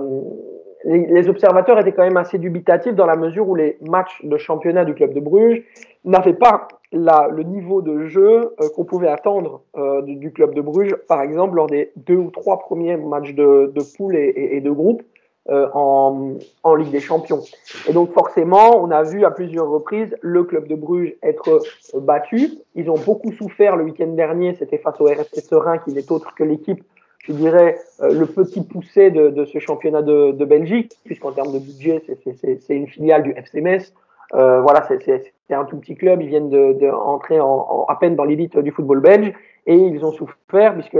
les, 0.85 1.07
les, 1.07 1.27
observateurs 1.27 1.79
étaient 1.79 1.91
quand 1.91 2.03
même 2.03 2.17
assez 2.17 2.37
dubitatifs 2.37 2.93
dans 2.93 3.07
la 3.07 3.15
mesure 3.15 3.49
où 3.49 3.55
les 3.55 3.79
matchs 3.81 4.23
de 4.23 4.37
championnat 4.37 4.85
du 4.85 4.93
club 4.93 5.15
de 5.15 5.19
Bruges 5.19 5.63
n'avaient 6.05 6.33
pas 6.33 6.67
la, 6.91 7.29
le 7.31 7.41
niveau 7.41 7.81
de 7.81 8.05
jeu 8.05 8.53
euh, 8.61 8.69
qu'on 8.75 8.85
pouvait 8.85 9.07
attendre 9.07 9.63
euh, 9.75 10.03
du, 10.03 10.17
du, 10.17 10.31
club 10.31 10.53
de 10.53 10.61
Bruges, 10.61 10.95
par 11.07 11.23
exemple, 11.23 11.55
lors 11.55 11.67
des 11.67 11.91
deux 11.95 12.17
ou 12.17 12.29
trois 12.29 12.59
premiers 12.59 12.95
matchs 12.95 13.33
de, 13.33 13.71
de 13.73 13.97
poule 13.97 14.17
et, 14.17 14.27
et, 14.27 14.57
et, 14.57 14.61
de 14.61 14.69
groupe. 14.69 15.01
Euh, 15.49 15.67
en, 15.73 16.75
Ligue 16.75 16.91
des 16.91 16.99
Champions. 16.99 17.41
Et 17.89 17.93
donc 17.93 18.13
forcément, 18.13 18.81
on 18.81 18.91
a 18.91 19.03
vu 19.03 19.25
à 19.25 19.31
plusieurs 19.31 19.67
reprises 19.67 20.15
le 20.21 20.43
club 20.43 20.67
de 20.67 20.75
Bruges 20.75 21.15
être 21.23 21.61
euh, 21.95 21.99
battu. 21.99 22.51
Ils 22.75 22.89
ont 22.89 22.97
beaucoup 22.97 23.31
souffert 23.31 23.75
le 23.75 23.83
week-end 23.85 24.07
dernier, 24.07 24.55
c'était 24.55 24.77
face 24.77 24.99
au 25.01 25.05
RFC 25.05 25.41
Serein 25.41 25.79
qui 25.79 25.93
n'est 25.93 26.11
autre 26.11 26.35
que 26.35 26.43
l'équipe, 26.43 26.83
je 27.25 27.33
dirais, 27.33 27.79
euh, 28.01 28.13
le 28.13 28.25
petit 28.27 28.61
poussé 28.61 29.09
de, 29.09 29.45
ce 29.45 29.59
championnat 29.59 30.03
de, 30.03 30.31
de 30.31 30.45
Belgique, 30.45 30.93
puisqu'en 31.05 31.31
termes 31.31 31.53
de 31.53 31.59
budget, 31.59 32.03
c'est 32.05 32.75
une 32.75 32.87
filiale 32.87 33.23
du 33.23 33.31
FC 33.31 33.61
Metz. 33.61 33.93
Euh, 34.33 34.61
voilà, 34.61 34.87
c'est 34.87 35.53
un 35.53 35.65
tout 35.65 35.77
petit 35.77 35.95
club, 35.95 36.21
ils 36.21 36.29
viennent 36.29 36.49
de, 36.49 36.73
de 36.73 36.87
entrer 36.87 37.39
en, 37.39 37.47
en, 37.47 37.85
à 37.89 37.95
peine 37.97 38.15
dans 38.15 38.23
l'élite 38.23 38.57
du 38.59 38.71
football 38.71 39.01
belge 39.01 39.33
et 39.67 39.75
ils 39.75 40.05
ont 40.05 40.11
souffert 40.11 40.73
puisque 40.73 40.97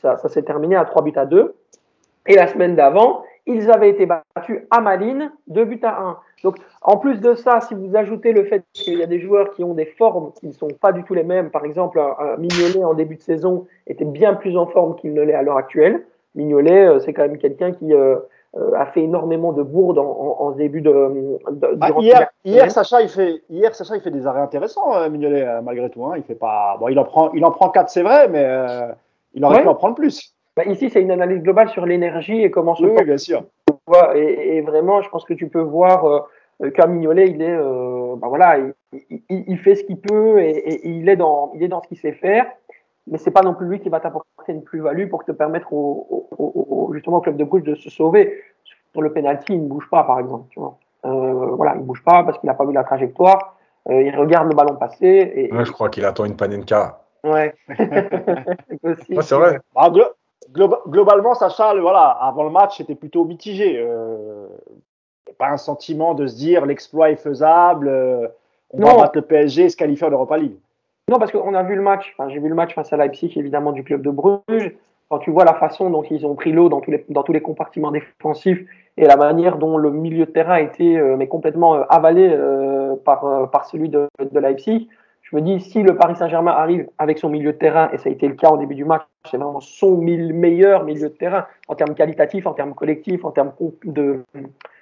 ça, 0.00 0.16
ça 0.18 0.28
s'est 0.28 0.42
terminé 0.42 0.76
à 0.76 0.84
3 0.84 1.02
buts 1.02 1.12
à 1.16 1.26
2. 1.26 1.54
Et 2.26 2.36
la 2.36 2.46
semaine 2.46 2.76
d'avant, 2.76 3.22
ils 3.46 3.70
avaient 3.70 3.90
été 3.90 4.06
battus 4.06 4.62
à 4.70 4.80
Malines, 4.80 5.30
2 5.48 5.64
buts 5.64 5.80
à 5.82 6.00
1. 6.00 6.18
Donc, 6.42 6.56
en 6.82 6.96
plus 6.96 7.20
de 7.20 7.34
ça, 7.34 7.60
si 7.60 7.74
vous 7.74 7.96
ajoutez 7.96 8.32
le 8.32 8.44
fait 8.44 8.64
qu'il 8.72 8.98
y 8.98 9.02
a 9.02 9.06
des 9.06 9.20
joueurs 9.20 9.50
qui 9.50 9.64
ont 9.64 9.74
des 9.74 9.86
formes 9.86 10.32
qui 10.32 10.46
ne 10.46 10.52
sont 10.52 10.68
pas 10.68 10.92
du 10.92 11.04
tout 11.04 11.14
les 11.14 11.22
mêmes, 11.24 11.50
par 11.50 11.64
exemple, 11.64 12.00
Mignolet 12.38 12.84
en 12.84 12.94
début 12.94 13.16
de 13.16 13.22
saison 13.22 13.66
était 13.86 14.04
bien 14.04 14.34
plus 14.34 14.56
en 14.56 14.66
forme 14.66 14.96
qu'il 14.96 15.14
ne 15.14 15.22
l'est 15.22 15.34
à 15.34 15.42
l'heure 15.42 15.56
actuelle. 15.56 16.04
Mignolet, 16.34 16.86
euh, 16.86 17.00
c'est 17.00 17.12
quand 17.12 17.22
même 17.22 17.38
quelqu'un 17.38 17.72
qui 17.72 17.94
euh, 17.94 18.16
euh, 18.56 18.72
a 18.76 18.86
fait 18.86 19.02
énormément 19.02 19.52
de 19.52 19.64
bourdes 19.64 19.98
en, 19.98 20.04
en, 20.04 20.46
en 20.46 20.50
début 20.52 20.80
de. 20.80 20.92
de 21.50 21.74
bah, 21.74 21.88
hier, 21.98 22.28
hier, 22.44 22.70
Sacha, 22.70 23.02
il 23.02 23.08
fait, 23.08 23.42
hier, 23.50 23.74
Sacha, 23.74 23.96
il 23.96 24.00
fait 24.00 24.12
des 24.12 24.28
arrêts 24.28 24.40
intéressants, 24.40 24.94
euh, 24.94 25.08
Mignolet, 25.10 25.42
euh, 25.42 25.60
malgré 25.60 25.90
tout. 25.90 26.04
Hein. 26.04 26.14
Il 26.16 26.22
fait 26.22 26.36
pas. 26.36 26.76
Bon, 26.78 26.86
il 26.86 26.96
en 26.98 27.04
prend, 27.04 27.32
il 27.32 27.44
en 27.44 27.50
prend 27.50 27.68
4, 27.70 27.88
c'est 27.88 28.02
vrai, 28.02 28.28
mais 28.28 28.44
euh, 28.44 28.92
il 29.32 29.44
aurait 29.44 29.56
ouais. 29.56 29.62
pu 29.62 29.68
en 29.68 29.74
prendre 29.74 29.96
plus. 29.96 30.33
Bah, 30.56 30.64
ici, 30.66 30.88
c'est 30.90 31.02
une 31.02 31.10
analyse 31.10 31.42
globale 31.42 31.68
sur 31.68 31.84
l'énergie 31.84 32.42
et 32.42 32.50
comment 32.50 32.74
se. 32.74 32.84
Oui, 32.84 32.92
oui, 32.96 33.04
bien 33.04 33.18
sûr. 33.18 33.44
Et, 34.14 34.56
et, 34.56 34.60
vraiment, 34.60 35.02
je 35.02 35.08
pense 35.10 35.24
que 35.24 35.34
tu 35.34 35.48
peux 35.48 35.60
voir 35.60 36.06
euh, 36.62 36.70
qu'un 36.70 36.86
Mignolet, 36.86 37.28
il 37.28 37.42
est, 37.42 37.56
euh, 37.56 38.14
bah, 38.16 38.28
voilà, 38.28 38.58
il, 38.58 38.74
il, 39.10 39.44
il, 39.48 39.58
fait 39.58 39.74
ce 39.74 39.84
qu'il 39.84 39.98
peut 40.00 40.40
et, 40.40 40.50
et, 40.50 40.88
il 40.88 41.08
est 41.08 41.16
dans, 41.16 41.52
il 41.54 41.62
est 41.62 41.68
dans 41.68 41.82
ce 41.82 41.88
qu'il 41.88 41.98
sait 41.98 42.12
faire. 42.12 42.46
Mais 43.06 43.18
c'est 43.18 43.30
pas 43.30 43.42
non 43.42 43.54
plus 43.54 43.66
lui 43.66 43.80
qui 43.80 43.88
va 43.90 44.00
t'apporter 44.00 44.24
une 44.48 44.62
plus-value 44.62 45.08
pour 45.08 45.24
te 45.24 45.32
permettre 45.32 45.72
au, 45.72 46.28
au, 46.38 46.86
au, 46.88 46.94
justement 46.94 47.18
au 47.18 47.20
club 47.20 47.36
de 47.36 47.44
Bruges 47.44 47.64
de 47.64 47.74
se 47.74 47.90
sauver. 47.90 48.40
Sur 48.92 49.02
le 49.02 49.12
penalty, 49.12 49.54
il 49.54 49.64
ne 49.64 49.68
bouge 49.68 49.88
pas, 49.90 50.04
par 50.04 50.20
exemple. 50.20 50.46
Tu 50.50 50.60
vois. 50.60 50.78
Euh, 51.04 51.54
voilà, 51.56 51.74
il 51.76 51.82
bouge 51.82 52.02
pas 52.02 52.22
parce 52.22 52.38
qu'il 52.38 52.46
n'a 52.46 52.54
pas 52.54 52.64
vu 52.64 52.72
la 52.72 52.84
trajectoire. 52.84 53.56
Euh, 53.90 54.02
il 54.02 54.16
regarde 54.16 54.48
le 54.48 54.54
ballon 54.54 54.76
passer. 54.76 55.32
Et, 55.34 55.52
ouais, 55.52 55.64
je 55.64 55.72
crois 55.72 55.90
qu'il 55.90 56.04
attend 56.06 56.24
une 56.24 56.36
panenka. 56.36 57.02
Ouais. 57.24 57.54
ouais 57.68 58.96
c'est 59.20 59.34
vrai. 59.34 59.58
Bah, 59.74 59.90
glo 60.52 60.68
glo 60.68 60.78
globalement, 60.88 61.34
Sacha, 61.34 61.74
voilà, 61.74 62.08
avant 62.08 62.44
le 62.44 62.50
match, 62.50 62.76
c'était 62.78 62.94
plutôt 62.94 63.24
mitigé. 63.24 63.76
Euh, 63.78 64.46
pas 65.38 65.48
un 65.48 65.56
sentiment 65.56 66.14
de 66.14 66.26
se 66.26 66.36
dire 66.36 66.66
l'exploit 66.66 67.10
est 67.10 67.16
faisable, 67.16 67.88
euh, 67.88 68.28
on 68.72 68.80
non. 68.80 68.88
va 68.88 69.02
battre 69.02 69.16
le 69.16 69.22
PSG 69.22 69.64
et 69.64 69.68
se 69.68 69.76
qualifier 69.76 70.06
en 70.06 70.10
Europa 70.10 70.36
League. 70.36 70.56
Non, 71.08 71.18
parce 71.18 71.32
qu'on 71.32 71.54
a 71.54 71.62
vu 71.62 71.74
le 71.74 71.82
match. 71.82 72.14
Enfin, 72.16 72.30
J'ai 72.30 72.38
vu 72.38 72.48
le 72.48 72.54
match 72.54 72.74
face 72.74 72.92
à 72.92 72.96
Leipzig, 72.96 73.32
évidemment, 73.36 73.72
du 73.72 73.84
club 73.84 74.02
de 74.02 74.10
Bruges. 74.10 74.74
Quand 75.10 75.18
tu 75.18 75.30
vois 75.30 75.44
la 75.44 75.54
façon 75.54 75.90
dont 75.90 76.02
ils 76.02 76.24
ont 76.24 76.34
pris 76.34 76.50
l'eau 76.50 76.70
dans, 76.70 76.80
tous 76.80 76.90
les, 76.90 77.04
dans 77.10 77.22
tous 77.22 77.32
les 77.32 77.42
compartiments 77.42 77.90
défensifs 77.90 78.64
et 78.96 79.04
la 79.04 79.16
manière 79.16 79.58
dont 79.58 79.76
le 79.76 79.90
milieu 79.90 80.24
de 80.24 80.30
terrain 80.30 80.54
a 80.54 80.60
été 80.60 80.96
euh, 80.96 81.16
mais 81.16 81.26
complètement 81.28 81.74
euh, 81.74 81.82
avalé 81.90 82.34
par, 83.04 83.50
par 83.50 83.66
celui 83.66 83.90
de, 83.90 84.08
de 84.18 84.40
Leipzig, 84.40 84.88
je 85.24 85.36
me 85.36 85.40
dis, 85.40 85.58
si 85.60 85.82
le 85.82 85.96
Paris 85.96 86.16
Saint-Germain 86.16 86.52
arrive 86.52 86.86
avec 86.98 87.18
son 87.18 87.30
milieu 87.30 87.52
de 87.52 87.58
terrain, 87.58 87.88
et 87.92 87.98
ça 87.98 88.10
a 88.10 88.12
été 88.12 88.28
le 88.28 88.34
cas 88.34 88.50
au 88.50 88.58
début 88.58 88.74
du 88.74 88.84
match, 88.84 89.02
c'est 89.30 89.38
vraiment 89.38 89.60
son 89.60 89.96
meilleur 89.96 90.84
milieu 90.84 91.08
de 91.08 91.14
terrain 91.14 91.46
en 91.68 91.74
termes 91.74 91.94
qualitatifs, 91.94 92.46
en 92.46 92.52
termes 92.52 92.74
collectifs, 92.74 93.24
en 93.24 93.30
termes 93.30 93.52
de, 93.84 94.22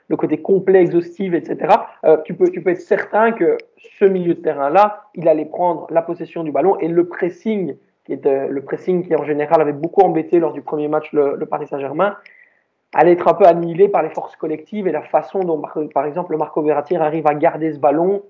le 0.09 0.17
côté 0.17 0.43
complet, 0.43 0.81
exhaustif, 0.83 1.33
etc. 1.33 1.75
Euh, 2.05 2.17
tu, 2.25 2.35
peux, 2.35 2.51
être 2.67 2.81
certain 2.81 3.31
que 3.31 3.57
ce 3.99 4.05
milieu 4.05 4.35
de 4.35 4.41
terrain-là, 4.41 5.05
il 5.15 5.29
allait 5.29 5.45
prendre 5.45 5.87
la 5.91 6.03
possession 6.03 6.43
du 6.43 6.51
ballon 6.51 6.77
et 6.81 6.89
le 6.89 7.07
pressing, 7.07 7.77
qui 8.05 8.13
est 8.13 8.27
euh, 8.27 8.49
le 8.49 8.63
pressing 8.63 9.07
qui 9.07 9.15
en 9.15 9.25
général 9.25 9.61
avait 9.61 9.73
beaucoup 9.73 10.01
embêté 10.01 10.41
lors 10.41 10.53
du 10.53 10.61
premier 10.61 10.89
match 10.89 11.13
le, 11.13 11.37
le 11.37 11.47
Paris 11.47 11.69
Saint-Germain, 11.69 12.17
allait 12.95 13.13
être 13.13 13.29
un 13.29 13.35
peu 13.35 13.47
annihilé 13.47 13.89
par 13.89 14.03
les 14.03 14.11
forces 14.11 14.35
collectives 14.37 14.89
et 14.89 14.93
la 14.93 15.03
façon 15.03 15.41
dont, 15.41 15.63
par 15.95 16.05
exemple, 16.05 16.37
Marco 16.37 16.61
Verratti 16.63 16.97
arrive 16.97 17.27
à 17.29 17.35
garder 17.35 17.73
ce 17.73 17.79
ballon 17.79 18.23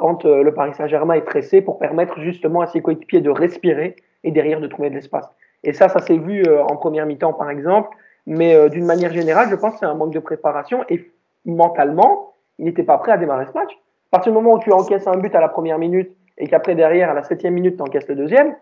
quand 0.00 0.24
euh, 0.24 0.42
le 0.42 0.52
Paris 0.52 0.72
Saint-Germain 0.74 1.14
est 1.14 1.20
pressé 1.20 1.60
pour 1.60 1.78
permettre 1.78 2.18
justement 2.20 2.62
à 2.62 2.66
ses 2.66 2.80
coéquipiers 2.80 3.20
de 3.20 3.30
respirer 3.30 3.96
et 4.24 4.30
derrière 4.30 4.60
de 4.60 4.66
trouver 4.66 4.90
de 4.90 4.94
l'espace. 4.94 5.28
Et 5.62 5.72
ça, 5.72 5.88
ça 5.88 6.00
s'est 6.00 6.16
vu 6.16 6.42
euh, 6.46 6.64
en 6.64 6.76
première 6.76 7.06
mi-temps, 7.06 7.34
par 7.34 7.50
exemple. 7.50 7.90
Mais 8.26 8.54
euh, 8.54 8.68
d'une 8.68 8.86
manière 8.86 9.12
générale, 9.12 9.48
je 9.50 9.54
pense 9.54 9.74
que 9.74 9.80
c'est 9.80 9.86
un 9.86 9.94
manque 9.94 10.12
de 10.12 10.18
préparation 10.18 10.84
et 10.88 11.10
mentalement, 11.44 12.34
il 12.58 12.64
n'était 12.64 12.82
pas 12.82 12.98
prêt 12.98 13.12
à 13.12 13.18
démarrer 13.18 13.46
ce 13.46 13.52
match. 13.52 13.72
À 13.72 14.16
partir 14.16 14.32
du 14.32 14.38
moment 14.38 14.54
où 14.54 14.58
tu 14.58 14.72
encaisses 14.72 15.06
un 15.06 15.16
but 15.16 15.34
à 15.34 15.40
la 15.40 15.48
première 15.48 15.78
minute 15.78 16.10
et 16.38 16.48
qu'après 16.48 16.74
derrière, 16.74 17.10
à 17.10 17.14
la 17.14 17.22
septième 17.22 17.54
minute, 17.54 17.76
tu 17.76 17.82
encaisses 17.82 18.08
le 18.08 18.16
deuxième, 18.16 18.56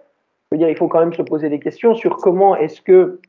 il 0.53 0.77
faut 0.77 0.89
quand 0.89 1.01
même 1.01 1.13
se 1.13 1.23
poser 1.23 1.49
des 1.49 1.61
questions 1.61 1.95
sur 1.95 2.17
comment 2.17 2.57
est-ce 2.57 2.83
que 2.83 3.21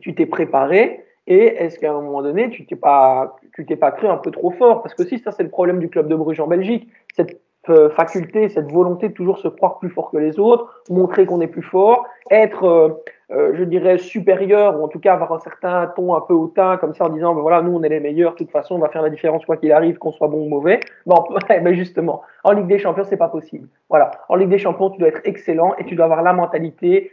tu 0.00 0.14
t'es 0.14 0.26
préparé 0.26 1.03
et 1.26 1.44
est-ce 1.56 1.78
qu'à 1.78 1.90
un 1.90 2.00
moment 2.00 2.22
donné, 2.22 2.50
tu 2.50 2.66
t'es 2.66 2.76
pas, 2.76 3.36
tu 3.54 3.64
t'es 3.64 3.76
pas 3.76 3.92
cru 3.92 4.08
un 4.08 4.18
peu 4.18 4.30
trop 4.30 4.50
fort? 4.50 4.82
Parce 4.82 4.94
que 4.94 5.04
si 5.04 5.18
ça, 5.18 5.32
c'est 5.32 5.42
le 5.42 5.48
problème 5.48 5.78
du 5.78 5.88
club 5.88 6.08
de 6.08 6.14
Bruges 6.14 6.40
en 6.40 6.46
Belgique, 6.46 6.88
cette 7.14 7.40
euh, 7.70 7.88
faculté, 7.88 8.50
cette 8.50 8.70
volonté 8.70 9.08
de 9.08 9.14
toujours 9.14 9.38
se 9.38 9.48
croire 9.48 9.78
plus 9.78 9.88
fort 9.88 10.10
que 10.10 10.18
les 10.18 10.38
autres, 10.38 10.82
montrer 10.90 11.24
qu'on 11.24 11.40
est 11.40 11.46
plus 11.46 11.62
fort, 11.62 12.04
être, 12.30 12.64
euh, 12.64 12.88
euh, 13.30 13.52
je 13.54 13.64
dirais, 13.64 13.96
supérieur, 13.96 14.78
ou 14.78 14.84
en 14.84 14.88
tout 14.88 14.98
cas 14.98 15.14
avoir 15.14 15.32
un 15.32 15.38
certain 15.38 15.90
ton 15.96 16.14
un 16.14 16.20
peu 16.20 16.34
hautain, 16.34 16.76
comme 16.76 16.92
ça 16.92 17.06
en 17.06 17.08
disant, 17.08 17.34
ben 17.34 17.40
voilà, 17.40 17.62
nous 17.62 17.74
on 17.74 17.82
est 17.82 17.88
les 17.88 18.00
meilleurs, 18.00 18.32
de 18.32 18.36
toute 18.36 18.50
façon 18.50 18.74
on 18.74 18.80
va 18.80 18.90
faire 18.90 19.00
la 19.00 19.08
différence 19.08 19.46
quoi 19.46 19.56
qu'il 19.56 19.72
arrive, 19.72 19.96
qu'on 19.96 20.12
soit 20.12 20.28
bon 20.28 20.44
ou 20.44 20.48
mauvais. 20.50 20.80
Bon, 21.06 21.24
mais 21.48 21.74
justement, 21.74 22.20
en 22.42 22.52
Ligue 22.52 22.66
des 22.66 22.78
Champions, 22.78 23.04
c'est 23.04 23.16
pas 23.16 23.28
possible. 23.28 23.66
Voilà, 23.88 24.10
en 24.28 24.36
Ligue 24.36 24.50
des 24.50 24.58
Champions, 24.58 24.90
tu 24.90 24.98
dois 24.98 25.08
être 25.08 25.22
excellent 25.24 25.74
et 25.78 25.86
tu 25.86 25.94
dois 25.94 26.04
avoir 26.04 26.22
la 26.22 26.34
mentalité 26.34 27.12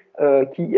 qui, 0.53 0.78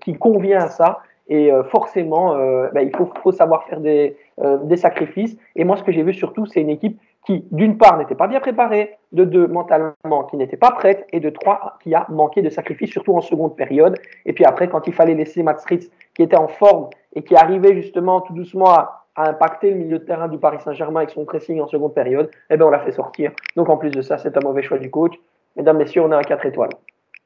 qui 0.00 0.14
convient 0.14 0.62
à 0.62 0.68
ça. 0.68 1.00
Et 1.30 1.50
euh, 1.52 1.62
forcément, 1.64 2.34
ben, 2.72 2.82
il 2.82 2.92
faut, 2.94 3.32
savoir 3.32 3.64
faire 3.64 3.80
des, 3.80 4.16
des 4.64 4.76
sacrifices. 4.76 5.36
Et 5.56 5.64
moi, 5.64 5.76
ce 5.76 5.82
que 5.84 5.92
j'ai 5.92 6.02
vu 6.02 6.12
surtout, 6.12 6.44
c'est 6.44 6.60
une 6.60 6.70
équipe 6.70 6.98
qui, 7.26 7.44
d'une 7.50 7.76
part, 7.78 7.98
n'était 7.98 8.14
pas 8.14 8.26
bien 8.26 8.40
préparée, 8.40 8.96
de 9.12 9.24
deux, 9.24 9.46
mentalement, 9.46 10.24
qui 10.30 10.36
n'était 10.36 10.56
pas 10.56 10.70
prête, 10.70 11.06
et 11.12 11.20
de 11.20 11.30
trois, 11.30 11.78
qui 11.82 11.94
a 11.94 12.06
manqué 12.08 12.42
de 12.42 12.50
sacrifice, 12.50 12.90
surtout 12.90 13.14
en 13.14 13.20
seconde 13.20 13.56
période. 13.56 13.98
Et 14.26 14.32
puis 14.32 14.44
après, 14.44 14.68
quand 14.68 14.86
il 14.86 14.92
fallait 14.92 15.14
laisser 15.14 15.42
Matt 15.42 15.64
Ritz, 15.64 15.90
qui 16.14 16.22
était 16.22 16.36
en 16.36 16.48
forme 16.48 16.88
et 17.14 17.22
qui 17.22 17.36
arrivait 17.36 17.74
justement 17.74 18.20
tout 18.20 18.32
doucement 18.32 18.70
à, 18.70 19.06
à 19.16 19.28
impacter 19.28 19.70
le 19.70 19.76
milieu 19.76 19.98
de 19.98 20.04
terrain 20.04 20.28
du 20.28 20.38
Paris 20.38 20.58
Saint-Germain 20.60 21.00
avec 21.00 21.10
son 21.10 21.24
pressing 21.24 21.60
en 21.60 21.66
seconde 21.66 21.94
période, 21.94 22.30
eh 22.48 22.56
bien, 22.56 22.66
on 22.66 22.70
l'a 22.70 22.80
fait 22.80 22.92
sortir. 22.92 23.32
Donc, 23.56 23.68
en 23.68 23.76
plus 23.76 23.90
de 23.90 24.02
ça, 24.02 24.18
c'est 24.18 24.36
un 24.36 24.40
mauvais 24.40 24.62
choix 24.62 24.78
du 24.78 24.90
coach. 24.90 25.14
Mesdames, 25.56 25.76
Messieurs, 25.76 26.02
on 26.02 26.12
a 26.12 26.16
un 26.16 26.22
4 26.22 26.46
étoiles. 26.46 26.70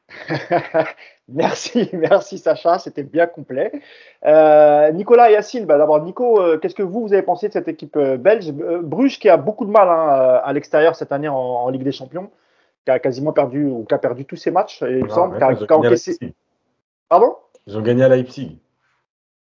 merci, 1.28 1.88
merci 1.92 2.38
Sacha, 2.38 2.78
c'était 2.78 3.02
bien 3.02 3.26
complet. 3.26 3.72
Euh, 4.24 4.90
Nicolas 4.92 5.30
et 5.30 5.34
Yacine, 5.34 5.66
bah 5.66 5.78
d'abord 5.78 6.02
Nico, 6.02 6.40
euh, 6.40 6.58
qu'est-ce 6.58 6.74
que 6.74 6.82
vous, 6.82 7.00
vous 7.02 7.12
avez 7.12 7.22
pensé 7.22 7.48
de 7.48 7.52
cette 7.52 7.68
équipe 7.68 7.96
euh, 7.96 8.16
belge? 8.16 8.52
Bruges 8.52 9.18
qui 9.18 9.28
a 9.28 9.36
beaucoup 9.36 9.64
de 9.64 9.70
mal 9.70 9.88
hein, 9.88 10.40
à 10.44 10.52
l'extérieur 10.52 10.96
cette 10.96 11.12
année 11.12 11.28
en, 11.28 11.36
en, 11.36 11.68
Ligue 11.70 11.82
des 11.82 11.92
Champions, 11.92 12.30
qui 12.84 12.90
a 12.90 12.98
quasiment 12.98 13.32
perdu 13.32 13.64
ou 13.64 13.84
qui 13.84 13.94
a 13.94 13.98
perdu 13.98 14.24
tous 14.24 14.36
ses 14.36 14.50
matchs, 14.50 14.82
il 14.82 15.04
me 15.04 15.08
semble, 15.08 15.38
qui 15.38 15.44
a, 15.44 15.76
encaissé. 15.76 16.18
Pardon? 17.08 17.36
Ils 17.66 17.78
ont 17.78 17.82
gagné 17.82 18.04
à 18.04 18.08
Leipzig. 18.08 18.58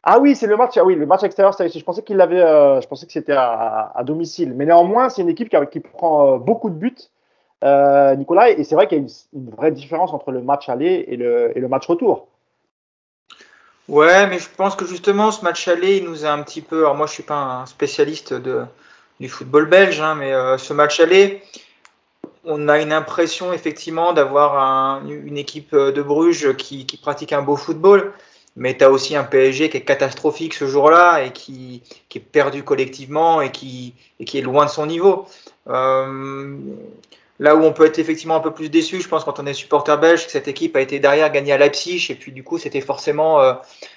Ah 0.04 0.20
oui, 0.20 0.36
c'est 0.36 0.46
le 0.46 0.56
match. 0.56 0.78
Ah 0.78 0.86
oui, 0.86 0.96
le 0.96 1.08
match 1.08 1.24
extérieur. 1.24 1.56
Je 1.58 1.84
pensais 1.84 2.04
qu'il 2.04 2.18
l'avait. 2.18 2.38
Je 2.38 2.88
pensais 2.88 3.08
que 3.08 3.12
c'était 3.12 3.34
à, 3.34 3.92
à, 3.96 4.04
domicile. 4.04 4.54
Mais 4.54 4.66
néanmoins, 4.66 5.10
c'est 5.10 5.24
une 5.24 5.30
équipe 5.30 5.50
qui, 5.50 5.58
qui 5.72 5.80
prend 5.80 6.38
beaucoup 6.38 6.70
de 6.70 6.76
buts 6.76 7.10
euh, 7.64 8.16
Nicolas. 8.16 8.50
Et 8.50 8.64
c'est 8.64 8.76
vrai 8.76 8.88
qu'il 8.88 8.98
y 8.98 9.02
a 9.02 9.06
une, 9.34 9.50
vraie 9.52 9.72
différence 9.72 10.14
entre 10.14 10.32
le 10.32 10.42
match 10.42 10.70
aller 10.70 11.06
et 11.08 11.18
le, 11.18 11.68
match 11.68 11.88
retour. 11.88 12.28
Ouais, 13.88 14.28
mais 14.28 14.40
je 14.40 14.50
pense 14.56 14.76
que 14.76 14.86
justement, 14.86 15.32
ce 15.32 15.44
match 15.44 15.68
aller, 15.68 15.98
il 15.98 16.06
nous 16.06 16.26
a 16.26 16.30
un 16.32 16.42
petit 16.42 16.62
peu. 16.62 16.80
Alors, 16.80 16.96
moi, 16.96 17.08
je 17.08 17.14
suis 17.14 17.24
pas 17.24 17.36
un 17.36 17.66
spécialiste 17.66 18.34
du 19.20 19.30
football 19.30 19.68
belge, 19.68 20.02
hein, 20.02 20.16
mais 20.16 20.34
euh, 20.34 20.58
ce 20.58 20.74
match 20.74 21.00
aller, 21.00 21.44
on 22.44 22.68
a 22.68 22.80
une 22.80 22.92
impression 22.92 23.54
effectivement 23.54 24.14
d'avoir 24.14 24.58
un, 24.58 25.08
une 25.08 25.38
équipe 25.38 25.76
de 25.76 26.02
Bruges 26.02 26.56
qui, 26.58 26.86
pratique 27.02 27.34
un 27.34 27.42
beau 27.42 27.56
football. 27.56 28.14
Mais 28.58 28.78
tu 28.78 28.86
as 28.86 28.92
aussi 28.92 29.16
un 29.18 29.26
PSG 29.26 29.70
qui 29.70 29.78
est 29.78 29.82
catastrophique 29.82 30.54
ce 30.54 30.66
jour-là 30.66 31.24
et 31.24 31.32
qui, 31.32 31.84
est 32.14 32.20
perdu 32.20 32.64
collectivement 32.64 33.42
et 33.42 33.52
qui, 33.52 33.94
est 34.20 34.42
loin 34.42 34.66
de 34.66 34.70
son 34.70 34.86
niveau. 34.86 35.26
Euh, 35.68 36.56
Là 37.40 37.56
où 37.56 37.64
on 37.64 37.74
peut 37.74 37.86
être 37.86 38.00
effectivement 38.00 38.36
un 38.36 38.40
peu 38.40 38.54
plus 38.54 38.70
déçu, 38.70 39.02
je 39.02 39.10
pense, 39.10 39.26
quand 39.26 39.40
on 39.40 39.46
est 39.46 39.54
supporter 39.54 39.98
belge, 39.98 40.26
que 40.26 40.32
cette 40.32 40.48
équipe 40.48 40.76
a 40.78 40.82
été 40.82 41.00
derrière 41.00 41.30
gagner 41.32 41.52
à 41.52 41.58
Leipzig, 41.58 42.08
et 42.10 42.16
puis 42.16 42.32
du 42.32 42.44
coup, 42.44 42.58
c'était 42.58 42.80
forcément 42.80 43.42
euh, 43.42 43.54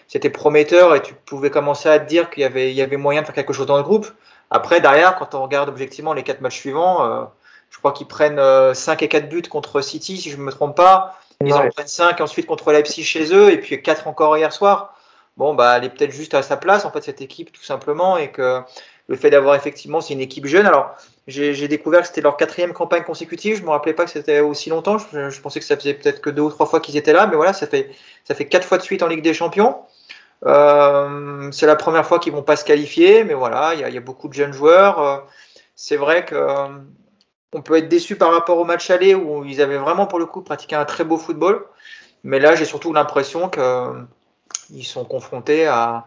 c'était 0.09 0.31
prometteur, 0.31 0.95
et 0.97 1.03
tu 1.03 1.15
pouvais 1.15 1.51
commencer 1.51 1.89
à 1.89 2.01
te 2.01 2.09
dire 2.09 2.31
qu'il 2.31 2.43
y 2.43 2.47
avait, 2.47 2.71
il 2.71 2.77
y 2.77 2.83
avait 2.83 2.97
moyen 2.97 3.21
de 3.21 3.27
faire 3.27 3.35
quelque 3.35 3.53
chose 3.53 3.67
dans 3.67 3.77
le 3.77 3.85
groupe. 3.85 4.09
Après, 4.51 4.81
derrière, 4.81 5.17
quand 5.17 5.35
on 5.37 5.43
regarde 5.43 5.69
objectivement 5.69 6.15
les 6.15 6.25
quatre 6.25 6.41
matchs 6.41 6.59
suivants, 6.59 7.05
euh, 7.05 7.25
je 7.71 7.79
crois 7.79 7.93
qu'ils 7.93 8.09
prennent 8.09 8.41
euh, 8.41 8.75
5 8.75 9.03
et 9.03 9.09
4 9.09 9.29
buts 9.29 9.43
contre 9.43 9.83
City, 9.83 10.17
si 10.17 10.31
je 10.31 10.37
ne 10.37 10.43
me 10.43 10.51
trompe 10.51 10.77
pas. 10.77 11.19
Ils 11.41 11.53
ouais. 11.53 11.67
en 11.67 11.69
prennent 11.69 11.87
5 11.87 12.21
ensuite 12.21 12.47
contre 12.47 12.73
Leipzig 12.73 13.05
chez 13.05 13.33
eux, 13.33 13.53
et 13.53 13.59
puis 13.59 13.81
4 13.81 14.09
encore 14.09 14.37
hier 14.37 14.53
soir. 14.53 14.97
bon, 15.37 15.55
bah, 15.55 15.77
elle 15.77 15.85
est 15.85 15.91
peut-être 15.91 16.11
juste 16.11 16.35
à 16.35 16.43
sa 16.43 16.57
place, 16.57 16.85
en 16.85 16.91
fait, 16.91 17.03
cette 17.03 17.21
équipe, 17.21 17.53
tout 17.53 17.63
simplement, 17.63 18.17
et 18.17 18.33
que 18.33 18.63
le 19.07 19.17
fait 19.17 19.31
d'avoir 19.31 19.55
effectivement, 19.55 20.01
c'est 20.01 20.15
une 20.15 20.21
équipe 20.21 20.47
jeune. 20.47 20.67
Alors, 20.67 20.95
j'ai 21.29 21.69
découvert 21.69 22.01
que 22.01 22.07
c'était 22.07 22.23
leur 22.23 22.39
quatrième 22.39 22.73
campagne 22.73 23.05
consécutive. 23.05 23.59
Je 23.59 23.63
me 23.63 23.69
rappelais 23.69 23.93
pas 23.93 24.07
que 24.07 24.11
c'était 24.11 24.41
aussi 24.41 24.71
longtemps. 24.71 24.97
Je, 24.99 25.41
pensais 25.43 25.61
que 25.61 25.67
ça 25.67 25.77
faisait 25.77 25.93
peut-être 25.93 26.23
que 26.23 26.31
deux 26.31 26.41
ou 26.43 26.51
trois 26.51 26.65
fois 26.65 26.81
qu'ils 26.81 26.97
étaient 26.97 27.13
là, 27.13 27.27
mais 27.27 27.37
voilà, 27.37 27.53
ça 27.53 27.67
fait 27.67 27.91
ça 28.25 28.35
fait 28.35 28.47
quatre 28.47 28.67
fois 28.67 28.79
de 28.79 28.83
suite 28.83 29.03
en 29.03 29.09
Ligue 29.09 29.23
des 29.23 29.35
Champions. 29.35 29.77
Euh, 30.47 31.51
c'est 31.53 31.67
la 31.67 31.77
première 31.77 32.07
fois 32.07 32.19
qu'ils 32.19 32.33
vont 32.33 32.43
pas 32.43 32.57
se 32.57 32.65
qualifier, 32.65 33.25
mais 33.25 33.35
voilà, 33.35 33.75
il 33.75 33.87
y, 33.87 33.93
y, 33.93 33.97
a 33.99 34.01
beaucoup 34.01 34.29
de 34.29 34.33
jeunes 34.33 34.55
joueurs. 34.55 35.03
Euh, 35.03 35.19
c'est 35.77 35.97
vrai 35.97 36.25
que 36.25 36.35
euh, 36.35 36.69
on 37.53 37.61
peut 37.61 37.77
être 37.77 37.89
déçu 37.89 38.17
par 38.17 38.33
rapport 38.33 38.57
au 38.57 38.65
match 38.65 38.89
aller 38.91 39.15
où 39.15 39.45
ils 39.45 39.61
avaient 39.61 39.77
vraiment 39.77 40.07
pour 40.07 40.19
le 40.19 40.27
coup 40.27 40.41
pratiqué 40.41 40.77
un 40.77 40.87
très 40.87 41.05
beau 41.05 41.19
football, 41.19 41.67
mais 42.25 42.39
là 42.39 42.55
j'ai 42.55 42.65
surtout 42.65 42.93
l'impression 42.95 43.51
qu'ils 43.51 44.87
sont 44.87 45.05
confrontés 45.05 45.67
à, 45.67 46.07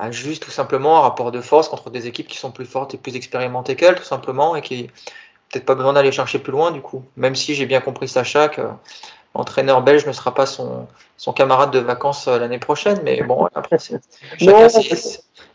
à, 0.00 0.10
juste 0.10 0.42
tout 0.42 0.50
simplement 0.50 0.98
un 0.98 1.00
rapport 1.00 1.32
de 1.32 1.40
force 1.40 1.68
contre 1.68 1.90
des 1.90 2.06
équipes 2.06 2.28
qui 2.28 2.38
sont 2.38 2.50
plus 2.50 2.66
fortes 2.66 2.94
et 2.94 2.98
plus 2.98 3.16
expérimentées 3.16 3.76
qu'elles, 3.76 3.96
tout 3.96 4.04
simplement, 4.04 4.56
et 4.56 4.62
qui 4.62 4.84
peut-être 5.50 5.66
pas 5.66 5.74
besoin 5.74 5.92
d'aller 5.92 6.12
chercher 6.12 6.38
plus 6.38 6.52
loin 6.52 6.70
du 6.70 6.80
coup. 6.80 7.04
Même 7.16 7.34
si 7.34 7.54
j'ai 7.54 7.66
bien 7.66 7.80
compris 7.80 8.08
Sacha 8.08 8.48
que 8.48 8.62
entraîneur 9.34 9.82
belge 9.82 10.06
ne 10.06 10.12
sera 10.12 10.34
pas 10.34 10.46
son, 10.46 10.88
son 11.16 11.32
camarade 11.32 11.70
de 11.70 11.78
vacances 11.78 12.26
euh, 12.28 12.38
l'année 12.38 12.58
prochaine, 12.58 13.00
mais 13.04 13.22
bon, 13.22 13.46
après, 13.54 13.76
non, 14.40 14.68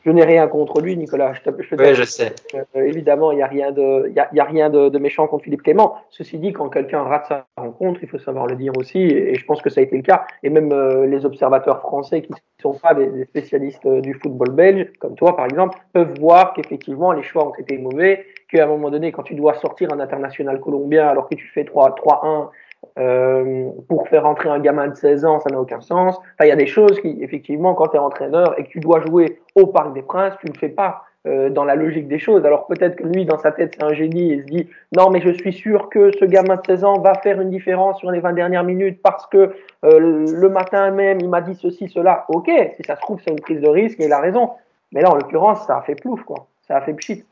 je 0.05 0.11
n'ai 0.11 0.23
rien 0.23 0.47
contre 0.47 0.81
lui, 0.81 0.95
Nicolas. 0.95 1.33
Je, 1.33 1.49
oui, 1.49 1.95
je 1.95 2.03
sais. 2.03 2.31
Euh, 2.53 2.83
évidemment, 2.83 3.31
il 3.31 3.37
n'y 3.37 3.41
a 3.41 3.47
rien, 3.47 3.71
de, 3.71 4.11
y 4.15 4.19
a, 4.19 4.29
y 4.33 4.39
a 4.39 4.43
rien 4.43 4.69
de, 4.69 4.89
de, 4.89 4.99
méchant 4.99 5.25
contre 5.25 5.45
Philippe 5.45 5.63
Clément. 5.63 5.95
Ceci 6.11 6.37
dit, 6.37 6.53
quand 6.53 6.69
quelqu'un 6.69 7.01
rate 7.01 7.25
sa 7.27 7.47
rencontre, 7.57 8.01
il 8.03 8.07
faut 8.07 8.19
savoir 8.19 8.45
le 8.45 8.55
dire 8.55 8.73
aussi, 8.77 8.99
et, 8.99 9.33
je 9.33 9.45
pense 9.45 9.63
que 9.63 9.71
ça 9.71 9.81
a 9.81 9.83
été 9.83 9.95
le 9.95 10.03
cas. 10.03 10.25
Et 10.43 10.51
même 10.51 10.71
euh, 10.71 11.07
les 11.07 11.25
observateurs 11.25 11.79
français 11.79 12.21
qui 12.21 12.31
ne 12.31 12.37
sont 12.61 12.73
pas 12.73 12.93
des, 12.93 13.25
spécialistes 13.25 13.87
du 13.87 14.13
football 14.13 14.51
belge, 14.51 14.87
comme 14.99 15.15
toi 15.15 15.35
par 15.35 15.45
exemple, 15.45 15.79
peuvent 15.91 16.13
voir 16.19 16.53
qu'effectivement 16.53 17.11
les 17.11 17.23
choix 17.23 17.47
ont 17.47 17.55
été 17.55 17.77
mauvais, 17.79 18.25
qu'à 18.51 18.65
un 18.65 18.67
moment 18.67 18.91
donné, 18.91 19.11
quand 19.11 19.23
tu 19.23 19.33
dois 19.33 19.55
sortir 19.55 19.91
un 19.91 19.99
international 19.99 20.59
colombien 20.59 21.07
alors 21.07 21.27
que 21.27 21.35
tu 21.35 21.47
fais 21.47 21.63
3-1 21.63 22.49
euh, 22.97 23.69
pour 23.89 24.07
faire 24.07 24.25
entrer 24.25 24.49
un 24.49 24.59
gamin 24.59 24.87
de 24.87 24.95
16 24.95 25.25
ans, 25.25 25.39
ça 25.39 25.49
n'a 25.49 25.59
aucun 25.59 25.81
sens. 25.81 26.15
Enfin, 26.17 26.45
il 26.45 26.47
y 26.47 26.51
a 26.51 26.55
des 26.55 26.67
choses 26.67 26.99
qui, 27.01 27.17
effectivement, 27.21 27.73
quand 27.73 27.89
tu 27.89 27.97
es 27.97 27.99
entraîneur 27.99 28.57
et 28.57 28.63
que 28.63 28.69
tu 28.69 28.79
dois 28.79 29.01
jouer 29.01 29.41
au 29.55 29.67
Parc 29.67 29.93
des 29.93 30.01
Princes, 30.01 30.33
tu 30.39 30.47
ne 30.47 30.53
le 30.53 30.59
fais 30.59 30.69
pas 30.69 31.03
euh, 31.27 31.49
dans 31.49 31.65
la 31.65 31.75
logique 31.75 32.07
des 32.07 32.19
choses. 32.19 32.45
Alors 32.45 32.67
peut-être 32.67 32.97
que 32.97 33.03
lui, 33.03 33.25
dans 33.25 33.39
sa 33.39 33.51
tête, 33.51 33.75
c'est 33.75 33.83
un 33.83 33.93
génie 33.93 34.33
et 34.33 34.41
se 34.41 34.45
dit 34.45 34.69
non, 34.95 35.09
mais 35.09 35.21
je 35.21 35.31
suis 35.31 35.51
sûr 35.51 35.89
que 35.89 36.11
ce 36.19 36.23
gamin 36.23 36.55
de 36.55 36.61
16 36.67 36.83
ans 36.83 36.99
va 36.99 37.15
faire 37.15 37.41
une 37.41 37.49
différence 37.49 37.97
sur 37.97 38.11
les 38.11 38.19
20 38.19 38.33
dernières 38.33 38.63
minutes 38.63 39.01
parce 39.01 39.25
que 39.25 39.55
euh, 39.83 39.99
le 39.99 40.49
matin 40.49 40.91
même, 40.91 41.19
il 41.19 41.27
m'a 41.27 41.41
dit 41.41 41.55
ceci, 41.55 41.89
cela. 41.89 42.25
Ok, 42.29 42.51
si 42.75 42.83
ça 42.83 42.95
se 42.95 43.01
trouve, 43.01 43.19
c'est 43.25 43.31
une 43.31 43.41
prise 43.41 43.59
de 43.59 43.67
risque 43.67 43.99
et 43.99 44.05
il 44.05 44.13
a 44.13 44.19
raison. 44.19 44.51
Mais 44.91 45.01
là, 45.01 45.09
en 45.09 45.15
l'occurrence, 45.15 45.65
ça 45.65 45.77
a 45.77 45.81
fait 45.81 45.95
plouf, 45.95 46.21
quoi. 46.23 46.45
Ça 46.67 46.77
a 46.77 46.81
fait 46.81 46.93
pchit. 46.93 47.25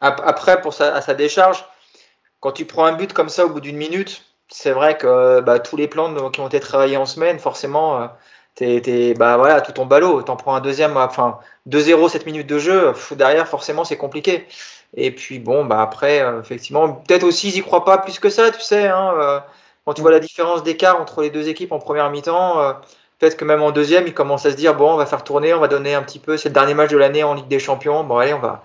Après, 0.00 0.60
pour 0.60 0.72
à 0.80 1.00
sa 1.00 1.14
décharge, 1.14 1.64
quand 2.40 2.50
tu 2.50 2.64
prends 2.64 2.84
un 2.84 2.96
but 2.96 3.12
comme 3.12 3.28
ça 3.28 3.46
au 3.46 3.50
bout 3.50 3.60
d'une 3.60 3.76
minute, 3.76 4.24
c'est 4.48 4.72
vrai 4.72 4.96
que 4.96 5.40
bah, 5.40 5.58
tous 5.58 5.76
les 5.76 5.88
plans 5.88 6.30
qui 6.30 6.40
ont 6.40 6.46
été 6.48 6.60
travaillés 6.60 6.96
en 6.96 7.06
semaine, 7.06 7.38
forcément, 7.38 8.02
euh, 8.02 8.06
t'es, 8.54 9.14
bah 9.14 9.36
voilà, 9.36 9.60
tout 9.60 9.72
ton 9.72 9.86
ballot. 9.86 10.22
T'en 10.22 10.36
prends 10.36 10.54
un 10.54 10.60
deuxième, 10.60 10.96
enfin 10.96 11.38
2-0, 11.68 12.08
7 12.08 12.26
minutes 12.26 12.46
de 12.46 12.58
jeu, 12.58 12.92
derrière 13.12 13.48
forcément 13.48 13.84
c'est 13.84 13.96
compliqué. 13.96 14.46
Et 14.94 15.10
puis 15.10 15.38
bon, 15.40 15.64
bah 15.64 15.82
après, 15.82 16.20
euh, 16.20 16.40
effectivement, 16.40 16.92
peut-être 16.92 17.24
aussi 17.24 17.48
ils 17.48 17.56
y 17.58 17.62
croient 17.62 17.84
pas 17.84 17.98
plus 17.98 18.18
que 18.18 18.30
ça, 18.30 18.50
tu 18.50 18.60
sais. 18.60 18.86
Hein, 18.88 19.14
euh, 19.18 19.40
quand 19.84 19.94
tu 19.94 20.02
vois 20.02 20.10
la 20.10 20.20
différence 20.20 20.62
d'écart 20.62 21.00
entre 21.00 21.22
les 21.22 21.30
deux 21.30 21.48
équipes 21.48 21.72
en 21.72 21.78
première 21.78 22.10
mi-temps, 22.10 22.74
peut-être 23.18 23.36
que 23.36 23.44
même 23.44 23.62
en 23.62 23.70
deuxième, 23.72 24.06
ils 24.06 24.14
commencent 24.14 24.46
à 24.46 24.50
se 24.50 24.56
dire 24.56 24.74
bon, 24.74 24.92
on 24.94 24.96
va 24.96 25.06
faire 25.06 25.22
tourner, 25.24 25.54
on 25.54 25.60
va 25.60 25.68
donner 25.68 25.94
un 25.94 26.02
petit 26.02 26.18
peu, 26.18 26.36
c'est 26.36 26.48
le 26.48 26.54
dernier 26.54 26.74
match 26.74 26.90
de 26.90 26.96
l'année 26.98 27.22
en 27.24 27.34
Ligue 27.34 27.48
des 27.48 27.60
Champions. 27.60 28.02
Bon 28.04 28.18
allez, 28.18 28.34
on 28.34 28.40
va, 28.40 28.64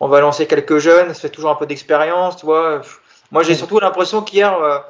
on 0.00 0.08
va 0.08 0.20
lancer 0.20 0.46
quelques 0.46 0.78
jeunes, 0.78 1.08
ça 1.08 1.20
fait 1.20 1.30
toujours 1.30 1.50
un 1.50 1.56
peu 1.56 1.66
d'expérience, 1.66 2.36
tu 2.36 2.46
vois. 2.46 2.80
Moi 3.32 3.42
j'ai 3.42 3.54
surtout 3.54 3.80
l'impression 3.80 4.22
qu'hier 4.22 4.84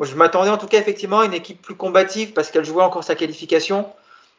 je 0.00 0.14
m'attendais 0.14 0.50
en 0.50 0.58
tout 0.58 0.66
cas 0.66 0.78
effectivement 0.78 1.20
à 1.20 1.24
une 1.24 1.34
équipe 1.34 1.62
plus 1.62 1.74
combative 1.74 2.32
parce 2.32 2.50
qu'elle 2.50 2.64
jouait 2.64 2.82
encore 2.82 3.04
sa 3.04 3.14
qualification. 3.14 3.86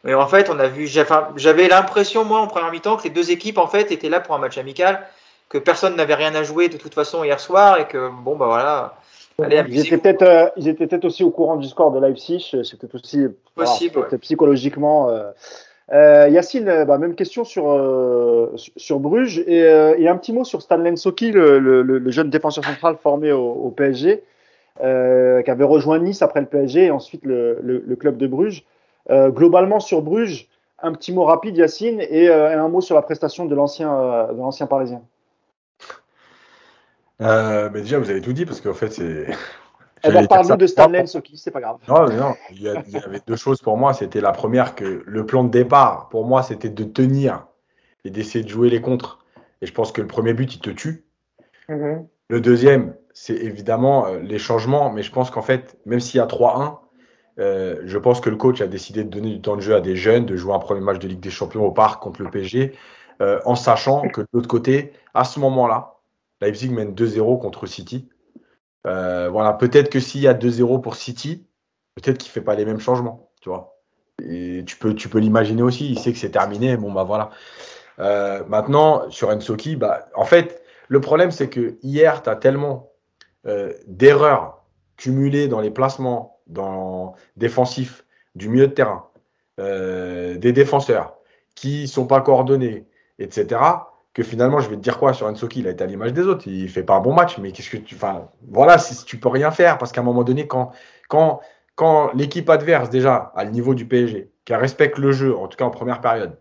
Mais 0.04 0.14
en 0.14 0.28
fait, 0.28 0.50
on 0.50 0.60
a 0.60 0.68
vu, 0.68 0.88
j'avais 0.88 1.68
l'impression 1.68 2.24
moi 2.24 2.40
en 2.40 2.48
première 2.48 2.72
mi-temps 2.72 2.98
que 2.98 3.04
les 3.04 3.10
deux 3.10 3.32
équipes 3.32 3.58
en 3.58 3.68
fait 3.68 3.92
étaient 3.92 4.10
là 4.10 4.20
pour 4.20 4.36
un 4.36 4.38
match 4.38 4.58
amical, 4.58 5.02
que 5.50 5.58
personne 5.58 5.96
n'avait 5.96 6.14
rien 6.14 6.36
à 6.36 6.44
jouer 6.44 6.70
de 6.70 6.78
toute 6.78 6.94
façon 6.94 7.24
hier 7.24 7.40
soir 7.40 7.80
et 7.80 7.88
que 7.88 8.10
bon 8.24 8.36
bah 8.36 8.46
voilà. 8.46 8.96
ils, 9.40 9.80
étaient 9.80 9.98
peut-être, 9.98 10.22
euh, 10.22 10.50
ils 10.56 10.68
étaient 10.68 10.86
peut-être 10.86 11.06
aussi 11.06 11.24
au 11.24 11.32
courant 11.32 11.56
du 11.56 11.68
score 11.68 11.92
de 11.92 12.00
Leipzig, 12.00 12.56
c'était 12.64 12.88
aussi 12.94 13.26
possible, 13.56 14.08
psychologiquement. 14.22 15.10
Euh, 15.10 15.32
euh, 15.94 16.28
Yacine, 16.30 16.84
bah, 16.86 16.98
même 16.98 17.16
question 17.16 17.44
sur, 17.44 17.72
euh, 17.72 18.54
sur 18.76 19.00
Bruges 19.00 19.40
et, 19.40 19.62
et, 19.62 20.08
un 20.08 20.18
petit 20.18 20.34
mot 20.34 20.44
sur 20.44 20.62
Stan 20.62 20.96
Soki, 20.96 21.32
le, 21.32 21.60
le, 21.60 21.82
le, 21.82 22.12
jeune 22.12 22.30
défenseur 22.30 22.64
central 22.66 22.98
formé 23.02 23.32
au, 23.32 23.52
au 23.52 23.72
PSG. 23.72 24.22
Euh, 24.82 25.42
qui 25.42 25.50
avait 25.50 25.64
rejoint 25.64 25.98
Nice 25.98 26.22
après 26.22 26.40
le 26.40 26.46
PSG 26.46 26.86
et 26.86 26.92
ensuite 26.92 27.26
le, 27.26 27.60
le, 27.62 27.96
club 27.96 28.18
de 28.18 28.28
Bruges. 28.28 28.64
Euh, 29.10 29.30
globalement 29.30 29.80
sur 29.80 30.02
Bruges, 30.02 30.48
un 30.80 30.92
petit 30.94 31.12
mot 31.14 31.24
rapide 31.24 31.58
Yacine 31.58 32.02
et 32.02 32.30
euh, 32.30 32.60
un 32.60 32.68
mot 32.68 32.82
sur 32.82 32.96
la 32.96 33.02
prestation 33.02 33.46
de 33.46 33.56
l'ancien 33.56 33.90
l'ancien 34.38 34.68
parisien. 34.68 35.02
mais 37.20 37.82
déjà 37.82 37.98
vous 37.98 38.10
avez 38.10 38.22
tout 38.22 38.34
dit 38.34 38.46
parce 38.46 38.62
qu'en 38.62 38.74
fait 38.74 38.92
c'est. 38.92 39.28
Eh 40.04 40.12
ben, 40.12 40.28
parle-nous 40.28 40.58
de 40.58 40.68
Stanley 40.68 41.08
Soki, 41.08 41.38
c'est 41.38 41.50
pas 41.50 41.60
grave. 41.60 41.78
Non, 41.88 42.06
non, 42.06 42.36
il 42.52 42.62
y, 42.62 42.70
avait 42.70 43.20
deux 43.26 43.36
choses 43.36 43.64
pour 43.64 43.78
moi. 43.78 43.96
C'était 43.96 44.22
la 44.22 44.32
première 44.32 44.76
que 44.76 45.02
le 45.04 45.26
plan 45.26 45.44
de 45.44 45.50
départ, 45.50 46.08
pour 46.10 46.24
moi, 46.24 46.44
c'était 46.44 46.70
de 46.70 46.84
tenir 46.84 47.48
et 48.06 48.12
d'essayer 48.12 48.44
de 48.44 48.50
jouer 48.50 48.70
les 48.70 48.80
contres. 48.80 49.26
Et 49.64 49.66
je 49.66 49.74
pense 49.74 49.92
que 49.92 50.02
le 50.02 50.08
premier 50.08 50.36
but, 50.36 50.54
il 50.54 50.60
te 50.60 50.70
tue. 50.70 51.04
Mm-hmm. 51.68 52.06
Le 52.30 52.42
deuxième, 52.42 52.96
c'est 53.14 53.36
évidemment 53.36 54.08
euh, 54.08 54.20
les 54.20 54.38
changements, 54.38 54.92
mais 54.92 55.02
je 55.02 55.12
pense 55.12 55.32
qu'en 55.32 55.42
fait, 55.42 55.78
même 55.86 56.00
s'il 56.00 56.18
y 56.18 56.22
a 56.22 56.26
3-1, 56.26 56.78
euh, 57.40 57.82
je 57.86 57.98
pense 57.98 58.20
que 58.20 58.30
le 58.30 58.36
coach 58.36 58.62
a 58.62 58.68
décidé 58.68 59.04
de 59.04 59.10
donner 59.10 59.30
du 59.34 59.42
temps 59.42 59.56
de 59.56 59.62
jeu 59.62 59.76
à 59.76 59.82
des 59.82 59.96
jeunes, 59.96 60.26
de 60.26 60.36
jouer 60.36 60.54
un 60.54 60.60
premier 60.60 60.82
match 60.82 61.00
de 61.00 61.08
Ligue 61.08 61.20
des 61.22 61.30
Champions 61.30 61.66
au 61.66 61.72
parc 61.72 62.02
contre 62.02 62.22
le 62.22 62.30
PSG, 62.30 62.74
euh, 63.22 63.40
en 63.46 63.56
sachant 63.56 64.08
que 64.10 64.22
de 64.22 64.28
l'autre 64.34 64.48
côté, 64.48 64.92
à 65.14 65.24
ce 65.24 65.40
moment-là, 65.40 65.96
Leipzig 66.42 66.70
mène 66.70 66.94
2-0 66.94 67.40
contre 67.40 67.66
City. 67.66 68.10
voilà, 68.84 69.54
peut-être 69.54 69.90
que 69.90 70.00
s'il 70.00 70.22
y 70.22 70.28
a 70.28 70.34
2-0 70.34 70.82
pour 70.82 70.96
City, 70.96 71.48
peut-être 71.96 72.18
qu'il 72.18 72.30
ne 72.30 72.34
fait 72.34 72.42
pas 72.42 72.56
les 72.56 72.66
mêmes 72.66 72.80
changements, 72.80 73.32
tu 73.42 73.50
vois. 73.50 73.80
Et 74.24 74.64
tu 74.66 74.78
peux, 74.78 74.94
tu 74.94 75.10
peux 75.10 75.20
l'imaginer 75.20 75.62
aussi, 75.62 75.90
il 75.90 76.00
sait 76.00 76.12
que 76.12 76.20
c'est 76.20 76.32
terminé, 76.32 76.78
bon 76.78 76.92
bah 76.92 77.04
voilà. 77.04 77.32
maintenant, 78.48 79.10
sur 79.10 79.30
Ensoki, 79.30 79.76
bah, 79.76 80.08
en 80.16 80.26
fait, 80.26 80.62
le 80.88 81.02
problème, 81.02 81.32
c'est 81.32 81.50
que 81.50 81.78
hier, 81.84 82.24
tu 82.24 82.30
as 82.30 82.36
tellement 82.36 82.92
euh, 83.46 83.74
d'erreurs 83.88 84.66
cumulées 84.98 85.48
dans 85.48 85.60
les 85.60 85.72
placements 85.72 86.40
dans, 86.48 87.16
défensifs 87.36 88.06
du 88.36 88.50
milieu 88.50 88.68
de 88.68 88.74
terrain, 88.74 89.08
euh, 89.60 90.38
des 90.38 90.54
défenseurs 90.54 91.18
qui 91.56 91.88
sont 91.88 92.08
pas 92.08 92.22
coordonnés, 92.22 92.88
etc., 93.20 93.62
que 94.14 94.24
finalement, 94.24 94.60
je 94.60 94.70
vais 94.70 94.78
te 94.78 94.82
dire 94.82 94.98
quoi 94.98 95.14
sur 95.14 95.28
Ensoki 95.28 95.60
Il 95.60 95.68
a 95.68 95.72
été 95.72 95.84
à 95.84 95.88
l'image 95.88 96.12
des 96.12 96.24
autres. 96.24 96.48
Il 96.48 96.68
fait 96.70 96.82
pas 96.82 96.96
un 96.96 97.02
bon 97.02 97.14
match, 97.14 97.38
mais 97.38 97.52
qu'est-ce 97.52 97.70
que 97.70 97.78
tu. 97.78 97.94
Enfin, 97.94 98.28
voilà, 98.48 98.80
si, 98.80 99.06
tu 99.06 99.20
peux 99.20 99.30
rien 99.30 99.52
faire 99.52 99.78
parce 99.78 99.92
qu'à 99.92 100.02
un 100.02 100.04
moment 100.04 100.24
donné, 100.24 100.48
quand 100.48 102.12
l'équipe 102.16 102.50
adverse, 102.50 102.90
déjà, 102.90 103.32
à 103.36 103.44
le 103.44 103.52
niveau 103.52 103.76
du 103.76 103.88
PSG, 103.88 104.32
qui 104.44 104.56
respecte 104.56 104.98
le 104.98 105.12
jeu, 105.12 105.38
en 105.38 105.48
tout 105.48 105.56
cas 105.56 105.66
en 105.66 105.70
première 105.70 106.02
période, 106.02 106.40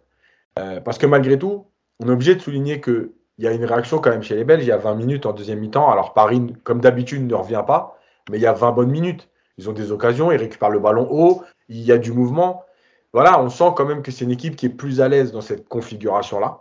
euh, 0.58 0.80
parce 0.80 0.96
que 0.96 1.06
malgré 1.06 1.38
tout, 1.38 1.66
on 2.00 2.08
est 2.08 2.12
obligé 2.12 2.34
de 2.34 2.40
souligner 2.40 2.80
que 2.80 3.12
il 3.38 3.44
y 3.44 3.48
a 3.48 3.52
une 3.52 3.64
réaction 3.64 3.98
quand 3.98 4.10
même 4.10 4.22
chez 4.22 4.34
les 4.36 4.44
Belges. 4.44 4.64
Il 4.64 4.68
y 4.68 4.72
a 4.72 4.78
20 4.78 4.94
minutes 4.94 5.26
en 5.26 5.32
deuxième 5.32 5.60
mi-temps. 5.60 5.90
Alors 5.90 6.14
Paris, 6.14 6.54
comme 6.64 6.80
d'habitude, 6.80 7.26
ne 7.26 7.34
revient 7.34 7.64
pas, 7.66 7.98
mais 8.30 8.38
il 8.38 8.42
y 8.42 8.46
a 8.46 8.52
20 8.52 8.72
bonnes 8.72 8.90
minutes. 8.90 9.28
Ils 9.58 9.68
ont 9.70 9.72
des 9.72 9.92
occasions, 9.92 10.32
ils 10.32 10.36
récupèrent 10.36 10.70
le 10.70 10.78
ballon 10.78 11.06
haut, 11.10 11.42
il 11.68 11.80
y 11.80 11.92
a 11.92 11.98
du 11.98 12.12
mouvement. 12.12 12.64
Voilà, 13.12 13.40
on 13.42 13.48
sent 13.48 13.72
quand 13.76 13.86
même 13.86 14.02
que 14.02 14.10
c'est 14.10 14.24
une 14.24 14.30
équipe 14.30 14.56
qui 14.56 14.66
est 14.66 14.70
plus 14.70 15.00
à 15.00 15.08
l'aise 15.08 15.32
dans 15.32 15.40
cette 15.40 15.68
configuration-là 15.68 16.60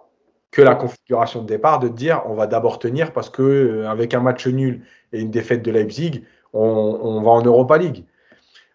que 0.51 0.61
la 0.61 0.75
configuration 0.75 1.41
de 1.41 1.47
départ 1.47 1.79
de 1.79 1.89
dire 1.89 2.21
on 2.27 2.33
va 2.33 2.47
d'abord 2.47 2.79
tenir 2.79 3.11
parce 3.11 3.29
que 3.29 3.41
euh, 3.41 3.89
avec 3.89 4.13
un 4.13 4.21
match 4.21 4.47
nul 4.47 4.85
et 5.11 5.19
une 5.19 5.29
défaite 5.29 5.61
de 5.61 5.71
Leipzig, 5.71 6.23
on, 6.53 7.21
va 7.21 7.31
en 7.31 7.41
Europa 7.41 7.77
League. 7.77 8.05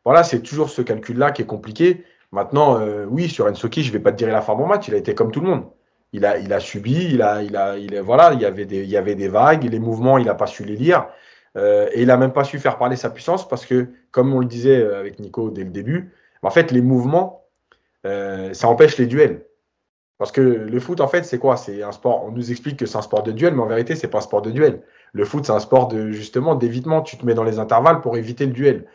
Voilà, 0.04 0.22
c'est 0.22 0.42
toujours 0.42 0.68
ce 0.68 0.82
calcul-là 0.82 1.30
qui 1.30 1.40
est 1.40 1.46
compliqué. 1.46 2.04
Maintenant, 2.32 2.78
euh, 2.78 3.06
oui, 3.08 3.30
sur 3.30 3.46
Ensoki, 3.46 3.82
je 3.82 3.88
ne 3.88 3.94
vais 3.94 4.02
pas 4.02 4.12
te 4.12 4.18
dire 4.18 4.28
la 4.28 4.42
fin 4.42 4.54
bon 4.54 4.66
match, 4.66 4.88
il 4.88 4.94
a 4.94 4.98
été 4.98 5.14
comme 5.14 5.30
tout 5.30 5.40
le 5.40 5.48
monde 5.48 5.64
il 6.12 6.24
a, 6.24 6.38
il 6.38 6.52
a 6.52 6.60
subi, 6.60 7.10
il 7.12 7.22
a, 7.22 7.42
il 7.42 7.56
a, 7.56 7.76
il 7.76 7.98
voilà, 8.00 8.32
il 8.32 8.40
y 8.40 8.44
avait 8.44 8.66
des, 8.66 8.82
il 8.82 8.90
y 8.90 8.96
avait 8.96 9.14
des 9.14 9.28
vagues, 9.28 9.64
les 9.64 9.78
mouvements, 9.78 10.18
il 10.18 10.26
n'a 10.26 10.34
pas 10.34 10.46
su 10.46 10.64
les 10.64 10.76
lire, 10.76 11.06
euh, 11.56 11.88
et 11.92 12.02
il 12.02 12.08
n'a 12.08 12.16
même 12.16 12.32
pas 12.32 12.44
su 12.44 12.58
faire 12.58 12.78
parler 12.78 12.96
sa 12.96 13.10
puissance 13.10 13.48
parce 13.48 13.66
que, 13.66 13.88
comme 14.10 14.32
on 14.34 14.40
le 14.40 14.46
disait 14.46 14.80
euh, 14.80 14.98
avec 14.98 15.18
Nico 15.20 15.50
dès 15.50 15.64
le 15.64 15.70
début, 15.70 16.12
en 16.42 16.50
fait, 16.50 16.72
les 16.72 16.80
mouvements, 16.80 17.44
euh, 18.06 18.52
ça 18.54 18.68
empêche 18.68 18.96
les 18.98 19.06
duels. 19.06 19.46
Parce 20.18 20.32
que 20.32 20.40
le 20.40 20.80
foot, 20.80 21.00
en 21.00 21.08
fait, 21.08 21.24
c'est 21.24 21.38
quoi? 21.38 21.56
C'est 21.56 21.82
un 21.82 21.92
sport. 21.92 22.24
On 22.26 22.30
nous 22.30 22.50
explique 22.50 22.76
que 22.76 22.84
c'est 22.84 22.98
un 22.98 23.02
sport 23.02 23.22
de 23.22 23.32
duel, 23.32 23.54
mais 23.54 23.62
en 23.62 23.66
vérité, 23.66 23.96
c'est 23.96 24.08
pas 24.08 24.18
un 24.18 24.22
sport 24.22 24.42
de 24.42 24.50
duel. 24.50 24.82
Le 25.14 25.24
foot, 25.24 25.46
c'est 25.46 25.52
un 25.52 25.60
sport 25.60 25.88
de 25.88 26.10
justement 26.10 26.54
d'évitement. 26.54 27.00
Tu 27.00 27.16
te 27.16 27.24
mets 27.24 27.32
dans 27.32 27.44
les 27.44 27.58
intervalles 27.58 28.02
pour 28.02 28.18
éviter 28.18 28.44
le 28.44 28.52
duel. 28.52 28.86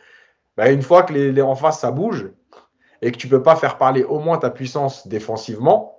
Bah, 0.56 0.70
une 0.70 0.82
fois 0.82 1.02
que 1.02 1.12
les, 1.12 1.32
les 1.32 1.42
en 1.42 1.56
face 1.56 1.80
ça 1.80 1.90
bouge, 1.90 2.30
et 3.02 3.10
que 3.10 3.16
tu 3.16 3.28
peux 3.28 3.42
pas 3.42 3.56
faire 3.56 3.76
parler 3.76 4.04
au 4.04 4.20
moins 4.20 4.38
ta 4.38 4.50
puissance 4.50 5.08
défensivement, 5.08 5.95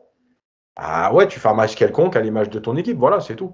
ah 0.78 1.14
ouais, 1.14 1.28
tu 1.28 1.40
fais 1.40 1.50
un 1.50 1.54
match 1.54 1.76
quelconque 1.76 2.16
à 2.16 2.22
l'image 2.22 2.50
de 2.50 2.60
ton 2.60 2.78
équipe. 2.78 2.98
Voilà, 2.98 3.20
c'est 3.20 3.36
tout. 3.36 3.54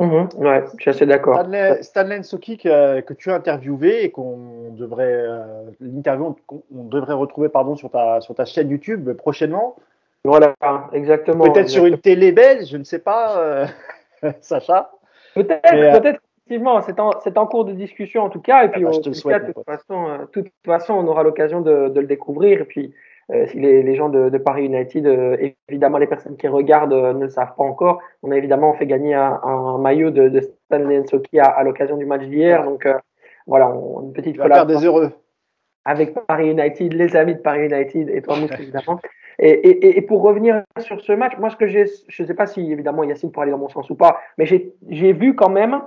Mhm, 0.00 0.28
ouais, 0.36 0.64
je 0.76 0.82
suis 0.82 0.90
assez 0.90 1.06
d'accord. 1.06 1.40
Stanley, 1.40 1.82
Stanley 1.82 2.18
Nsoki 2.20 2.56
que, 2.56 3.00
que, 3.00 3.14
tu 3.14 3.30
as 3.30 3.34
interviewé 3.34 4.04
et 4.04 4.10
qu'on 4.10 4.70
devrait 4.70 5.12
euh, 5.12 5.70
l'interview 5.80 6.36
on 6.72 6.84
devrait 6.84 7.14
retrouver 7.14 7.48
pardon 7.48 7.74
sur 7.74 7.90
ta 7.90 8.20
sur 8.20 8.34
ta 8.34 8.44
chaîne 8.44 8.70
YouTube 8.70 9.12
prochainement. 9.14 9.76
Voilà, 10.24 10.54
exactement. 10.92 11.50
Peut-être 11.50 11.68
sur 11.68 11.86
une 11.86 11.98
télé 11.98 12.32
belge, 12.32 12.68
je 12.68 12.76
ne 12.76 12.84
sais 12.84 12.98
pas, 12.98 13.38
euh, 13.38 13.66
Sacha. 14.40 14.90
Peut-être, 15.34 15.74
euh, 15.74 15.98
peut-être 15.98 16.20
effectivement, 16.46 16.80
c'est 16.82 16.98
en, 16.98 17.10
en, 17.10 17.46
cours 17.46 17.64
de 17.64 17.72
discussion 17.72 18.22
en 18.22 18.30
tout 18.30 18.40
cas. 18.40 18.64
Et 18.64 18.68
puis, 18.68 18.84
ah 18.84 18.90
bah, 18.90 18.98
de, 18.98 19.52
toute 19.52 19.64
façon, 19.64 20.08
euh, 20.08 20.24
toute 20.32 20.48
façon, 20.64 20.94
on 20.94 21.06
aura 21.06 21.22
l'occasion 21.22 21.60
de, 21.60 21.88
de, 21.88 22.00
le 22.00 22.06
découvrir. 22.06 22.60
Et 22.60 22.64
puis, 22.64 22.86
euh, 22.86 22.90
les, 23.28 23.82
les, 23.82 23.94
gens 23.94 24.08
de, 24.08 24.30
de 24.30 24.38
Paris 24.38 24.64
United, 24.64 25.06
euh, 25.06 25.50
évidemment, 25.68 25.98
les 25.98 26.06
personnes 26.06 26.36
qui 26.36 26.48
regardent 26.48 26.94
ne 26.94 27.24
le 27.24 27.28
savent 27.28 27.54
pas 27.56 27.64
encore, 27.64 28.00
on 28.22 28.30
a 28.30 28.36
évidemment 28.36 28.74
fait 28.74 28.86
gagner 28.86 29.14
un, 29.14 29.40
un 29.42 29.78
maillot 29.78 30.10
de, 30.10 30.28
de 30.28 30.40
Stanley 30.40 31.00
Nsoki 31.00 31.38
à, 31.38 31.44
à 31.44 31.62
l'occasion 31.62 31.96
du 31.96 32.06
match 32.06 32.22
d'hier. 32.22 32.64
Donc, 32.64 32.88
voilà, 33.46 33.68
on, 33.68 34.02
une 34.02 34.12
petite 34.12 34.38
collab. 34.38 34.68
des 34.68 34.84
heureux. 34.84 35.12
Avec 35.84 36.14
Paris 36.26 36.50
United, 36.50 36.92
les 36.92 37.16
amis 37.16 37.34
de 37.34 37.40
Paris 37.40 37.66
United 37.66 38.08
et 38.10 38.22
toi, 38.22 38.36
évidemment. 38.58 39.00
Et, 39.38 39.50
et, 39.50 39.98
et, 39.98 40.02
pour 40.02 40.22
revenir 40.22 40.62
sur 40.80 41.00
ce 41.00 41.12
match, 41.12 41.34
moi, 41.38 41.48
ce 41.50 41.56
que 41.56 41.66
j'ai, 41.66 41.84
je 42.08 42.22
ne 42.22 42.26
sais 42.26 42.34
pas 42.34 42.46
si 42.46 42.72
évidemment 42.72 43.04
Yacine 43.04 43.30
pourrait 43.30 43.44
aller 43.44 43.52
dans 43.52 43.58
mon 43.58 43.68
sens 43.68 43.88
ou 43.88 43.94
pas, 43.94 44.18
mais 44.36 44.46
j'ai 44.46 45.12
vu 45.12 45.36
quand 45.36 45.48
même 45.48 45.80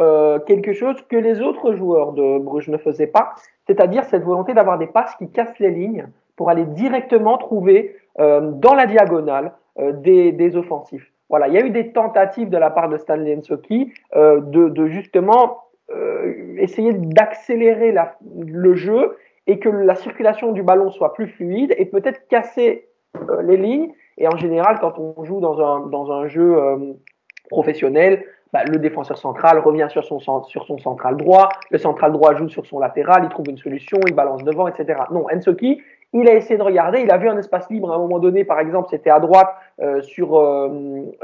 euh, 0.00 0.38
quelque 0.40 0.72
chose 0.72 1.02
que 1.08 1.16
les 1.16 1.40
autres 1.40 1.74
joueurs 1.74 2.12
de 2.12 2.38
Bruges 2.38 2.68
ne 2.68 2.78
faisaient 2.78 3.08
pas, 3.08 3.34
c'est-à-dire 3.66 4.04
cette 4.04 4.24
volonté 4.24 4.54
d'avoir 4.54 4.78
des 4.78 4.86
passes 4.86 5.14
qui 5.16 5.30
cassent 5.30 5.58
les 5.58 5.70
lignes 5.70 6.08
pour 6.36 6.50
aller 6.50 6.64
directement 6.64 7.38
trouver 7.38 7.96
euh, 8.18 8.50
dans 8.52 8.74
la 8.74 8.86
diagonale 8.86 9.52
euh, 9.78 9.92
des, 9.92 10.56
offensifs. 10.56 11.12
Voilà, 11.28 11.48
il 11.48 11.54
y 11.54 11.58
a 11.58 11.64
eu 11.64 11.70
des 11.70 11.92
tentatives 11.92 12.50
de 12.50 12.58
la 12.58 12.70
part 12.70 12.88
de 12.88 12.98
Stanley 12.98 13.36
Nsoki 13.36 13.92
euh, 14.16 14.40
de, 14.40 14.86
justement 14.86 15.58
essayer 16.56 16.94
d'accélérer 16.94 17.94
le 18.46 18.74
jeu 18.74 19.18
et 19.46 19.58
que 19.58 19.68
la 19.68 19.94
circulation 19.94 20.52
du 20.52 20.62
ballon 20.62 20.90
soit 20.90 21.12
plus 21.12 21.26
fluide 21.26 21.74
et 21.76 21.84
peut-être 21.84 22.26
casser 22.28 22.88
les 23.42 23.58
lignes. 23.58 23.92
Et 24.16 24.26
en 24.26 24.36
général, 24.38 24.78
quand 24.80 24.98
on 24.98 25.22
joue 25.24 25.40
dans 25.40 25.60
un, 25.60 25.86
dans 25.88 26.10
un 26.10 26.28
jeu 26.28 26.56
professionnel, 27.50 28.24
bah, 28.52 28.64
le 28.64 28.78
défenseur 28.78 29.16
central 29.16 29.58
revient 29.58 29.86
sur 29.88 30.04
son, 30.04 30.18
sur 30.18 30.66
son 30.66 30.78
central 30.78 31.16
droit, 31.16 31.48
le 31.70 31.78
central 31.78 32.12
droit 32.12 32.34
joue 32.34 32.48
sur 32.48 32.66
son 32.66 32.78
latéral, 32.78 33.22
il 33.24 33.30
trouve 33.30 33.48
une 33.48 33.56
solution, 33.56 33.98
il 34.06 34.14
balance 34.14 34.44
devant, 34.44 34.68
etc. 34.68 35.00
Non, 35.10 35.26
Ensoki, 35.32 35.80
il 36.12 36.28
a 36.28 36.34
essayé 36.34 36.58
de 36.58 36.62
regarder, 36.62 37.00
il 37.00 37.10
a 37.10 37.16
vu 37.16 37.28
un 37.28 37.38
espace 37.38 37.70
libre 37.70 37.90
à 37.90 37.94
un 37.94 37.98
moment 37.98 38.18
donné, 38.18 38.44
par 38.44 38.60
exemple, 38.60 38.88
c'était 38.90 39.08
à 39.08 39.18
droite 39.18 39.54
euh, 39.80 40.02
sur, 40.02 40.38
euh, 40.38 40.68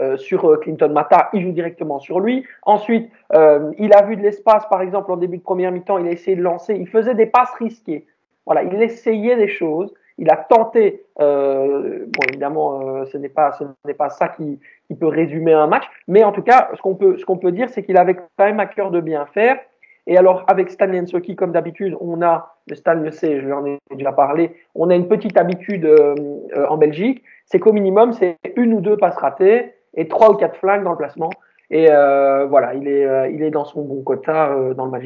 euh, 0.01 0.17
sur 0.17 0.59
Clinton 0.61 0.89
Mata, 0.89 1.29
il 1.35 1.43
joue 1.43 1.53
directement 1.53 1.99
sur 1.99 2.21
lui. 2.21 2.47
Ensuite, 2.63 3.11
il 3.35 3.93
a 3.93 4.03
vu 4.07 4.17
de 4.17 4.23
l'espace, 4.23 4.67
par 4.71 4.81
exemple, 4.81 5.13
en 5.13 5.19
début 5.19 5.37
de 5.37 5.43
première 5.43 5.71
mi-temps, 5.71 5.99
il 5.99 6.07
a 6.07 6.11
essayé 6.11 6.37
de 6.37 6.43
lancer, 6.43 6.75
il 6.75 6.89
faisait 6.89 7.15
des 7.15 7.27
passes 7.27 7.53
risquées. 7.59 8.07
Voilà, 8.47 8.63
il 8.63 8.81
essayait 8.81 9.37
des 9.37 9.49
choses 9.49 9.93
il 10.19 10.31
a 10.31 10.37
tenté, 10.37 11.07
euh, 11.21 12.07
bon 12.07 12.23
évidemment 12.29 12.81
euh, 12.81 13.05
ce 13.07 13.17
n'est 13.17 13.29
pas 13.29 13.53
ce 13.53 13.65
n'est 13.87 13.95
pas 13.95 14.11
ça 14.11 14.29
qui, 14.29 14.59
qui, 14.87 14.95
peut 14.95 15.07
résumer 15.07 15.53
un 15.53 15.69
match, 15.69 15.85
mais 16.09 16.25
en 16.25 16.33
tout 16.33 16.43
cas 16.43 16.69
ce 16.75 16.83
qu'on 16.83 16.97
peut 16.97 17.17
ce 17.17 17.25
qu'on 17.25 17.39
peut 17.39 17.53
dire 17.53 17.71
c'est 17.71 17.85
qu'il 17.85 17.97
avait 17.97 18.15
quand 18.15 18.45
même 18.45 18.61
à 18.61 18.67
cœur 18.67 18.91
de 18.91 19.01
bien 19.01 19.27
faire. 19.27 19.59
Et 20.07 20.17
alors 20.17 20.45
avec 20.49 20.71
Stan 20.71 20.87
Lensoki 20.87 21.37
comme 21.37 21.53
d'habitude 21.53 21.97
on 22.01 22.21
a, 22.23 22.57
le 22.67 22.75
Stan 22.75 22.95
le 22.95 23.11
sait, 23.11 23.41
je 23.41 23.47
lui 23.47 23.53
en 23.53 23.65
ai 23.65 23.79
déjà 23.95 24.13
parlé, 24.13 24.57
on 24.75 24.91
a 24.91 24.97
une 24.97 25.07
petite 25.07 25.39
habitude 25.39 25.85
euh, 25.85 26.15
euh, 26.57 26.67
en 26.69 26.77
Belgique, 26.77 27.23
c'est 27.47 27.61
qu'au 27.61 27.73
minimum 27.73 28.13
c'est 28.13 28.39
une 28.57 28.75
ou 28.75 28.81
deux 28.81 28.97
passes 28.97 29.19
ratées 29.19 29.73
et 29.95 30.09
trois 30.09 30.31
ou 30.31 30.35
quatre 30.35 30.57
flingues 30.57 30.83
dans 30.83 30.93
le 30.93 30.99
placement. 30.99 31.31
Et 31.71 31.89
euh, 31.91 32.47
voilà, 32.47 32.75
il 32.75 32.89
est 32.89 33.33
il 33.33 33.43
est 33.43 33.51
dans 33.51 33.67
son 33.67 33.83
bon 33.83 34.03
quota 34.03 34.57
dans 34.75 34.87
le 34.87 34.91
match 34.91 35.05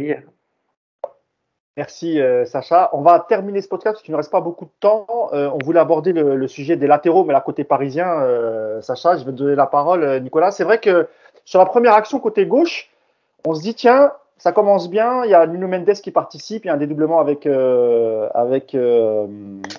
Merci 1.78 2.20
euh, 2.20 2.44
Sacha. 2.44 2.90
On 2.92 3.00
va 3.00 3.18
terminer 3.18 3.62
ce 3.62 3.68
podcast 3.68 3.94
parce 3.94 4.02
qu'il 4.02 4.12
ne 4.12 4.18
reste 4.18 4.30
pas 4.30 4.42
beaucoup 4.42 4.66
de 4.66 4.70
temps. 4.80 5.06
Euh, 5.32 5.48
on 5.54 5.64
voulait 5.64 5.80
aborder 5.80 6.12
le, 6.12 6.46
sujet 6.46 6.76
des 6.76 6.86
latéraux, 6.86 7.24
mais 7.24 7.32
la 7.32 7.40
côté 7.40 7.64
parisien, 7.64 8.20
euh, 8.20 8.82
Sacha, 8.82 9.16
je 9.16 9.24
vais 9.24 9.32
te 9.32 9.36
donner 9.38 9.54
la 9.54 9.66
parole, 9.66 10.20
Nicolas. 10.20 10.50
C'est 10.50 10.64
vrai 10.64 10.78
que 10.78 11.08
sur 11.46 11.60
la 11.60 11.66
première 11.66 11.94
action 11.94 12.20
côté 12.20 12.44
gauche, 12.44 12.90
on 13.46 13.54
se 13.54 13.62
dit 13.62 13.74
tiens, 13.74 14.12
ça 14.36 14.52
commence 14.52 14.90
bien. 14.90 15.24
Il 15.24 15.30
y 15.30 15.34
a 15.34 15.46
Nuno 15.46 15.66
Mendes 15.66 15.94
qui 15.94 16.10
participe, 16.10 16.66
il 16.66 16.68
y 16.68 16.70
a 16.70 16.74
un 16.74 16.76
dédoublement 16.76 17.20
avec 17.20 17.46
avec 17.46 18.76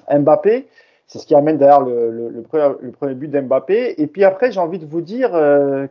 Mbappé. 0.10 0.68
C'est 1.06 1.20
ce 1.20 1.28
qui 1.28 1.36
amène 1.36 1.58
d'ailleurs 1.58 1.82
le, 1.82 2.10
le, 2.10 2.30
le, 2.30 2.42
premier, 2.42 2.76
le 2.82 2.92
premier 2.92 3.14
but 3.14 3.28
d'Mbappé. 3.28 4.02
Et 4.02 4.08
puis 4.08 4.24
après, 4.24 4.52
j'ai 4.52 4.60
envie 4.60 4.80
de 4.80 4.86
vous 4.88 5.02
dire 5.02 5.40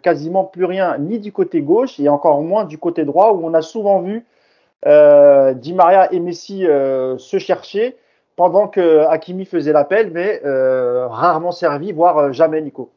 quasiment 0.02 0.42
plus 0.42 0.64
rien, 0.64 0.98
ni 0.98 1.20
du 1.20 1.30
côté 1.30 1.62
gauche 1.62 2.00
et 2.00 2.08
encore 2.08 2.42
moins 2.42 2.64
du 2.64 2.76
côté 2.76 3.04
droit, 3.04 3.32
où 3.32 3.46
on 3.46 3.54
a 3.54 3.62
souvent 3.62 4.00
vu 4.00 4.24
euh, 4.86 5.54
Di 5.54 5.72
Maria 5.72 6.12
et 6.12 6.20
Messi 6.20 6.66
euh, 6.66 7.18
se 7.18 7.38
cherchaient 7.38 7.96
pendant 8.36 8.68
que 8.68 9.00
Hakimi 9.06 9.44
faisait 9.44 9.72
l'appel, 9.72 10.10
mais 10.10 10.40
euh, 10.44 11.06
rarement 11.06 11.52
servi, 11.52 11.92
voire 11.92 12.18
euh, 12.18 12.32
jamais, 12.32 12.60
Nico. 12.60 12.90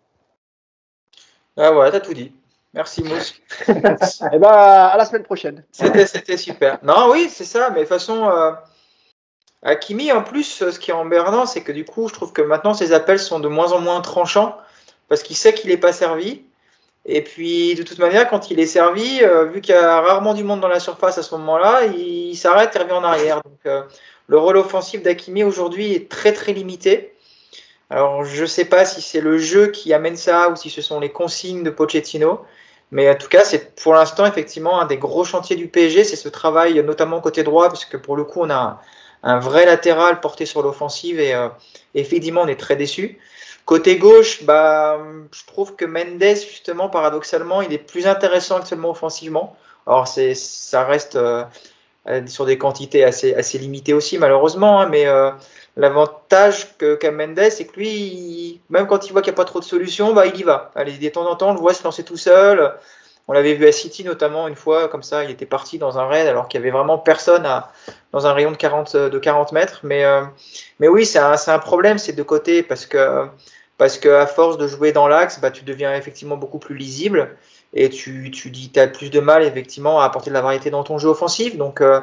Ah 1.57 1.73
ouais, 1.73 1.91
t'as 1.91 1.99
tout 1.99 2.13
dit. 2.13 2.33
Merci 2.73 3.03
Mousse. 3.03 3.35
eh 3.69 3.73
ben, 3.73 4.49
à 4.49 4.95
la 4.97 5.05
semaine 5.05 5.23
prochaine. 5.23 5.63
C'était 5.71 6.37
super. 6.37 6.79
Non, 6.83 7.09
oui, 7.11 7.29
c'est 7.29 7.45
ça, 7.45 7.69
mais 7.69 7.75
de 7.75 7.79
toute 7.81 7.89
façon, 7.89 8.29
Hakimi, 9.63 10.11
en 10.11 10.21
plus, 10.21 10.69
ce 10.69 10.79
qui 10.79 10.91
est 10.91 10.93
emmerdant, 10.93 11.45
c'est 11.45 11.61
que 11.61 11.71
du 11.71 11.85
coup, 11.85 12.09
je 12.09 12.13
trouve 12.13 12.33
que 12.33 12.41
maintenant, 12.41 12.73
ses 12.73 12.91
appels 12.91 13.19
sont 13.19 13.39
de 13.39 13.47
moins 13.47 13.71
en 13.71 13.79
moins 13.79 14.01
tranchants, 14.01 14.57
parce 15.07 15.23
qu'il 15.23 15.37
sait 15.37 15.53
qu'il 15.53 15.69
n'est 15.69 15.77
pas 15.77 15.93
servi. 15.93 16.44
Et 17.05 17.21
puis, 17.21 17.75
de 17.75 17.83
toute 17.83 17.99
manière, 17.99 18.27
quand 18.27 18.49
il 18.49 18.59
est 18.59 18.65
servi, 18.65 19.19
euh, 19.21 19.45
vu 19.45 19.61
qu'il 19.61 19.75
y 19.75 19.77
a 19.77 20.01
rarement 20.01 20.33
du 20.33 20.43
monde 20.43 20.59
dans 20.59 20.67
la 20.67 20.79
surface 20.79 21.17
à 21.17 21.23
ce 21.23 21.35
moment-là, 21.35 21.85
il, 21.85 22.35
s'arrête 22.35 22.75
et 22.75 22.79
revient 22.79 22.93
en 22.93 23.03
arrière. 23.03 23.41
Donc, 23.43 23.59
euh, 23.67 23.83
le 24.27 24.37
rôle 24.39 24.57
offensif 24.57 25.03
d'Akimi 25.03 25.43
aujourd'hui 25.43 25.93
est 25.93 26.09
très 26.09 26.33
très 26.33 26.51
limité. 26.51 27.13
Alors, 27.91 28.25
je 28.25 28.41
ne 28.41 28.47
sais 28.47 28.65
pas 28.65 28.85
si 28.85 29.01
c'est 29.01 29.21
le 29.21 29.37
jeu 29.37 29.67
qui 29.67 29.93
amène 29.93 30.15
ça 30.15 30.49
ou 30.49 30.55
si 30.55 30.71
ce 30.71 30.81
sont 30.81 30.99
les 30.99 31.11
consignes 31.11 31.61
de 31.61 31.69
Pochettino. 31.69 32.41
Mais 32.91 33.09
en 33.09 33.15
tout 33.15 33.27
cas, 33.27 33.43
c'est 33.43 33.75
pour 33.75 33.93
l'instant 33.93 34.25
effectivement 34.25 34.79
un 34.79 34.85
des 34.85 34.97
gros 34.97 35.23
chantiers 35.23 35.55
du 35.55 35.67
PSG, 35.67 36.03
c'est 36.03 36.15
ce 36.15 36.29
travail 36.29 36.81
notamment 36.83 37.19
côté 37.19 37.43
droit, 37.43 37.67
parce 37.67 37.85
que 37.85 37.97
pour 37.97 38.15
le 38.15 38.23
coup, 38.23 38.41
on 38.41 38.49
a 38.49 38.81
un, 39.23 39.39
vrai 39.39 39.65
latéral 39.65 40.19
porté 40.21 40.45
sur 40.45 40.61
l'offensive 40.61 41.19
et 41.19 41.33
euh, 41.33 41.49
effectivement, 41.93 42.41
on 42.41 42.47
est 42.47 42.59
très 42.59 42.75
déçu. 42.75 43.19
Côté 43.65 43.97
gauche, 43.97 44.43
bah, 44.43 44.99
je 45.31 45.45
trouve 45.47 45.75
que 45.75 45.85
Mendes, 45.85 46.21
justement, 46.21 46.87
paradoxalement, 46.87 47.61
il 47.63 47.73
est 47.73 47.79
plus 47.79 48.05
intéressant 48.05 48.57
actuellement 48.57 48.91
offensivement. 48.91 49.57
Alors, 49.87 50.07
c'est, 50.07 50.35
ça 50.35 50.83
reste 50.83 51.15
euh, 51.15 51.43
sur 52.27 52.45
des 52.45 52.59
quantités 52.59 53.03
assez, 53.03 53.33
assez 53.33 53.57
limitées 53.57 53.93
aussi, 53.93 54.19
malheureusement, 54.19 54.81
hein, 54.81 54.87
mais 54.89 55.07
euh, 55.07 55.31
l'avantage 55.77 56.77
que, 56.77 56.93
qu'a 56.93 57.11
Mendes, 57.11 57.49
c'est 57.49 57.65
que 57.65 57.79
lui, 57.79 58.61
même 58.69 58.85
quand 58.85 59.07
il 59.07 59.11
voit 59.11 59.23
qu'il 59.23 59.31
n'y 59.31 59.35
a 59.35 59.41
pas 59.41 59.45
trop 59.45 59.59
de 59.59 59.65
solutions, 59.65 60.13
bah, 60.13 60.27
il 60.27 60.39
y 60.39 60.43
va. 60.43 60.71
Allez, 60.75 60.97
de 60.99 61.09
temps 61.09 61.27
en 61.27 61.35
temps, 61.35 61.49
on 61.49 61.53
le 61.53 61.59
voit 61.59 61.73
se 61.73 61.83
lancer 61.83 62.03
tout 62.03 62.17
seul. 62.17 62.71
On 63.27 63.33
l'avait 63.33 63.53
vu 63.53 63.67
à 63.67 63.71
City 63.71 64.03
notamment 64.03 64.47
une 64.47 64.55
fois, 64.55 64.87
comme 64.87 65.03
ça, 65.03 65.23
il 65.23 65.31
était 65.31 65.45
parti 65.45 65.79
dans 65.79 65.97
un 65.97 66.07
raid 66.07 66.27
alors 66.27 66.47
qu'il 66.47 66.59
y 66.59 66.63
avait 66.63 66.71
vraiment 66.71 66.97
personne 66.97 67.47
dans 68.11 68.27
un 68.27 68.33
rayon 68.33 68.51
de 68.51 68.57
40, 68.57 68.95
de 68.95 69.19
40 69.19 69.51
mètres. 69.51 69.79
Mais, 69.83 70.05
euh, 70.05 70.21
mais 70.79 70.87
oui, 70.87 71.05
c'est 71.05 71.19
un, 71.19 71.35
un 71.47 71.59
problème 71.59 71.97
ces 71.97 72.13
deux 72.13 72.23
côtés 72.23 72.61
parce 72.61 72.85
que 72.85 73.29
à 73.79 74.27
force 74.27 74.57
de 74.57 74.67
jouer 74.67 74.91
dans 74.91 75.07
l'axe, 75.07 75.39
bah, 75.39 75.51
tu 75.51 75.63
deviens 75.63 75.95
effectivement 75.95 76.37
beaucoup 76.37 76.59
plus 76.59 76.75
lisible 76.75 77.35
et 77.75 77.89
tu, 77.89 78.31
tu 78.31 78.49
dis 78.49 78.71
as 78.77 78.87
plus 78.87 79.09
de 79.09 79.19
mal 79.19 79.43
effectivement 79.43 79.99
à 79.99 80.05
apporter 80.05 80.29
de 80.29 80.33
la 80.33 80.41
variété 80.41 80.69
dans 80.69 80.83
ton 80.83 80.97
jeu 80.97 81.09
offensif. 81.09 81.57
Donc 81.57 81.81
euh, 81.81 82.01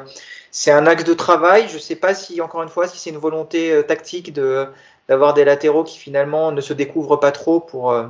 c'est 0.51 0.71
un 0.71 0.85
axe 0.85 1.03
de 1.03 1.13
travail. 1.13 1.67
Je 1.67 1.77
sais 1.77 1.95
pas 1.95 2.13
si 2.13 2.39
encore 2.41 2.63
une 2.63 2.69
fois 2.69 2.87
si 2.87 2.97
c'est 2.97 3.09
une 3.09 3.17
volonté 3.17 3.71
euh, 3.71 3.83
tactique 3.83 4.33
de 4.33 4.67
d'avoir 5.09 5.33
des 5.33 5.43
latéraux 5.43 5.83
qui 5.83 5.97
finalement 5.97 6.51
ne 6.53 6.61
se 6.61 6.71
découvrent 6.73 7.17
pas 7.17 7.31
trop 7.31 7.59
pour 7.59 7.91
euh, 7.91 8.05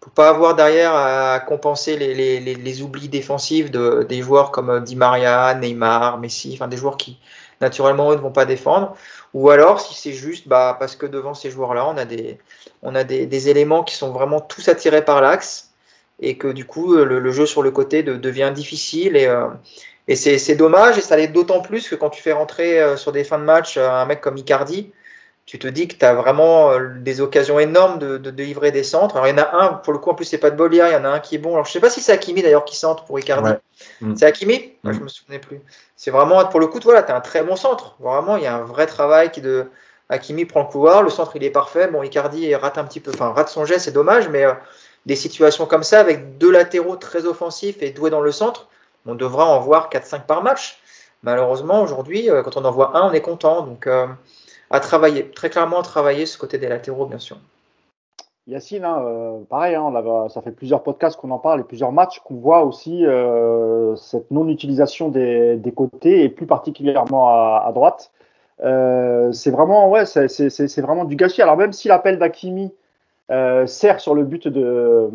pour 0.00 0.12
pas 0.12 0.28
avoir 0.28 0.54
derrière 0.54 0.94
à 0.94 1.40
compenser 1.40 1.96
les, 1.96 2.14
les, 2.14 2.54
les, 2.54 2.82
oublis 2.82 3.08
défensifs 3.08 3.70
de, 3.70 4.06
des 4.08 4.22
joueurs 4.22 4.50
comme 4.50 4.84
Di 4.84 4.94
Maria, 4.94 5.54
Neymar, 5.54 6.18
Messi, 6.18 6.52
enfin 6.54 6.68
des 6.68 6.76
joueurs 6.76 6.96
qui 6.96 7.18
naturellement 7.60 8.12
eux 8.12 8.16
ne 8.16 8.20
vont 8.20 8.30
pas 8.30 8.44
défendre. 8.44 8.96
Ou 9.34 9.50
alors 9.50 9.80
si 9.80 9.94
c'est 9.94 10.12
juste 10.12 10.48
bah, 10.48 10.76
parce 10.78 10.96
que 10.96 11.06
devant 11.06 11.34
ces 11.34 11.50
joueurs-là, 11.50 11.86
on 11.86 11.96
a, 11.96 12.04
des, 12.04 12.38
on 12.82 12.94
a 12.94 13.04
des, 13.04 13.48
éléments 13.48 13.84
qui 13.84 13.94
sont 13.94 14.12
vraiment 14.12 14.40
tous 14.40 14.68
attirés 14.68 15.04
par 15.04 15.20
l'axe 15.20 15.70
et 16.20 16.38
que 16.38 16.48
du 16.48 16.64
coup 16.64 16.94
le, 16.94 17.18
le, 17.18 17.32
jeu 17.32 17.46
sur 17.46 17.62
le 17.62 17.70
côté 17.70 18.02
de, 18.02 18.16
devient 18.16 18.52
difficile 18.54 19.16
et, 19.16 19.26
euh, 19.26 19.48
et 20.08 20.16
c'est 20.16 20.54
dommage 20.54 20.98
et 20.98 21.00
ça 21.00 21.16
l'est 21.16 21.28
d'autant 21.28 21.60
plus 21.60 21.88
que 21.88 21.94
quand 21.94 22.10
tu 22.10 22.22
fais 22.22 22.32
rentrer 22.32 22.80
euh, 22.80 22.96
sur 22.96 23.12
des 23.12 23.24
fins 23.24 23.38
de 23.38 23.44
match 23.44 23.76
euh, 23.76 23.90
un 23.90 24.06
mec 24.06 24.20
comme 24.20 24.36
Icardi, 24.36 24.92
tu 25.46 25.60
te 25.60 25.68
dis 25.68 25.86
que 25.86 25.94
tu 25.94 26.04
as 26.04 26.12
vraiment 26.12 26.72
euh, 26.72 26.88
des 26.98 27.20
occasions 27.20 27.60
énormes 27.60 28.00
de, 28.00 28.18
de, 28.18 28.32
de, 28.32 28.42
livrer 28.42 28.72
des 28.72 28.82
centres. 28.82 29.16
Alors, 29.16 29.28
il 29.28 29.30
y 29.30 29.40
en 29.40 29.42
a 29.44 29.56
un, 29.56 29.68
pour 29.74 29.92
le 29.92 30.00
coup, 30.00 30.10
en 30.10 30.14
plus, 30.14 30.24
c'est 30.24 30.38
pas 30.38 30.50
de 30.50 30.56
Bolia, 30.56 30.90
il 30.90 30.92
y 30.92 30.96
en 30.96 31.04
a 31.04 31.08
un 31.08 31.20
qui 31.20 31.36
est 31.36 31.38
bon. 31.38 31.52
Alors, 31.52 31.64
je 31.64 31.72
sais 31.72 31.78
pas 31.78 31.88
si 31.88 32.00
c'est 32.00 32.12
Hakimi 32.12 32.42
d'ailleurs 32.42 32.64
qui 32.64 32.76
centre 32.76 33.04
pour 33.04 33.18
Icardi. 33.20 33.50
Ouais. 33.50 33.58
Mm. 34.00 34.16
C'est 34.16 34.26
Hakimi? 34.26 34.72
Mm. 34.82 34.92
Je 34.92 35.00
me 35.00 35.08
souvenais 35.08 35.38
plus. 35.38 35.60
C'est 35.94 36.10
vraiment, 36.10 36.44
pour 36.46 36.58
le 36.58 36.66
coup, 36.66 36.80
voilà, 36.82 37.04
tu 37.04 37.12
as 37.12 37.16
un 37.16 37.20
très 37.20 37.44
bon 37.44 37.54
centre. 37.54 37.94
Vraiment, 38.00 38.36
il 38.36 38.42
y 38.42 38.46
a 38.46 38.56
un 38.56 38.64
vrai 38.64 38.86
travail 38.86 39.30
qui 39.30 39.40
de, 39.40 39.70
Hakimi 40.08 40.46
prend 40.46 40.62
le 40.62 40.66
couloir, 40.66 41.04
le 41.04 41.10
centre 41.10 41.36
il 41.36 41.44
est 41.44 41.50
parfait. 41.50 41.86
Bon, 41.86 42.02
Icardi 42.02 42.52
rate 42.56 42.76
un 42.76 42.84
petit 42.84 43.00
peu, 43.00 43.12
enfin 43.14 43.32
rate 43.32 43.48
son 43.48 43.64
geste, 43.64 43.84
c'est 43.84 43.92
dommage, 43.92 44.28
mais 44.28 44.44
des 45.04 45.16
situations 45.16 45.66
comme 45.66 45.84
ça 45.84 46.00
avec 46.00 46.38
deux 46.38 46.50
latéraux 46.50 46.96
très 46.96 47.24
offensifs 47.24 47.82
et 47.82 47.90
doués 47.90 48.10
dans 48.10 48.20
le 48.20 48.32
centre, 48.32 48.68
on 49.04 49.14
devra 49.14 49.46
en 49.46 49.60
voir 49.60 49.90
4-5 49.90 50.26
par 50.26 50.42
match. 50.42 50.80
Malheureusement, 51.22 51.82
aujourd'hui, 51.82 52.28
quand 52.44 52.56
on 52.56 52.64
en 52.64 52.70
voit 52.70 52.96
un, 52.96 53.08
on 53.08 53.12
est 53.12 53.20
content. 53.20 53.62
Donc, 53.62 53.88
à 54.70 54.80
travailler, 54.80 55.30
très 55.30 55.50
clairement 55.50 55.80
à 55.80 55.82
travailler 55.82 56.26
ce 56.26 56.38
côté 56.38 56.58
des 56.58 56.68
latéraux, 56.68 57.06
bien 57.06 57.18
sûr. 57.18 57.38
Yacine, 58.48 58.84
hein, 58.84 59.02
euh, 59.04 59.40
pareil, 59.48 59.74
hein, 59.74 59.92
ça 60.28 60.40
fait 60.40 60.52
plusieurs 60.52 60.84
podcasts 60.84 61.18
qu'on 61.18 61.32
en 61.32 61.38
parle 61.38 61.60
et 61.60 61.64
plusieurs 61.64 61.90
matchs 61.90 62.20
qu'on 62.20 62.36
voit 62.36 62.64
aussi 62.64 63.04
euh, 63.04 63.96
cette 63.96 64.30
non-utilisation 64.30 65.08
des, 65.08 65.60
côtés 65.74 66.22
et 66.22 66.28
plus 66.28 66.46
particulièrement 66.46 67.28
à, 67.28 67.70
droite. 67.74 68.12
Euh, 68.62 69.32
c'est 69.32 69.50
vraiment, 69.50 69.90
ouais, 69.90 70.04
vraiment 70.04 71.04
du 71.04 71.16
gâchis. 71.16 71.42
Alors 71.42 71.56
même 71.56 71.72
si 71.72 71.88
l'appel 71.88 72.18
d'Akimi 72.18 72.72
sert 73.28 73.98
sur 73.98 74.14
le 74.14 74.22
but 74.22 74.46
de, 74.46 75.10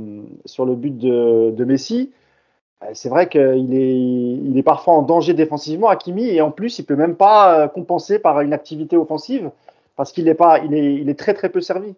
sur 0.45 0.65
le 0.65 0.75
but 0.75 0.97
de 0.97 1.63
Messi, 1.63 2.11
c'est 2.93 3.09
vrai 3.09 3.29
qu'il 3.29 3.73
est, 3.73 3.99
il 3.99 4.57
est 4.57 4.63
parfois 4.63 4.95
en 4.95 5.01
danger 5.01 5.34
défensivement, 5.34 5.89
Hakimi, 5.89 6.27
et 6.29 6.41
en 6.41 6.51
plus, 6.51 6.79
il 6.79 6.86
peut 6.86 6.95
même 6.95 7.15
pas 7.15 7.67
compenser 7.69 8.19
par 8.19 8.41
une 8.41 8.53
activité 8.53 8.97
offensive 8.97 9.51
parce 9.95 10.11
qu'il 10.11 10.27
est 10.27 10.36
pas, 10.36 10.59
il 10.59 10.73
est, 10.73 10.95
il 10.95 11.09
est 11.09 11.19
très 11.19 11.34
très 11.34 11.49
peu 11.49 11.61
servi. 11.61 11.93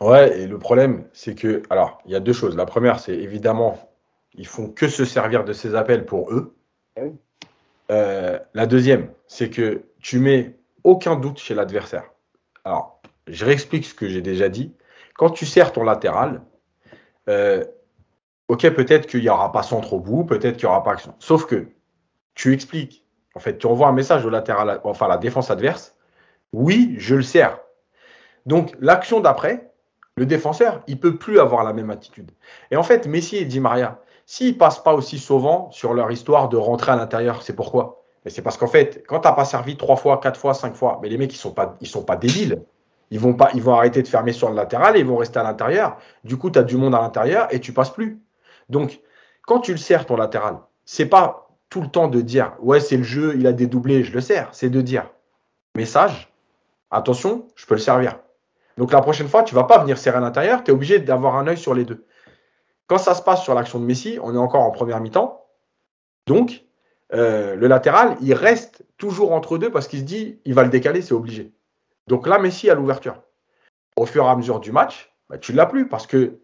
Ouais, 0.00 0.40
et 0.40 0.46
le 0.46 0.58
problème, 0.58 1.04
c'est 1.12 1.34
que, 1.34 1.62
alors, 1.70 2.02
il 2.04 2.12
y 2.12 2.16
a 2.16 2.20
deux 2.20 2.32
choses. 2.32 2.56
La 2.56 2.66
première, 2.66 2.98
c'est 2.98 3.14
évidemment, 3.14 3.78
ils 4.34 4.46
font 4.46 4.68
que 4.68 4.88
se 4.88 5.04
servir 5.04 5.44
de 5.44 5.52
ces 5.52 5.74
appels 5.74 6.04
pour 6.04 6.32
eux. 6.32 6.54
Eh 6.96 7.12
euh, 7.90 8.38
la 8.54 8.66
deuxième, 8.66 9.10
c'est 9.26 9.50
que 9.50 9.82
tu 10.00 10.18
mets 10.18 10.56
aucun 10.82 11.16
doute 11.16 11.38
chez 11.38 11.54
l'adversaire. 11.54 12.10
Alors, 12.64 13.00
je 13.26 13.44
réexplique 13.44 13.84
ce 13.84 13.94
que 13.94 14.08
j'ai 14.08 14.22
déjà 14.22 14.48
dit. 14.48 14.72
Quand 15.16 15.30
tu 15.30 15.46
sers 15.46 15.72
ton 15.72 15.84
latéral, 15.84 16.42
euh, 17.28 17.64
ok, 18.48 18.70
peut-être 18.70 19.06
qu'il 19.06 19.20
n'y 19.20 19.28
aura 19.28 19.52
pas 19.52 19.62
centre 19.62 19.92
au 19.94 20.00
bout, 20.00 20.24
peut-être 20.24 20.56
qu'il 20.56 20.66
n'y 20.66 20.72
aura 20.72 20.82
pas 20.82 20.92
action. 20.92 21.14
Sauf 21.18 21.46
que 21.46 21.68
tu 22.34 22.52
expliques, 22.52 23.04
en 23.34 23.40
fait, 23.40 23.58
tu 23.58 23.66
envoies 23.66 23.88
un 23.88 23.92
message 23.92 24.24
au 24.24 24.30
latéral, 24.30 24.80
enfin 24.84 25.08
la 25.08 25.16
défense 25.16 25.50
adverse. 25.50 25.96
Oui, 26.52 26.94
je 26.98 27.16
le 27.16 27.22
sers. 27.22 27.58
Donc, 28.46 28.74
l'action 28.80 29.20
d'après, 29.20 29.72
le 30.16 30.26
défenseur, 30.26 30.82
il 30.86 31.00
peut 31.00 31.16
plus 31.16 31.40
avoir 31.40 31.64
la 31.64 31.72
même 31.72 31.90
attitude. 31.90 32.30
Et 32.70 32.76
en 32.76 32.82
fait, 32.82 33.06
Messi 33.06 33.36
et 33.36 33.44
Di 33.44 33.58
Maria, 33.58 33.98
s'ils 34.26 34.56
passent 34.56 34.82
pas 34.82 34.94
aussi 34.94 35.18
souvent 35.18 35.70
sur 35.72 35.94
leur 35.94 36.10
histoire 36.12 36.48
de 36.48 36.56
rentrer 36.56 36.92
à 36.92 36.96
l'intérieur, 36.96 37.42
c'est 37.42 37.56
pourquoi? 37.56 38.02
Mais 38.24 38.30
c'est 38.30 38.42
parce 38.42 38.56
qu'en 38.56 38.68
fait, 38.68 39.04
quand 39.06 39.20
tu 39.20 39.28
n'as 39.28 39.34
pas 39.34 39.44
servi 39.44 39.76
trois 39.76 39.96
fois, 39.96 40.18
quatre 40.18 40.38
fois, 40.38 40.54
cinq 40.54 40.74
fois, 40.74 40.98
mais 41.02 41.08
les 41.08 41.18
mecs 41.18 41.34
ils 41.34 41.38
sont 41.38 41.52
pas, 41.52 41.76
ils 41.80 41.88
sont 41.88 42.04
pas 42.04 42.16
débiles. 42.16 42.62
Ils 43.10 43.20
vont 43.20 43.34
pas, 43.34 43.50
ils 43.54 43.62
vont 43.62 43.74
arrêter 43.74 44.02
de 44.02 44.08
fermer 44.08 44.32
sur 44.32 44.48
le 44.48 44.56
latéral 44.56 44.96
et 44.96 45.00
ils 45.00 45.06
vont 45.06 45.16
rester 45.16 45.38
à 45.38 45.42
l'intérieur. 45.42 45.98
Du 46.24 46.38
coup, 46.38 46.50
tu 46.50 46.58
as 46.58 46.62
du 46.62 46.76
monde 46.76 46.94
à 46.94 47.00
l'intérieur 47.00 47.48
et 47.50 47.60
tu 47.60 47.72
passes 47.72 47.90
plus. 47.90 48.18
Donc, 48.68 49.00
quand 49.42 49.60
tu 49.60 49.72
le 49.72 49.78
sers 49.78 50.06
ton 50.06 50.16
latéral, 50.16 50.58
c'est 50.84 51.06
pas 51.06 51.48
tout 51.68 51.80
le 51.80 51.88
temps 51.88 52.08
de 52.08 52.20
dire 52.20 52.54
ouais 52.60 52.80
c'est 52.80 52.96
le 52.96 53.02
jeu, 53.02 53.34
il 53.36 53.46
a 53.46 53.52
dédoublé, 53.52 54.04
je 54.04 54.12
le 54.12 54.20
sers. 54.20 54.48
C'est 54.52 54.70
de 54.70 54.80
dire 54.80 55.10
message, 55.74 56.32
attention, 56.90 57.48
je 57.56 57.66
peux 57.66 57.74
le 57.74 57.80
servir. 57.80 58.18
Donc 58.76 58.92
la 58.92 59.00
prochaine 59.00 59.28
fois, 59.28 59.42
tu 59.42 59.54
vas 59.54 59.64
pas 59.64 59.78
venir 59.78 59.98
serrer 59.98 60.18
à 60.18 60.20
l'intérieur, 60.20 60.64
tu 60.64 60.70
es 60.70 60.74
obligé 60.74 60.98
d'avoir 60.98 61.36
un 61.36 61.46
œil 61.46 61.58
sur 61.58 61.74
les 61.74 61.84
deux. 61.84 62.04
Quand 62.86 62.98
ça 62.98 63.14
se 63.14 63.22
passe 63.22 63.42
sur 63.42 63.54
l'action 63.54 63.78
de 63.78 63.84
Messi, 63.84 64.18
on 64.22 64.34
est 64.34 64.38
encore 64.38 64.62
en 64.62 64.70
première 64.70 65.00
mi-temps. 65.00 65.46
Donc, 66.26 66.64
euh, 67.12 67.54
le 67.54 67.66
latéral, 67.66 68.16
il 68.20 68.34
reste 68.34 68.84
toujours 68.98 69.32
entre 69.32 69.58
deux 69.58 69.70
parce 69.70 69.88
qu'il 69.88 70.00
se 70.00 70.04
dit, 70.04 70.40
il 70.44 70.54
va 70.54 70.62
le 70.62 70.70
décaler, 70.70 71.02
c'est 71.02 71.14
obligé. 71.14 71.52
Donc 72.08 72.26
là, 72.26 72.38
Messi 72.38 72.68
a 72.70 72.74
l'ouverture. 72.74 73.22
Au 73.96 74.06
fur 74.06 74.24
et 74.24 74.28
à 74.28 74.36
mesure 74.36 74.60
du 74.60 74.72
match, 74.72 75.14
bah, 75.28 75.38
tu 75.38 75.52
ne 75.52 75.56
l'as 75.56 75.66
plus 75.66 75.88
parce 75.88 76.06
que 76.06 76.40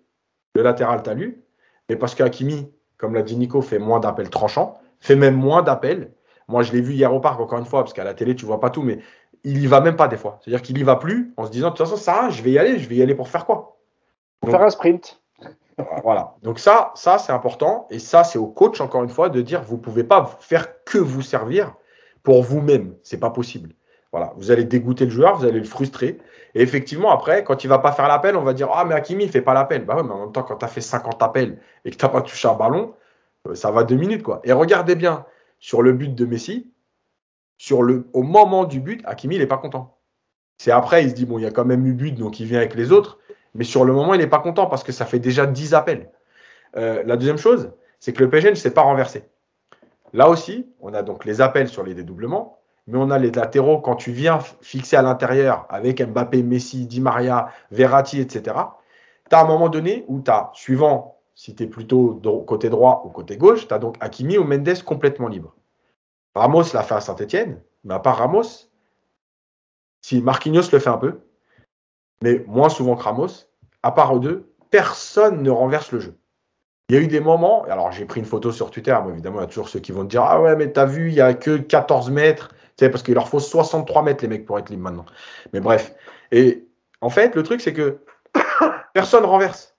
le 0.54 0.62
latéral 0.62 1.02
t'a 1.02 1.14
lu, 1.14 1.44
mais 1.90 1.96
parce 1.96 2.14
qu'Akimi, 2.14 2.70
comme 2.98 3.14
l'a 3.14 3.22
dit 3.22 3.36
Nico, 3.36 3.60
fait 3.62 3.80
moins 3.80 3.98
d'appels 3.98 4.30
tranchants, 4.30 4.78
fait 5.00 5.16
même 5.16 5.34
moins 5.34 5.62
d'appels. 5.62 6.12
Moi, 6.46 6.62
je 6.62 6.70
l'ai 6.70 6.80
vu 6.80 6.92
hier 6.92 7.12
au 7.12 7.18
parc, 7.18 7.40
encore 7.40 7.58
une 7.58 7.64
fois, 7.64 7.82
parce 7.82 7.92
qu'à 7.92 8.04
la 8.04 8.14
télé, 8.14 8.36
tu 8.36 8.46
vois 8.46 8.60
pas 8.60 8.70
tout, 8.70 8.82
mais 8.82 9.00
il 9.42 9.58
y 9.60 9.66
va 9.66 9.80
même 9.80 9.96
pas 9.96 10.06
des 10.06 10.16
fois. 10.16 10.38
C'est-à-dire 10.40 10.62
qu'il 10.62 10.78
y 10.78 10.84
va 10.84 10.94
plus 10.94 11.34
en 11.36 11.46
se 11.46 11.50
disant 11.50 11.70
de 11.70 11.74
toute 11.74 11.84
façon 11.84 11.96
ça, 11.96 12.30
je 12.30 12.42
vais 12.42 12.52
y 12.52 12.58
aller, 12.60 12.78
je 12.78 12.88
vais 12.88 12.94
y 12.94 13.02
aller 13.02 13.16
pour 13.16 13.26
faire 13.26 13.44
quoi? 13.44 13.80
Pour 14.40 14.50
faire 14.50 14.62
un 14.62 14.70
sprint. 14.70 15.20
Voilà. 16.04 16.36
Donc 16.44 16.60
ça, 16.60 16.92
ça 16.94 17.18
c'est 17.18 17.32
important 17.32 17.88
et 17.90 17.98
ça 17.98 18.22
c'est 18.22 18.38
au 18.38 18.46
coach 18.46 18.80
encore 18.80 19.02
une 19.02 19.08
fois 19.08 19.30
de 19.30 19.40
dire 19.40 19.62
vous 19.62 19.78
pouvez 19.78 20.04
pas 20.04 20.38
faire 20.38 20.84
que 20.84 20.98
vous 20.98 21.22
servir 21.22 21.74
pour 22.22 22.42
vous-même, 22.42 22.94
c'est 23.02 23.18
pas 23.18 23.30
possible. 23.30 23.70
Voilà, 24.12 24.32
vous 24.36 24.50
allez 24.50 24.64
dégoûter 24.64 25.06
le 25.06 25.10
joueur, 25.10 25.36
vous 25.38 25.44
allez 25.44 25.58
le 25.58 25.64
frustrer. 25.64 26.18
Et 26.54 26.62
effectivement, 26.62 27.10
après, 27.10 27.44
quand 27.44 27.64
il 27.64 27.68
va 27.68 27.78
pas 27.78 27.92
faire 27.92 28.08
l'appel, 28.08 28.36
on 28.36 28.42
va 28.42 28.52
dire 28.52 28.70
Ah, 28.72 28.84
mais 28.84 28.94
Hakimi, 28.94 29.24
il 29.24 29.30
fait 29.30 29.42
pas 29.42 29.54
l'appel. 29.54 29.84
Bah 29.84 29.96
ouais, 29.96 30.02
mais 30.02 30.12
en 30.12 30.20
même 30.20 30.32
temps, 30.32 30.42
quand 30.42 30.56
tu 30.56 30.64
as 30.64 30.68
fait 30.68 30.80
50 30.80 31.22
appels 31.22 31.58
et 31.84 31.90
que 31.90 31.96
tu 31.96 32.08
pas 32.08 32.22
touché 32.22 32.48
un 32.48 32.54
ballon, 32.54 32.94
euh, 33.48 33.54
ça 33.54 33.70
va 33.70 33.84
deux 33.84 33.96
minutes, 33.96 34.22
quoi. 34.22 34.40
Et 34.44 34.52
regardez 34.52 34.94
bien, 34.94 35.24
sur 35.58 35.82
le 35.82 35.92
but 35.92 36.14
de 36.14 36.24
Messi, 36.24 36.70
sur 37.58 37.82
le, 37.82 38.08
au 38.12 38.22
moment 38.22 38.64
du 38.64 38.80
but, 38.80 39.02
Hakimi, 39.04 39.36
il 39.36 39.40
n'est 39.40 39.46
pas 39.46 39.58
content. 39.58 39.98
C'est 40.58 40.72
après, 40.72 41.04
il 41.04 41.10
se 41.10 41.14
dit, 41.14 41.26
bon, 41.26 41.38
il 41.38 41.42
y 41.42 41.46
a 41.46 41.50
quand 41.50 41.64
même 41.64 41.86
eu 41.86 41.92
but, 41.92 42.12
donc 42.12 42.40
il 42.40 42.46
vient 42.46 42.58
avec 42.58 42.74
les 42.74 42.92
autres. 42.92 43.18
Mais 43.54 43.64
sur 43.64 43.84
le 43.84 43.92
moment, 43.92 44.14
il 44.14 44.20
n'est 44.20 44.26
pas 44.26 44.38
content 44.38 44.66
parce 44.66 44.84
que 44.84 44.92
ça 44.92 45.06
fait 45.06 45.18
déjà 45.18 45.46
10 45.46 45.74
appels. 45.74 46.10
Euh, 46.76 47.02
la 47.04 47.16
deuxième 47.16 47.38
chose, 47.38 47.72
c'est 47.98 48.12
que 48.12 48.22
le 48.22 48.30
PSG 48.30 48.50
ne 48.50 48.54
s'est 48.54 48.72
pas 48.72 48.82
renversé. 48.82 49.24
Là 50.12 50.28
aussi, 50.28 50.66
on 50.80 50.94
a 50.94 51.02
donc 51.02 51.24
les 51.24 51.40
appels 51.40 51.68
sur 51.68 51.82
les 51.82 51.94
dédoublements, 51.94 52.59
mais 52.90 52.98
on 52.98 53.10
a 53.10 53.18
les 53.18 53.30
latéraux 53.30 53.80
quand 53.80 53.96
tu 53.96 54.12
viens 54.12 54.40
fixer 54.60 54.96
à 54.96 55.02
l'intérieur 55.02 55.66
avec 55.68 56.02
Mbappé, 56.02 56.42
Messi, 56.42 56.86
Di 56.86 57.00
Maria, 57.00 57.48
Verratti, 57.70 58.20
etc. 58.20 58.56
Tu 59.30 59.36
as 59.36 59.40
un 59.40 59.46
moment 59.46 59.68
donné 59.68 60.04
où 60.08 60.20
tu 60.20 60.30
as, 60.30 60.50
suivant 60.54 61.16
si 61.34 61.54
tu 61.54 61.62
es 61.62 61.66
plutôt 61.66 62.20
côté 62.46 62.68
droit 62.68 63.02
ou 63.06 63.08
côté 63.08 63.36
gauche, 63.36 63.66
tu 63.66 63.72
as 63.72 63.78
donc 63.78 63.96
Hakimi 64.00 64.36
ou 64.36 64.44
Mendes 64.44 64.82
complètement 64.84 65.28
libre. 65.28 65.54
Ramos 66.34 66.64
l'a 66.74 66.82
fait 66.82 66.96
à 66.96 67.00
Saint-Etienne, 67.00 67.62
mais 67.84 67.94
à 67.94 67.98
part 67.98 68.18
Ramos, 68.18 68.68
si 70.02 70.20
Marquinhos 70.20 70.70
le 70.72 70.78
fait 70.78 70.90
un 70.90 70.98
peu, 70.98 71.20
mais 72.22 72.44
moins 72.46 72.68
souvent 72.68 72.96
que 72.96 73.02
Ramos, 73.02 73.46
à 73.82 73.92
part 73.92 74.16
eux 74.16 74.20
deux, 74.20 74.52
personne 74.70 75.42
ne 75.42 75.50
renverse 75.50 75.92
le 75.92 76.00
jeu. 76.00 76.18
Il 76.90 76.96
y 76.96 76.98
a 76.98 77.02
eu 77.02 77.06
des 77.06 77.20
moments, 77.20 77.62
alors 77.64 77.92
j'ai 77.92 78.04
pris 78.04 78.20
une 78.20 78.26
photo 78.26 78.50
sur 78.52 78.70
Twitter, 78.70 78.96
mais 79.04 79.12
évidemment, 79.12 79.38
il 79.38 79.42
y 79.42 79.44
a 79.44 79.48
toujours 79.48 79.68
ceux 79.68 79.80
qui 79.80 79.92
vont 79.92 80.02
te 80.02 80.08
dire 80.08 80.22
Ah 80.22 80.42
ouais, 80.42 80.56
mais 80.56 80.72
t'as 80.72 80.86
vu, 80.86 81.08
il 81.08 81.14
n'y 81.14 81.20
a 81.20 81.34
que 81.34 81.56
14 81.56 82.10
mètres, 82.10 82.52
sais, 82.80 82.90
parce 82.90 83.02
qu'il 83.02 83.14
leur 83.14 83.28
faut 83.28 83.40
63 83.40 84.02
mètres, 84.02 84.22
les 84.22 84.28
mecs, 84.28 84.46
pour 84.46 84.58
être 84.58 84.70
libres 84.70 84.82
maintenant. 84.82 85.06
Mais 85.52 85.60
bref. 85.60 85.94
Et 86.32 86.66
en 87.00 87.10
fait, 87.10 87.34
le 87.34 87.42
truc, 87.42 87.60
c'est 87.60 87.72
que 87.72 88.00
personne 88.94 89.24
renverse. 89.24 89.76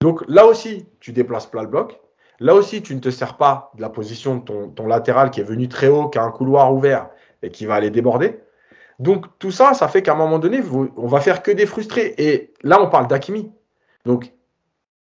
Donc 0.00 0.24
là 0.28 0.46
aussi, 0.46 0.86
tu 1.00 1.12
déplaces 1.12 1.46
plat 1.46 1.62
le 1.62 1.68
bloc, 1.68 2.00
Là 2.40 2.54
aussi, 2.54 2.82
tu 2.82 2.94
ne 2.94 3.00
te 3.00 3.10
sers 3.10 3.36
pas 3.36 3.70
de 3.76 3.82
la 3.82 3.90
position 3.90 4.36
de 4.36 4.66
ton, 4.74 4.86
latéral 4.86 5.30
qui 5.30 5.40
est 5.40 5.44
venu 5.44 5.68
très 5.68 5.88
haut, 5.88 6.08
qui 6.08 6.18
a 6.18 6.22
un 6.22 6.30
couloir 6.30 6.72
ouvert 6.72 7.10
et 7.42 7.50
qui 7.50 7.66
va 7.66 7.74
aller 7.74 7.90
déborder. 7.90 8.40
Donc 8.98 9.26
tout 9.38 9.50
ça, 9.50 9.74
ça 9.74 9.88
fait 9.88 10.02
qu'à 10.02 10.12
un 10.12 10.16
moment 10.16 10.38
donné, 10.38 10.62
on 10.96 11.06
va 11.06 11.20
faire 11.20 11.42
que 11.42 11.50
des 11.50 11.66
frustrés. 11.66 12.14
Et 12.16 12.54
là, 12.62 12.82
on 12.82 12.88
parle 12.88 13.08
d'Akimi. 13.08 13.52
Donc, 14.06 14.32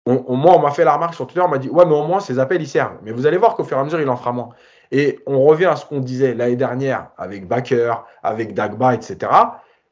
on, 0.06 0.36
moi, 0.36 0.54
on 0.58 0.60
m'a 0.60 0.72
fait 0.72 0.84
la 0.84 0.96
remarque 0.96 1.14
sur 1.14 1.26
Twitter, 1.26 1.40
on 1.40 1.48
m'a 1.48 1.60
dit, 1.60 1.70
ouais, 1.70 1.86
mais 1.86 1.96
au 1.96 2.06
moins, 2.06 2.20
ces 2.20 2.38
appels, 2.38 2.62
ils 2.62 2.68
servent. 2.68 2.98
Mais 3.04 3.14
vous 3.14 3.26
allez 3.26 3.38
voir 3.38 3.56
qu'au 3.56 3.64
fur 3.64 3.78
et 3.78 3.80
à 3.80 3.84
mesure, 3.86 4.02
il 4.02 4.10
en 4.10 4.18
fera 4.18 4.34
moins. 4.34 4.50
Et 4.92 5.20
on 5.26 5.44
revient 5.44 5.66
à 5.66 5.76
ce 5.76 5.86
qu'on 5.86 6.00
disait 6.00 6.34
l'année 6.34 6.56
dernière 6.56 7.12
avec 7.18 7.48
Baker, 7.48 7.96
avec 8.22 8.54
Dagba, 8.54 8.94
etc. 8.94 9.32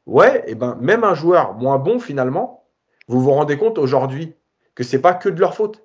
Ouais, 0.06 0.44
et 0.48 0.56
ben, 0.56 0.78
même 0.82 1.04
un 1.04 1.16
joueur 1.16 1.54
moins 1.54 1.78
bon, 1.78 2.00
finalement, 2.00 2.66
vous 3.08 3.22
vous 3.22 3.32
rendez 3.32 3.58
compte 3.58 3.78
aujourd'hui 3.78 4.36
que 4.76 4.84
c'est 4.84 5.02
pas 5.02 5.14
que 5.14 5.30
de 5.30 5.40
leur 5.40 5.56
faute 5.56 5.84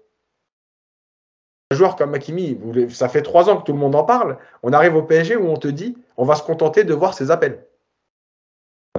un 1.73 1.77
joueur 1.77 1.97
comme 1.97 2.11
Makimi, 2.11 2.59
ça 2.91 3.09
fait 3.09 3.23
trois 3.23 3.51
ans 3.51 3.57
que 3.57 3.65
tout 3.65 3.73
le 3.73 3.78
monde 3.78 3.97
en 3.97 4.05
parle. 4.05 4.39
On 4.62 4.73
arrive 4.73 4.95
au 4.95 5.03
PSG 5.03 5.35
où 5.35 5.49
on 5.49 5.57
te 5.57 5.66
dit, 5.66 5.99
on 6.16 6.24
va 6.24 6.37
se 6.37 6.43
contenter 6.45 6.85
de 6.85 6.95
voir 6.95 7.12
ses 7.12 7.33
appels. 7.33 7.66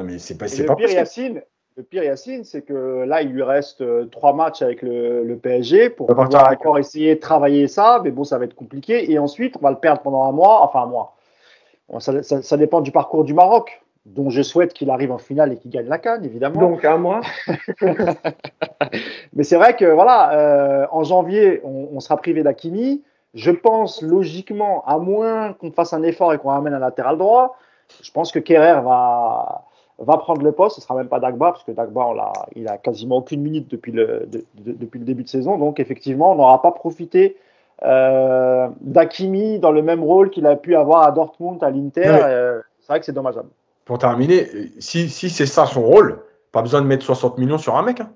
Mais 0.04 0.20
c'est 0.20 0.38
pas, 0.38 0.48
le 0.48 0.66
pas 0.66 0.76
pire, 0.76 0.90
Yacine, 0.90 1.42
le 1.78 1.84
pire, 1.84 2.04
Yacine, 2.04 2.44
c'est 2.44 2.64
que 2.64 3.04
là, 3.06 3.22
il 3.22 3.30
lui 3.30 3.44
reste 3.44 3.82
euh, 3.82 4.06
trois 4.06 4.34
matchs 4.34 4.64
avec 4.64 4.82
le, 4.82 5.40
PSG 5.40 5.92
pour 5.92 6.08
pouvoir 6.08 6.52
encore 6.52 6.80
essayer 6.80 7.14
de 7.14 7.20
travailler 7.20 7.68
ça. 7.68 8.02
Mais 8.04 8.10
bon, 8.10 8.24
ça 8.24 8.40
va 8.40 8.46
être 8.46 8.56
compliqué. 8.56 9.12
Et 9.12 9.20
ensuite, 9.20 9.56
on 9.58 9.60
va 9.60 9.70
le 9.70 9.78
perdre 9.78 10.02
pendant 10.02 10.24
un 10.24 10.32
mois. 10.32 10.64
Enfin, 10.64 10.82
un 10.82 10.88
mois. 10.88 11.16
ça 12.00 12.58
dépend 12.58 12.82
du 12.82 12.92
parcours 12.92 13.24
du 13.24 13.36
Maroc 13.36 13.84
dont 14.08 14.30
je 14.30 14.42
souhaite 14.42 14.74
qu'il 14.74 14.90
arrive 14.90 15.12
en 15.12 15.18
finale 15.20 15.54
et 15.54 15.58
qu'il 15.58 15.70
gagne 15.70 15.88
la 15.88 16.00
canne, 16.00 16.26
évidemment. 16.26 16.60
Donc 16.60 16.84
à 16.84 16.98
moi. 16.98 17.22
Mais 19.34 19.44
c'est 19.44 19.58
vrai 19.58 19.76
que 19.76 19.86
voilà, 19.86 20.34
euh, 20.34 20.88
en 20.92 21.04
janvier, 21.04 21.62
on, 21.64 22.00
sera 22.00 22.18
privé 22.18 22.42
d'Akimi. 22.42 23.04
Je 23.36 23.52
pense 23.52 24.02
logiquement, 24.02 24.84
à 24.88 24.98
moins 24.98 25.54
qu'on 25.54 25.72
fasse 25.72 25.94
un 25.94 26.02
effort 26.02 26.34
et 26.34 26.40
qu'on 26.40 26.50
ramène 26.50 26.74
un 26.74 26.80
latéral 26.80 27.20
droit, 27.20 27.56
je 28.02 28.10
pense 28.12 28.32
que 28.32 28.40
Kerrer 28.40 28.82
va, 28.82 29.67
va 30.00 30.18
prendre 30.18 30.42
le 30.42 30.52
poste. 30.52 30.76
Ce 30.76 30.82
sera 30.82 30.96
même 30.96 31.08
pas 31.08 31.20
Dagba, 31.20 31.52
parce 31.52 31.64
que 31.64 31.72
Dagba, 31.72 32.08
il 32.56 32.68
a 32.68 32.78
quasiment 32.78 33.18
aucune 33.18 33.42
minute 33.42 33.70
depuis 33.70 33.92
le, 33.92 34.28
depuis 34.56 35.00
le 35.00 35.06
début 35.06 35.24
de 35.24 35.30
saison. 35.30 35.58
Donc 35.58 35.80
effectivement, 35.80 36.32
on 36.32 36.36
n'aura 36.36 36.62
pas 36.62 36.72
profité 36.72 37.38
euh, 37.84 38.68
d'Akimi 38.82 39.60
dans 39.60 39.72
le 39.72 39.82
même 39.82 40.04
rôle 40.04 40.30
qu'il 40.30 40.46
a 40.46 40.56
pu 40.56 40.76
avoir 40.76 41.04
à 41.04 41.12
Dortmund, 41.12 41.64
à 41.64 41.70
l'Inter. 41.72 42.08
Euh, 42.24 42.60
c'est 42.80 42.88
vrai 42.88 43.00
que 43.00 43.06
c'est 43.06 43.12
dommageable. 43.14 43.50
pour 43.86 43.98
terminer, 43.98 44.48
si, 44.80 45.10
si 45.10 45.30
c'est 45.30 45.46
ça 45.46 45.66
son 45.66 45.82
rôle, 45.84 46.22
pas 46.52 46.62
besoin 46.62 46.82
de 46.82 46.88
mettre 46.88 47.06
60 47.06 47.38
millions 47.38 47.58
sur 47.58 47.76
un 47.76 47.84
mec. 47.84 48.00
hein. 48.00 48.12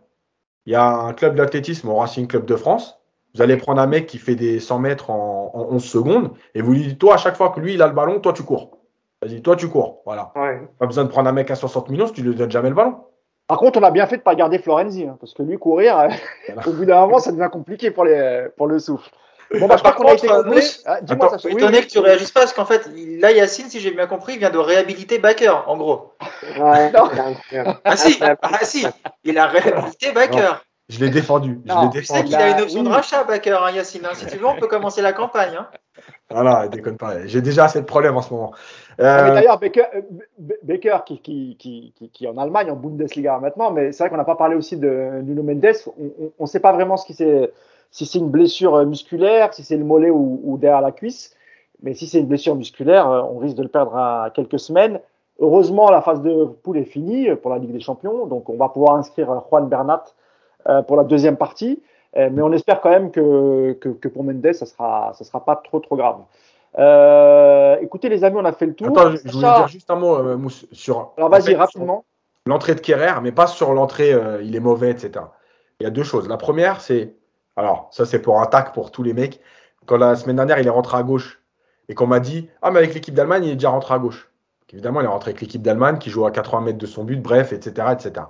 Il 0.66 0.74
y 0.74 0.76
a 0.76 0.86
un 0.88 1.14
club 1.14 1.36
d'athlétisme 1.36 1.90
au 1.90 1.95
Racing 1.95 2.28
Club 2.28 2.45
de 2.45 2.56
France. 2.56 2.99
Vous 3.34 3.41
allez 3.41 3.56
prendre 3.58 3.82
un 3.82 3.88
mec 3.88 4.08
qui 4.08 4.18
fait 4.18 4.36
des 4.36 4.60
100 4.60 4.80
mètres 4.80 5.10
en, 5.10 5.52
en 5.53 5.74
11 5.76 5.84
secondes 5.84 6.32
et 6.53 6.62
vous 6.62 6.74
lui 6.74 6.82
dites, 6.88 6.99
toi, 6.99 7.16
à 7.16 7.18
chaque 7.18 7.36
fois 7.36 7.49
que 7.49 7.60
lui, 7.60 7.74
il 7.74 7.82
a 7.82 7.88
le 7.88 7.94
ballon, 7.94 8.20
toi, 8.20 8.34
tu 8.34 8.44
cours. 8.44 8.78
Vas-y, 9.22 9.41
toi, 9.41 9.56
tu 9.56 9.69
cours. 9.69 10.02
Voilà. 10.06 10.31
Ouais. 10.35 10.61
Pas 10.80 10.85
besoin 10.88 11.03
de 11.03 11.10
prendre 11.10 11.30
un 11.30 11.34
mec 11.34 11.52
à 11.52 11.56
60 11.56 11.89
millions 11.89 12.07
si 12.07 12.14
tu 12.14 12.22
lui 12.22 12.34
donnes 12.35 12.52
jamais 12.52 12.69
le 12.69 12.76
ballon. 12.76 12.95
Par 13.48 13.57
contre, 13.60 13.80
on 13.80 13.84
a 13.84 13.91
bien 13.91 14.07
fait 14.07 14.18
de 14.18 14.22
pas 14.22 14.34
garder 14.35 14.60
Florenzi, 14.60 15.03
hein, 15.06 15.18
parce 15.19 15.34
que 15.34 15.43
lui 15.43 15.57
courir, 15.57 15.99
euh, 15.99 16.07
Voilà. 16.48 16.61
au 16.68 16.72
bout 16.72 16.85
d'un 16.85 17.02
moment, 17.02 17.19
ça 17.19 17.31
devient 17.31 17.49
compliqué 17.52 17.91
pour, 17.91 18.06
les, 18.06 18.48
pour 18.57 18.68
le 18.68 18.80
souffle. 18.80 19.10
Bon, 19.60 19.68
bah, 19.68 19.76
je 19.76 19.81
crois 19.84 19.91
Par 19.91 19.95
qu'on 19.95 20.03
a 20.07 20.11
contre, 20.11 20.23
été 20.57 20.68
Ah, 20.85 21.02
Dis-moi, 21.02 21.35
Oui, 21.43 21.52
étonné 21.52 21.80
oui. 21.80 21.85
que 21.85 21.91
tu 21.91 21.99
réagisses 21.99 22.31
pas 22.31 22.39
parce 22.41 22.53
qu'en 22.53 22.64
fait, 22.65 22.89
là, 23.19 23.31
Yacine, 23.31 23.69
si 23.69 23.81
j'ai 23.81 23.91
bien 23.91 24.07
compris, 24.07 24.34
il 24.34 24.39
vient 24.39 24.49
de 24.49 24.57
réhabiliter 24.57 25.19
Baker, 25.19 25.53
en 25.68 25.76
gros. 25.76 26.14
Ouais. 26.57 26.91
Ah 27.84 27.98
si, 27.98 28.18
ah 28.22 28.60
si, 28.64 28.88
il 29.26 29.38
a 29.38 29.48
réhabilité 29.48 30.14
Baker. 30.14 30.53
Je 30.88 30.99
l'ai 30.99 31.10
défendu. 31.10 31.60
Je 31.93 32.02
sais 32.02 32.23
qu'il 32.23 32.35
a 32.35 32.49
une 32.52 32.57
Là, 32.57 32.64
option 32.64 32.80
oui. 32.80 32.85
de 32.88 32.91
rachat, 32.91 33.23
Baker, 33.26 33.57
hein, 33.61 33.72
Yacine. 33.72 34.06
hein. 34.06 34.14
Si 34.14 34.26
tu 34.26 34.38
veux, 34.38 34.45
on 34.48 34.56
peut 34.56 34.68
commencer 34.68 35.02
la 35.02 35.11
campagne. 35.14 35.56
hein. 35.57 35.68
Voilà, 36.30 36.68
déconne 36.68 36.98
pas. 36.98 37.26
J'ai 37.26 37.41
déjà 37.41 37.65
assez 37.65 37.80
de 37.80 37.86
problèmes 37.86 38.15
en 38.15 38.22
ce 38.22 38.34
moment. 38.34 38.52
Ah, 38.99 39.30
Euh, 39.30 39.34
D'ailleurs, 39.34 39.60
Baker, 39.60 39.86
euh, 39.95 40.02
Baker 40.64 40.98
qui, 41.06 41.94
est 42.22 42.28
en 42.28 42.38
Allemagne, 42.38 42.72
en 42.72 42.76
Bundesliga 42.76 43.40
maintenant, 43.40 43.72
mais 43.72 43.91
c'est 43.91 44.03
vrai 44.03 44.10
qu'on 44.10 44.18
n'a 44.18 44.23
pas 44.23 44.36
parlé 44.36 44.56
aussi 44.56 44.78
de 44.78 45.22
Nuno 45.23 45.44
Mendes. 45.44 45.73
On 46.40 46.44
ne 46.44 46.48
sait 46.48 46.60
pas 46.60 46.73
vraiment 46.73 46.98
ce 46.98 47.06
qui 47.06 47.14
si 47.14 48.06
c'est 48.06 48.19
une 48.19 48.30
blessure 48.30 48.76
euh, 48.76 48.86
musculaire, 48.86 49.53
si 49.53 49.64
c'est 49.64 49.76
le 49.76 49.84
mollet 49.84 50.10
ou, 50.10 50.40
ou 50.44 50.57
derrière 50.57 50.82
la 50.82 50.91
cuisse. 50.91 51.36
Mais 51.84 51.94
si 51.94 52.07
c'est 52.07 52.19
une 52.19 52.28
blessure 52.28 52.56
musculaire, 52.56 53.07
on 53.07 53.40
risque 53.40 53.57
de 53.57 53.64
le 53.64 53.69
perdre 53.69 53.95
à 53.98 54.32
quelques 54.34 54.60
semaines. 54.60 54.99
Heureusement, 55.40 55.90
la 55.90 56.02
phase 56.02 56.22
de 56.22 56.45
poule 56.45 56.78
est 56.78 56.86
finie 56.86 57.36
pour 57.36 57.49
la 57.49 57.57
Ligue 57.57 57.72
des 57.72 57.80
Champions, 57.80 58.28
donc 58.28 58.49
on 58.49 58.56
va 58.56 58.69
pouvoir 58.69 58.95
inscrire 58.98 59.41
Juan 59.49 59.68
Bernat 59.68 60.03
pour 60.86 60.95
la 60.95 61.03
deuxième 61.03 61.38
partie. 61.38 61.82
Euh, 62.18 62.30
mais 62.32 62.42
on 62.42 62.52
espère 62.52 62.82
quand 62.82 62.90
même 62.90 63.12
que, 63.12 63.74
que, 63.74 63.90
que 63.90 64.08
pour 64.08 64.24
Mendes, 64.24 64.54
ça 64.54 64.66
sera, 64.66 65.14
ça 65.14 65.24
sera 65.24 65.44
pas 65.46 65.56
trop 65.56 65.80
trop 65.80 65.96
grave. 65.96 66.18
Euh, 66.80 67.78
écoutez 67.82 68.10
les 68.10 68.24
amis, 68.24 68.38
on 68.40 68.46
a 68.46 68.54
fait 68.54 68.66
le 68.66 68.74
tour. 68.74 68.88
Attends, 68.88 69.12
je, 69.12 69.18
je 69.18 69.32
voulais 69.32 69.48
dire 69.48 69.68
juste 69.68 69.90
un 69.92 69.96
mot, 69.96 70.16
euh, 70.16 70.38
Mousse, 70.38 70.66
sur. 70.72 71.12
alors 71.18 71.30
vas-y 71.30 71.56
rapidement. 71.56 72.06
L'entrée 72.46 72.76
de 72.76 72.80
Kerrer, 72.80 73.22
mais 73.22 73.32
pas 73.32 73.48
sur 73.48 73.74
l'entrée, 73.74 74.14
euh, 74.14 74.42
il 74.42 74.56
est 74.56 74.60
mauvais, 74.62 74.90
etc. 74.90 75.26
Il 75.80 75.84
y 75.84 75.88
a 75.88 75.90
deux 75.90 76.04
choses. 76.04 76.28
La 76.28 76.38
première, 76.38 76.82
c'est. 76.82 77.14
Alors, 77.56 77.90
ça, 77.92 78.06
c'est 78.06 78.20
pour 78.22 78.40
un 78.40 78.46
tac 78.46 78.74
pour 78.74 78.92
tous 78.92 79.04
les 79.04 79.14
mecs. 79.14 79.42
Quand 79.86 79.98
la 79.98 80.16
semaine 80.16 80.38
dernière, 80.38 80.60
il 80.60 80.66
est 80.66 80.72
rentré 80.72 80.98
à 80.98 81.04
gauche 81.04 81.42
et 81.90 81.96
qu'on 81.96 82.08
m'a 82.08 82.20
dit 82.20 82.50
Ah, 82.62 82.72
mais 82.72 82.80
avec 82.80 82.94
l'équipe 82.94 83.14
d'Allemagne, 83.14 83.44
il 83.44 83.52
est 83.52 83.56
déjà 83.56 83.70
rentré 83.70 83.94
à 83.94 84.00
gauche. 84.00 84.32
Donc, 84.62 84.74
évidemment, 84.74 85.02
il 85.02 85.06
est 85.06 85.10
rentré 85.10 85.32
avec 85.32 85.42
l'équipe 85.42 85.62
d'Allemagne 85.62 85.98
qui 85.98 86.10
joue 86.10 86.26
à 86.26 86.32
80 86.32 86.62
mètres 86.62 86.78
de 86.78 86.86
son 86.86 87.04
but, 87.04 87.22
bref, 87.22 87.52
etc. 87.52 87.88
etc. 87.92 88.26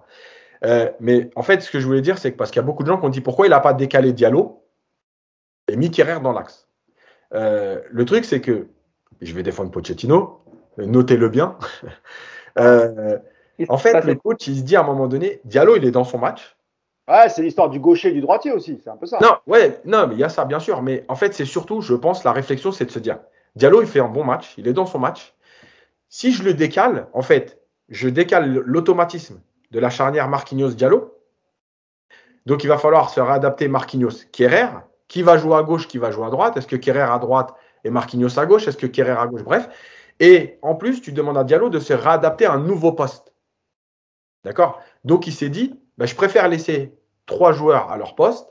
Euh, 0.64 0.92
mais 1.00 1.30
en 1.36 1.44
fait, 1.44 1.62
ce 1.62 1.72
que 1.72 1.80
je 1.80 1.86
voulais 1.86 2.02
dire, 2.02 2.18
c'est 2.18 2.32
que 2.32 2.38
parce 2.38 2.52
qu'il 2.52 2.60
y 2.60 2.64
a 2.64 2.66
beaucoup 2.66 2.84
de 2.84 2.88
gens 2.88 2.98
qui 2.98 3.06
ont 3.06 3.10
dit 3.10 3.22
pourquoi 3.22 3.48
il 3.48 3.50
n'a 3.50 3.60
pas 3.60 3.74
décalé 3.74 4.14
Diallo 4.14 4.64
et 5.68 5.76
mis 5.76 5.92
Kerrer 5.92 6.20
dans 6.22 6.34
l'axe? 6.34 6.68
Euh, 7.34 7.82
le 7.90 8.06
truc, 8.06 8.26
c'est 8.26 8.42
que, 8.42 8.68
je 9.22 9.34
vais 9.34 9.44
défendre 9.44 9.72
Pochettino, 9.72 10.42
notez-le 10.78 11.30
bien. 11.30 11.58
Euh, 12.60 13.18
en 13.70 13.78
fait, 13.78 14.04
le 14.04 14.16
coach, 14.16 14.46
il 14.48 14.58
se 14.58 14.64
dit 14.64 14.76
à 14.76 14.82
un 14.82 14.84
moment 14.84 15.08
donné, 15.08 15.40
Diallo, 15.46 15.78
il 15.78 15.86
est 15.86 15.92
dans 15.92 16.04
son 16.04 16.18
match. 16.18 16.58
Ouais, 17.08 17.30
c'est 17.30 17.42
l'histoire 17.42 17.70
du 17.70 17.80
gaucher 17.80 18.10
et 18.10 18.12
du 18.12 18.20
droitier 18.20 18.52
aussi, 18.52 18.78
c'est 18.84 18.90
un 18.90 18.98
peu 18.98 19.06
ça. 19.06 19.20
Non, 19.22 19.38
ouais, 19.48 19.80
non, 19.86 20.06
mais 20.06 20.16
il 20.16 20.20
y 20.20 20.24
a 20.26 20.28
ça, 20.28 20.44
bien 20.44 20.60
sûr. 20.60 20.82
Mais 20.82 21.06
en 21.08 21.16
fait, 21.16 21.34
c'est 21.34 21.46
surtout, 21.46 21.80
je 21.80 21.94
pense, 21.94 22.26
la 22.26 22.34
réflexion, 22.34 22.74
c'est 22.74 22.84
de 22.84 22.92
se 22.92 23.00
dire, 23.00 23.20
Diallo, 23.56 23.82
il 23.82 23.88
fait 23.88 24.02
un 24.02 24.10
bon 24.10 24.26
match, 24.26 24.54
il 24.58 24.68
est 24.68 24.74
dans 24.74 24.86
son 24.86 25.00
match. 25.00 25.34
Si 26.10 26.34
je 26.34 26.44
le 26.44 26.54
décale, 26.54 27.08
en 27.14 27.22
fait, 27.22 27.62
je 27.88 28.10
décale 28.10 28.52
l'automatisme 28.66 29.40
de 29.72 29.80
la 29.80 29.90
charnière 29.90 30.28
Marquinhos-Diallo. 30.28 31.18
Donc, 32.46 32.64
il 32.64 32.68
va 32.68 32.78
falloir 32.78 33.10
se 33.10 33.20
réadapter 33.20 33.68
Marquinhos-Kerrer. 33.68 34.68
Qui 35.08 35.24
va 35.24 35.38
jouer 35.38 35.58
à 35.58 35.64
gauche, 35.64 35.88
qui 35.88 35.98
va 35.98 36.10
jouer 36.10 36.26
à 36.26 36.30
droite 36.30 36.56
Est-ce 36.56 36.68
que 36.68 36.78
Kerrer 36.78 37.02
à 37.02 37.20
droite 37.20 37.54
et 37.84 37.90
Marquinhos 37.90 38.40
à 38.40 38.46
gauche? 38.46 38.68
Est-ce 38.68 38.78
que 38.78 38.88
Kerrer 38.88 39.12
à 39.12 39.28
gauche? 39.28 39.44
Bref. 39.44 39.68
Et 40.22 40.58
en 40.62 40.76
plus, 40.76 41.02
tu 41.02 41.12
demandes 41.12 41.38
à 41.38 41.44
Diallo 41.44 41.70
de 41.70 41.80
se 41.80 41.92
réadapter 41.94 42.46
à 42.46 42.54
un 42.54 42.60
nouveau 42.60 42.94
poste. 42.94 43.34
D'accord? 44.46 44.82
Donc, 45.04 45.28
il 45.28 45.34
s'est 45.34 45.50
dit, 45.50 45.80
bah, 45.98 46.06
je 46.06 46.16
préfère 46.16 46.48
laisser 46.48 46.98
trois 47.26 47.52
joueurs 47.52 47.92
à 47.92 47.98
leur 47.98 48.16
poste 48.16 48.48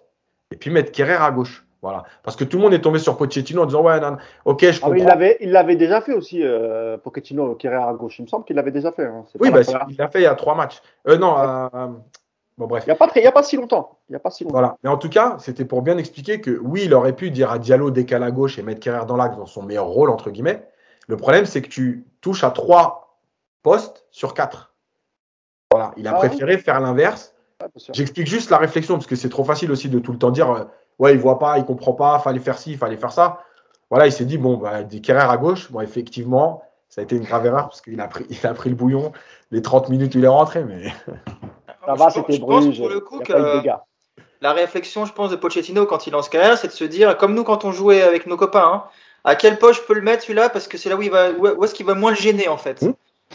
et 0.51 0.57
puis 0.57 0.71
mettre 0.71 0.93
Kerrer 0.93 1.15
à 1.15 1.31
gauche. 1.31 1.65
Voilà. 1.83 2.03
Parce 2.23 2.37
que 2.37 2.45
tout 2.45 2.59
le 2.59 2.63
monde 2.63 2.75
est 2.75 2.81
tombé 2.83 2.99
sur 2.99 3.17
Pochettino 3.17 3.63
en 3.63 3.67
disant, 3.67 3.83
ouais, 3.83 3.99
non, 4.01 4.11
non, 4.13 4.17
ok, 4.45 4.61
je 4.63 4.69
Ah, 4.69 4.73
comprends. 4.73 4.91
mais 4.91 5.01
il 5.01 5.07
l'avait, 5.07 5.37
il 5.41 5.51
l'avait 5.53 5.77
déjà 5.77 6.01
fait 6.03 6.13
aussi, 6.13 6.43
euh, 6.43 6.99
Pochettino, 6.99 7.55
Kerrer 7.55 7.77
à 7.77 7.93
gauche. 7.95 8.19
Il 8.19 8.23
me 8.23 8.27
semble 8.29 8.45
qu'il 8.45 8.57
l'avait 8.57 8.71
déjà 8.71 8.93
fait. 8.93 9.07
hein. 9.07 9.25
Oui, 9.41 9.51
bah, 9.51 9.61
il 9.89 9.97
l'a 9.97 10.09
fait 10.09 10.21
il 10.21 10.25
y 10.25 10.27
a 10.27 10.35
trois 10.35 10.55
matchs. 10.55 10.83
Euh, 11.09 11.17
non, 11.17 11.39
euh, 11.39 11.69
bon, 12.59 12.67
bref. 12.67 12.85
Il 12.87 12.91
n'y 12.91 12.93
a, 12.93 12.97
pas 12.97 13.09
très- 13.09 13.21
il 13.21 13.25
y 13.25 13.27
a 13.27 13.33
pas 13.33 13.43
si 13.43 13.57
longtemps. 13.57 13.99
Il 14.11 14.13
y 14.13 14.17
a 14.17 14.19
pas 14.19 14.31
si 14.31 14.45
longtemps. 14.45 14.53
Voilà. 14.59 14.77
Mais 14.85 14.91
en 14.91 14.99
tout 14.99 15.09
cas, 15.09 15.37
c'était 15.39 15.65
pour 15.65 15.81
bien 15.81 15.97
expliquer 15.97 16.43
que 16.43 16.59
oui, 16.63 16.83
il 16.85 16.93
aurait 16.93 17.15
pu 17.17 17.31
dire 17.31 17.51
à 17.51 17.59
Diallo 17.59 17.91
décale 17.91 18.25
à 18.25 18.31
gauche 18.31 18.59
et 18.59 18.63
mettre 18.63 18.81
Kerrer 18.81 19.07
dans 19.07 19.17
l'axe 19.17 19.39
dans 19.39 19.47
son 19.47 19.63
meilleur 19.63 19.87
rôle, 19.87 20.11
entre 20.11 20.31
guillemets. 20.31 20.63
Le 21.09 21.17
problème, 21.17 21.47
c'est 21.47 21.63
que 21.63 21.69
tu 21.69 22.05
touches 22.21 22.45
à 22.45 22.51
trois 22.51 23.17
postes 23.63 24.07
sur 24.11 24.35
quatre. 24.35 24.75
Voilà. 25.73 25.93
Il 25.97 26.07
a 26.07 26.13
Ah 26.13 26.19
préféré 26.19 26.59
faire 26.59 26.79
l'inverse. 26.81 27.35
J'explique 27.93 28.27
juste 28.27 28.51
la 28.51 28.59
réflexion 28.59 28.95
parce 28.97 29.07
que 29.07 29.17
c'est 29.17 29.29
trop 29.29 29.45
facile 29.45 29.71
aussi 29.71 29.89
de 29.89 29.99
tout 29.99 30.13
le 30.13 30.19
temps 30.19 30.31
dire 30.31 30.51
euh, 30.51 30.65
ouais, 31.01 31.15
il 31.15 31.19
voit 31.19 31.39
pas, 31.41 31.59
il 31.59 31.65
comprend 31.65 31.95
pas, 31.95 32.19
fallait 32.21 32.39
faire 32.39 32.59
ci, 32.59 32.77
fallait 32.77 32.97
faire 32.97 33.11
ça. 33.11 33.43
Voilà, 33.89 34.07
il 34.07 34.13
s'est 34.13 34.25
dit 34.27 34.39
bon, 34.39 34.57
bah, 34.57 34.85
des 34.85 35.03
à 35.11 35.37
gauche. 35.37 35.73
Bon, 35.73 35.81
effectivement, 35.81 36.63
ça 36.89 37.01
a 37.01 37.05
été 37.05 37.17
une 37.17 37.25
grave 37.25 37.45
erreur 37.47 37.65
parce 37.65 37.81
qu'il 37.81 38.01
a 38.01 38.07
pris, 38.07 38.27
il 38.31 38.47
a 38.47 38.55
pris 38.55 38.71
le 38.71 38.77
bouillon 38.77 39.13
les 39.51 39.63
30 39.63 39.89
minutes 39.89 40.15
où 40.15 40.19
il 40.19 40.25
est 40.25 40.29
rentré. 40.29 40.63
Mais 40.63 40.93
Ça 41.87 41.95
va, 41.95 42.11
c'était 42.11 42.35
je 42.35 42.41
pense 42.41 42.67
Bruges. 42.67 42.79
pour 42.79 42.89
le 42.89 43.01
coup 43.01 43.19
que 43.21 43.33
la 44.43 44.53
réflexion, 44.53 45.05
je 45.05 45.13
pense, 45.13 45.31
de 45.31 45.37
Pochettino 45.37 45.87
quand 45.87 46.07
il 46.07 46.13
lance 46.13 46.29
carrière, 46.29 46.57
c'est 46.57 46.69
de 46.69 46.73
se 46.73 46.85
dire, 46.85 47.17
comme 47.17 47.35
nous 47.35 47.45
quand 47.45 47.65
on 47.65 47.73
jouait 47.73 48.03
avec 48.03 48.27
nos 48.27 48.37
copains, 48.37 48.71
hein, 48.73 48.85
à 49.25 49.35
quelle 49.35 49.59
poche 49.59 49.77
je 49.77 49.83
peux 49.83 49.95
le 49.95 50.01
mettre 50.01 50.23
celui-là 50.23 50.49
parce 50.49 50.67
que 50.67 50.79
c'est 50.79 50.89
là 50.89 50.97
où 50.97 51.03
il 51.03 51.11
va, 51.11 51.31
où 51.31 51.65
est-ce 51.65 51.75
qu'il 51.75 51.85
va 51.85 51.95
moins 51.95 52.11
le 52.11 52.17
gêner 52.17 52.49
en 52.49 52.57
fait. 52.57 52.81
Mmh. 52.81 52.93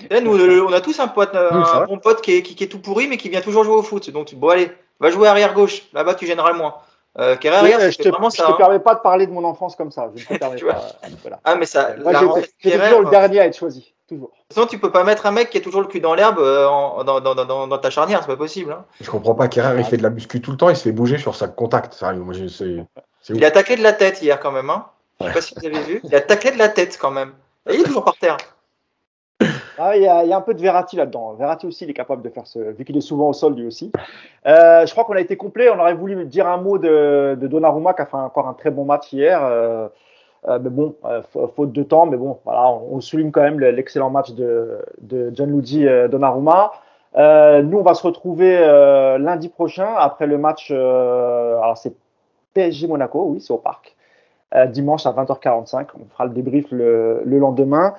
Et 0.10 0.22
nous, 0.22 0.36
on 0.36 0.74
a 0.74 0.82
tous 0.82 1.00
un 1.00 1.08
pote, 1.08 1.32
Oui, 1.34 1.64
un 1.74 1.86
bon 1.86 2.00
pote 2.00 2.22
qui 2.22 2.36
est, 2.36 2.42
qui, 2.42 2.56
qui 2.56 2.64
est 2.64 2.68
tout 2.68 2.80
pourri 2.80 3.08
mais 3.08 3.18
qui 3.18 3.30
vient 3.30 3.42
toujours 3.42 3.64
jouer 3.64 3.76
au 3.76 3.84
foot. 3.84 4.10
Donc 4.10 4.34
bon 4.36 4.50
allez, 4.50 4.72
va 5.00 5.12
jouer 5.12 5.28
arrière 5.28 5.54
gauche. 5.54 5.84
Là-bas 5.94 6.16
tu 6.16 6.26
gêneras 6.26 6.52
le 6.52 6.58
moins. 6.58 6.76
Euh, 7.18 7.36
Oui, 7.42 7.50
euh, 7.74 7.92
je 7.92 7.98
te, 7.98 8.10
vraiment 8.10 8.30
je 8.30 8.38
ça. 8.38 8.46
te 8.46 8.52
hein. 8.52 8.56
permets 8.58 8.80
pas 8.80 8.94
de 8.96 9.00
parler 9.00 9.26
de 9.26 9.32
mon 9.32 9.44
enfance 9.46 9.76
comme 9.76 9.92
ça. 9.92 10.10
Je 10.16 10.22
ne 10.22 10.28
te 10.28 10.34
permets 10.40 10.58
Tu 10.58 10.66
vois. 10.66 10.74
pas. 10.74 10.82
euh, 11.06 11.08
voilà. 11.22 11.40
Ah 11.46 11.56
mais 11.56 11.66
ça, 11.66 11.96
Moi, 12.04 12.12
j'étais- 12.14 12.78
toujours 12.78 13.02
le 13.02 13.08
euh, 13.08 13.10
dernier 13.10 13.40
à 13.40 13.46
être 13.46 13.58
choisi. 13.58 13.94
Toujours. 14.08 14.32
Sinon, 14.52 14.68
tu 14.68 14.78
peux 14.78 14.92
pas 14.92 15.04
mettre 15.04 15.26
un 15.26 15.32
mec 15.32 15.50
qui 15.50 15.58
est 15.58 15.62
toujours 15.62 15.82
le 15.82 15.88
cul 15.88 16.00
dans 16.02 16.14
l'herbe 16.14 16.38
euh, 16.40 16.66
dans, 17.04 17.22
dans, 17.22 17.34
dans, 17.36 17.68
dans 17.68 17.78
ta 17.80 17.90
charnière, 17.90 18.20
c'est 18.22 18.28
pas 18.28 18.36
possible. 18.36 18.72
hein. 18.74 18.86
je 19.02 19.10
comprends 19.10 19.34
pas. 19.34 19.48
Kerrer, 19.48 19.80
il 19.80 19.86
fait 19.86 19.98
de 19.98 20.04
la 20.04 20.10
muscu 20.12 20.42
tout 20.42 20.52
le 20.52 20.58
temps, 20.58 20.70
il 20.70 20.76
se 20.76 20.84
fait 20.84 20.92
bouger 20.92 21.18
sur 21.18 21.36
sa 21.36 21.48
contact. 21.48 21.94
Sérieux, 21.94 22.20
moi, 22.20 22.34
je-. 22.34 22.84
Il 23.30 23.44
a 23.46 23.50
taclé 23.52 23.78
de 23.78 23.82
la 23.84 23.94
tête 23.94 24.22
hier 24.22 24.40
quand 24.40 24.52
même. 24.52 24.70
Hein. 24.70 24.86
Je 25.22 25.26
sais 25.28 25.34
pas 25.34 25.42
si 25.42 25.56
vous 25.56 25.66
avez 25.66 25.80
vu. 25.82 26.02
Il 26.04 26.14
a 26.14 26.22
taclé 26.22 26.52
de 26.52 26.58
la 26.60 26.70
tête 26.70 26.98
quand 27.02 27.10
même. 27.12 27.32
Et 27.70 27.74
il 27.76 27.82
est 27.82 27.84
toujours 27.86 28.04
par 28.04 28.18
terre. 28.18 28.38
Ah, 29.78 29.98
il, 29.98 30.04
y 30.04 30.08
a, 30.08 30.24
y 30.24 30.32
a 30.32 30.38
un 30.38 30.42
peu 30.42 30.54
de 30.54 30.62
Verratti 30.62 30.96
là-dedans. 30.96 31.34
Verratti 31.34 31.68
aussi, 31.68 31.84
il 31.84 31.90
est 31.90 31.94
capable 31.94 32.22
de 32.22 32.30
faire 32.30 32.48
ce. 32.48 32.60
Vu 32.60 32.86
qu'il 32.86 32.96
est 32.96 33.02
souvent 33.02 33.30
au 33.30 33.34
sol, 33.34 33.56
lui 33.56 33.68
aussi. 33.68 33.92
Euh, 34.48 34.86
je 34.86 34.92
crois 34.92 35.04
qu'on 35.04 35.16
a 35.16 35.20
été 35.20 35.36
complet. 35.36 35.70
On 35.70 35.78
aurait 35.80 35.94
voulu 35.94 36.24
dire 36.26 36.48
un 36.48 36.58
mot 36.58 36.78
de, 36.78 37.38
de 37.40 37.48
Donnarumma 37.48 37.94
qui 37.94 38.02
a 38.02 38.06
fait 38.06 38.16
encore 38.16 38.48
un 38.48 38.54
très 38.54 38.72
bon 38.72 38.86
match 38.86 39.12
hier. 39.12 39.44
Euh, 39.44 39.90
euh, 40.48 40.60
mais 40.62 40.70
bon, 40.70 40.96
fa- 41.02 41.48
faute 41.56 41.74
de 41.74 41.84
temps. 41.84 42.06
Mais 42.06 42.16
bon, 42.16 42.40
voilà, 42.46 42.70
on, 42.70 43.02
souligne 43.02 43.32
quand 43.32 43.42
même 43.42 43.60
le- 43.60 43.72
l'excellent 43.72 44.10
match 44.10 44.32
de, 44.32 44.80
de 45.02 45.30
Gianluigi 45.36 45.86
Donnarumma. 46.10 46.72
Nous, 47.18 47.78
on 47.78 47.84
va 47.84 47.94
se 47.96 48.04
retrouver 48.08 48.58
lundi 49.20 49.50
prochain 49.50 49.90
après 49.98 50.28
le 50.28 50.38
match. 50.38 50.72
alors, 50.72 51.78
c'est 51.78 51.94
PSG 52.54 52.88
Monaco, 52.88 53.26
oui, 53.30 53.42
c'est 53.42 53.52
au 53.52 53.58
parc. 53.58 53.96
Dimanche 54.70 55.06
à 55.06 55.12
20h45. 55.12 55.88
On 56.00 56.06
fera 56.14 56.26
le 56.26 56.32
débrief 56.32 56.72
le, 56.72 57.22
le 57.26 57.40
lendemain. 57.40 57.94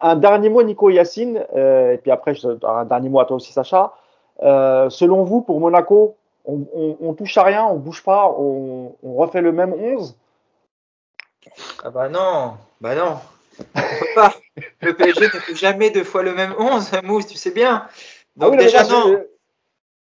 Un 0.00 0.16
dernier 0.16 0.48
mot, 0.48 0.62
Nico 0.62 0.90
Yacine, 0.90 1.44
euh, 1.54 1.92
et 1.92 1.98
puis 1.98 2.10
après, 2.10 2.34
je, 2.34 2.48
un 2.66 2.84
dernier 2.84 3.08
mot 3.08 3.20
à 3.20 3.24
toi 3.26 3.36
aussi, 3.36 3.52
Sacha. 3.52 3.94
Euh, 4.42 4.88
selon 4.90 5.24
vous, 5.24 5.42
pour 5.42 5.60
Monaco, 5.60 6.16
on, 6.46 6.60
on, 6.74 6.96
on 7.00 7.14
touche 7.14 7.36
à 7.36 7.42
rien, 7.44 7.64
on 7.66 7.76
bouge 7.76 8.02
pas, 8.02 8.34
on, 8.38 8.94
on 9.02 9.14
refait 9.14 9.42
le 9.42 9.52
même 9.52 9.74
11 9.74 10.16
Ah 11.84 11.90
bah 11.90 12.08
non, 12.08 12.54
bah 12.80 12.94
non. 12.94 13.16
On 13.76 13.80
peut 14.00 14.06
pas. 14.14 14.34
Le 14.80 14.94
PSG 14.94 15.24
ne 15.24 15.28
fait 15.40 15.54
jamais 15.54 15.90
deux 15.90 16.04
fois 16.04 16.22
le 16.22 16.34
même 16.34 16.54
11, 16.58 16.90
Mousse, 17.02 17.26
tu 17.26 17.36
sais 17.36 17.50
bien. 17.50 17.86
Donc 18.36 18.48
Ah 18.48 18.50
oui, 18.50 18.56
mais 18.56 18.64
déjà, 18.64 18.84
moi, 18.84 18.92
non. 18.92 19.12
je- 19.12 19.26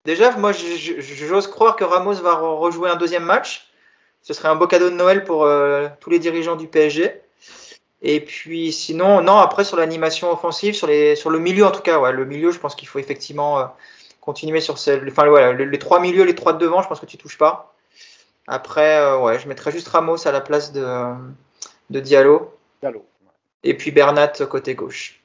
Déjà, 0.05 0.37
moi, 0.37 0.53
j'ose 0.53 1.47
croire 1.47 1.77
que 1.77 1.85
Ramos 1.85 2.15
va 2.15 2.33
re- 2.35 2.59
rejouer 2.59 2.91
un 2.91 2.97
deuxième 2.97 3.25
match. 3.25 3.69
Ce 4.21 4.35
serait 4.35 4.49
un 4.49 4.55
beau 4.55 4.67
cadeau 4.67 4.91
de 4.91 4.95
Noël 4.97 5.25
pour 5.25 5.45
euh, 5.45 5.89
tous 6.01 6.11
les 6.11 6.19
dirigeants 6.19 6.57
du 6.57 6.69
PSG. 6.69 7.23
Et 8.07 8.21
puis, 8.21 8.71
sinon, 8.71 9.23
non, 9.23 9.39
après, 9.39 9.65
sur 9.65 9.77
l'animation 9.79 10.31
offensive, 10.31 10.75
sur, 10.75 10.87
les, 10.87 11.17
sur 11.17 11.31
le 11.31 11.39
milieu 11.39 11.65
en 11.65 11.71
tout 11.71 11.81
cas, 11.81 11.99
ouais, 11.99 12.13
le 12.13 12.27
milieu, 12.27 12.51
je 12.51 12.61
pense 12.61 12.75
qu'il 12.75 12.87
faut 12.87 12.99
effectivement 12.99 13.59
euh, 13.59 13.65
continuer 14.21 14.61
sur 14.61 14.75
enfin, 14.75 15.27
voilà, 15.27 15.55
les, 15.55 15.65
les 15.65 15.79
trois 15.79 16.01
milieux, 16.01 16.25
les 16.25 16.35
trois 16.35 16.53
de 16.53 16.59
devant, 16.59 16.83
je 16.83 16.89
pense 16.89 17.01
que 17.01 17.07
tu 17.07 17.17
touches 17.17 17.39
pas. 17.39 17.75
Après, 18.47 18.99
euh, 18.99 19.19
ouais, 19.21 19.39
je 19.39 19.49
mettrais 19.49 19.73
juste 19.73 19.89
Ramos 19.89 20.29
à 20.29 20.33
la 20.33 20.43
place 20.43 20.73
de, 20.73 20.87
de 21.91 22.01
Diallo. 22.01 22.55
Diallo. 22.83 23.05
Et 23.63 23.75
puis 23.75 23.91
Bernat 23.91 24.33
côté 24.51 24.75
gauche. 24.75 25.23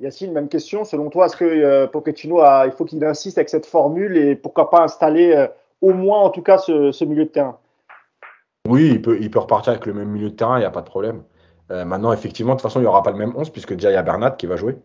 Yacine, 0.00 0.32
même 0.32 0.48
question. 0.48 0.84
Selon 0.84 1.10
toi, 1.10 1.26
est-ce 1.26 1.36
que 1.36 1.44
euh, 1.44 1.86
Pochettino 1.86 2.40
a, 2.40 2.66
il 2.66 2.72
faut 2.72 2.84
qu'il 2.84 3.04
insiste 3.04 3.38
avec 3.38 3.48
cette 3.48 3.66
formule 3.66 4.16
et 4.16 4.36
pourquoi 4.36 4.70
pas 4.70 4.82
installer 4.82 5.32
euh, 5.32 5.46
au 5.80 5.92
moins, 5.92 6.18
en 6.18 6.30
tout 6.30 6.42
cas, 6.42 6.58
ce, 6.58 7.04
milieu 7.04 7.24
de 7.24 7.30
terrain? 7.30 7.58
Oui, 8.68 8.90
il 8.90 9.02
peut, 9.02 9.18
il 9.20 9.30
peut 9.30 9.38
repartir 9.38 9.72
avec 9.72 9.86
le 9.86 9.94
même 9.94 10.08
milieu 10.08 10.30
de 10.30 10.34
terrain, 10.34 10.56
il 10.56 10.60
n'y 10.60 10.66
a 10.66 10.70
pas 10.70 10.82
de 10.82 10.88
problème. 10.88 11.22
Euh, 11.70 11.84
maintenant, 11.84 12.12
effectivement, 12.12 12.52
de 12.52 12.58
toute 12.58 12.62
façon, 12.62 12.80
il 12.80 12.82
n'y 12.82 12.88
aura 12.88 13.02
pas 13.02 13.10
le 13.10 13.18
même 13.18 13.34
11 13.36 13.50
puisque 13.50 13.74
déjà 13.74 13.90
il 13.90 13.94
y 13.94 13.96
a 13.96 14.02
Bernat 14.02 14.32
qui 14.32 14.46
va 14.46 14.56
jouer. 14.56 14.76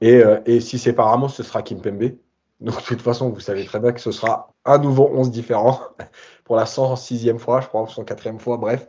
Et, 0.00 0.22
et, 0.46 0.60
si 0.60 0.78
c'est 0.78 0.92
pas 0.92 1.04
Ramos, 1.04 1.28
ce 1.28 1.42
sera 1.42 1.62
Kimpembe. 1.62 2.12
Donc, 2.60 2.76
de 2.76 2.86
toute 2.86 3.00
façon, 3.00 3.30
vous 3.30 3.40
savez 3.40 3.64
très 3.64 3.80
bien 3.80 3.90
que 3.90 4.00
ce 4.00 4.12
sera 4.12 4.52
un 4.64 4.78
nouveau 4.78 5.10
11 5.12 5.32
différent 5.32 5.80
pour 6.44 6.54
la 6.54 6.64
106e 6.64 7.38
fois, 7.38 7.60
je 7.60 7.66
crois, 7.66 7.82
ou 7.82 7.86
104e 7.86 8.38
fois, 8.38 8.58
bref. 8.58 8.86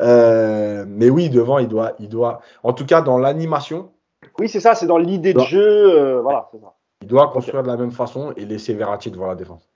mais 0.00 1.08
oui, 1.08 1.30
devant, 1.30 1.58
il 1.58 1.68
doit, 1.68 1.94
il 1.98 2.10
doit, 2.10 2.42
en 2.62 2.74
tout 2.74 2.84
cas, 2.84 3.00
dans 3.00 3.16
l'animation, 3.16 3.90
oui, 4.38 4.48
c'est 4.48 4.60
ça, 4.60 4.74
c'est 4.74 4.86
dans 4.86 4.98
l'idée 4.98 5.34
de 5.34 5.40
jeu. 5.40 5.60
Euh, 5.60 6.20
voilà, 6.20 6.48
c'est 6.52 6.60
ça. 6.60 6.74
Il 7.02 7.08
doit 7.08 7.28
construire 7.28 7.62
de 7.62 7.68
la 7.68 7.76
même 7.76 7.90
façon 7.90 8.32
et 8.36 8.44
laisser 8.44 8.74
Verratti 8.74 9.10
devant 9.10 9.26
la 9.26 9.34
défense. 9.34 9.68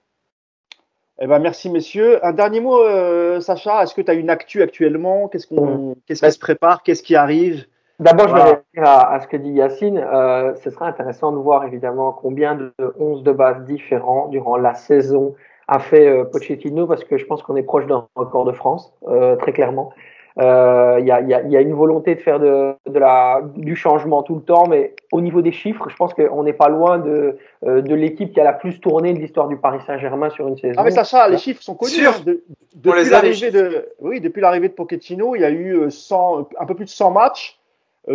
Eh 1.20 1.26
ben, 1.26 1.40
merci, 1.40 1.68
messieurs. 1.68 2.24
Un 2.24 2.32
dernier 2.32 2.60
mot, 2.60 2.80
euh, 2.80 3.40
Sacha. 3.40 3.82
Est-ce 3.82 3.94
que 3.94 4.02
tu 4.02 4.10
as 4.10 4.14
une 4.14 4.30
actu 4.30 4.62
actuellement? 4.62 5.28
Qu'est-ce 5.28 5.48
qu'on, 5.48 5.96
qu'est-ce 6.06 6.24
qui 6.24 6.32
se 6.32 6.38
prépare? 6.38 6.82
Qu'est-ce 6.82 7.02
qui 7.02 7.16
arrive? 7.16 7.66
D'abord, 7.98 8.28
je 8.28 8.34
vais 8.34 8.42
réagir 8.42 8.62
à, 8.84 9.20
ce 9.20 9.26
que 9.26 9.36
dit 9.36 9.50
Yacine. 9.50 9.98
Euh, 9.98 10.54
ce 10.62 10.70
serait 10.70 10.86
intéressant 10.86 11.32
de 11.32 11.38
voir 11.38 11.64
évidemment 11.64 12.12
combien 12.12 12.54
de 12.54 12.72
11 13.00 13.24
de 13.24 13.32
base 13.32 13.64
différents 13.64 14.28
durant 14.28 14.56
la 14.56 14.74
saison 14.74 15.34
a 15.66 15.80
fait 15.80 16.24
Pochettino, 16.30 16.86
parce 16.86 17.04
que 17.04 17.18
je 17.18 17.26
pense 17.26 17.42
qu'on 17.42 17.56
est 17.56 17.62
proche 17.62 17.86
d'un 17.86 18.06
record 18.14 18.44
de 18.44 18.52
France, 18.52 18.94
très 19.40 19.52
clairement. 19.52 19.92
Il 20.40 20.44
euh, 20.44 21.00
y, 21.00 21.10
a, 21.10 21.20
y, 21.20 21.50
y, 21.50 21.56
a, 21.56 21.60
une 21.60 21.74
volonté 21.74 22.14
de 22.14 22.20
faire 22.20 22.38
de, 22.38 22.72
de, 22.88 22.98
la, 23.00 23.40
du 23.56 23.74
changement 23.74 24.22
tout 24.22 24.36
le 24.36 24.40
temps, 24.40 24.68
mais 24.68 24.94
au 25.10 25.20
niveau 25.20 25.42
des 25.42 25.50
chiffres, 25.50 25.88
je 25.88 25.96
pense 25.96 26.14
qu'on 26.14 26.44
n'est 26.44 26.52
pas 26.52 26.68
loin 26.68 26.98
de, 26.98 27.38
euh, 27.66 27.82
de 27.82 27.92
l'équipe 27.96 28.32
qui 28.32 28.40
a 28.40 28.44
la 28.44 28.52
plus 28.52 28.78
tourné 28.78 29.12
de 29.14 29.18
l'histoire 29.18 29.48
du 29.48 29.56
Paris 29.56 29.80
Saint-Germain 29.84 30.30
sur 30.30 30.46
une 30.46 30.56
saison. 30.56 30.74
Ah 30.76 30.84
mais 30.84 30.92
Sacha, 30.92 31.28
les 31.28 31.38
chiffres 31.38 31.60
sont 31.60 31.74
connus. 31.74 32.06
Hein. 32.06 32.14
De, 32.24 32.44
depuis 32.76 33.10
l'arrivée 33.10 33.50
de, 33.50 33.88
oui, 33.98 34.20
depuis 34.20 34.40
l'arrivée 34.40 34.68
de 34.68 34.74
Pochettino, 34.74 35.34
il 35.34 35.40
y 35.40 35.44
a 35.44 35.50
eu 35.50 35.90
100, 35.90 36.38
euh, 36.38 36.42
un 36.60 36.66
peu 36.66 36.76
plus 36.76 36.84
de 36.84 36.90
100 36.90 37.10
matchs. 37.10 37.58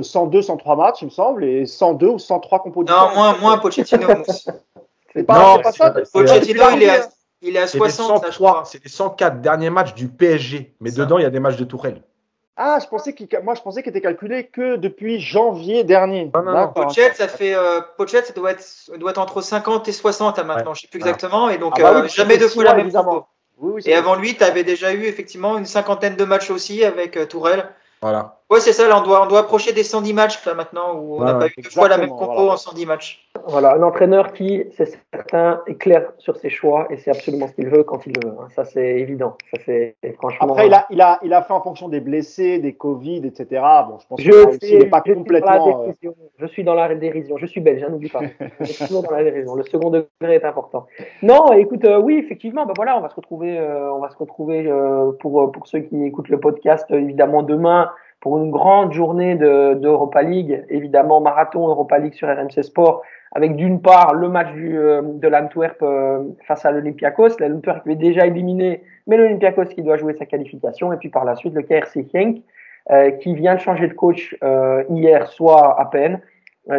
102, 0.01 0.41
103 0.41 0.75
matchs, 0.77 1.01
il 1.01 1.05
me 1.05 1.09
semble, 1.11 1.43
et 1.43 1.65
102 1.65 2.07
ou 2.07 2.19
103 2.19 2.63
compositions. 2.63 2.97
Non, 2.97 3.13
moins, 3.15 3.37
moins 3.37 3.57
Pochettino. 3.57 4.07
c'est 5.13 5.23
pas, 5.23 5.59
pas 5.59 5.71
ça. 5.73 5.93
Pochettino, 6.13 6.63
il 6.73 6.83
est 6.83 6.89
à, 6.89 7.09
il 7.41 7.57
est 7.57 7.59
à 7.59 7.67
60, 7.67 8.25
C'est 8.63 8.81
les 8.81 8.89
104 8.89 9.41
derniers 9.41 9.69
matchs 9.69 9.93
du 9.93 10.07
PSG, 10.07 10.73
mais 10.79 10.91
dedans, 10.91 11.17
il 11.17 11.23
y 11.23 11.25
a 11.25 11.29
des 11.29 11.41
matchs 11.41 11.57
de 11.57 11.65
Tourelle. 11.65 12.01
Ah, 12.55 12.77
je 12.81 12.87
pensais 12.87 13.13
qu'il, 13.13 13.27
moi, 13.43 13.55
je 13.55 13.61
pensais 13.61 13.81
qu'il 13.81 13.89
était 13.89 14.01
calculé 14.01 14.45
que 14.45 14.75
depuis 14.75 15.19
janvier 15.19 15.83
dernier. 15.83 16.29
Non, 16.35 16.43
non, 16.43 16.67
Pochette, 16.67 17.15
ça 17.15 17.27
fait, 17.27 17.55
euh, 17.55 17.81
Pochette, 17.97 18.27
ça 18.27 18.33
doit 18.33 18.51
être, 18.51 18.63
doit 18.97 19.11
être 19.11 19.17
entre 19.17 19.41
50 19.41 19.87
et 19.87 19.91
60 19.91 20.37
à 20.37 20.43
maintenant, 20.43 20.73
je 20.75 20.81
sais 20.81 20.87
plus 20.87 20.99
exactement, 20.99 21.49
et 21.49 21.57
donc, 21.57 21.73
ah 21.77 21.81
bah 21.81 21.99
euh, 22.03 22.07
jamais 22.07 22.37
deux 22.37 22.49
fois 22.49 22.63
la 22.63 22.75
même 22.75 22.91
oui, 23.59 23.81
et 23.85 23.95
avant 23.95 24.15
lui, 24.15 24.35
tu 24.35 24.43
avais 24.43 24.63
déjà 24.63 24.93
eu 24.93 25.03
effectivement 25.03 25.57
une 25.57 25.65
cinquantaine 25.65 26.15
de 26.15 26.25
matchs 26.25 26.49
aussi 26.49 26.83
avec 26.83 27.17
euh, 27.17 27.25
Tourelle. 27.25 27.69
Voilà. 28.01 28.41
Ouais, 28.49 28.59
c'est 28.59 28.73
ça, 28.73 28.87
là, 28.87 28.99
on 28.99 29.03
doit, 29.03 29.23
on 29.23 29.27
doit 29.27 29.39
approcher 29.39 29.73
des 29.73 29.83
110 29.83 30.13
matchs 30.13 30.45
là, 30.45 30.53
maintenant, 30.53 30.95
où 30.95 31.17
on 31.17 31.23
n'a 31.23 31.35
pas 31.35 31.47
eu 31.47 31.61
deux 31.61 31.69
fois 31.69 31.87
la 31.87 31.97
même 31.97 32.09
compo 32.09 32.49
en 32.49 32.57
110 32.57 32.85
matchs. 32.85 33.29
Voilà, 33.47 33.75
un 33.75 33.81
entraîneur 33.81 34.31
qui, 34.31 34.63
c'est 34.77 34.97
certain, 35.13 35.61
est 35.67 35.75
clair 35.75 36.11
sur 36.17 36.37
ses 36.37 36.49
choix 36.49 36.87
et 36.89 36.97
c'est 36.97 37.11
absolument 37.11 37.47
ce 37.47 37.53
qu'il 37.53 37.67
veut 37.67 37.83
quand 37.83 38.05
il 38.05 38.13
le 38.13 38.29
veut. 38.29 38.35
Hein. 38.39 38.47
Ça, 38.55 38.63
c'est 38.63 38.99
évident. 38.99 39.35
Ça, 39.51 39.61
c'est 39.65 39.95
franchement. 40.17 40.51
Après, 40.51 40.67
il 40.67 40.73
a, 40.73 40.85
il, 40.91 41.01
a, 41.01 41.19
il 41.23 41.33
a 41.33 41.41
fait 41.41 41.53
en 41.53 41.61
fonction 41.61 41.89
des 41.89 41.99
blessés, 41.99 42.59
des 42.59 42.73
Covid, 42.73 43.25
etc. 43.25 43.61
Bon, 43.87 43.97
je 44.17 44.31
pense 44.31 44.61
n'est 44.61 44.85
pas 44.85 45.01
complètement. 45.01 45.87
Euh, 45.87 46.11
je 46.37 46.45
suis 46.45 46.63
dans 46.63 46.75
la 46.75 46.93
dérision. 46.95 47.37
Je 47.37 47.45
suis 47.47 47.59
belge, 47.59 47.83
hein, 47.83 47.89
n'oublie 47.89 48.09
pas. 48.09 48.21
je 48.59 48.65
suis 48.65 48.85
toujours 48.85 49.03
dans 49.03 49.11
la 49.11 49.23
dérision. 49.23 49.55
Le 49.55 49.63
second 49.63 49.89
degré 49.89 50.35
est 50.35 50.45
important. 50.45 50.85
Non, 51.21 51.51
écoute, 51.53 51.83
euh, 51.85 51.99
oui, 51.99 52.21
effectivement, 52.23 52.65
ben 52.65 52.73
voilà, 52.75 52.97
on 52.97 53.01
va 53.01 53.09
se 53.09 53.15
retrouver, 53.15 53.57
euh, 53.57 53.91
on 53.91 53.99
va 53.99 54.09
se 54.09 54.17
retrouver 54.17 54.71
pour, 55.19 55.51
pour 55.51 55.67
ceux 55.67 55.79
qui 55.79 56.03
écoutent 56.05 56.29
le 56.29 56.39
podcast, 56.39 56.85
évidemment, 56.91 57.43
demain 57.43 57.89
pour 58.23 58.37
une 58.37 58.51
grande 58.51 58.93
journée 58.93 59.35
d'Europa 59.35 60.21
League, 60.21 60.63
évidemment 60.69 61.19
marathon 61.19 61.67
Europa 61.67 61.99
League 61.99 62.13
sur 62.13 62.29
RMC 62.29 62.63
Sport, 62.63 63.01
avec 63.33 63.57
d'une 63.57 63.81
part 63.81 64.13
le 64.13 64.29
match 64.29 64.53
du, 64.53 64.77
euh, 64.77 65.01
de 65.03 65.27
l'Antwerp 65.27 65.75
euh, 65.81 66.23
face 66.47 66.65
à 66.65 66.71
l'Olympiakos, 66.71 67.37
l'Antwerp 67.39 67.83
qui 67.83 67.91
est 67.91 67.95
déjà 67.95 68.25
éliminé, 68.25 68.81
mais 69.07 69.17
l'Olympiakos 69.17 69.65
qui 69.65 69.81
doit 69.81 69.97
jouer 69.97 70.13
sa 70.13 70.25
qualification, 70.25 70.93
et 70.93 70.97
puis 70.97 71.09
par 71.09 71.25
la 71.25 71.35
suite 71.35 71.53
le 71.53 71.63
KRC 71.63 72.05
Genk 72.13 72.37
euh, 72.91 73.11
qui 73.11 73.35
vient 73.35 73.55
de 73.55 73.59
changer 73.59 73.89
de 73.89 73.93
coach 73.93 74.37
hier 74.89 75.27
soir 75.27 75.77
à 75.77 75.89
peine, 75.89 76.21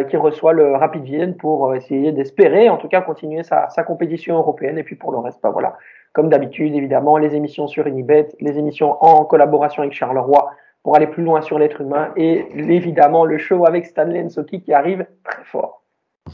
qui 0.09 0.17
reçoit 0.17 0.53
le 0.53 0.75
Rapid 0.75 1.03
Vienne 1.03 1.35
pour 1.37 1.75
essayer 1.75 2.11
d'espérer, 2.11 2.69
en 2.69 2.77
tout 2.77 2.87
cas 2.87 3.01
continuer 3.01 3.43
sa, 3.43 3.69
sa, 3.69 3.83
compétition 3.83 4.35
européenne, 4.35 4.79
et 4.79 4.83
puis 4.83 4.95
pour 4.95 5.11
le 5.11 5.19
reste, 5.19 5.39
bah 5.43 5.51
voilà, 5.51 5.77
comme 6.11 6.29
d'habitude 6.29 6.73
évidemment, 6.73 7.19
les 7.19 7.35
émissions 7.35 7.67
sur 7.67 7.85
Unibet, 7.85 8.29
les 8.39 8.57
émissions 8.57 8.97
en 9.01 9.25
collaboration 9.25 9.83
avec 9.83 9.93
Charleroi, 9.93 10.49
pour 10.85 10.95
aller 10.95 11.07
plus 11.07 11.23
loin 11.23 11.41
sur 11.41 11.57
l'être 11.57 11.81
humain 11.81 12.11
et 12.15 12.45
évidemment 12.53 13.25
le 13.25 13.39
show 13.39 13.65
avec 13.65 13.87
Stanley 13.87 14.21
Nsoki 14.21 14.61
qui 14.61 14.71
arrive 14.71 15.07
très 15.23 15.43
fort. 15.45 15.81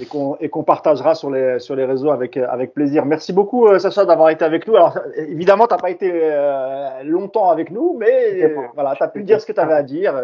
Et 0.01 0.49
qu'on 0.49 0.63
partagera 0.63 1.15
sur 1.15 1.29
les, 1.31 1.59
sur 1.59 1.73
les 1.73 1.85
réseaux 1.85 2.11
avec, 2.11 2.35
avec 2.35 2.73
plaisir. 2.73 3.05
Merci 3.05 3.31
beaucoup, 3.31 3.67
euh, 3.67 3.79
Sacha, 3.79 4.03
d'avoir 4.03 4.29
été 4.29 4.43
avec 4.43 4.67
nous. 4.67 4.75
Alors, 4.75 4.99
évidemment, 5.15 5.67
tu 5.67 5.73
n'as 5.73 5.79
pas 5.79 5.89
été 5.89 6.11
euh, 6.13 7.01
longtemps 7.03 7.49
avec 7.49 7.71
nous, 7.71 7.95
mais 7.97 8.53
voilà, 8.73 8.93
tu 8.97 9.03
as 9.03 9.07
pu 9.07 9.23
dire 9.23 9.39
ce 9.39 9.45
que 9.45 9.53
tu 9.53 9.59
avais 9.61 9.73
à 9.73 9.83
dire. 9.83 10.21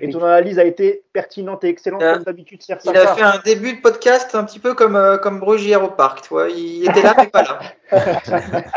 Et 0.00 0.08
ton 0.08 0.22
analyse 0.22 0.58
a 0.58 0.64
été 0.64 1.02
pertinente 1.12 1.64
et 1.64 1.68
excellente, 1.68 2.00
comme 2.00 2.22
d'habitude. 2.22 2.62
Il 2.84 2.96
a 2.96 3.14
fait 3.14 3.22
un 3.22 3.40
début 3.44 3.74
de 3.74 3.80
podcast 3.80 4.34
un 4.34 4.44
petit 4.44 4.58
peu 4.58 4.74
comme, 4.74 4.96
euh, 4.96 5.18
comme 5.18 5.40
Bruges 5.40 5.64
hier 5.64 5.82
au 5.82 5.88
parc. 5.88 6.22
Tu 6.22 6.28
vois. 6.28 6.48
Il 6.48 6.88
était 6.88 7.02
là, 7.02 7.14
mais 7.16 7.26
pas 7.26 7.42
là. 7.42 7.58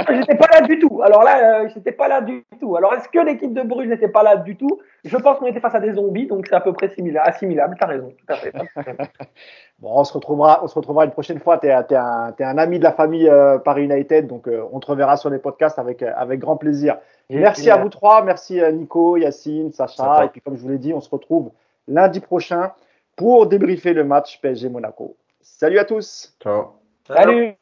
j'étais 0.10 0.36
pas 0.36 0.48
là 0.52 0.62
du 0.62 0.80
tout. 0.80 1.02
Alors 1.04 1.24
là, 1.24 1.62
euh, 1.62 1.70
j'étais 1.74 1.92
pas 1.92 2.08
là 2.08 2.22
du 2.22 2.44
tout. 2.60 2.76
Alors, 2.76 2.94
est-ce 2.94 3.08
que 3.10 3.20
l'équipe 3.20 3.54
de 3.54 3.62
Bruges 3.62 3.88
n'était 3.88 4.08
pas 4.08 4.24
là 4.24 4.38
du 4.38 4.58
tout? 4.58 4.80
Je 5.04 5.18
pense 5.18 5.40
qu'on 5.40 5.46
était 5.46 5.60
face 5.60 5.76
à 5.76 5.80
des 5.80 5.94
zombies, 5.94 6.28
donc 6.28 6.48
c'est 6.48 6.56
à 6.56 6.62
peu 6.62 6.74
près 6.74 6.88
assimilable. 7.18 7.76
Tu 7.78 7.84
as 7.84 7.88
raison. 7.88 8.10
Tout 8.10 8.34
à 8.34 8.36
fait. 8.36 8.54
bon, 9.80 9.92
on 9.94 10.04
se 10.04 10.14
retrouvera, 10.14 10.62
on 10.64 10.68
se 10.68 10.76
retrouvera 10.76 11.06
une 11.06 11.12
prochaine 11.12 11.40
fois. 11.40 11.58
Tu 11.58 11.68
es, 11.68 11.72
un, 11.72 12.34
un, 12.40 12.58
ami 12.58 12.80
de 12.80 12.84
la 12.84 12.94
famille 12.94 13.30
euh, 13.30 13.58
Paris 13.60 13.84
United, 13.84 14.28
donc 14.28 14.50
on 14.72 14.80
te 14.80 14.88
reverra 14.88 15.18
sur 15.18 15.30
les 15.30 15.40
podcasts 15.40 15.80
avec, 15.80 16.02
avec 16.02 16.40
grand 16.40 16.58
plaisir. 16.58 16.98
Merci 17.30 17.70
à 17.70 17.78
vous 17.78 17.90
trois. 17.90 18.24
Merci 18.24 18.60
à 18.62 18.72
Nico, 18.72 19.18
Yacine, 19.18 19.72
Sacha. 19.72 20.26
Et 20.26 20.30
puis, 20.30 20.42
comme 20.42 20.56
je 20.56 20.62
vous 20.62 20.70
l'ai 20.70 20.78
dit, 20.78 20.94
on 20.94 21.02
se 21.02 21.10
retrouve 21.10 21.52
lundi 21.88 22.20
prochain 22.20 22.72
pour 23.16 23.48
débriefer 23.48 23.94
le 23.94 24.04
match 24.04 24.40
PSG 24.42 24.70
Monaco. 24.70 25.16
Salut 25.42 25.80
à 25.80 25.86
tous. 25.86 26.36
Ciao. 26.42 26.74
Salut. 27.08 27.56